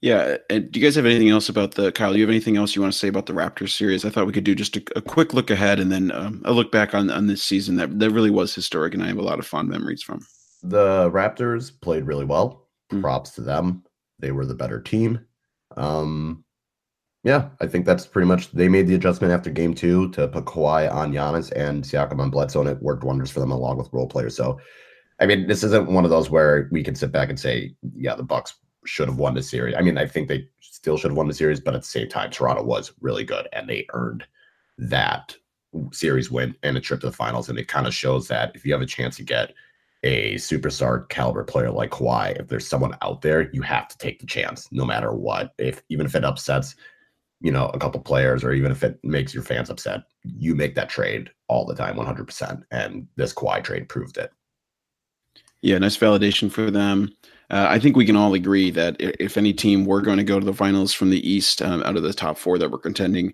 Yeah. 0.00 0.36
And 0.50 0.70
do 0.70 0.78
you 0.78 0.86
guys 0.86 0.94
have 0.96 1.06
anything 1.06 1.30
else 1.30 1.48
about 1.48 1.74
the 1.74 1.90
Kyle? 1.92 2.12
Do 2.12 2.18
you 2.18 2.24
have 2.24 2.30
anything 2.30 2.56
else 2.56 2.76
you 2.76 2.82
want 2.82 2.92
to 2.92 2.98
say 2.98 3.08
about 3.08 3.26
the 3.26 3.32
Raptors 3.32 3.70
series? 3.70 4.04
I 4.04 4.10
thought 4.10 4.26
we 4.26 4.32
could 4.32 4.44
do 4.44 4.54
just 4.54 4.76
a, 4.76 4.82
a 4.94 5.00
quick 5.00 5.32
look 5.32 5.50
ahead 5.50 5.80
and 5.80 5.90
then 5.90 6.12
um, 6.12 6.42
a 6.44 6.52
look 6.52 6.70
back 6.70 6.94
on, 6.94 7.10
on 7.10 7.26
this 7.26 7.42
season 7.42 7.76
that, 7.76 7.98
that 7.98 8.10
really 8.10 8.30
was 8.30 8.54
historic 8.54 8.94
and 8.94 9.02
I 9.02 9.08
have 9.08 9.18
a 9.18 9.22
lot 9.22 9.38
of 9.38 9.46
fond 9.46 9.68
memories 9.68 10.02
from. 10.02 10.26
The 10.62 11.10
Raptors 11.10 11.72
played 11.80 12.06
really 12.06 12.24
well. 12.24 12.68
Mm-hmm. 12.92 13.00
Props 13.00 13.30
to 13.32 13.40
them. 13.40 13.84
They 14.18 14.32
were 14.32 14.46
the 14.46 14.54
better 14.54 14.80
team. 14.80 15.20
Um, 15.76 16.44
yeah, 17.24 17.48
I 17.60 17.66
think 17.66 17.86
that's 17.86 18.06
pretty 18.06 18.28
much. 18.28 18.52
They 18.52 18.68
made 18.68 18.86
the 18.86 18.94
adjustment 18.94 19.32
after 19.32 19.50
game 19.50 19.74
two 19.74 20.10
to 20.12 20.28
put 20.28 20.44
Kawhi 20.44 20.92
on 20.92 21.12
Giannis 21.12 21.50
and 21.56 21.82
Siakam 21.82 22.20
on 22.20 22.30
Bledsoe, 22.30 22.60
and 22.60 22.68
it 22.68 22.80
worked 22.80 23.02
wonders 23.02 23.32
for 23.32 23.40
them 23.40 23.50
along 23.50 23.78
with 23.78 23.92
role 23.92 24.06
players. 24.06 24.36
So, 24.36 24.60
I 25.18 25.26
mean, 25.26 25.48
this 25.48 25.64
isn't 25.64 25.90
one 25.90 26.04
of 26.04 26.10
those 26.10 26.30
where 26.30 26.68
we 26.70 26.84
can 26.84 26.94
sit 26.94 27.10
back 27.10 27.28
and 27.28 27.38
say, 27.38 27.74
yeah, 27.96 28.14
the 28.14 28.22
Bucks 28.22 28.54
should 28.86 29.08
have 29.08 29.18
won 29.18 29.34
the 29.34 29.42
series. 29.42 29.74
I 29.76 29.82
mean, 29.82 29.98
I 29.98 30.06
think 30.06 30.28
they 30.28 30.48
still 30.60 30.96
should 30.96 31.10
have 31.10 31.16
won 31.16 31.28
the 31.28 31.34
series, 31.34 31.60
but 31.60 31.74
at 31.74 31.82
the 31.82 31.86
same 31.86 32.08
time, 32.08 32.30
Toronto 32.30 32.62
was 32.62 32.92
really 33.00 33.24
good 33.24 33.48
and 33.52 33.68
they 33.68 33.86
earned 33.92 34.24
that 34.78 35.34
series 35.92 36.30
win 36.30 36.54
and 36.62 36.76
a 36.76 36.80
trip 36.80 37.00
to 37.00 37.06
the 37.06 37.12
finals. 37.12 37.48
And 37.48 37.58
it 37.58 37.68
kind 37.68 37.86
of 37.86 37.94
shows 37.94 38.28
that 38.28 38.52
if 38.54 38.64
you 38.64 38.72
have 38.72 38.82
a 38.82 38.86
chance 38.86 39.16
to 39.16 39.22
get 39.22 39.52
a 40.02 40.34
superstar 40.36 41.08
caliber 41.08 41.44
player 41.44 41.70
like 41.70 41.90
Kawhi, 41.90 42.38
if 42.38 42.48
there's 42.48 42.68
someone 42.68 42.96
out 43.02 43.22
there, 43.22 43.50
you 43.52 43.62
have 43.62 43.88
to 43.88 43.98
take 43.98 44.20
the 44.20 44.26
chance 44.26 44.68
no 44.70 44.84
matter 44.84 45.12
what. 45.12 45.54
If 45.58 45.82
even 45.88 46.06
if 46.06 46.14
it 46.14 46.24
upsets, 46.24 46.76
you 47.40 47.52
know, 47.52 47.66
a 47.74 47.78
couple 47.78 48.00
players 48.00 48.44
or 48.44 48.52
even 48.52 48.70
if 48.70 48.82
it 48.82 48.98
makes 49.02 49.34
your 49.34 49.42
fans 49.42 49.70
upset, 49.70 50.04
you 50.22 50.54
make 50.54 50.74
that 50.74 50.88
trade 50.88 51.30
all 51.48 51.66
the 51.66 51.74
time, 51.74 51.96
100%. 51.96 52.62
And 52.70 53.06
this 53.16 53.34
Kawhi 53.34 53.62
trade 53.62 53.88
proved 53.88 54.16
it. 54.16 54.30
Yeah, 55.62 55.78
nice 55.78 55.96
validation 55.96 56.50
for 56.50 56.70
them. 56.70 57.14
Uh, 57.50 57.66
I 57.68 57.78
think 57.78 57.96
we 57.96 58.06
can 58.06 58.16
all 58.16 58.34
agree 58.34 58.70
that 58.72 58.96
if 58.98 59.36
any 59.36 59.52
team 59.52 59.84
were 59.84 60.00
going 60.00 60.18
to 60.18 60.24
go 60.24 60.40
to 60.40 60.46
the 60.46 60.54
finals 60.54 60.92
from 60.92 61.10
the 61.10 61.28
East 61.28 61.62
um, 61.62 61.82
out 61.84 61.96
of 61.96 62.02
the 62.02 62.12
top 62.12 62.38
four 62.38 62.58
that 62.58 62.70
were 62.70 62.78
contending, 62.78 63.32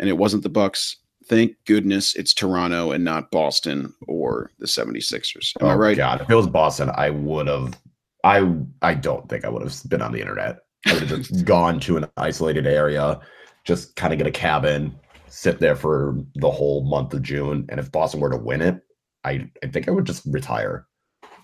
and 0.00 0.08
it 0.08 0.18
wasn't 0.18 0.42
the 0.42 0.48
Bucks, 0.48 0.96
thank 1.26 1.56
goodness 1.64 2.16
it's 2.16 2.34
Toronto 2.34 2.90
and 2.90 3.04
not 3.04 3.30
Boston 3.30 3.94
or 4.08 4.50
the 4.58 4.66
76ers. 4.66 5.52
Am 5.60 5.66
oh, 5.66 5.70
I 5.70 5.74
right? 5.74 5.96
God, 5.96 6.20
if 6.20 6.30
it 6.30 6.34
was 6.34 6.48
Boston, 6.48 6.90
I 6.94 7.10
would 7.10 7.46
have. 7.46 7.78
I 8.24 8.50
I 8.82 8.94
don't 8.94 9.28
think 9.28 9.44
I 9.44 9.50
would 9.50 9.62
have 9.62 9.88
been 9.88 10.02
on 10.02 10.12
the 10.12 10.20
internet. 10.20 10.60
I 10.86 10.94
would 10.94 11.02
have 11.02 11.22
just 11.22 11.44
gone 11.44 11.78
to 11.80 11.96
an 11.96 12.06
isolated 12.16 12.66
area, 12.66 13.20
just 13.64 13.94
kind 13.96 14.12
of 14.12 14.18
get 14.18 14.26
a 14.26 14.32
cabin, 14.32 14.96
sit 15.28 15.60
there 15.60 15.76
for 15.76 16.16
the 16.34 16.50
whole 16.50 16.84
month 16.84 17.14
of 17.14 17.22
June, 17.22 17.66
and 17.68 17.78
if 17.78 17.92
Boston 17.92 18.20
were 18.20 18.30
to 18.30 18.38
win 18.38 18.62
it, 18.62 18.80
I 19.22 19.48
I 19.62 19.68
think 19.68 19.86
I 19.86 19.92
would 19.92 20.06
just 20.06 20.24
retire 20.26 20.86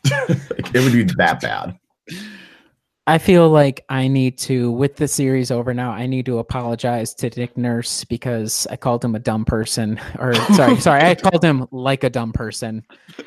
it 0.04 0.82
would 0.82 0.92
be 0.92 1.02
that 1.16 1.40
bad. 1.40 1.78
I 3.11 3.18
feel 3.18 3.50
like 3.50 3.84
I 3.88 4.06
need 4.06 4.38
to, 4.38 4.70
with 4.70 4.94
the 4.94 5.08
series 5.08 5.50
over 5.50 5.74
now, 5.74 5.90
I 5.90 6.06
need 6.06 6.26
to 6.26 6.38
apologize 6.38 7.12
to 7.14 7.28
Nick 7.30 7.56
Nurse 7.56 8.04
because 8.04 8.68
I 8.70 8.76
called 8.76 9.04
him 9.04 9.16
a 9.16 9.18
dumb 9.18 9.44
person. 9.44 10.00
Or 10.20 10.32
sorry, 10.54 10.76
sorry, 10.80 11.02
I 11.02 11.16
called 11.16 11.42
him 11.42 11.66
like 11.72 12.04
a 12.04 12.11
dumb 12.11 12.32
person, 12.32 12.84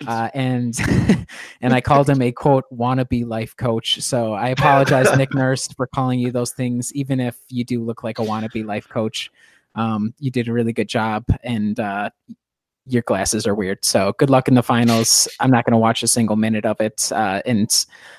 uh, 0.08 0.30
and 0.34 0.74
and 1.62 1.74
I 1.74 1.82
called 1.82 2.10
him 2.10 2.22
a 2.22 2.32
quote 2.32 2.64
wannabe 2.72 3.26
life 3.26 3.58
coach. 3.58 4.00
So 4.00 4.32
I 4.34 4.50
apologize, 4.50 5.14
Nick 5.18 5.34
Nurse, 5.34 5.68
for 5.68 5.88
calling 5.88 6.20
you 6.20 6.32
those 6.32 6.52
things, 6.52 6.94
even 6.94 7.20
if 7.20 7.36
you 7.50 7.66
do 7.66 7.84
look 7.84 8.04
like 8.04 8.20
a 8.20 8.22
wannabe 8.22 8.66
life 8.66 8.88
coach. 8.88 9.32
Um, 9.76 10.14
you 10.20 10.32
did 10.32 10.48
a 10.48 10.54
really 10.54 10.72
good 10.72 10.88
job, 10.88 11.26
and 11.44 11.78
uh, 11.78 12.10
your 12.86 13.02
glasses 13.04 13.48
are 13.48 13.56
weird. 13.56 13.84
So 13.86 14.14
good 14.18 14.30
luck 14.30 14.48
in 14.48 14.56
the 14.56 14.64
finals. 14.64 15.28
I'm 15.40 15.52
not 15.52 15.66
going 15.66 15.72
to 15.72 15.78
watch 15.78 16.04
a 16.04 16.08
single 16.08 16.36
minute 16.36 16.66
of 16.66 16.80
it. 16.82 17.12
Uh, 17.12 17.42
and 17.46 17.70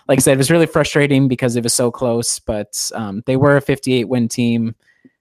like 0.08 0.18
I 0.18 0.20
said, 0.20 0.34
it 0.34 0.38
was 0.38 0.50
really 0.50 0.66
frustrating 0.66 1.28
because 1.28 1.56
it 1.56 1.62
was 1.62 1.74
so 1.74 1.90
close, 1.90 2.38
but 2.38 2.90
um, 2.94 3.22
they 3.26 3.36
were 3.36 3.56
a 3.56 3.60
58 3.60 4.08
win 4.08 4.28
team. 4.28 4.74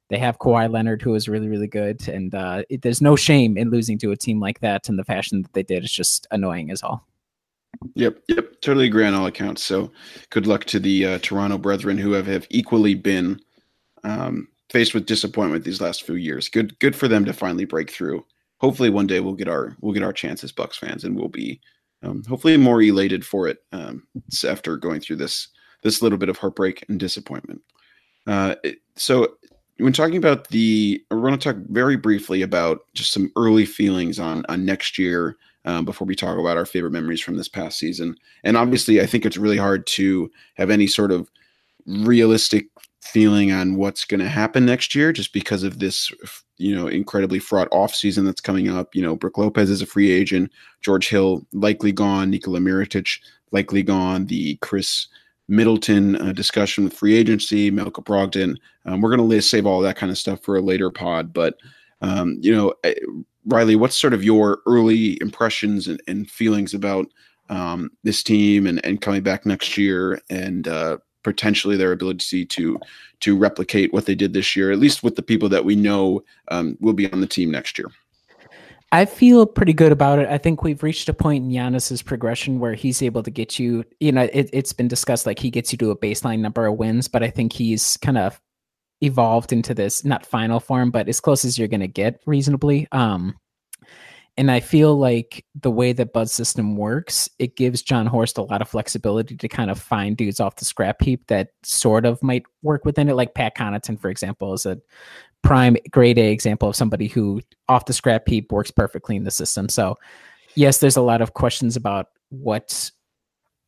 They 0.10 0.18
have 0.18 0.40
Kawhi 0.40 0.72
Leonard, 0.72 1.02
who 1.02 1.16
is 1.16 1.28
really, 1.28 1.50
really 1.50 1.68
good. 1.68 2.08
And 2.08 2.34
uh, 2.34 2.64
it, 2.70 2.84
there's 2.84 3.02
no 3.02 3.16
shame 3.16 3.58
in 3.58 3.70
losing 3.70 3.98
to 4.00 4.12
a 4.12 4.18
team 4.18 4.40
like 4.40 4.60
that 4.60 4.88
in 4.88 4.96
the 4.96 5.04
fashion 5.04 5.42
that 5.42 5.54
they 5.54 5.64
did. 5.64 5.84
It's 5.84 5.92
just 5.92 6.28
annoying 6.32 6.72
as 6.72 6.84
all. 6.84 7.06
Yep, 7.96 8.20
yep, 8.28 8.62
totally 8.62 8.86
agree 8.86 9.06
on 9.06 9.16
all 9.16 9.26
accounts. 9.26 9.64
So, 9.64 9.92
good 10.30 10.46
luck 10.46 10.66
to 10.66 10.80
the 10.80 11.06
uh, 11.06 11.20
Toronto 11.24 11.58
brethren 11.58 11.98
who 11.98 12.12
have, 12.12 12.28
have 12.28 12.46
equally 12.52 12.94
been 12.94 13.40
um, 14.04 14.48
faced 14.70 14.94
with 14.94 15.08
disappointment 15.08 15.66
these 15.66 15.82
last 15.82 16.04
few 16.04 16.16
years. 16.16 16.50
Good, 16.50 16.78
good 16.80 16.96
for 16.96 17.08
them 17.08 17.26
to 17.26 17.34
finally 17.34 17.66
break 17.66 17.90
through 17.90 18.24
hopefully 18.60 18.90
one 18.90 19.08
day 19.08 19.20
we'll 19.20 19.34
get 19.34 19.48
our 19.48 19.76
we'll 19.82 19.94
get 19.94 20.04
our 20.04 20.14
chance 20.14 20.44
as 20.44 20.52
Bucks 20.52 20.78
fans, 20.78 21.04
and 21.04 21.16
we'll 21.16 21.30
be 21.30 21.60
um, 22.04 22.24
hopefully 22.28 22.58
more 22.58 22.82
elated 22.82 23.26
for 23.26 23.48
it 23.48 23.60
um, 23.72 24.08
after 24.48 24.78
going 24.78 25.00
through 25.00 25.18
this 25.18 25.48
this 25.84 26.02
little 26.02 26.18
bit 26.18 26.30
of 26.30 26.38
heartbreak 26.38 26.86
and 26.88 27.00
disappointment. 27.00 27.62
Uh, 28.26 28.56
so 28.96 29.36
when 29.78 29.92
talking 29.92 30.18
about 30.18 30.48
the, 30.50 31.04
we're 31.12 31.20
going 31.20 31.38
to 31.38 31.54
talk 31.54 31.62
very 31.70 31.98
briefly 31.98 32.42
about 32.42 32.82
just 32.94 33.12
some 33.12 33.32
early 33.36 33.66
feelings 33.66 34.20
on 34.20 34.46
on 34.48 34.66
next 34.66 34.98
year 34.98 35.36
um, 35.66 35.86
before 35.86 36.06
we 36.06 36.16
talk 36.16 36.38
about 36.38 36.58
our 36.58 36.66
favorite 36.66 36.92
memories 36.92 37.22
from 37.22 37.38
this 37.38 37.48
past 37.48 37.80
season. 37.80 38.16
And 38.44 38.58
obviously, 38.58 39.02
I 39.02 39.06
think 39.06 39.26
it's 39.26 39.38
really 39.38 39.58
hard 39.58 39.88
to 39.88 40.30
have 40.56 40.70
any 40.70 40.88
sort 40.88 41.12
of 41.12 41.30
realistic 41.86 42.68
feeling 43.04 43.52
on 43.52 43.76
what's 43.76 44.06
going 44.06 44.20
to 44.20 44.30
happen 44.30 44.66
next 44.66 44.96
year 44.96 45.12
just 45.12 45.34
because 45.34 45.64
of 45.64 45.80
this 45.80 46.12
you 46.58 46.74
know 46.76 46.88
incredibly 46.88 47.40
fraught 47.40 47.68
off 47.72 47.94
season 47.94 48.26
that's 48.26 48.42
coming 48.42 48.70
up. 48.70 48.96
You 48.96 49.02
know 49.02 49.16
Brook 49.16 49.38
Lopez 49.38 49.70
is 49.70 49.82
a 49.82 49.86
free 49.86 50.12
agent. 50.12 50.52
George 50.82 51.10
Hill 51.10 51.46
likely 51.54 51.92
gone. 51.92 52.30
Nikola 52.30 52.60
Mirotic 52.60 53.20
likely 53.52 53.84
gone. 53.84 54.26
The 54.28 54.58
Khris 54.58 55.08
Middleton 55.48 56.16
uh, 56.22 56.32
discussion 56.32 56.86
with 56.86 56.94
free 56.94 57.16
agency 57.16 57.70
Malcolm 57.70 58.04
Brogdon. 58.04 58.56
Um, 58.86 59.02
we're 59.02 59.16
going 59.16 59.30
to 59.30 59.42
save 59.42 59.66
all 59.66 59.82
that 59.82 59.98
kind 59.98 60.12
of 60.12 60.18
stuff 60.18 60.42
for 60.42 60.56
a 60.56 60.62
later 60.62 60.90
pod 60.90 61.34
but 61.34 61.56
um, 62.02 62.38
you 62.42 62.56
know 62.56 62.74
eh, 62.84 62.96
Riley 63.46 63.76
what's 63.76 63.98
sort 63.98 64.14
of 64.14 64.24
your 64.24 64.60
early 64.66 65.18
impressions 65.22 65.88
and, 65.88 66.02
and 66.08 66.30
feelings 66.30 66.74
about 66.74 67.08
um, 67.50 67.92
this 68.04 68.24
team 68.24 68.68
and, 68.68 68.84
and 68.86 69.02
coming 69.02 69.22
back 69.22 69.46
next 69.46 69.78
year? 69.78 70.22
And 70.30 70.68
uh, 70.68 70.98
potentially 71.24 71.78
their 71.78 71.92
ability 71.92 72.46
to 72.46 72.80
to 73.22 73.38
replicate 73.38 73.94
what 73.94 74.06
they 74.06 74.16
did 74.16 74.34
this 74.34 74.56
year, 74.56 74.72
at 74.72 74.80
least 74.80 75.04
with 75.04 75.16
the 75.16 75.22
people 75.22 75.50
that 75.50 75.66
we 75.66 75.76
know 75.76 76.24
um, 76.50 76.78
will 76.82 76.94
be 76.94 77.12
on 77.12 77.22
the 77.22 77.28
team 77.28 77.50
next 77.50 77.78
year. 77.78 77.88
I 78.92 79.06
feel 79.06 79.48
pretty 79.48 79.74
good 79.74 79.92
about 79.92 80.20
it. 80.20 80.30
I 80.30 80.38
think 80.38 80.62
we've 80.62 80.84
reached 80.84 81.10
a 81.10 81.14
point 81.14 81.46
in 81.46 81.50
Giannis's 81.50 82.04
progression 82.04 82.60
where 82.60 82.76
he's 82.76 83.02
able 83.02 83.24
to 83.24 83.32
get 83.32 83.58
you. 83.58 83.84
You 84.00 84.12
know, 84.12 84.30
it, 84.32 84.54
has 84.54 84.72
been 84.72 84.88
discussed 84.88 85.26
like 85.26 85.40
he 85.40 85.50
gets 85.50 85.72
you 85.72 85.80
to 85.80 85.90
a 85.90 85.98
baseline 85.98 86.40
number 86.40 86.68
of 86.68 86.78
wins, 86.78 87.08
but 87.08 87.24
I 87.24 87.32
think 87.32 87.54
he's 87.54 87.98
kind 87.98 88.20
of 88.20 88.40
evolved 89.02 89.52
into 89.52 89.74
this 89.74 90.06
not 90.06 90.26
final 90.26 90.60
form, 90.60 90.92
but 90.92 91.10
as 91.10 91.20
close 91.20 91.44
as 91.44 91.58
you're 91.58 91.68
going 91.68 91.80
to 91.80 91.88
get 91.88 92.22
reasonably. 92.28 92.88
Um, 92.92 93.36
and 94.36 94.50
I 94.50 94.60
feel 94.60 94.96
like 94.96 95.46
the 95.54 95.70
way 95.70 95.94
that 95.94 96.14
Bud 96.14 96.30
system 96.30 96.76
works, 96.76 97.30
it 97.38 97.56
gives 97.56 97.84
Jon 97.84 98.08
Horst 98.08 98.38
a 98.38 98.44
lot 98.44 98.62
of 98.62 98.70
flexibility 98.70 99.38
to 99.38 99.48
kind 99.48 99.70
of 99.70 99.80
find 99.80 100.18
dudes 100.18 100.40
off 100.40 100.56
the 100.56 100.66
scrap 100.66 101.02
heap 101.02 101.28
that 101.28 101.50
sort 101.62 102.06
of 102.06 102.22
might 102.24 102.44
work 102.64 102.84
within 102.84 103.10
it. 103.10 103.16
Like 103.16 103.36
Pat 103.36 103.56
Connaughton, 103.56 104.00
for 104.00 104.10
example, 104.10 104.54
is 104.54 104.66
a 104.66 104.80
prime 105.44 105.78
grade 105.92 106.18
A 106.18 106.32
example 106.32 106.70
of 106.70 106.76
somebody 106.76 107.08
who 107.08 107.42
off 107.70 107.86
the 107.86 107.94
scrap 107.94 108.28
heap 108.28 108.52
works 108.52 108.72
perfectly 108.72 109.16
in 109.16 109.24
the 109.24 109.32
system. 109.32 109.70
So 109.70 109.98
yes, 110.56 110.80
there's 110.80 110.98
a 110.98 111.02
lot 111.02 111.22
of 111.22 111.34
questions 111.34 111.76
about 111.76 112.08
what 112.30 112.90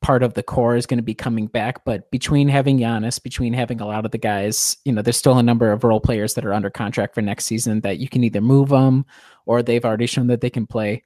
part 0.06 0.22
of 0.22 0.36
the 0.36 0.43
core 0.43 0.76
is 0.76 0.86
going 0.86 0.99
to 0.99 1.03
be 1.03 1.16
coming 1.16 1.47
back. 1.47 1.84
But 1.84 2.12
between 2.12 2.47
having 2.47 2.78
Giannis, 2.78 3.22
between 3.22 3.53
having 3.53 3.82
a 3.82 3.88
lot 3.88 4.06
of 4.06 4.12
the 4.12 4.20
guys, 4.20 4.78
you 4.86 4.91
know, 4.91 5.01
there's 5.01 5.18
still 5.18 5.39
a 5.39 5.43
number 5.43 5.72
of 5.72 5.84
role 5.84 5.99
players 5.99 6.36
that 6.36 6.45
are 6.45 6.53
under 6.53 6.70
contract 6.70 7.16
for 7.16 7.24
next 7.24 7.45
season 7.45 7.82
that 7.82 7.97
you 7.97 8.08
can 8.08 8.24
either 8.24 8.39
move 8.39 8.70
them 8.70 9.08
or 9.47 9.64
they've 9.64 9.84
already 9.84 10.06
shown 10.06 10.28
that 10.28 10.41
they 10.41 10.51
can 10.51 10.68
play. 10.68 11.03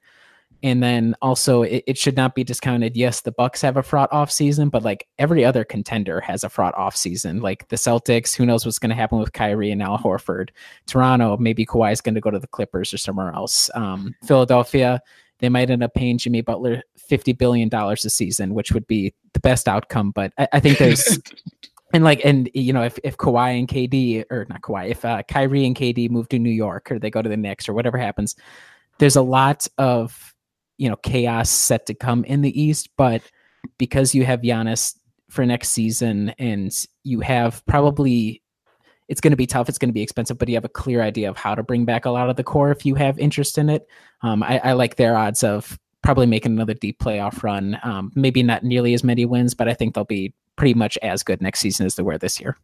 And 0.62 0.82
then 0.82 1.14
also, 1.22 1.62
it, 1.62 1.82
it 1.86 1.96
should 1.96 2.14
not 2.14 2.34
be 2.34 2.44
discounted. 2.44 2.94
Yes, 2.94 3.22
the 3.22 3.32
Bucks 3.32 3.62
have 3.62 3.78
a 3.78 3.82
fraught 3.82 4.12
off 4.12 4.30
season, 4.30 4.68
but 4.68 4.82
like 4.82 5.06
every 5.18 5.46
other 5.46 5.64
contender 5.64 6.20
has 6.20 6.44
a 6.44 6.50
fraught 6.50 6.74
off 6.74 6.94
season. 6.94 7.40
Like 7.40 7.68
the 7.68 7.76
Celtics, 7.76 8.36
who 8.36 8.44
knows 8.44 8.66
what's 8.66 8.78
going 8.78 8.90
to 8.90 8.96
happen 8.96 9.18
with 9.18 9.32
Kyrie 9.32 9.70
and 9.70 9.82
Al 9.82 9.96
Horford. 9.96 10.50
Toronto, 10.86 11.38
maybe 11.38 11.64
Kawhi 11.64 11.92
is 11.92 12.02
going 12.02 12.16
to 12.16 12.20
go 12.20 12.30
to 12.30 12.38
the 12.38 12.46
Clippers 12.46 12.92
or 12.92 12.98
somewhere 12.98 13.32
else. 13.32 13.70
Um, 13.74 14.14
Philadelphia, 14.26 15.00
they 15.40 15.48
might 15.48 15.70
end 15.70 15.82
up 15.82 15.94
paying 15.94 16.18
Jimmy 16.18 16.40
Butler 16.40 16.82
fifty 16.96 17.32
billion 17.32 17.68
dollars 17.68 18.04
a 18.04 18.10
season, 18.10 18.54
which 18.54 18.72
would 18.72 18.86
be 18.86 19.12
the 19.32 19.40
best 19.40 19.68
outcome. 19.68 20.10
But 20.12 20.32
I, 20.38 20.48
I 20.54 20.60
think 20.60 20.78
there's 20.78 21.18
and 21.92 22.04
like 22.04 22.24
and 22.24 22.50
you 22.54 22.72
know 22.72 22.82
if 22.82 22.98
if 23.04 23.16
Kawhi 23.16 23.58
and 23.58 23.68
KD 23.68 24.24
or 24.30 24.46
not 24.48 24.62
Kawhi, 24.62 24.90
if 24.90 25.04
uh, 25.04 25.22
Kyrie 25.24 25.66
and 25.66 25.76
KD 25.76 26.10
move 26.10 26.28
to 26.28 26.38
New 26.38 26.50
York 26.50 26.90
or 26.90 26.98
they 26.98 27.10
go 27.10 27.22
to 27.22 27.28
the 27.28 27.36
Knicks 27.36 27.68
or 27.68 27.74
whatever 27.74 27.98
happens, 27.98 28.36
there's 28.98 29.16
a 29.16 29.22
lot 29.22 29.66
of 29.78 30.34
you 30.78 30.88
know 30.88 30.96
chaos 30.96 31.50
set 31.50 31.86
to 31.86 31.94
come 31.94 32.24
in 32.24 32.42
the 32.42 32.60
East. 32.60 32.90
But 32.96 33.22
because 33.78 34.14
you 34.14 34.24
have 34.24 34.40
Giannis 34.40 34.96
for 35.28 35.46
next 35.46 35.70
season 35.70 36.30
and 36.38 36.72
you 37.04 37.20
have 37.20 37.64
probably 37.66 38.42
it's 39.10 39.20
going 39.20 39.32
to 39.32 39.36
be 39.36 39.46
tough. 39.46 39.68
It's 39.68 39.76
going 39.76 39.88
to 39.88 39.94
be 39.94 40.02
expensive, 40.02 40.38
but 40.38 40.48
you 40.48 40.54
have 40.54 40.64
a 40.64 40.68
clear 40.68 41.02
idea 41.02 41.28
of 41.28 41.36
how 41.36 41.56
to 41.56 41.64
bring 41.64 41.84
back 41.84 42.04
a 42.04 42.10
lot 42.10 42.30
of 42.30 42.36
the 42.36 42.44
core 42.44 42.70
if 42.70 42.86
you 42.86 42.94
have 42.94 43.18
interest 43.18 43.58
in 43.58 43.68
it. 43.68 43.88
Um, 44.22 44.40
I, 44.44 44.60
I, 44.62 44.72
like 44.72 44.94
their 44.94 45.16
odds 45.16 45.42
of 45.42 45.76
probably 46.02 46.26
making 46.26 46.52
another 46.52 46.74
deep 46.74 47.00
playoff 47.00 47.42
run. 47.42 47.76
Um, 47.82 48.12
maybe 48.14 48.40
not 48.44 48.62
nearly 48.62 48.94
as 48.94 49.02
many 49.02 49.24
wins, 49.24 49.52
but 49.52 49.68
I 49.68 49.74
think 49.74 49.94
they'll 49.94 50.04
be 50.04 50.32
pretty 50.54 50.74
much 50.74 50.96
as 51.02 51.24
good 51.24 51.42
next 51.42 51.58
season 51.58 51.86
as 51.86 51.96
they 51.96 52.04
were 52.04 52.18
this 52.18 52.40
year. 52.40 52.56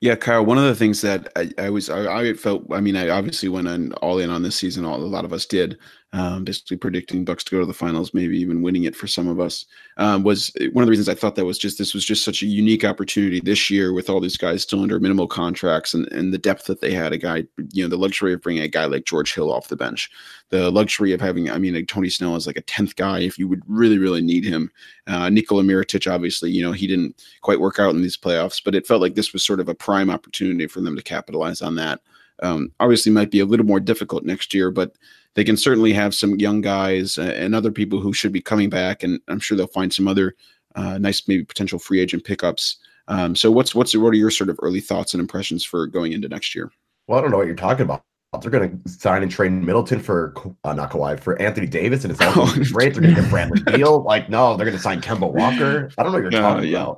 Yeah, 0.00 0.14
Kyle. 0.16 0.44
One 0.44 0.56
of 0.58 0.64
the 0.64 0.74
things 0.74 1.02
that 1.02 1.30
I, 1.36 1.50
I 1.58 1.68
was, 1.68 1.90
I, 1.90 2.20
I, 2.20 2.32
felt, 2.32 2.64
I 2.72 2.80
mean, 2.80 2.96
I 2.96 3.10
obviously 3.10 3.50
went 3.50 3.68
on 3.68 3.92
all 3.94 4.18
in 4.18 4.30
on 4.30 4.42
this 4.42 4.56
season. 4.56 4.86
All 4.86 4.96
a 4.96 5.04
lot 5.04 5.26
of 5.26 5.34
us 5.34 5.44
did, 5.44 5.78
um, 6.14 6.44
basically 6.44 6.76
predicting 6.76 7.24
Bucks 7.24 7.42
to 7.42 7.50
go 7.50 7.60
to 7.60 7.66
the 7.66 7.74
finals, 7.74 8.14
maybe 8.14 8.38
even 8.38 8.62
winning 8.62 8.84
it 8.84 8.94
for 8.94 9.08
some 9.08 9.26
of 9.26 9.40
us. 9.40 9.66
Um, 9.96 10.22
was 10.22 10.52
one 10.72 10.84
of 10.84 10.86
the 10.86 10.90
reasons 10.90 11.08
I 11.08 11.14
thought 11.14 11.34
that 11.34 11.44
was 11.44 11.58
just 11.58 11.76
this 11.76 11.92
was 11.92 12.04
just 12.04 12.24
such 12.24 12.40
a 12.40 12.46
unique 12.46 12.84
opportunity 12.84 13.40
this 13.40 13.68
year 13.68 13.92
with 13.92 14.08
all 14.08 14.20
these 14.20 14.36
guys 14.36 14.62
still 14.62 14.80
under 14.80 15.00
minimal 15.00 15.26
contracts 15.26 15.92
and 15.92 16.06
and 16.12 16.32
the 16.32 16.38
depth 16.38 16.66
that 16.66 16.80
they 16.80 16.92
had. 16.92 17.12
A 17.12 17.18
guy, 17.18 17.44
you 17.72 17.82
know, 17.82 17.88
the 17.88 17.98
luxury 17.98 18.32
of 18.32 18.42
bringing 18.42 18.62
a 18.62 18.68
guy 18.68 18.84
like 18.84 19.06
George 19.06 19.34
Hill 19.34 19.52
off 19.52 19.66
the 19.66 19.76
bench, 19.76 20.08
the 20.50 20.70
luxury 20.70 21.12
of 21.12 21.20
having, 21.20 21.50
I 21.50 21.58
mean, 21.58 21.74
like 21.74 21.88
Tony 21.88 22.08
Snell 22.08 22.36
is 22.36 22.46
like 22.46 22.56
a 22.56 22.62
tenth 22.62 22.94
guy 22.94 23.18
if 23.18 23.36
you 23.36 23.48
would 23.48 23.62
really, 23.66 23.98
really 23.98 24.22
need 24.22 24.44
him. 24.44 24.70
Uh, 25.08 25.28
Nikola 25.30 25.64
Mirotic, 25.64 26.10
obviously, 26.10 26.48
you 26.48 26.62
know, 26.62 26.70
he 26.72 26.86
didn't 26.86 27.20
quite 27.40 27.58
work 27.58 27.80
out 27.80 27.92
in 27.92 28.02
these 28.02 28.16
playoffs, 28.16 28.62
but 28.64 28.76
it 28.76 28.86
felt 28.86 29.02
like 29.02 29.16
this 29.16 29.32
was 29.32 29.44
sort 29.44 29.58
of 29.58 29.68
a 29.68 29.74
prime 29.74 30.10
opportunity 30.10 30.68
for 30.68 30.80
them 30.80 30.94
to 30.94 31.02
capitalize 31.02 31.60
on 31.60 31.74
that. 31.74 32.00
Um, 32.40 32.72
obviously, 32.78 33.10
might 33.10 33.32
be 33.32 33.40
a 33.40 33.46
little 33.46 33.66
more 33.66 33.80
difficult 33.80 34.24
next 34.24 34.54
year, 34.54 34.70
but 34.70 34.92
they 35.34 35.44
can 35.44 35.56
certainly 35.56 35.92
have 35.92 36.14
some 36.14 36.36
young 36.36 36.60
guys 36.60 37.18
and 37.18 37.54
other 37.54 37.72
people 37.72 38.00
who 38.00 38.12
should 38.12 38.32
be 38.32 38.40
coming 38.40 38.70
back, 38.70 39.02
and 39.02 39.20
I'm 39.28 39.40
sure 39.40 39.56
they'll 39.56 39.66
find 39.66 39.92
some 39.92 40.08
other 40.08 40.34
uh, 40.76 40.98
nice, 40.98 41.26
maybe 41.28 41.44
potential 41.44 41.78
free 41.78 42.00
agent 42.00 42.24
pickups. 42.24 42.76
Um, 43.08 43.36
so, 43.36 43.50
what's 43.50 43.74
what's 43.74 43.94
what 43.96 44.10
are 44.10 44.14
your 44.14 44.30
sort 44.30 44.50
of 44.50 44.58
early 44.62 44.80
thoughts 44.80 45.14
and 45.14 45.20
impressions 45.20 45.64
for 45.64 45.86
going 45.86 46.12
into 46.12 46.28
next 46.28 46.54
year? 46.54 46.70
Well, 47.06 47.18
I 47.18 47.22
don't 47.22 47.30
know 47.30 47.36
what 47.36 47.46
you're 47.46 47.56
talking 47.56 47.84
about. 47.84 48.02
They're 48.40 48.50
going 48.50 48.82
to 48.82 48.88
sign 48.88 49.22
and 49.22 49.30
trade 49.30 49.52
Middleton 49.52 50.00
for 50.00 50.34
uh, 50.64 50.72
not 50.72 50.90
Kawhi 50.90 51.20
for 51.20 51.40
Anthony 51.40 51.68
Davis, 51.68 52.04
and 52.04 52.10
it's 52.10 52.20
all 52.20 52.32
oh, 52.36 52.54
great. 52.72 52.94
They're 52.94 53.02
going 53.02 53.14
to 53.14 53.20
get 53.20 53.30
Bradley 53.30 53.62
Beal. 53.76 54.02
Like, 54.02 54.28
no, 54.28 54.56
they're 54.56 54.66
going 54.66 54.76
to 54.76 54.82
sign 54.82 55.00
Kemba 55.00 55.32
Walker. 55.32 55.90
I 55.96 56.02
don't 56.02 56.12
know 56.12 56.20
what 56.20 56.32
you're 56.32 56.42
talking 56.42 56.68
yeah. 56.68 56.94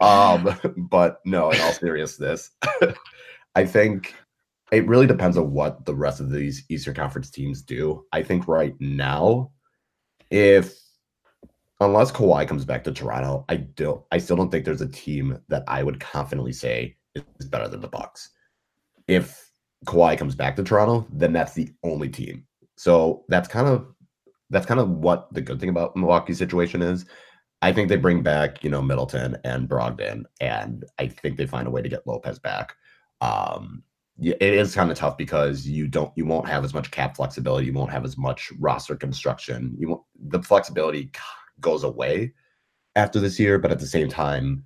about. 0.00 0.54
um, 0.70 0.86
but 0.88 1.20
no, 1.24 1.50
in 1.50 1.60
all 1.62 1.72
seriousness, 1.72 2.52
I 3.56 3.64
think 3.64 4.14
it 4.72 4.86
really 4.86 5.06
depends 5.06 5.36
on 5.36 5.52
what 5.52 5.84
the 5.84 5.94
rest 5.94 6.20
of 6.20 6.30
these 6.30 6.64
Eastern 6.68 6.94
Conference 6.94 7.30
teams 7.30 7.62
do. 7.62 8.04
I 8.12 8.22
think 8.22 8.48
right 8.48 8.74
now, 8.80 9.52
if 10.30 10.76
unless 11.80 12.10
Kawhi 12.10 12.48
comes 12.48 12.64
back 12.64 12.84
to 12.84 12.92
Toronto, 12.92 13.44
I 13.48 13.56
don't. 13.56 14.02
I 14.10 14.18
still 14.18 14.36
don't 14.36 14.50
think 14.50 14.64
there's 14.64 14.80
a 14.80 14.88
team 14.88 15.38
that 15.48 15.64
I 15.68 15.82
would 15.82 16.00
confidently 16.00 16.52
say 16.52 16.96
is 17.14 17.48
better 17.48 17.68
than 17.68 17.80
the 17.80 17.88
Bucks. 17.88 18.30
If 19.06 19.50
Kawhi 19.86 20.18
comes 20.18 20.34
back 20.34 20.56
to 20.56 20.64
Toronto, 20.64 21.06
then 21.12 21.32
that's 21.32 21.52
the 21.52 21.70
only 21.84 22.08
team. 22.08 22.44
So 22.76 23.24
that's 23.28 23.48
kind 23.48 23.68
of 23.68 23.86
that's 24.50 24.66
kind 24.66 24.80
of 24.80 24.88
what 24.90 25.32
the 25.32 25.40
good 25.40 25.60
thing 25.60 25.68
about 25.68 25.96
Milwaukee's 25.96 26.38
situation 26.38 26.82
is. 26.82 27.04
I 27.62 27.72
think 27.72 27.88
they 27.88 27.96
bring 27.96 28.22
back, 28.22 28.62
you 28.62 28.70
know, 28.70 28.82
Middleton 28.82 29.38
and 29.44 29.68
Brogdon, 29.68 30.24
and 30.40 30.84
I 30.98 31.08
think 31.08 31.36
they 31.36 31.46
find 31.46 31.66
a 31.66 31.70
way 31.70 31.82
to 31.82 31.88
get 31.88 32.06
Lopez 32.06 32.38
back. 32.38 32.74
Um, 33.20 33.82
it 34.18 34.40
is 34.40 34.74
kind 34.74 34.90
of 34.90 34.96
tough 34.96 35.16
because 35.16 35.66
you 35.66 35.86
don't 35.86 36.12
you 36.16 36.24
won't 36.24 36.48
have 36.48 36.64
as 36.64 36.72
much 36.72 36.90
cap 36.90 37.16
flexibility 37.16 37.66
you 37.66 37.72
won't 37.72 37.90
have 37.90 38.04
as 38.04 38.16
much 38.16 38.50
roster 38.58 38.96
construction 38.96 39.74
you 39.78 39.88
won't 39.88 40.02
the 40.28 40.42
flexibility 40.42 41.10
goes 41.60 41.84
away 41.84 42.32
after 42.94 43.20
this 43.20 43.38
year 43.38 43.58
but 43.58 43.70
at 43.70 43.78
the 43.78 43.86
same 43.86 44.08
time 44.08 44.64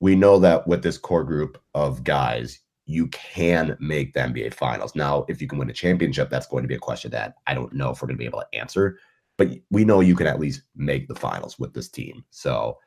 we 0.00 0.14
know 0.14 0.38
that 0.38 0.66
with 0.66 0.82
this 0.82 0.96
core 0.96 1.24
group 1.24 1.60
of 1.74 2.02
guys 2.04 2.60
you 2.86 3.06
can 3.08 3.76
make 3.80 4.14
the 4.14 4.20
nba 4.20 4.54
finals. 4.54 4.94
Now 4.94 5.26
if 5.28 5.42
you 5.42 5.48
can 5.48 5.58
win 5.58 5.68
a 5.68 5.74
championship 5.74 6.30
that's 6.30 6.46
going 6.46 6.62
to 6.62 6.68
be 6.68 6.76
a 6.76 6.78
question 6.78 7.10
that 7.10 7.34
i 7.46 7.54
don't 7.54 7.74
know 7.74 7.90
if 7.90 8.00
we're 8.00 8.08
going 8.08 8.16
to 8.16 8.22
be 8.22 8.26
able 8.26 8.40
to 8.40 8.58
answer 8.58 8.98
but 9.36 9.50
we 9.70 9.84
know 9.84 10.00
you 10.00 10.16
can 10.16 10.26
at 10.26 10.40
least 10.40 10.62
make 10.74 11.06
the 11.06 11.14
finals 11.14 11.58
with 11.58 11.74
this 11.74 11.88
team. 11.88 12.24
So 12.30 12.78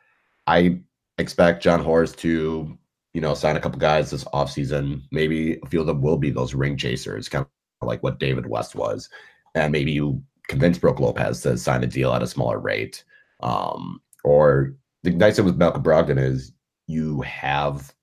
i 0.47 0.79
expect 1.19 1.61
jon 1.61 1.83
horst 1.83 2.17
to 2.17 2.75
you 3.13 3.21
know, 3.21 3.33
sign 3.33 3.57
a 3.57 3.59
couple 3.59 3.79
guys 3.79 4.09
this 4.09 4.23
offseason. 4.25 5.01
Maybe 5.11 5.59
a 5.63 5.67
few 5.67 5.81
of 5.81 5.87
them 5.87 6.01
will 6.01 6.17
be 6.17 6.29
those 6.29 6.53
ring 6.53 6.77
chasers, 6.77 7.29
kind 7.29 7.45
of 7.81 7.87
like 7.87 8.03
what 8.03 8.19
David 8.19 8.47
West 8.47 8.75
was. 8.75 9.09
And 9.55 9.71
maybe 9.71 9.91
you 9.91 10.23
convince 10.47 10.77
Brook 10.77 10.99
Lopez 10.99 11.41
to 11.41 11.57
sign 11.57 11.83
a 11.83 11.87
deal 11.87 12.13
at 12.13 12.23
a 12.23 12.27
smaller 12.27 12.59
rate. 12.59 13.03
Um, 13.41 14.01
or 14.23 14.75
the 15.03 15.11
nice 15.11 15.35
thing 15.35 15.45
with 15.45 15.57
Malcolm 15.57 15.83
Brogdon 15.83 16.19
is 16.19 16.53
you 16.87 17.21
have 17.21 17.93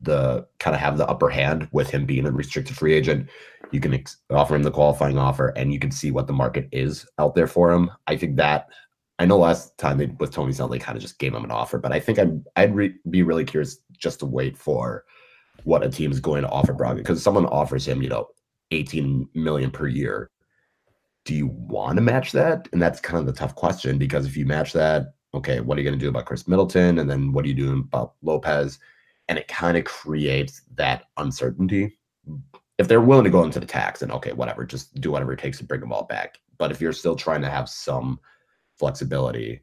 the 0.00 0.46
kind 0.60 0.74
of 0.74 0.80
have 0.80 0.98
the 0.98 1.08
upper 1.08 1.28
hand 1.28 1.68
with 1.72 1.90
him 1.90 2.04
being 2.04 2.26
a 2.26 2.30
restricted 2.30 2.76
free 2.76 2.92
agent. 2.92 3.28
You 3.70 3.80
can 3.80 3.94
ex- 3.94 4.18
offer 4.30 4.54
him 4.54 4.62
the 4.62 4.70
qualifying 4.70 5.18
offer 5.18 5.48
and 5.56 5.72
you 5.72 5.78
can 5.78 5.90
see 5.90 6.10
what 6.10 6.26
the 6.26 6.32
market 6.32 6.68
is 6.72 7.06
out 7.18 7.34
there 7.34 7.46
for 7.46 7.72
him. 7.72 7.90
I 8.06 8.16
think 8.16 8.36
that 8.36 8.68
I 9.18 9.26
know 9.26 9.38
last 9.38 9.76
time 9.78 9.98
they, 9.98 10.06
with 10.06 10.32
Tony 10.32 10.52
Snell, 10.52 10.68
they 10.68 10.78
kind 10.78 10.96
of 10.96 11.02
just 11.02 11.18
gave 11.18 11.34
him 11.34 11.44
an 11.44 11.50
offer, 11.50 11.78
but 11.78 11.92
I 11.92 12.00
think 12.00 12.18
I'd, 12.18 12.42
I'd 12.56 12.74
re- 12.74 12.96
be 13.10 13.22
really 13.22 13.44
curious 13.44 13.78
just 13.96 14.20
to 14.20 14.26
wait 14.26 14.56
for 14.56 15.04
what 15.62 15.84
a 15.84 15.88
team 15.88 16.10
is 16.10 16.20
going 16.20 16.42
to 16.42 16.48
offer 16.48 16.74
Brogdon 16.74 16.96
because 16.96 17.22
someone 17.22 17.46
offers 17.46 17.86
him, 17.86 18.02
you 18.02 18.08
know, 18.08 18.28
18 18.72 19.28
million 19.34 19.70
per 19.70 19.86
year. 19.86 20.30
Do 21.24 21.34
you 21.34 21.46
want 21.46 21.96
to 21.96 22.02
match 22.02 22.32
that? 22.32 22.68
And 22.72 22.82
that's 22.82 23.00
kind 23.00 23.20
of 23.20 23.26
the 23.26 23.32
tough 23.32 23.54
question 23.54 23.98
because 23.98 24.26
if 24.26 24.36
you 24.36 24.46
match 24.46 24.72
that, 24.72 25.14
okay, 25.32 25.60
what 25.60 25.78
are 25.78 25.80
you 25.80 25.88
going 25.88 25.98
to 25.98 26.04
do 26.04 26.08
about 26.08 26.26
Khris 26.26 26.48
Middleton? 26.48 26.98
And 26.98 27.08
then 27.08 27.32
what 27.32 27.44
are 27.44 27.48
you 27.48 27.54
doing 27.54 27.84
about 27.86 28.14
Lopez? 28.22 28.78
And 29.28 29.38
it 29.38 29.48
kind 29.48 29.76
of 29.76 29.84
creates 29.84 30.62
that 30.74 31.04
uncertainty. 31.16 31.98
If 32.78 32.88
they're 32.88 33.00
willing 33.00 33.24
to 33.24 33.30
go 33.30 33.44
into 33.44 33.60
the 33.60 33.66
tax, 33.66 34.02
and 34.02 34.10
okay, 34.12 34.32
whatever, 34.32 34.64
just 34.64 35.00
do 35.00 35.12
whatever 35.12 35.32
it 35.32 35.38
takes 35.38 35.58
to 35.58 35.64
bring 35.64 35.80
them 35.80 35.92
all 35.92 36.04
back. 36.04 36.38
But 36.58 36.72
if 36.72 36.80
you're 36.80 36.92
still 36.92 37.16
trying 37.16 37.42
to 37.42 37.48
have 37.48 37.68
some– 37.68 38.18
flexibility. 38.84 39.62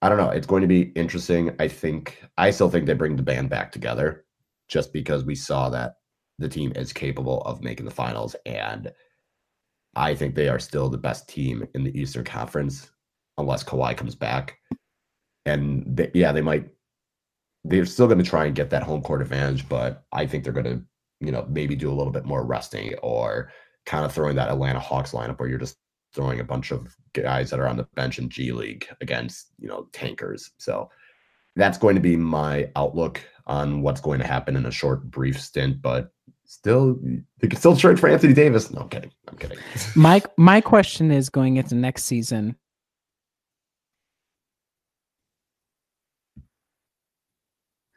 I 0.00 0.08
don't 0.08 0.16
know. 0.16 0.30
It's 0.30 0.46
going 0.46 0.62
to 0.62 0.66
be 0.66 0.92
interesting. 0.96 1.54
I 1.58 1.68
think 1.68 2.22
I 2.38 2.50
still 2.52 2.70
think 2.70 2.86
they 2.86 2.94
bring 2.94 3.16
the 3.16 3.22
band 3.22 3.50
back 3.50 3.70
together 3.70 4.24
just 4.66 4.94
because 4.94 5.26
we 5.26 5.34
saw 5.34 5.68
that 5.68 5.96
the 6.38 6.48
team 6.48 6.72
is 6.74 6.90
capable 6.90 7.42
of 7.42 7.62
making 7.62 7.84
the 7.84 7.92
finals. 7.92 8.34
And 8.46 8.90
I 9.94 10.14
think 10.14 10.34
they 10.34 10.48
are 10.48 10.58
still 10.58 10.88
the 10.88 10.96
best 10.96 11.28
team 11.28 11.68
in 11.74 11.84
the 11.84 12.00
Eastern 12.00 12.24
Conference 12.24 12.90
unless 13.36 13.62
Kawhi 13.62 13.94
comes 13.94 14.14
back. 14.14 14.56
And 15.44 15.84
they, 15.86 16.10
yeah, 16.14 16.32
they 16.32 16.40
might, 16.40 16.70
they're 17.64 17.84
still 17.84 18.06
going 18.06 18.24
to 18.24 18.24
try 18.24 18.46
and 18.46 18.56
get 18.56 18.70
that 18.70 18.82
home 18.82 19.02
court 19.02 19.20
advantage, 19.20 19.68
but 19.68 20.04
I 20.12 20.24
think 20.24 20.44
they're 20.44 20.52
going 20.54 20.64
to, 20.64 20.82
you 21.20 21.30
know, 21.30 21.46
maybe 21.50 21.76
do 21.76 21.92
a 21.92 21.94
little 21.94 22.12
bit 22.12 22.24
more 22.24 22.42
resting 22.42 22.94
or 23.02 23.52
kind 23.84 24.06
of 24.06 24.12
throwing 24.12 24.36
that 24.36 24.48
Atlanta 24.48 24.80
Hawks 24.80 25.12
lineup 25.12 25.38
where 25.38 25.48
you're 25.50 25.58
just 25.58 25.76
throwing 26.14 26.40
a 26.40 26.44
bunch 26.44 26.70
of 26.70 26.96
guys 27.12 27.50
that 27.50 27.60
are 27.60 27.68
on 27.68 27.76
the 27.76 27.86
bench 27.94 28.18
in 28.18 28.28
G 28.28 28.52
League 28.52 28.86
against, 29.00 29.48
you 29.58 29.68
know, 29.68 29.88
tankers. 29.92 30.52
So 30.58 30.90
that's 31.56 31.78
going 31.78 31.94
to 31.94 32.00
be 32.00 32.16
my 32.16 32.70
outlook 32.76 33.20
on 33.46 33.82
what's 33.82 34.00
going 34.00 34.20
to 34.20 34.26
happen 34.26 34.56
in 34.56 34.66
a 34.66 34.70
short, 34.70 35.10
brief 35.10 35.40
stint, 35.40 35.82
but 35.82 36.10
still 36.44 36.98
they 37.40 37.54
still 37.56 37.76
trade 37.76 38.00
for 38.00 38.08
Anthony 38.08 38.34
Davis. 38.34 38.70
No, 38.70 38.82
I'm 38.82 38.88
kidding. 38.88 39.12
I'm 39.28 39.36
kidding. 39.36 39.58
My 39.94 40.22
my 40.36 40.60
question 40.60 41.10
is 41.10 41.28
going 41.28 41.56
into 41.56 41.74
next 41.74 42.04
season, 42.04 42.56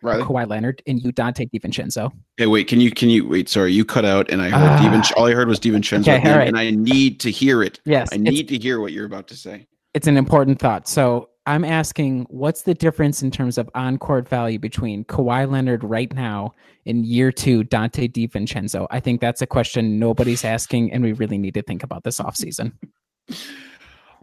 Riley? 0.02 0.24
Kawhi 0.24 0.48
Leonard 0.48 0.82
and 0.88 1.02
you 1.04 1.12
Donte 1.12 1.50
DiVincenzo. 1.52 2.12
Hey, 2.38 2.46
wait, 2.46 2.68
can 2.68 2.80
you 2.80 2.92
can 2.92 3.10
you 3.10 3.28
wait? 3.28 3.50
Sorry, 3.50 3.74
you 3.74 3.84
cut 3.84 4.06
out, 4.06 4.30
and 4.30 4.42
I 4.42 4.50
heard 4.50 4.94
uh, 4.94 5.04
all 5.16 5.26
I 5.26 5.34
heard 5.34 5.48
was 5.48 5.60
DiVincenzo, 5.60 6.18
okay, 6.18 6.38
right. 6.38 6.48
and 6.48 6.58
I 6.58 6.72
need 6.72 7.20
to 7.22 7.32
hear 7.32 7.64
it. 7.64 7.80
Yes, 7.86 8.10
I 8.12 8.18
need 8.18 8.48
to 8.50 8.58
hear 8.58 8.80
what 8.80 8.92
you're 8.94 9.06
about 9.06 9.28
to 9.30 9.36
say. 9.36 9.68
It's 9.94 10.08
an 10.08 10.18
important 10.18 10.60
thought. 10.60 10.88
So 10.88 11.30
I'm 11.48 11.64
asking, 11.64 12.28
what's 12.30 12.64
the 12.64 12.74
difference 12.74 13.24
in 13.24 13.32
terms 13.32 13.58
of 13.58 13.70
on-court 13.74 14.28
value 14.28 14.60
between 14.60 15.06
Kawhi 15.06 15.50
Leonard 15.50 15.84
right 15.84 16.14
now 16.14 16.54
in 16.86 17.04
year 17.04 17.32
two, 17.32 17.64
Donte 17.64 18.12
DiVincenzo? 18.12 18.86
I 18.92 19.00
think 19.00 19.22
that's 19.22 19.42
a 19.42 19.48
question 19.48 19.98
nobody's 19.98 20.46
asking, 20.46 20.92
and 20.92 21.04
we 21.04 21.14
really 21.14 21.38
need 21.38 21.56
to 21.56 21.64
think 21.64 21.84
about 21.84 22.04
this 22.04 22.20
offseason. 22.20 22.74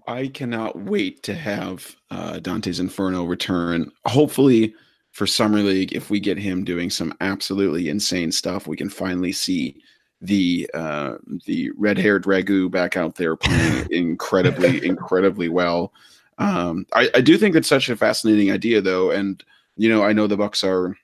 I 0.07 0.29
cannot 0.29 0.79
wait 0.79 1.22
to 1.25 1.35
have 1.35 1.97
uh, 2.11 2.35
Dante's 2.35 2.79
Inferno 2.79 3.25
return. 3.25 3.91
Hopefully 4.07 4.75
for 5.15 5.29
summer 5.29 5.61
league 5.61 5.93
if 5.93 6.11
we 6.11 6.19
get 6.19 6.37
him 6.37 6.65
doing 6.65 6.91
some 6.91 7.15
absolutely 7.21 7.89
insane 7.89 8.33
stuff 8.33 8.67
we 8.67 8.77
can 8.77 8.91
finally 8.91 9.33
see 9.33 9.81
the 10.21 10.69
uh 10.75 11.15
the 11.47 11.71
red-haired 11.77 12.25
ragu 12.25 12.71
back 12.71 12.97
out 12.97 13.15
there 13.15 13.37
playing 13.37 13.87
incredibly 13.91 14.85
incredibly 14.85 15.49
well 15.49 15.93
um 16.39 16.85
I, 16.93 17.09
I 17.15 17.21
do 17.21 17.39
think 17.39 17.55
it's 17.55 17.69
such 17.69 17.89
a 17.89 17.97
fascinating 17.97 18.51
idea 18.51 18.81
though 18.81 19.12
and 19.12 19.43
you 19.77 19.89
know 19.89 20.03
i 20.03 20.12
know 20.12 20.27
the 20.27 20.37
bucks 20.37 20.65
are 20.65 20.97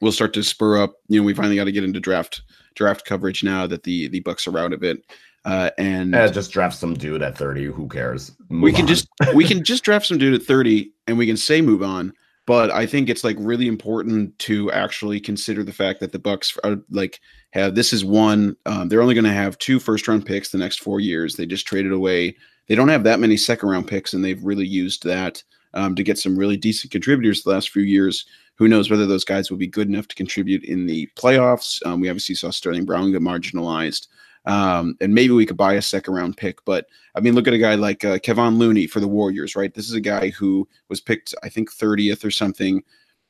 will 0.00 0.12
start 0.12 0.34
to 0.34 0.42
spur 0.42 0.82
up 0.82 0.96
you 1.08 1.20
know 1.20 1.24
we 1.24 1.32
finally 1.32 1.56
got 1.56 1.64
to 1.64 1.72
get 1.72 1.84
into 1.84 2.00
draft 2.00 2.42
draft 2.74 3.04
coverage 3.04 3.44
now 3.44 3.68
that 3.68 3.84
the 3.84 4.08
the 4.08 4.20
bucks 4.20 4.48
are 4.48 4.58
out 4.58 4.72
of 4.72 4.82
it 4.82 4.98
uh, 5.44 5.68
and 5.76 6.14
just 6.32 6.52
draft 6.52 6.74
some 6.74 6.94
dude 6.94 7.22
at 7.22 7.36
30 7.36 7.66
who 7.66 7.86
cares 7.86 8.32
move 8.48 8.62
we 8.62 8.72
can 8.72 8.82
on. 8.82 8.88
just 8.88 9.08
we 9.34 9.44
can 9.44 9.62
just 9.62 9.84
draft 9.84 10.06
some 10.06 10.18
dude 10.18 10.34
at 10.34 10.42
30 10.42 10.90
and 11.06 11.18
we 11.18 11.26
can 11.26 11.36
say 11.36 11.60
move 11.60 11.82
on 11.82 12.12
but 12.46 12.70
I 12.70 12.86
think 12.86 13.08
it's 13.08 13.24
like 13.24 13.36
really 13.38 13.68
important 13.68 14.38
to 14.40 14.70
actually 14.72 15.20
consider 15.20 15.62
the 15.62 15.72
fact 15.72 16.00
that 16.00 16.12
the 16.12 16.18
Bucks 16.18 16.56
are 16.62 16.76
like 16.90 17.20
have 17.50 17.74
this 17.74 17.92
is 17.92 18.04
one 18.04 18.56
um, 18.66 18.88
they're 18.88 19.02
only 19.02 19.14
going 19.14 19.24
to 19.24 19.32
have 19.32 19.58
two 19.58 19.80
first 19.80 20.06
round 20.06 20.26
picks 20.26 20.50
the 20.50 20.58
next 20.58 20.82
four 20.82 21.00
years. 21.00 21.36
They 21.36 21.46
just 21.46 21.66
traded 21.66 21.92
away. 21.92 22.36
They 22.68 22.74
don't 22.74 22.88
have 22.88 23.04
that 23.04 23.20
many 23.20 23.36
second 23.36 23.68
round 23.68 23.88
picks, 23.88 24.12
and 24.12 24.24
they've 24.24 24.42
really 24.42 24.66
used 24.66 25.04
that 25.04 25.42
um, 25.74 25.94
to 25.94 26.02
get 26.02 26.18
some 26.18 26.38
really 26.38 26.56
decent 26.56 26.92
contributors 26.92 27.42
the 27.42 27.50
last 27.50 27.70
few 27.70 27.82
years. 27.82 28.26
Who 28.56 28.68
knows 28.68 28.88
whether 28.88 29.06
those 29.06 29.24
guys 29.24 29.50
will 29.50 29.58
be 29.58 29.66
good 29.66 29.88
enough 29.88 30.06
to 30.08 30.14
contribute 30.14 30.64
in 30.64 30.86
the 30.86 31.08
playoffs? 31.16 31.84
Um, 31.84 32.00
we 32.00 32.08
obviously 32.08 32.36
saw 32.36 32.50
Sterling 32.50 32.84
Brown 32.84 33.10
get 33.10 33.20
marginalized. 33.20 34.06
Um, 34.46 34.96
and 35.00 35.14
maybe 35.14 35.32
we 35.32 35.46
could 35.46 35.56
buy 35.56 35.74
a 35.74 35.82
second 35.82 36.14
round 36.14 36.36
pick. 36.36 36.64
But 36.64 36.86
I 37.14 37.20
mean, 37.20 37.34
look 37.34 37.48
at 37.48 37.54
a 37.54 37.58
guy 37.58 37.74
like 37.74 38.04
uh, 38.04 38.18
Kevon 38.18 38.56
Looney 38.58 38.86
for 38.86 39.00
the 39.00 39.08
Warriors, 39.08 39.56
right? 39.56 39.72
This 39.72 39.88
is 39.88 39.94
a 39.94 40.00
guy 40.00 40.30
who 40.30 40.68
was 40.88 41.00
picked, 41.00 41.34
I 41.42 41.48
think, 41.48 41.72
30th 41.72 42.24
or 42.24 42.30
something. 42.30 42.82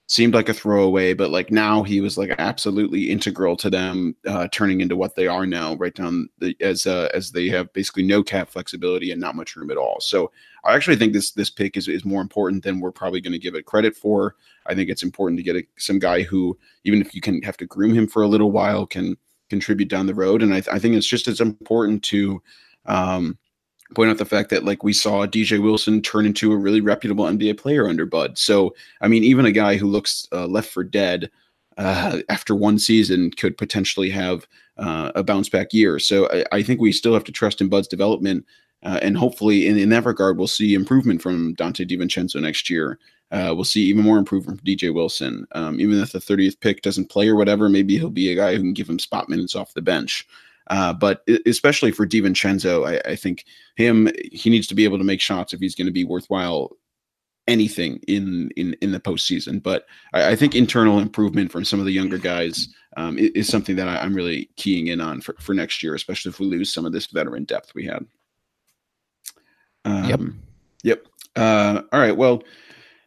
Seemed 0.07 0.35
like 0.35 0.51
a 0.51 0.55
throwaway, 0.55 1.15
but 1.15 1.31
like 1.31 1.51
now 1.51 1.83
he 1.83 2.03
was 2.03 2.19
like 2.19 2.35
absolutely 2.39 3.11
integral 3.11 3.57
to 3.57 3.71
them 3.71 4.15
uh, 4.27 4.49
turning 4.53 4.83
into 4.83 4.97
what 4.97 5.17
they 5.17 5.27
are 5.27 5.47
now, 5.47 5.77
right 5.77 5.95
down 5.95 6.29
the, 6.41 6.55
as 6.61 6.87
uh, 6.87 7.09
as 7.15 7.31
they 7.33 7.49
have 7.49 7.73
basically 7.73 8.03
no 8.03 8.23
cap 8.23 8.51
flexibility 8.51 9.13
and 9.13 9.21
not 9.21 9.35
much 9.35 9.57
room 9.57 9.71
at 9.71 9.79
all. 9.79 9.99
So 10.01 10.31
I 10.63 10.75
actually 10.75 10.97
think 10.97 11.15
this 11.15 11.31
this 11.31 11.49
pick 11.49 11.79
is 11.79 11.89
is 11.89 12.05
more 12.05 12.21
important 12.21 12.65
than 12.65 12.81
we're 12.81 12.93
probably 12.93 13.23
going 13.23 13.33
to 13.33 13.39
give 13.39 13.55
it 13.55 13.65
credit 13.65 13.97
for. 13.97 14.37
I 14.67 14.75
think 14.75 14.91
it's 14.91 15.03
important 15.03 15.39
to 15.39 15.43
get 15.43 15.57
a, 15.57 15.67
some 15.79 15.99
guy 15.99 16.21
who, 16.21 16.59
even 16.85 17.01
if 17.01 17.15
you 17.15 17.23
can 17.23 17.41
have 17.41 17.57
to 17.57 17.67
groom 17.67 17.95
him 17.95 18.07
for 18.07 18.21
a 18.21 18.29
little 18.29 18.51
while, 18.51 18.85
can 18.85 19.17
contribute 19.55 19.89
down 19.89 20.07
the 20.07 20.15
road. 20.15 20.43
And 20.43 20.53
I, 20.53 20.63
I 20.73 20.79
think 20.79 20.97
it's 20.97 21.07
just 21.07 21.29
as 21.29 21.41
important 21.41 22.03
to 22.05 22.43
um, 22.87 23.39
point 23.95 24.11
out 24.11 24.19
the 24.19 24.25
fact 24.25 24.51
that 24.51 24.65
like 24.65 24.83
we 24.83 24.93
saw 24.93 25.27
DJ 25.27 25.63
Wilson 25.63 26.03
turn 26.03 26.27
into 26.27 26.53
a 26.53 26.57
really 26.57 26.81
reputable 26.81 27.25
NBA 27.25 27.59
player 27.59 27.89
under 27.89 28.05
Bud. 28.05 28.37
So 28.37 28.75
I 29.01 29.09
mean, 29.09 29.23
even 29.23 29.47
a 29.47 29.53
guy 29.53 29.77
who 29.77 29.87
looks 29.87 30.27
uh, 30.33 30.47
left 30.47 30.71
for 30.71 30.83
dead 30.83 31.31
uh, 31.79 32.19
after 32.29 32.55
one 32.55 32.79
season 32.79 33.31
could 33.31 33.57
potentially 33.57 34.11
have 34.11 34.47
uh, 34.77 35.13
a 35.15 35.23
bounce 35.23 35.49
back 35.49 35.73
year. 35.73 35.99
So 35.99 36.29
I, 36.31 36.45
I, 36.59 36.63
think 36.63 36.81
we 36.81 36.93
still 36.93 37.15
have 37.15 37.25
to 37.25 37.33
trust 37.33 37.61
in 37.61 37.69
Bud's 37.69 37.89
development. 37.89 38.45
Uh, 38.83 38.99
and 39.03 39.17
hopefully, 39.17 39.67
in, 39.67 39.79
in 39.79 39.89
that 39.91 40.05
regard, 40.05 40.37
we'll 40.37 40.47
see 40.47 40.75
improvement 40.75 41.23
from 41.23 41.55
Donte 41.57 41.89
DiVincenzo 41.89 42.41
next 42.41 42.69
year. 42.69 42.99
Uh, 43.35 43.53
we'll 43.53 43.65
see 43.65 43.83
even 43.83 44.05
more 44.05 44.17
improvement 44.17 44.59
from 44.59 44.67
DJ 44.67 44.95
Wilson. 44.95 45.45
Um, 45.53 45.81
even 45.81 46.01
if 46.01 46.13
the 46.13 46.21
30th 46.21 46.61
pick 46.61 46.83
doesn't 46.83 47.11
play 47.11 47.29
or 47.29 47.35
whatever, 47.35 47.69
maybe 47.69 47.99
he'll 47.99 48.09
be 48.09 48.31
a 48.31 48.37
guy 48.37 48.55
who 48.55 48.61
can 48.61 48.73
give 48.73 48.89
him 48.89 49.01
spot 49.01 49.29
minutes 49.29 49.57
off 49.57 49.75
the 49.75 49.83
bench. 49.83 50.25
Uh, 50.69 50.93
but 50.93 51.29
especially 51.45 51.91
for 51.91 52.07
DiVincenzo, 52.07 52.89
I, 52.89 53.11
I 53.11 53.17
think 53.17 53.45
him 53.75 54.09
he 54.33 54.51
needs 54.51 54.69
to 54.69 54.75
be 54.75 54.85
able 54.85 54.99
to 54.99 55.05
make 55.05 55.21
shots 55.21 55.53
if 55.53 55.59
he's 55.59 55.75
going 55.75 55.87
to 55.87 55.93
be 55.93 56.05
worthwhile 56.05 56.71
anything 57.47 58.01
in 58.09 58.51
in 58.57 58.75
in 58.81 58.93
the 58.93 59.01
postseason. 59.01 59.63
But 59.63 59.85
I, 60.15 60.31
I, 60.31 60.37
think 60.37 60.55
internal 60.55 61.01
improvement 61.01 61.53
from 61.53 61.65
some 61.65 61.81
of 61.81 61.87
the 61.87 61.93
younger 61.93 62.17
guys 62.17 62.69
um, 62.97 63.19
is, 63.19 63.31
is, 63.35 63.49
something 63.49 63.77
that 63.77 63.89
I, 63.89 64.03
am 64.03 64.15
really 64.15 64.49
keying 64.57 64.87
in 64.87 65.01
on 65.01 65.21
for, 65.21 65.35
for 65.41 65.55
next 65.55 65.83
year, 65.83 65.95
especially 65.95 66.31
if 66.31 66.41
we 66.41 66.47
lose 66.47 66.73
some 66.73 66.87
of 66.87 66.93
this 66.93 67.09
veteran 67.09 67.45
depth 67.45 67.75
we 67.75 67.85
had. 67.85 68.07
Um, 69.85 70.09
yep. 70.09 70.21
Yep. 70.85 71.07
Uh, 71.37 71.83
all 71.93 72.01
right. 72.01 72.17
Well, 72.17 72.43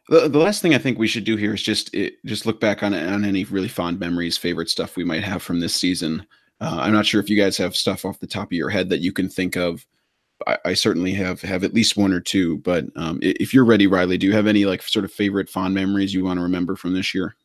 the, 0.09 0.29
the 0.29 0.39
last 0.39 0.61
thing 0.61 0.73
I 0.73 0.77
think 0.79 0.97
we 0.97 1.07
should 1.07 1.23
do 1.23 1.35
here 1.35 1.53
is 1.53 1.61
just 1.61 1.93
it, 1.93 2.23
just 2.25 2.45
look 2.45 2.59
back 2.59 2.83
on 2.83 2.93
on 2.93 3.25
any 3.25 3.43
really 3.45 3.67
fond 3.67 3.99
memories, 3.99 4.37
favorite 4.37 4.69
stuff 4.69 4.95
we 4.95 5.03
might 5.03 5.23
have 5.23 5.43
from 5.43 5.59
this 5.59 5.75
season. 5.75 6.25
Uh, 6.59 6.77
I'm 6.81 6.93
not 6.93 7.05
sure 7.05 7.21
if 7.21 7.29
you 7.29 7.37
guys 7.37 7.57
have 7.57 7.75
stuff 7.75 8.05
off 8.05 8.19
the 8.19 8.27
top 8.27 8.47
of 8.47 8.53
your 8.53 8.69
head 8.69 8.89
that 8.89 8.99
you 8.99 9.11
can 9.11 9.29
think 9.29 9.55
of. 9.55 9.85
I, 10.47 10.57
I 10.65 10.73
certainly 10.73 11.13
have 11.13 11.41
have 11.41 11.63
at 11.63 11.73
least 11.73 11.97
one 11.97 12.13
or 12.13 12.19
two. 12.19 12.57
But 12.59 12.85
um, 12.95 13.19
if 13.21 13.53
you're 13.53 13.65
ready, 13.65 13.87
Riley, 13.87 14.17
do 14.17 14.27
you 14.27 14.33
have 14.33 14.47
any 14.47 14.65
like 14.65 14.81
sort 14.81 15.05
of 15.05 15.11
favorite 15.11 15.49
fond 15.49 15.73
memories 15.73 16.13
you 16.13 16.23
want 16.23 16.37
to 16.37 16.43
remember 16.43 16.75
from 16.75 16.93
this 16.93 17.13
year? 17.13 17.35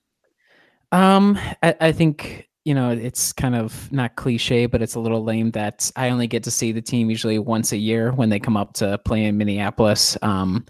Um, 0.93 1.39
I, 1.63 1.75
I 1.81 1.93
think 1.93 2.49
you 2.65 2.75
know 2.75 2.91
it's 2.91 3.33
kind 3.33 3.57
of 3.57 3.91
not 3.91 4.17
cliche, 4.17 4.67
but 4.67 4.83
it's 4.83 4.95
a 4.95 5.01
little 5.01 5.25
lame 5.25 5.51
that 5.53 5.91
I 5.97 6.11
only 6.11 6.27
get 6.27 6.45
to 6.45 6.51
see 6.51 6.71
the 6.71 6.83
team 6.83 7.11
usually 7.11 7.39
once 7.39 7.73
a 7.73 7.77
year 7.77 8.13
when 8.13 8.29
they 8.29 8.39
come 8.39 8.57
up 8.57 8.75
to 8.75 8.99
play 8.99 9.25
in 9.25 9.37
Minneapolis. 9.37 10.17
Um, 10.23 10.65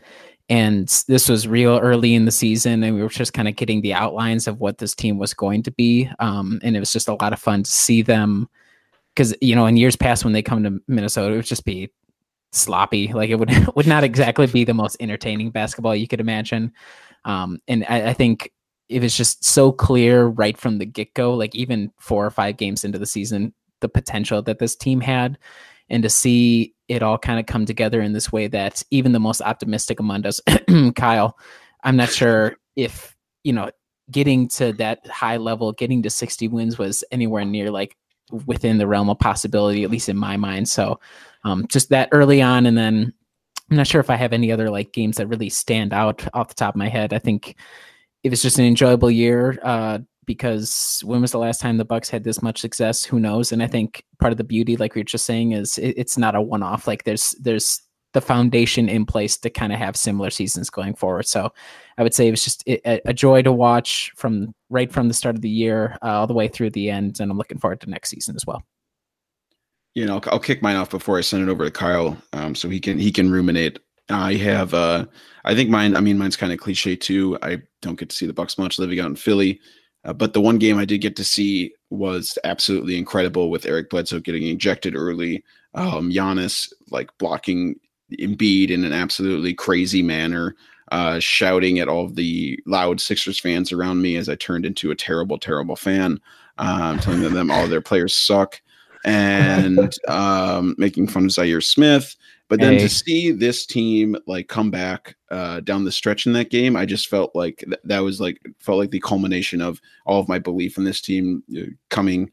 and 0.53 1.05
this 1.09 1.29
was 1.29 1.49
real 1.49 1.79
early 1.79 2.15
in 2.15 2.27
the 2.27 2.31
season 2.31 2.83
and 2.83 2.95
we 2.95 3.03
were 3.03 3.09
just 3.09 3.33
kind 3.33 3.49
of 3.49 3.57
getting 3.57 3.81
the 3.81 3.95
outlines 3.95 4.47
of 4.47 4.61
what 4.61 4.79
this 4.79 4.95
team 4.95 5.19
was 5.19 5.33
going 5.33 5.62
to 5.62 5.70
be 5.70 6.11
um, 6.19 6.61
and 6.62 6.77
it 6.77 6.81
was 6.81 6.93
just 6.93 7.09
a 7.09 7.15
lot 7.15 7.33
of 7.33 7.39
fun 7.39 7.62
to 7.62 7.70
see 7.70 8.03
them 8.03 8.49
because 9.15 9.35
you 9.41 9.55
know 9.55 9.66
in 9.66 9.77
years 9.77 9.97
past 9.97 10.24
when 10.24 10.33
they 10.33 10.43
come 10.43 10.62
to 10.62 10.81
minnesota 10.89 11.33
it 11.33 11.37
would 11.37 11.47
just 11.47 11.65
be 11.65 11.91
sloppy. 12.53 13.12
Like 13.12 13.31
it 13.31 13.37
would 13.37 13.51
would 13.77 13.87
not 13.87 14.05
exactly 14.05 14.47
be 14.47 14.65
the 14.65 14.74
most 14.74 14.97
entertaining 15.01 15.51
basketball 15.51 15.97
you 15.97 16.07
could 16.07 16.20
imagine. 16.20 16.73
Um, 17.24 17.59
and 17.66 17.85
I, 17.89 18.11
I 18.11 18.12
think 18.12 18.53
it 18.89 19.03
was 19.03 19.16
just 19.16 19.45
so 19.45 19.73
clear 19.73 20.27
right 20.27 20.57
from 20.57 20.79
the 20.79 20.85
get-go 20.85 21.35
like 21.35 21.55
even 21.55 21.91
four 21.99 22.27
or 22.27 22.31
five 22.31 22.57
games 22.59 22.85
into 22.85 22.99
the 22.99 23.07
season 23.07 23.55
the 23.81 23.89
potential 23.89 24.43
that 24.43 24.59
this 24.59 24.77
team 24.77 25.01
had 25.01 25.39
and 25.89 26.03
to 26.03 26.11
see 26.11 26.74
it 26.93 27.02
all 27.02 27.16
kind 27.16 27.40
of 27.40 27.47
come 27.47 27.64
together 27.64 28.02
in 28.02 28.12
this 28.12 28.31
way 28.31 28.47
that 28.48 28.82
even 28.90 29.12
the 29.12 29.20
most 29.20 29.40
optimistic 29.40 29.98
among 29.98 30.27
us, 30.27 30.40
Kyle, 30.94 31.39
I'm 31.85 31.97
not 31.97 32.10
sure 32.10 32.56
if, 32.77 33.16
you 33.44 33.52
know, 33.55 33.70
getting 34.10 34.47
to 34.48 34.74
that 34.74 35.06
high 35.06 35.39
level, 35.39 35.73
getting 35.73 36.02
to 36.02 36.10
60 36.10 36.48
wins 36.48 36.78
was 36.78 37.02
anywhere 37.10 37.47
near 37.47 37.70
like 37.70 37.97
within 38.47 38.77
the 38.77 38.86
realm 38.86 39.09
of 39.09 39.19
possibility, 39.19 39.85
at 39.85 39.90
least 39.90 40.10
in 40.10 40.16
my 40.19 40.36
mind. 40.36 40.69
So 40.69 41.01
um, 41.44 41.66
just 41.69 41.89
that 41.89 42.10
early 42.12 42.43
on. 42.43 42.66
And 42.66 42.77
then 42.77 43.12
I'm 43.70 43.77
not 43.77 43.86
sure 43.86 44.01
if 44.01 44.10
I 44.10 44.16
have 44.16 44.35
any 44.35 44.52
other 44.52 44.69
like 44.69 44.93
games 44.93 45.16
that 45.16 45.28
really 45.28 45.48
stand 45.48 45.94
out 45.94 46.27
off 46.35 46.48
the 46.48 46.55
top 46.55 46.74
of 46.74 46.78
my 46.78 46.89
head. 46.89 47.14
I 47.14 47.19
think 47.19 47.56
it 48.23 48.28
was 48.28 48.43
just 48.43 48.59
an 48.59 48.66
enjoyable 48.66 49.10
year. 49.10 49.59
Uh, 49.62 50.01
because 50.24 51.01
when 51.05 51.20
was 51.20 51.32
the 51.32 51.39
last 51.39 51.61
time 51.61 51.77
the 51.77 51.85
Bucks 51.85 52.11
had 52.11 52.24
this 52.24 52.43
much 52.43 52.61
success? 52.61 53.05
Who 53.05 53.19
knows? 53.19 53.53
And 53.53 53.62
I 53.62 53.66
think 53.66 54.05
part 54.20 54.32
of 54.32 54.36
the 54.36 54.44
beauty, 54.44 54.77
like 54.77 54.94
we 54.94 55.01
are 55.01 55.05
just 55.05 55.27
saying, 55.27 55.53
is 55.53 55.78
it, 55.78 55.94
it's 55.97 56.16
not 56.16 56.35
a 56.35 56.40
one-off. 56.40 56.86
Like 56.86 57.05
there's 57.05 57.35
there's 57.40 57.81
the 58.12 58.20
foundation 58.20 58.89
in 58.89 59.07
place 59.07 59.39
to 59.39 59.49
kind 59.49 59.73
of 59.73 59.78
have 59.78 59.97
similar 59.97 60.31
seasons 60.31 60.69
going 60.69 60.94
forward. 60.94 61.27
So 61.27 61.51
I 61.97 62.03
would 62.03 62.15
say 62.15 62.28
it 62.28 62.31
was 62.31 62.44
just 62.44 62.62
a, 62.69 63.01
a 63.09 63.15
joy 63.15 63.43
to 63.43 63.53
watch 63.53 64.12
from 64.16 64.55
right 64.69 64.93
from 64.93 65.09
the 65.09 65.15
start 65.15 65.35
of 65.35 65.40
the 65.40 65.49
year 65.49 65.97
uh, 66.03 66.20
all 66.20 66.27
the 66.27 66.35
way 66.35 66.49
through 66.49 66.70
the 66.70 66.90
end, 66.90 67.20
and 67.20 67.31
I'm 67.31 67.39
looking 67.39 67.59
forward 67.59 67.81
to 67.81 67.90
next 67.90 68.11
season 68.11 68.36
as 68.36 68.47
well. 68.47 68.62
You 69.94 70.07
know, 70.07 70.15
I'll, 70.15 70.32
I'll 70.32 70.39
kick 70.39 70.62
mine 70.62 70.77
off 70.77 70.90
before 70.90 71.19
I 71.19 71.23
send 71.23 71.43
it 71.43 71.51
over 71.51 71.65
to 71.65 71.70
Kyle, 71.70 72.16
um, 72.32 72.55
so 72.55 72.69
he 72.69 72.81
can 72.81 72.99
he 72.99 73.11
can 73.11 73.31
ruminate. 73.31 73.78
I 74.09 74.35
have, 74.35 74.74
uh, 74.74 75.07
I 75.44 75.55
think 75.55 75.70
mine. 75.70 75.97
I 75.97 76.01
mean, 76.01 76.19
mine's 76.19 76.36
kind 76.36 76.53
of 76.53 76.59
cliche 76.59 76.97
too. 76.97 77.39
I 77.43 77.62
don't 77.81 77.99
get 77.99 78.11
to 78.11 78.16
see 78.16 78.27
the 78.27 78.32
Bucks 78.32 78.59
much 78.59 78.78
living 78.78 79.01
out 79.01 79.09
in 79.09 79.16
Philly. 79.16 79.61
Uh, 80.05 80.12
but 80.12 80.33
the 80.33 80.41
one 80.41 80.59
game 80.59 80.79
I 80.79 80.85
did 80.85 80.99
get 80.99 81.16
to 81.16 81.24
see 81.24 81.73
was 81.91 82.39
absolutely 82.45 82.97
incredible 82.97 83.51
with 83.51 83.66
Eric 83.66 83.91
Bledsoe 83.91 84.20
getting 84.20 84.45
ejected 84.45 84.97
early. 84.97 85.45
Um, 85.74 86.11
Giannis 86.11 86.73
like 86.91 87.16
blocking 87.19 87.77
Embiid 88.19 88.70
in 88.70 88.85
an 88.85 88.93
absolutely 88.93 89.55
crazy 89.55 90.03
manner, 90.03 90.55
uh, 90.91 91.19
shouting 91.19 91.79
at 91.79 91.89
all 91.89 92.09
the 92.09 92.59
loud 92.66 93.01
Sixers 93.01 93.39
fans 93.39 93.73
around 93.73 94.03
me 94.03 94.16
as 94.16 94.29
I 94.29 94.35
turned 94.35 94.66
into 94.66 94.91
a 94.91 94.97
terrible, 94.97 95.39
terrible 95.39 95.77
fan, 95.77 96.20
um, 96.59 96.99
telling 96.99 97.23
them 97.33 97.51
all 97.51 97.66
their 97.69 97.81
players 97.81 98.15
suck 98.15 98.61
and 99.05 99.95
um, 100.09 100.74
making 100.79 101.09
fun 101.09 101.24
of 101.24 101.31
Zhaire 101.31 101.62
Smith. 101.62 102.16
But 102.53 102.61
then 102.61 102.74
hey. 102.74 102.81
to 102.81 102.89
see 102.91 103.31
this 103.31 103.65
team 103.65 104.15
like 104.27 104.49
come 104.49 104.70
back 104.70 105.16
uh, 105.31 105.61
down 105.61 105.85
the 105.85 105.91
stretch 105.91 106.27
in 106.27 106.35
that 106.35 106.51
game, 106.51 106.77
I 106.77 106.85
just 106.85 107.09
felt 107.09 107.35
like 107.35 107.65
th- 107.66 107.81
that 107.85 108.01
was 108.01 108.20
like 108.20 108.43
felt 108.59 108.77
like 108.77 108.91
the 108.91 109.01
culmination 109.01 109.62
of 109.62 109.81
all 110.05 110.20
of 110.20 110.29
my 110.29 110.39
belief 110.39 110.77
in 110.77 110.85
this 110.85 111.01
team 111.01 111.43
uh, 111.57 111.62
coming 111.89 112.31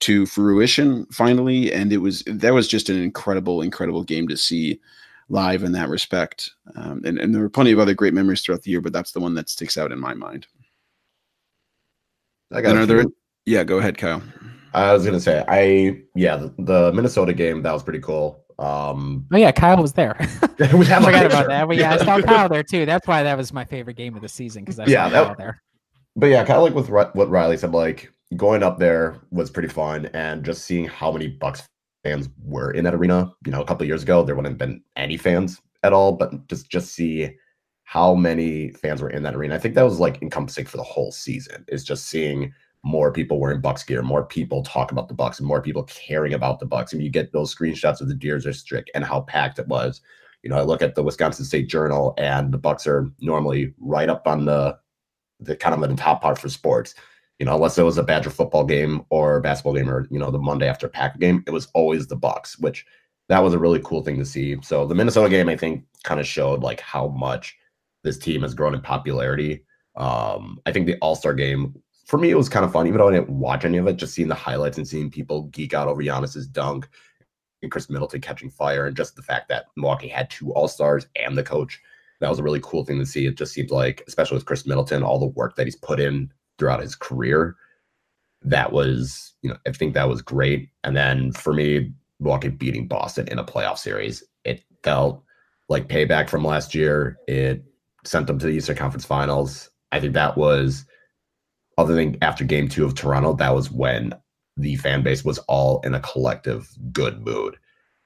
to 0.00 0.26
fruition 0.26 1.06
finally. 1.12 1.72
And 1.72 1.92
it 1.92 1.98
was 1.98 2.24
that 2.26 2.52
was 2.52 2.66
just 2.66 2.88
an 2.88 3.00
incredible, 3.00 3.62
incredible 3.62 4.02
game 4.02 4.26
to 4.26 4.36
see 4.36 4.80
live 5.28 5.62
in 5.62 5.70
that 5.70 5.88
respect. 5.88 6.50
Um, 6.74 7.02
and, 7.04 7.20
and 7.20 7.32
there 7.32 7.42
were 7.42 7.48
plenty 7.48 7.70
of 7.70 7.78
other 7.78 7.94
great 7.94 8.12
memories 8.12 8.42
throughout 8.42 8.62
the 8.62 8.72
year, 8.72 8.80
but 8.80 8.92
that's 8.92 9.12
the 9.12 9.20
one 9.20 9.34
that 9.34 9.48
sticks 9.48 9.78
out 9.78 9.92
in 9.92 10.00
my 10.00 10.14
mind. 10.14 10.48
I 12.50 12.60
got 12.60 12.74
another. 12.74 13.04
Yeah, 13.46 13.62
go 13.62 13.78
ahead, 13.78 13.98
Kyle. 13.98 14.20
I 14.74 14.92
was 14.92 15.04
gonna 15.04 15.20
say, 15.20 15.44
I 15.46 16.02
yeah, 16.16 16.34
the, 16.34 16.54
the 16.58 16.92
Minnesota 16.92 17.32
game 17.32 17.62
that 17.62 17.72
was 17.72 17.84
pretty 17.84 18.00
cool. 18.00 18.39
Um, 18.60 19.26
oh 19.32 19.38
yeah, 19.38 19.52
Kyle 19.52 19.80
was 19.80 19.94
there. 19.94 20.16
we 20.58 20.66
I 20.66 21.02
forgot 21.02 21.26
about 21.26 21.48
that. 21.48 21.66
But 21.66 21.76
yeah, 21.76 21.94
I 21.94 21.96
saw 21.96 22.20
Kyle 22.22 22.48
there 22.48 22.62
too. 22.62 22.84
That's 22.84 23.08
why 23.08 23.22
that 23.22 23.36
was 23.36 23.52
my 23.52 23.64
favorite 23.64 23.96
game 23.96 24.14
of 24.14 24.22
the 24.22 24.28
season 24.28 24.64
because 24.64 24.78
I 24.78 24.84
yeah, 24.84 25.04
saw 25.04 25.08
that, 25.10 25.26
Kyle 25.26 25.36
there. 25.36 25.62
But 26.14 26.26
yeah, 26.26 26.44
kind 26.44 26.58
of 26.58 26.62
like 26.64 26.74
with 26.74 26.90
what 26.90 27.30
Riley 27.30 27.56
said, 27.56 27.72
like 27.72 28.12
going 28.36 28.62
up 28.62 28.78
there 28.78 29.16
was 29.30 29.50
pretty 29.50 29.68
fun, 29.68 30.06
and 30.12 30.44
just 30.44 30.66
seeing 30.66 30.84
how 30.84 31.10
many 31.10 31.28
Bucks 31.28 31.62
fans 32.04 32.28
were 32.44 32.72
in 32.72 32.84
that 32.84 32.94
arena. 32.94 33.32
You 33.46 33.52
know, 33.52 33.62
a 33.62 33.64
couple 33.64 33.86
years 33.86 34.02
ago 34.02 34.22
there 34.22 34.34
wouldn't 34.34 34.52
have 34.52 34.58
been 34.58 34.82
any 34.94 35.16
fans 35.16 35.60
at 35.82 35.94
all, 35.94 36.12
but 36.12 36.46
just 36.48 36.68
just 36.68 36.92
see 36.92 37.34
how 37.84 38.14
many 38.14 38.72
fans 38.72 39.00
were 39.00 39.10
in 39.10 39.22
that 39.22 39.34
arena. 39.34 39.54
I 39.54 39.58
think 39.58 39.74
that 39.74 39.82
was 39.82 39.98
like 39.98 40.20
encompassing 40.20 40.66
for 40.66 40.76
the 40.76 40.82
whole 40.82 41.12
season. 41.12 41.64
Is 41.68 41.82
just 41.82 42.08
seeing 42.08 42.52
more 42.82 43.12
people 43.12 43.38
wearing 43.38 43.60
Bucks 43.60 43.82
gear, 43.82 44.02
more 44.02 44.24
people 44.24 44.62
talk 44.62 44.90
about 44.90 45.08
the 45.08 45.14
Bucks, 45.14 45.38
and 45.38 45.46
more 45.46 45.60
people 45.60 45.84
caring 45.84 46.32
about 46.32 46.60
the 46.60 46.66
Bucks. 46.66 46.92
And 46.92 47.02
you 47.02 47.10
get 47.10 47.32
those 47.32 47.54
screenshots 47.54 48.00
of 48.00 48.08
the 48.08 48.14
Deers 48.14 48.44
District 48.44 48.90
and 48.94 49.04
how 49.04 49.20
packed 49.22 49.58
it 49.58 49.68
was. 49.68 50.00
You 50.42 50.50
know, 50.50 50.56
I 50.56 50.62
look 50.62 50.80
at 50.80 50.94
the 50.94 51.02
Wisconsin 51.02 51.44
State 51.44 51.68
Journal, 51.68 52.14
and 52.16 52.52
the 52.52 52.58
Bucks 52.58 52.86
are 52.86 53.10
normally 53.20 53.74
right 53.78 54.08
up 54.08 54.26
on 54.26 54.46
the 54.46 54.78
the 55.40 55.56
kind 55.56 55.74
of 55.74 55.88
the 55.88 55.96
top 55.96 56.22
part 56.22 56.38
for 56.38 56.48
sports. 56.48 56.94
You 57.38 57.46
know, 57.46 57.54
unless 57.54 57.78
it 57.78 57.82
was 57.82 57.98
a 57.98 58.02
Badger 58.02 58.30
football 58.30 58.64
game 58.64 59.04
or 59.10 59.40
basketball 59.40 59.74
game 59.74 59.90
or 59.90 60.06
you 60.10 60.18
know 60.18 60.30
the 60.30 60.38
Monday 60.38 60.68
after 60.68 60.88
Packer 60.88 61.18
game, 61.18 61.44
it 61.46 61.50
was 61.50 61.68
always 61.74 62.06
the 62.06 62.16
Bucks, 62.16 62.58
which 62.58 62.86
that 63.28 63.42
was 63.42 63.54
a 63.54 63.58
really 63.58 63.80
cool 63.84 64.02
thing 64.02 64.18
to 64.18 64.24
see. 64.24 64.56
So 64.62 64.86
the 64.86 64.94
Minnesota 64.94 65.28
game, 65.28 65.48
I 65.48 65.56
think, 65.56 65.84
kind 66.02 66.20
of 66.20 66.26
showed 66.26 66.62
like 66.62 66.80
how 66.80 67.08
much 67.08 67.56
this 68.02 68.18
team 68.18 68.42
has 68.42 68.54
grown 68.54 68.74
in 68.74 68.80
popularity. 68.80 69.64
Um, 69.96 70.58
I 70.66 70.72
think 70.72 70.86
the 70.86 70.96
All 70.98 71.14
Star 71.14 71.34
game 71.34 71.74
for 72.10 72.18
me, 72.18 72.28
it 72.28 72.36
was 72.36 72.48
kind 72.48 72.64
of 72.64 72.72
fun, 72.72 72.88
even 72.88 72.98
though 72.98 73.08
I 73.08 73.12
didn't 73.12 73.30
watch 73.30 73.64
any 73.64 73.78
of 73.78 73.86
it, 73.86 73.94
just 73.94 74.14
seeing 74.14 74.26
the 74.26 74.34
highlights 74.34 74.76
and 74.76 74.88
seeing 74.88 75.12
people 75.12 75.44
geek 75.44 75.72
out 75.72 75.86
over 75.86 76.02
Giannis's 76.02 76.48
dunk 76.48 76.88
and 77.62 77.70
Khris 77.70 77.88
Middleton 77.88 78.20
catching 78.20 78.50
fire, 78.50 78.84
and 78.86 78.96
just 78.96 79.14
the 79.14 79.22
fact 79.22 79.48
that 79.48 79.66
Milwaukee 79.76 80.08
had 80.08 80.28
two 80.28 80.52
All 80.52 80.66
Stars 80.66 81.06
and 81.14 81.38
the 81.38 81.44
coach. 81.44 81.80
That 82.18 82.28
was 82.28 82.40
a 82.40 82.42
really 82.42 82.58
cool 82.64 82.84
thing 82.84 82.98
to 82.98 83.06
see. 83.06 83.26
It 83.26 83.36
just 83.36 83.52
seemed 83.52 83.70
like, 83.70 84.02
especially 84.08 84.34
with 84.34 84.44
Khris 84.44 84.66
Middleton, 84.66 85.04
all 85.04 85.20
the 85.20 85.26
work 85.26 85.54
that 85.54 85.68
he's 85.68 85.76
put 85.76 86.00
in 86.00 86.32
throughout 86.58 86.82
his 86.82 86.96
career. 86.96 87.54
That 88.42 88.72
was, 88.72 89.32
you 89.42 89.50
know, 89.50 89.56
I 89.64 89.70
think 89.70 89.94
that 89.94 90.08
was 90.08 90.20
great. 90.20 90.68
And 90.82 90.96
then 90.96 91.30
for 91.30 91.52
me, 91.52 91.92
Milwaukee 92.18 92.48
beating 92.48 92.88
Boston 92.88 93.28
in 93.28 93.38
a 93.38 93.44
playoff 93.44 93.78
series, 93.78 94.24
it 94.42 94.64
felt 94.82 95.22
like 95.68 95.86
payback 95.86 96.28
from 96.28 96.44
last 96.44 96.74
year. 96.74 97.20
It 97.28 97.62
sent 98.04 98.26
them 98.26 98.40
to 98.40 98.46
the 98.46 98.52
Eastern 98.52 98.74
Conference 98.74 99.04
Finals. 99.04 99.70
I 99.92 100.00
think 100.00 100.14
that 100.14 100.36
was 100.36 100.86
other 101.80 101.94
than 101.94 102.16
after 102.22 102.44
game 102.44 102.68
two 102.68 102.84
of 102.84 102.94
Toronto, 102.94 103.32
that 103.34 103.54
was 103.54 103.70
when 103.70 104.14
the 104.56 104.76
fan 104.76 105.02
base 105.02 105.24
was 105.24 105.38
all 105.40 105.80
in 105.80 105.94
a 105.94 106.00
collective 106.00 106.68
good 106.92 107.24
mood. 107.24 107.56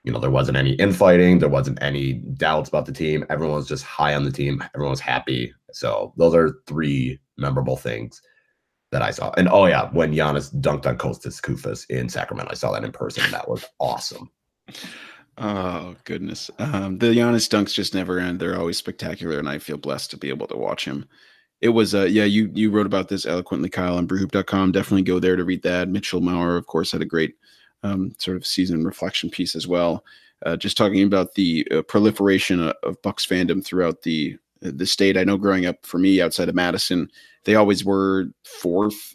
You 0.05 0.13
know, 0.13 0.19
there 0.19 0.31
wasn't 0.31 0.59
any 0.59 0.75
infighting, 0.75 1.39
there 1.39 1.49
wasn't 1.49 1.83
any 1.83 2.15
doubts 2.37 2.69
about 2.69 2.87
the 2.87 2.93
team. 2.93 3.25
Everyone 3.31 3.57
was 3.57 3.69
just 3.69 3.85
high 3.85 4.15
on 4.15 4.25
the 4.25 4.31
team, 4.31 4.63
everyone 4.75 4.93
was 4.93 5.01
happy. 5.01 5.53
So 5.73 6.13
those 6.17 6.35
are 6.35 6.59
three 6.67 7.19
memorable 7.37 7.77
things 7.77 8.23
that 8.93 9.03
I 9.03 9.11
saw. 9.11 9.33
And 9.37 9.49
oh 9.49 9.67
yeah, 9.67 9.91
when 9.91 10.13
Giannis 10.13 10.55
dunked 10.61 10.87
on 10.87 10.99
Kostas 10.99 11.41
Koufos 11.41 11.89
in 11.91 12.09
Sacramento, 12.09 12.53
I 12.53 12.55
saw 12.55 12.73
that 12.73 12.85
in 12.85 12.93
person. 12.93 13.29
That 13.33 13.49
was 13.49 13.65
awesome. 13.81 14.31
Oh 15.37 15.97
goodness, 16.05 16.49
um, 16.61 16.99
the 16.99 17.07
Giannis 17.07 17.49
dunks 17.49 17.75
just 17.75 17.95
never 17.95 18.21
end. 18.21 18.39
They're 18.39 18.59
always 18.59 18.79
spectacular, 18.79 19.39
and 19.39 19.49
I 19.49 19.59
feel 19.59 19.79
blessed 19.79 20.13
to 20.13 20.17
be 20.17 20.29
able 20.29 20.47
to 20.47 20.57
watch 20.57 20.85
him 20.85 21.07
it 21.61 21.71
was 21.71 21.95
uh 21.95 22.05
yeah 22.05 22.25
you 22.25 22.51
you 22.55 22.71
wrote 22.71 22.87
about 22.87 23.09
this 23.09 23.27
eloquently 23.27 23.69
kyle 23.69 23.97
on 23.97 24.07
brewhoop.com 24.07 24.73
definitely 24.73 25.03
go 25.03 25.19
there 25.19 25.37
to 25.37 25.45
read 25.45 25.63
that. 25.63 25.89
Mitchell 25.89 26.21
maurer 26.21 26.57
of 26.57 26.67
course 26.67 26.93
had 26.93 27.03
a 27.03 27.07
great 27.07 27.35
um, 27.83 28.15
sort 28.19 28.37
of 28.37 28.47
season 28.47 28.85
reflection 28.85 29.29
piece 29.29 29.55
as 29.55 29.67
well 29.67 30.05
uh, 30.45 30.57
just 30.57 30.77
talking 30.77 31.05
about 31.05 31.35
the 31.35 31.67
uh, 31.71 31.83
proliferation 31.83 32.61
of, 32.61 32.75
of, 32.83 33.01
bucks 33.03 33.27
fandom 33.27 33.65
throughout 33.65 34.03
the 34.03 34.37
the 34.61 34.87
state. 34.87 35.19
I 35.19 35.25
know 35.25 35.37
growing 35.37 35.67
up 35.67 35.85
for 35.85 35.99
me 35.99 36.23
outside 36.23 36.49
of 36.49 36.55
madison 36.55 37.11
they 37.45 37.55
always 37.55 37.85
were 37.85 38.27
fourth 38.45 39.15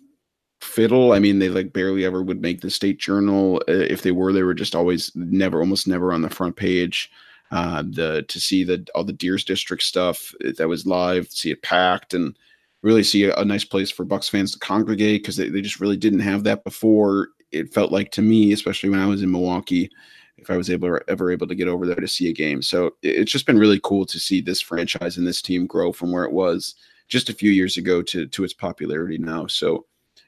fiddle. 0.61 1.13
I 1.13 1.19
mean 1.19 1.39
they 1.39 1.49
like 1.49 1.73
barely 1.73 2.05
ever 2.05 2.21
would 2.21 2.41
make 2.41 2.61
the 2.61 2.69
state 2.69 2.99
journal. 2.99 3.61
Uh, 3.67 3.73
if 3.73 4.03
they 4.03 4.11
were 4.11 4.33
they 4.33 4.43
were 4.43 4.53
just 4.53 4.75
always 4.75 5.11
never 5.15 5.59
almost 5.59 5.87
never 5.87 6.13
on 6.13 6.21
the 6.21 6.29
front 6.29 6.55
page 6.55 7.09
Uh, 7.51 7.81
the 7.81 8.23
to 8.27 8.39
see 8.39 8.63
the 8.63 8.85
all 8.93 9.03
the 9.03 9.13
Deers 9.13 9.43
District 9.43 9.81
stuff 9.81 10.33
that 10.57 10.67
was 10.67 10.85
live, 10.85 11.29
see 11.29 11.51
it 11.51 11.63
packed, 11.63 12.13
and 12.13 12.37
really 12.81 13.03
see 13.03 13.25
a, 13.25 13.35
a 13.35 13.45
nice 13.45 13.65
place 13.65 13.89
for 13.91 14.05
Bucks 14.05 14.29
fans 14.29 14.51
to 14.51 14.59
congregate 14.59 15.21
because 15.21 15.37
they, 15.37 15.49
they 15.49 15.61
just 15.61 15.79
really 15.79 15.97
didn't 15.97 16.19
have 16.19 16.43
that 16.43 16.63
before. 16.63 17.29
It 17.51 17.73
felt 17.73 17.91
like 17.91 18.11
to 18.11 18.21
me, 18.21 18.53
especially 18.53 18.89
when 18.89 18.99
I 18.99 19.07
was 19.07 19.23
in 19.23 19.31
Milwaukee, 19.31 19.89
if 20.37 20.49
I 20.49 20.57
was 20.57 20.69
able 20.69 20.99
ever 21.07 21.31
able 21.31 21.47
to 21.47 21.55
get 21.55 21.67
over 21.67 21.85
there 21.85 21.95
to 21.95 22.07
see 22.07 22.29
a 22.29 22.33
game. 22.33 22.61
So 22.61 22.91
it's 23.01 23.31
just 23.31 23.45
been 23.45 23.59
really 23.59 23.79
cool 23.83 24.05
to 24.05 24.19
see 24.19 24.41
this 24.41 24.61
franchise 24.61 25.17
and 25.17 25.25
this 25.25 25.41
team 25.41 25.65
grow 25.65 25.91
from 25.91 26.11
where 26.11 26.23
it 26.23 26.31
was 26.31 26.75
just 27.07 27.29
a 27.29 27.33
few 27.33 27.51
years 27.51 27.77
ago 27.77 28.01
to 28.03 28.27
to 28.27 28.43
its 28.43 28.53
popularity 28.53 29.17
now. 29.17 29.47
So 29.47 29.85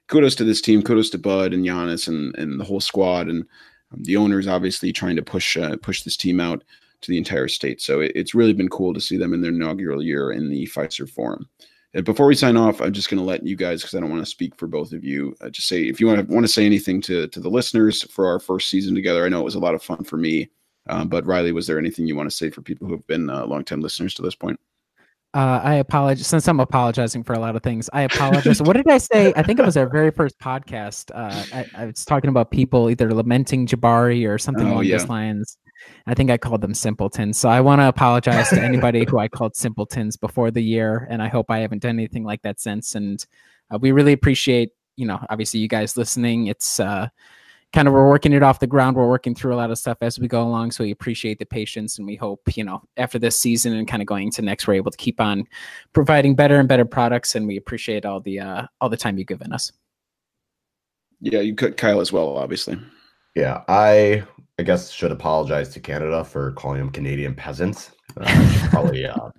kudos 0.08 0.36
to 0.36 0.44
this 0.44 0.62
team, 0.62 0.82
kudos 0.82 1.10
to 1.12 1.18
Bud 1.18 1.54
and 1.54 1.66
Giannis 1.66 2.08
and 2.08 2.36
and 2.36 2.60
the 2.60 2.66
whole 2.66 2.82
squad 2.82 3.28
and 3.28 3.46
um, 3.94 4.04
the 4.04 4.18
owners 4.18 4.48
obviously 4.48 4.92
trying 4.92 5.16
to 5.16 5.22
push 5.22 5.56
uh, 5.56 5.78
push 5.78 6.04
this 6.04 6.18
team 6.18 6.40
out 6.40 6.64
to 7.02 7.12
the 7.12 7.18
entire 7.18 7.48
state. 7.48 7.82
So 7.82 8.02
it, 8.02 8.12
it's 8.16 8.36
really 8.36 8.54
been 8.54 8.70
cool 8.70 8.94
to 8.94 9.02
see 9.02 9.18
them 9.18 9.34
in 9.34 9.42
their 9.42 9.52
inaugural 9.52 10.04
year 10.04 10.32
in 10.32 10.50
the 10.50 10.68
Fiserv 10.68 11.10
Forum. 11.10 11.50
And 11.94 12.06
before 12.06 12.28
we 12.28 12.36
sign 12.36 12.56
off, 12.56 12.82
I'm 12.82 12.94
just 12.94 13.10
going 13.10 13.18
to 13.18 13.26
let 13.26 13.46
you 13.46 13.56
guys, 13.56 13.82
because 13.82 13.96
I 13.96 14.00
don't 14.00 14.10
want 14.10 14.24
to 14.24 14.30
speak 14.30 14.56
for 14.56 14.68
both 14.68 14.94
of 14.94 15.04
you, 15.04 15.36
uh, 15.42 15.50
just 15.50 15.68
say 15.68 15.84
if 15.84 16.00
you 16.00 16.08
want 16.08 16.26
to 16.26 16.34
want 16.34 16.46
to 16.46 16.52
say 16.52 16.66
anything 16.66 17.02
to 17.02 17.28
to 17.28 17.40
the 17.40 17.50
listeners 17.50 18.04
for 18.04 18.28
our 18.28 18.40
first 18.40 18.70
season 18.70 18.96
together. 18.96 19.26
I 19.26 19.30
know 19.30 19.42
it 19.42 19.46
was 19.46 19.56
a 19.56 19.60
lot 19.60 19.76
of 19.76 19.84
fun 19.84 20.04
for 20.06 20.16
me, 20.16 20.50
um, 20.88 21.10
but 21.10 21.26
Riley, 21.26 21.52
was 21.52 21.68
there 21.68 21.78
anything 21.78 22.08
you 22.08 22.16
want 22.16 22.30
to 22.30 22.36
say 22.36 22.50
for 22.50 22.62
people 22.62 22.88
who 22.88 22.94
have 22.94 23.08
been 23.08 23.30
uh, 23.30 23.46
longtime 23.46 23.82
listeners 23.82 24.14
to 24.16 24.22
this 24.22 24.36
point? 24.36 24.60
Uh, 25.34 25.62
I 25.64 25.76
apologize 25.76 26.28
since 26.28 26.48
I'm 26.48 26.60
apologizing 26.60 27.24
for 27.24 27.34
a 27.34 27.40
lot 27.40 27.56
of 27.56 27.64
things. 27.64 27.90
I 27.94 28.02
apologize. 28.02 28.62
what 28.62 28.76
did 28.76 28.90
I 28.90 28.98
say? 28.98 29.32
I 29.36 29.44
think 29.44 29.60
it 29.60 29.66
was 29.66 29.78
our 29.78 29.88
very 29.88 30.12
first 30.12 30.38
podcast. 30.40 31.10
Uh, 31.14 31.46
I, 31.56 31.84
I, 31.84 31.86
was 31.86 32.04
talking 32.04 32.30
about 32.30 32.52
people 32.52 32.90
either 32.90 33.14
lamenting 33.14 33.66
Jabari 33.66 34.28
or 34.28 34.38
something 34.38 34.68
oh, 34.68 34.74
along 34.74 34.86
yeah. 34.86 34.98
those 34.98 35.08
lines. 35.08 35.58
I 36.08 36.14
think 36.14 36.32
I 36.32 36.38
called 36.38 36.62
them 36.62 36.74
simpletons. 36.74 37.38
So 37.38 37.50
I 37.50 37.62
want 37.62 37.82
to 37.82 37.88
apologize 37.88 38.50
to 38.50 38.62
anybody 38.62 39.06
who 39.06 39.20
I 39.20 39.28
called 39.28 39.56
simpletons 39.56 40.18
before 40.18 40.52
the 40.52 40.64
year, 40.64 41.08
and 41.10 41.22
I 41.22 41.28
hope 41.28 41.50
I 41.50 41.60
haven't 41.60 41.82
done 41.82 41.98
anything 41.98 42.24
like 42.24 42.42
that 42.44 42.60
since. 42.60 42.96
And 42.96 43.26
uh, 43.74 43.78
we 43.80 43.92
really 43.92 44.14
appreciate, 44.14 44.72
you 44.96 45.06
know, 45.06 45.20
obviously 45.30 45.60
you 45.60 45.68
guys 45.68 45.98
listening. 45.98 46.48
It's 46.48 46.80
uh, 46.80 47.08
kind 47.74 47.88
of 47.88 47.94
we're 47.94 48.08
working 48.08 48.34
it 48.34 48.44
off 48.44 48.60
the 48.60 48.68
ground. 48.68 48.96
We're 48.98 49.08
working 49.08 49.34
through 49.34 49.54
a 49.54 49.58
lot 49.58 49.72
of 49.72 49.78
stuff 49.78 49.98
as 50.02 50.20
we 50.20 50.28
go 50.28 50.44
along. 50.44 50.72
So 50.72 50.84
we 50.84 50.92
appreciate 50.92 51.40
the 51.40 51.46
patience 51.46 51.98
and 51.98 52.06
we 52.06 52.16
hope, 52.16 52.42
you 52.56 52.64
know, 52.64 52.82
after 52.98 53.18
this 53.18 53.38
season 53.40 53.74
and 53.74 53.88
kind 53.88 54.02
of 54.02 54.08
going 54.08 54.32
to 54.32 54.42
next, 54.42 54.68
we're 54.68 54.74
able 54.74 54.92
to 54.92 54.98
keep 54.98 55.22
on 55.22 55.46
providing 55.94 56.36
better 56.36 56.60
and 56.60 56.68
better 56.68 56.86
products. 56.86 57.36
And 57.36 57.48
we 57.48 57.58
appreciate 57.58 58.06
all 58.06 58.20
the 58.20 58.40
uh 58.40 58.68
all 58.82 58.90
the 58.90 58.98
time 58.98 59.18
you've 59.18 59.28
given 59.28 59.54
us. 59.54 59.72
Yeah, 61.22 61.40
you 61.40 61.56
could 61.56 61.78
Kyle 61.78 62.02
as 62.02 62.12
well, 62.12 62.38
obviously. 62.38 62.78
Yeah, 63.36 63.62
I 63.70 64.24
I 64.62 64.64
guess 64.64 64.92
should 64.92 65.12
apologize 65.12 65.70
to 65.70 65.80
Canada 65.80 66.24
for 66.24 66.52
calling 66.52 66.78
them 66.78 66.92
Canadian 66.92 67.34
peasants. 67.34 67.94
Uh, 68.16 68.68
probably 68.70 69.08
uh, 69.08 69.32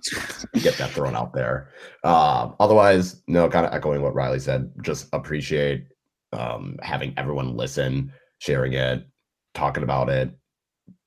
get 0.55 0.77
that 0.77 0.91
thrown 0.91 1.15
out 1.15 1.31
there. 1.31 1.69
Uh, 2.03 2.51
otherwise, 2.59 3.23
no, 3.29 3.47
kind 3.47 3.65
of 3.65 3.71
echoing 3.71 4.01
what 4.01 4.13
Riley 4.13 4.39
said. 4.39 4.69
Just 4.81 5.07
appreciate 5.13 5.87
um, 6.33 6.77
having 6.81 7.13
everyone 7.15 7.55
listen 7.55 8.11
sharing 8.39 8.73
it, 8.73 9.07
talking 9.53 9.83
about 9.83 10.09
it. 10.09 10.29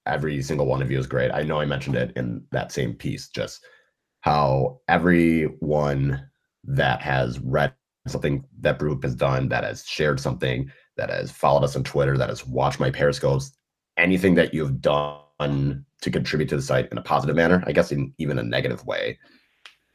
Every 0.06 0.40
single 0.40 0.64
one 0.64 0.80
of 0.80 0.90
you 0.90 0.98
is 0.98 1.06
great. 1.06 1.30
I 1.30 1.43
know 1.43 1.60
I 1.60 1.66
mentioned 1.66 1.97
it 1.97 2.14
in 2.16 2.43
that 2.52 2.72
same 2.72 2.94
piece, 2.94 3.28
just 3.28 3.66
how 4.22 4.80
everyone 4.88 6.26
that 6.64 7.02
has 7.02 7.38
read 7.40 7.74
something 8.09 8.47
that 8.60 8.78
Brew 8.78 8.94
Hoop 8.94 9.02
has 9.02 9.14
done, 9.14 9.51
that 9.51 9.64
has 9.64 9.84
shared 9.84 10.20
something, 10.20 10.70
that 10.97 11.10
has 11.10 11.30
followed 11.30 11.64
us 11.64 11.76
on 11.76 11.84
Twitter, 11.84 12.16
that 12.16 12.30
has 12.30 12.47
watched 12.47 12.80
my 12.80 12.90
Periscopes, 12.90 13.56
anything 13.97 14.35
that 14.35 14.55
you've 14.55 14.81
done 14.81 15.85
to 16.01 16.10
contribute 16.10 16.48
to 16.48 16.56
the 16.56 16.62
site 16.62 16.90
in 16.90 16.98
a 16.98 17.02
positive 17.02 17.36
manner, 17.36 17.62
I 17.66 17.73
guess 17.73 17.93
in 17.93 18.12
even 18.18 18.39
a 18.39 18.43
negative 18.43 18.85
way, 18.86 19.18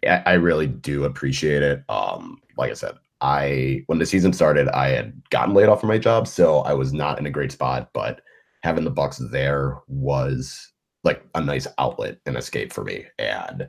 I, 0.05 0.23
I 0.25 0.33
really 0.33 0.67
do 0.67 1.05
appreciate 1.05 1.63
it. 1.63 1.83
Um, 1.89 2.41
like 2.57 2.71
I 2.71 2.75
said, 2.75 2.95
I 3.21 3.83
when 3.85 3.99
the 3.99 4.05
season 4.05 4.33
started, 4.33 4.67
I 4.69 4.89
had 4.89 5.13
gotten 5.29 5.53
laid 5.53 5.69
off 5.69 5.79
from 5.79 5.89
my 5.89 5.97
job, 5.97 6.27
so 6.27 6.59
I 6.59 6.73
was 6.73 6.91
not 6.91 7.19
in 7.19 7.25
a 7.27 7.31
great 7.31 7.51
spot. 7.51 7.89
But 7.93 8.21
having 8.63 8.83
the 8.83 8.91
Bucks 8.91 9.17
there 9.31 9.77
was 9.87 10.71
like 11.03 11.23
a 11.35 11.41
nice 11.41 11.67
outlet 11.77 12.17
and 12.25 12.37
escape 12.37 12.73
for 12.73 12.83
me. 12.83 13.05
And 13.17 13.67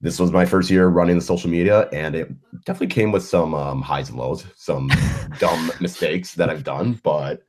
this 0.00 0.18
was 0.18 0.32
my 0.32 0.44
first 0.44 0.70
year 0.70 0.88
running 0.88 1.16
the 1.16 1.24
social 1.24 1.50
media, 1.50 1.88
and 1.92 2.14
it 2.14 2.30
definitely 2.64 2.88
came 2.88 3.12
with 3.12 3.24
some 3.24 3.54
um, 3.54 3.82
highs 3.82 4.08
and 4.08 4.18
lows, 4.18 4.44
some 4.56 4.90
dumb 5.38 5.70
mistakes 5.80 6.34
that 6.34 6.50
I've 6.50 6.64
done. 6.64 7.00
But 7.04 7.42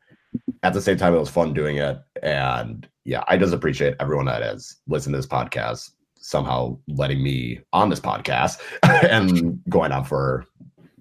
at 0.64 0.74
the 0.74 0.82
same 0.82 0.98
time, 0.98 1.14
it 1.14 1.20
was 1.20 1.30
fun 1.30 1.54
doing 1.54 1.78
it. 1.78 2.00
And 2.22 2.88
yeah, 3.04 3.24
I 3.28 3.38
just 3.38 3.54
appreciate 3.54 3.96
everyone 4.00 4.26
that 4.26 4.44
has 4.44 4.78
listened 4.88 5.14
to 5.14 5.18
this 5.18 5.28
podcast 5.28 5.92
somehow 6.22 6.78
letting 6.88 7.22
me 7.22 7.60
on 7.74 7.90
this 7.90 8.00
podcast 8.00 8.60
and 9.10 9.60
going 9.70 9.92
on 9.92 10.04
for 10.04 10.46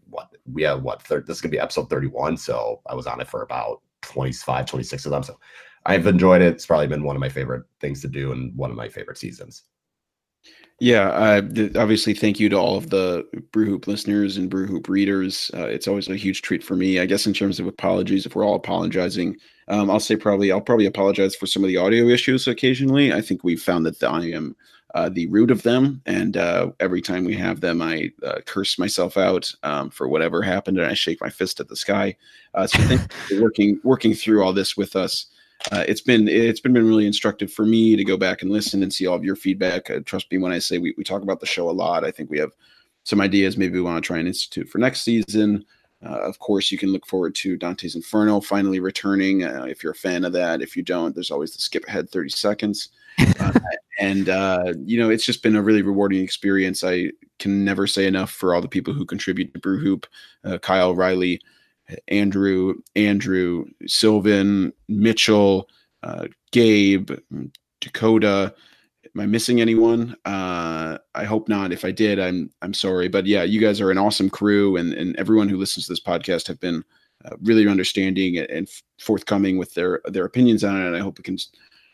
what 0.08 0.34
we 0.50 0.62
have 0.62 0.82
what 0.82 1.04
this 1.04 1.22
is 1.28 1.40
gonna 1.40 1.50
be 1.50 1.60
episode 1.60 1.90
31 1.90 2.36
so 2.38 2.80
i 2.88 2.94
was 2.94 3.06
on 3.06 3.20
it 3.20 3.28
for 3.28 3.42
about 3.42 3.82
25 4.00 4.64
26 4.64 5.04
of 5.04 5.12
them 5.12 5.22
so 5.22 5.38
i've 5.84 6.06
enjoyed 6.06 6.40
it 6.40 6.54
it's 6.54 6.64
probably 6.64 6.86
been 6.86 7.04
one 7.04 7.14
of 7.14 7.20
my 7.20 7.28
favorite 7.28 7.64
things 7.80 8.00
to 8.00 8.08
do 8.08 8.32
and 8.32 8.56
one 8.56 8.70
of 8.70 8.76
my 8.76 8.88
favorite 8.88 9.18
seasons 9.18 9.64
yeah 10.80 11.08
uh, 11.10 11.40
th- 11.40 11.76
obviously 11.76 12.14
thank 12.14 12.40
you 12.40 12.48
to 12.48 12.56
all 12.56 12.76
of 12.76 12.90
the 12.90 13.24
brew 13.52 13.66
hoop 13.66 13.86
listeners 13.86 14.36
and 14.36 14.50
brew 14.50 14.66
hoop 14.66 14.88
readers 14.88 15.50
uh, 15.54 15.66
it's 15.66 15.86
always 15.86 16.08
a 16.08 16.16
huge 16.16 16.42
treat 16.42 16.64
for 16.64 16.74
me 16.74 16.98
i 16.98 17.06
guess 17.06 17.26
in 17.26 17.34
terms 17.34 17.60
of 17.60 17.66
apologies 17.66 18.26
if 18.26 18.34
we're 18.34 18.44
all 18.44 18.56
apologizing 18.56 19.36
um, 19.68 19.90
i'll 19.90 20.00
say 20.00 20.16
probably 20.16 20.50
i'll 20.50 20.60
probably 20.60 20.86
apologize 20.86 21.36
for 21.36 21.46
some 21.46 21.62
of 21.62 21.68
the 21.68 21.76
audio 21.76 22.06
issues 22.06 22.48
occasionally 22.48 23.12
i 23.12 23.20
think 23.20 23.44
we've 23.44 23.62
found 23.62 23.86
that 23.86 24.02
i 24.02 24.24
am 24.24 24.56
uh, 24.94 25.08
the 25.08 25.26
root 25.28 25.50
of 25.50 25.62
them. 25.62 26.00
And 26.06 26.36
uh, 26.36 26.70
every 26.80 27.00
time 27.00 27.24
we 27.24 27.36
have 27.36 27.60
them, 27.60 27.82
I 27.82 28.10
uh, 28.24 28.40
curse 28.46 28.78
myself 28.78 29.16
out 29.16 29.52
um, 29.62 29.90
for 29.90 30.08
whatever 30.08 30.42
happened, 30.42 30.78
and 30.78 30.86
I 30.86 30.94
shake 30.94 31.20
my 31.20 31.30
fist 31.30 31.60
at 31.60 31.68
the 31.68 31.76
sky. 31.76 32.16
Uh, 32.54 32.66
so 32.66 32.82
thank 32.82 33.00
you 33.00 33.36
for 33.36 33.42
working 33.42 33.80
working 33.84 34.14
through 34.14 34.42
all 34.42 34.52
this 34.52 34.76
with 34.76 34.96
us. 34.96 35.26
Uh, 35.70 35.84
it's 35.86 36.00
been 36.00 36.26
it's 36.26 36.60
been, 36.60 36.72
been 36.72 36.88
really 36.88 37.06
instructive 37.06 37.52
for 37.52 37.66
me 37.66 37.96
to 37.96 38.04
go 38.04 38.16
back 38.16 38.42
and 38.42 38.50
listen 38.50 38.82
and 38.82 38.92
see 38.92 39.06
all 39.06 39.16
of 39.16 39.24
your 39.24 39.36
feedback. 39.36 39.90
Uh, 39.90 40.00
trust 40.04 40.30
me 40.30 40.38
when 40.38 40.52
I 40.52 40.58
say 40.58 40.78
we, 40.78 40.94
we 40.96 41.04
talk 41.04 41.22
about 41.22 41.40
the 41.40 41.46
show 41.46 41.68
a 41.68 41.72
lot. 41.72 42.04
I 42.04 42.10
think 42.10 42.30
we 42.30 42.38
have 42.38 42.52
some 43.04 43.20
ideas 43.20 43.56
maybe 43.56 43.74
we 43.74 43.82
want 43.82 44.02
to 44.02 44.06
try 44.06 44.18
and 44.18 44.28
institute 44.28 44.68
for 44.68 44.78
next 44.78 45.02
season. 45.02 45.64
Uh, 46.04 46.18
of 46.20 46.38
course, 46.38 46.72
you 46.72 46.78
can 46.78 46.90
look 46.90 47.06
forward 47.06 47.34
to 47.34 47.58
Dante's 47.58 47.94
Inferno 47.94 48.40
finally 48.40 48.80
returning. 48.80 49.44
Uh, 49.44 49.66
if 49.68 49.82
you're 49.82 49.92
a 49.92 49.96
fan 49.96 50.24
of 50.24 50.32
that, 50.32 50.62
if 50.62 50.74
you 50.74 50.82
don't, 50.82 51.14
there's 51.14 51.30
always 51.30 51.52
the 51.52 51.58
skip 51.58 51.86
ahead 51.86 52.10
30 52.10 52.30
seconds. 52.30 52.88
Uh, 53.38 53.52
and 53.98 54.30
uh, 54.30 54.72
you 54.84 54.98
know, 54.98 55.10
it's 55.10 55.26
just 55.26 55.42
been 55.42 55.56
a 55.56 55.62
really 55.62 55.82
rewarding 55.82 56.22
experience. 56.22 56.82
I 56.82 57.10
can 57.38 57.64
never 57.64 57.86
say 57.86 58.06
enough 58.06 58.30
for 58.30 58.54
all 58.54 58.62
the 58.62 58.68
people 58.68 58.94
who 58.94 59.04
contribute 59.04 59.52
to 59.52 59.60
Brew 59.60 59.78
Hoop, 59.78 60.06
uh, 60.44 60.56
Kyle 60.58 60.94
Riley, 60.94 61.40
Andrew, 62.08 62.74
Andrew, 62.96 63.64
Sylvan, 63.86 64.72
Mitchell, 64.88 65.68
uh, 66.02 66.26
Gabe, 66.52 67.10
Dakota. 67.80 68.54
Am 69.14 69.20
I 69.20 69.26
missing 69.26 69.60
anyone? 69.60 70.16
Uh, 70.24 70.98
I 71.14 71.24
hope 71.24 71.48
not. 71.48 71.72
If 71.72 71.84
I 71.84 71.90
did, 71.90 72.20
I'm 72.20 72.50
I'm 72.62 72.74
sorry. 72.74 73.08
But 73.08 73.26
yeah, 73.26 73.42
you 73.42 73.60
guys 73.60 73.80
are 73.80 73.90
an 73.90 73.98
awesome 73.98 74.30
crew, 74.30 74.76
and 74.76 74.92
and 74.94 75.16
everyone 75.16 75.48
who 75.48 75.56
listens 75.56 75.86
to 75.86 75.92
this 75.92 76.00
podcast 76.00 76.46
have 76.46 76.60
been 76.60 76.84
uh, 77.24 77.36
really 77.42 77.66
understanding 77.66 78.38
and 78.38 78.68
forthcoming 78.98 79.58
with 79.58 79.74
their 79.74 80.00
their 80.06 80.24
opinions 80.24 80.62
on 80.62 80.80
it. 80.80 80.86
And 80.86 80.96
I 80.96 81.00
hope 81.00 81.18
it 81.18 81.24
can 81.24 81.38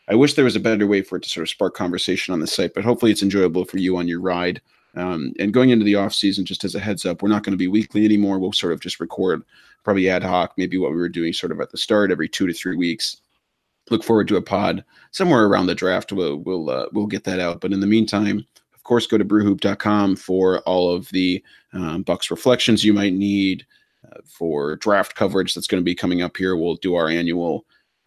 I 0.09 0.15
wish 0.15 0.33
there 0.33 0.45
was 0.45 0.55
a 0.55 0.61
better 0.61 0.87
way 0.87 1.01
for 1.01 1.17
it 1.17 1.23
to 1.23 1.29
sort 1.29 1.43
of 1.43 1.49
spark 1.49 1.73
conversation 1.73 2.33
on 2.33 2.39
the 2.39 2.47
site, 2.47 2.73
but 2.73 2.83
hopefully 2.83 3.11
it's 3.11 3.23
enjoyable 3.23 3.65
for 3.65 3.77
you 3.77 3.97
on 3.97 4.07
your 4.07 4.21
ride. 4.21 4.61
Um, 4.95 5.33
and 5.37 5.53
going 5.53 5.69
into 5.69 5.85
the 5.85 5.95
off 5.95 6.13
season, 6.13 6.45
just 6.45 6.63
as 6.63 6.75
a 6.75 6.79
heads 6.79 7.05
up, 7.05 7.21
we're 7.21 7.29
not 7.29 7.43
going 7.43 7.51
to 7.51 7.57
be 7.57 7.67
weekly 7.67 8.05
anymore. 8.05 8.39
We'll 8.39 8.53
sort 8.53 8.73
of 8.73 8.79
just 8.79 8.99
record 8.99 9.43
probably 9.83 10.09
ad 10.09 10.23
hoc, 10.23 10.53
maybe 10.57 10.77
what 10.77 10.91
we 10.91 10.97
were 10.97 11.09
doing 11.09 11.33
sort 11.33 11.51
of 11.51 11.59
at 11.59 11.71
the 11.71 11.77
start, 11.77 12.11
every 12.11 12.29
two 12.29 12.47
to 12.47 12.53
three 12.53 12.75
weeks. 12.75 13.17
Look 13.89 14.03
forward 14.03 14.27
to 14.27 14.35
a 14.35 14.41
pod 14.41 14.83
somewhere 15.11 15.45
around 15.45 15.67
the 15.67 15.75
draft. 15.75 16.11
We'll 16.11 16.37
we'll 16.37 16.69
uh, 16.69 16.87
we'll 16.91 17.07
get 17.07 17.23
that 17.23 17.39
out. 17.39 17.61
But 17.61 17.71
in 17.71 17.79
the 17.79 17.87
meantime, 17.87 18.45
of 18.75 18.83
course, 18.83 19.07
go 19.07 19.17
to 19.17 19.25
brewhoop.com 19.25 20.17
for 20.17 20.59
all 20.59 20.93
of 20.93 21.09
the 21.09 21.43
um, 21.73 22.03
Bucks 22.03 22.29
reflections 22.29 22.83
you 22.83 22.93
might 22.93 23.13
need 23.13 23.65
uh, 24.05 24.19
for 24.25 24.75
draft 24.77 25.15
coverage 25.15 25.53
that's 25.53 25.67
going 25.67 25.81
to 25.81 25.85
be 25.85 25.95
coming 25.95 26.21
up 26.21 26.35
here. 26.35 26.57
We'll 26.57 26.75
do 26.75 26.95
our 26.95 27.07
annual 27.07 27.65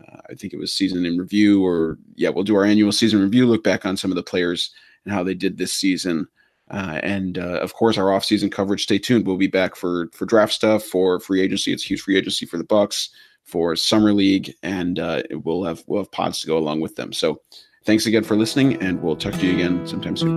uh, 0.09 0.21
I 0.31 0.35
think 0.35 0.53
it 0.53 0.59
was 0.59 0.73
season 0.73 1.05
in 1.05 1.19
review, 1.19 1.65
or 1.65 1.99
yeah, 2.15 2.31
we'll 2.31 2.45
do 2.45 2.57
our 2.57 2.65
annual 2.65 2.93
season 2.93 3.21
review, 3.21 3.47
look 3.47 3.65
back 3.65 3.85
on 3.85 3.97
some 3.97 4.11
of 4.11 4.17
the 4.17 4.23
players 4.23 4.73
and 5.05 5.13
how 5.13 5.23
they 5.23 5.35
did 5.35 5.59
this 5.59 5.73
season. 5.73 6.27
Uh, 6.71 7.01
and 7.03 7.37
uh, 7.39 7.59
of 7.61 7.75
course, 7.75 7.99
our 7.99 8.13
off-season 8.13 8.49
coverage. 8.49 8.85
Stay 8.85 8.99
tuned. 8.99 9.27
We'll 9.27 9.37
be 9.37 9.49
back 9.49 9.75
for 9.75 10.09
for 10.13 10.25
draft 10.25 10.53
stuff, 10.53 10.85
for 10.85 11.19
free 11.19 11.41
agency. 11.41 11.73
It's 11.73 11.83
huge 11.83 12.03
free 12.03 12.17
agency 12.17 12.47
for 12.47 12.59
the 12.59 12.65
Bucks, 12.65 13.11
for 13.45 13.75
summer 13.75 14.13
league, 14.13 14.55
and 14.63 14.99
uh, 14.99 15.23
we'll 15.31 15.65
have 15.65 15.83
we'll 15.87 16.03
have 16.03 16.13
pods 16.13 16.41
to 16.41 16.47
go 16.47 16.57
along 16.57 16.81
with 16.81 16.95
them. 16.97 17.13
So, 17.13 17.41
thanks 17.85 18.07
again 18.07 18.23
for 18.23 18.37
listening, 18.37 18.81
and 18.81 19.03
we'll 19.03 19.17
talk 19.17 19.35
to 19.35 19.47
you 19.47 19.55
again 19.55 19.87
sometime 19.87 20.17
soon. 20.17 20.31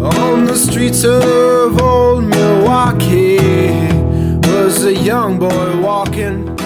On 0.00 0.44
the 0.44 0.56
streets 0.56 1.04
of 1.04 1.80
old 1.80 2.24
Milwaukee 2.24 3.38
was 4.48 4.84
a 4.84 4.94
young 4.94 5.38
boy 5.38 5.80
walking 5.80 6.61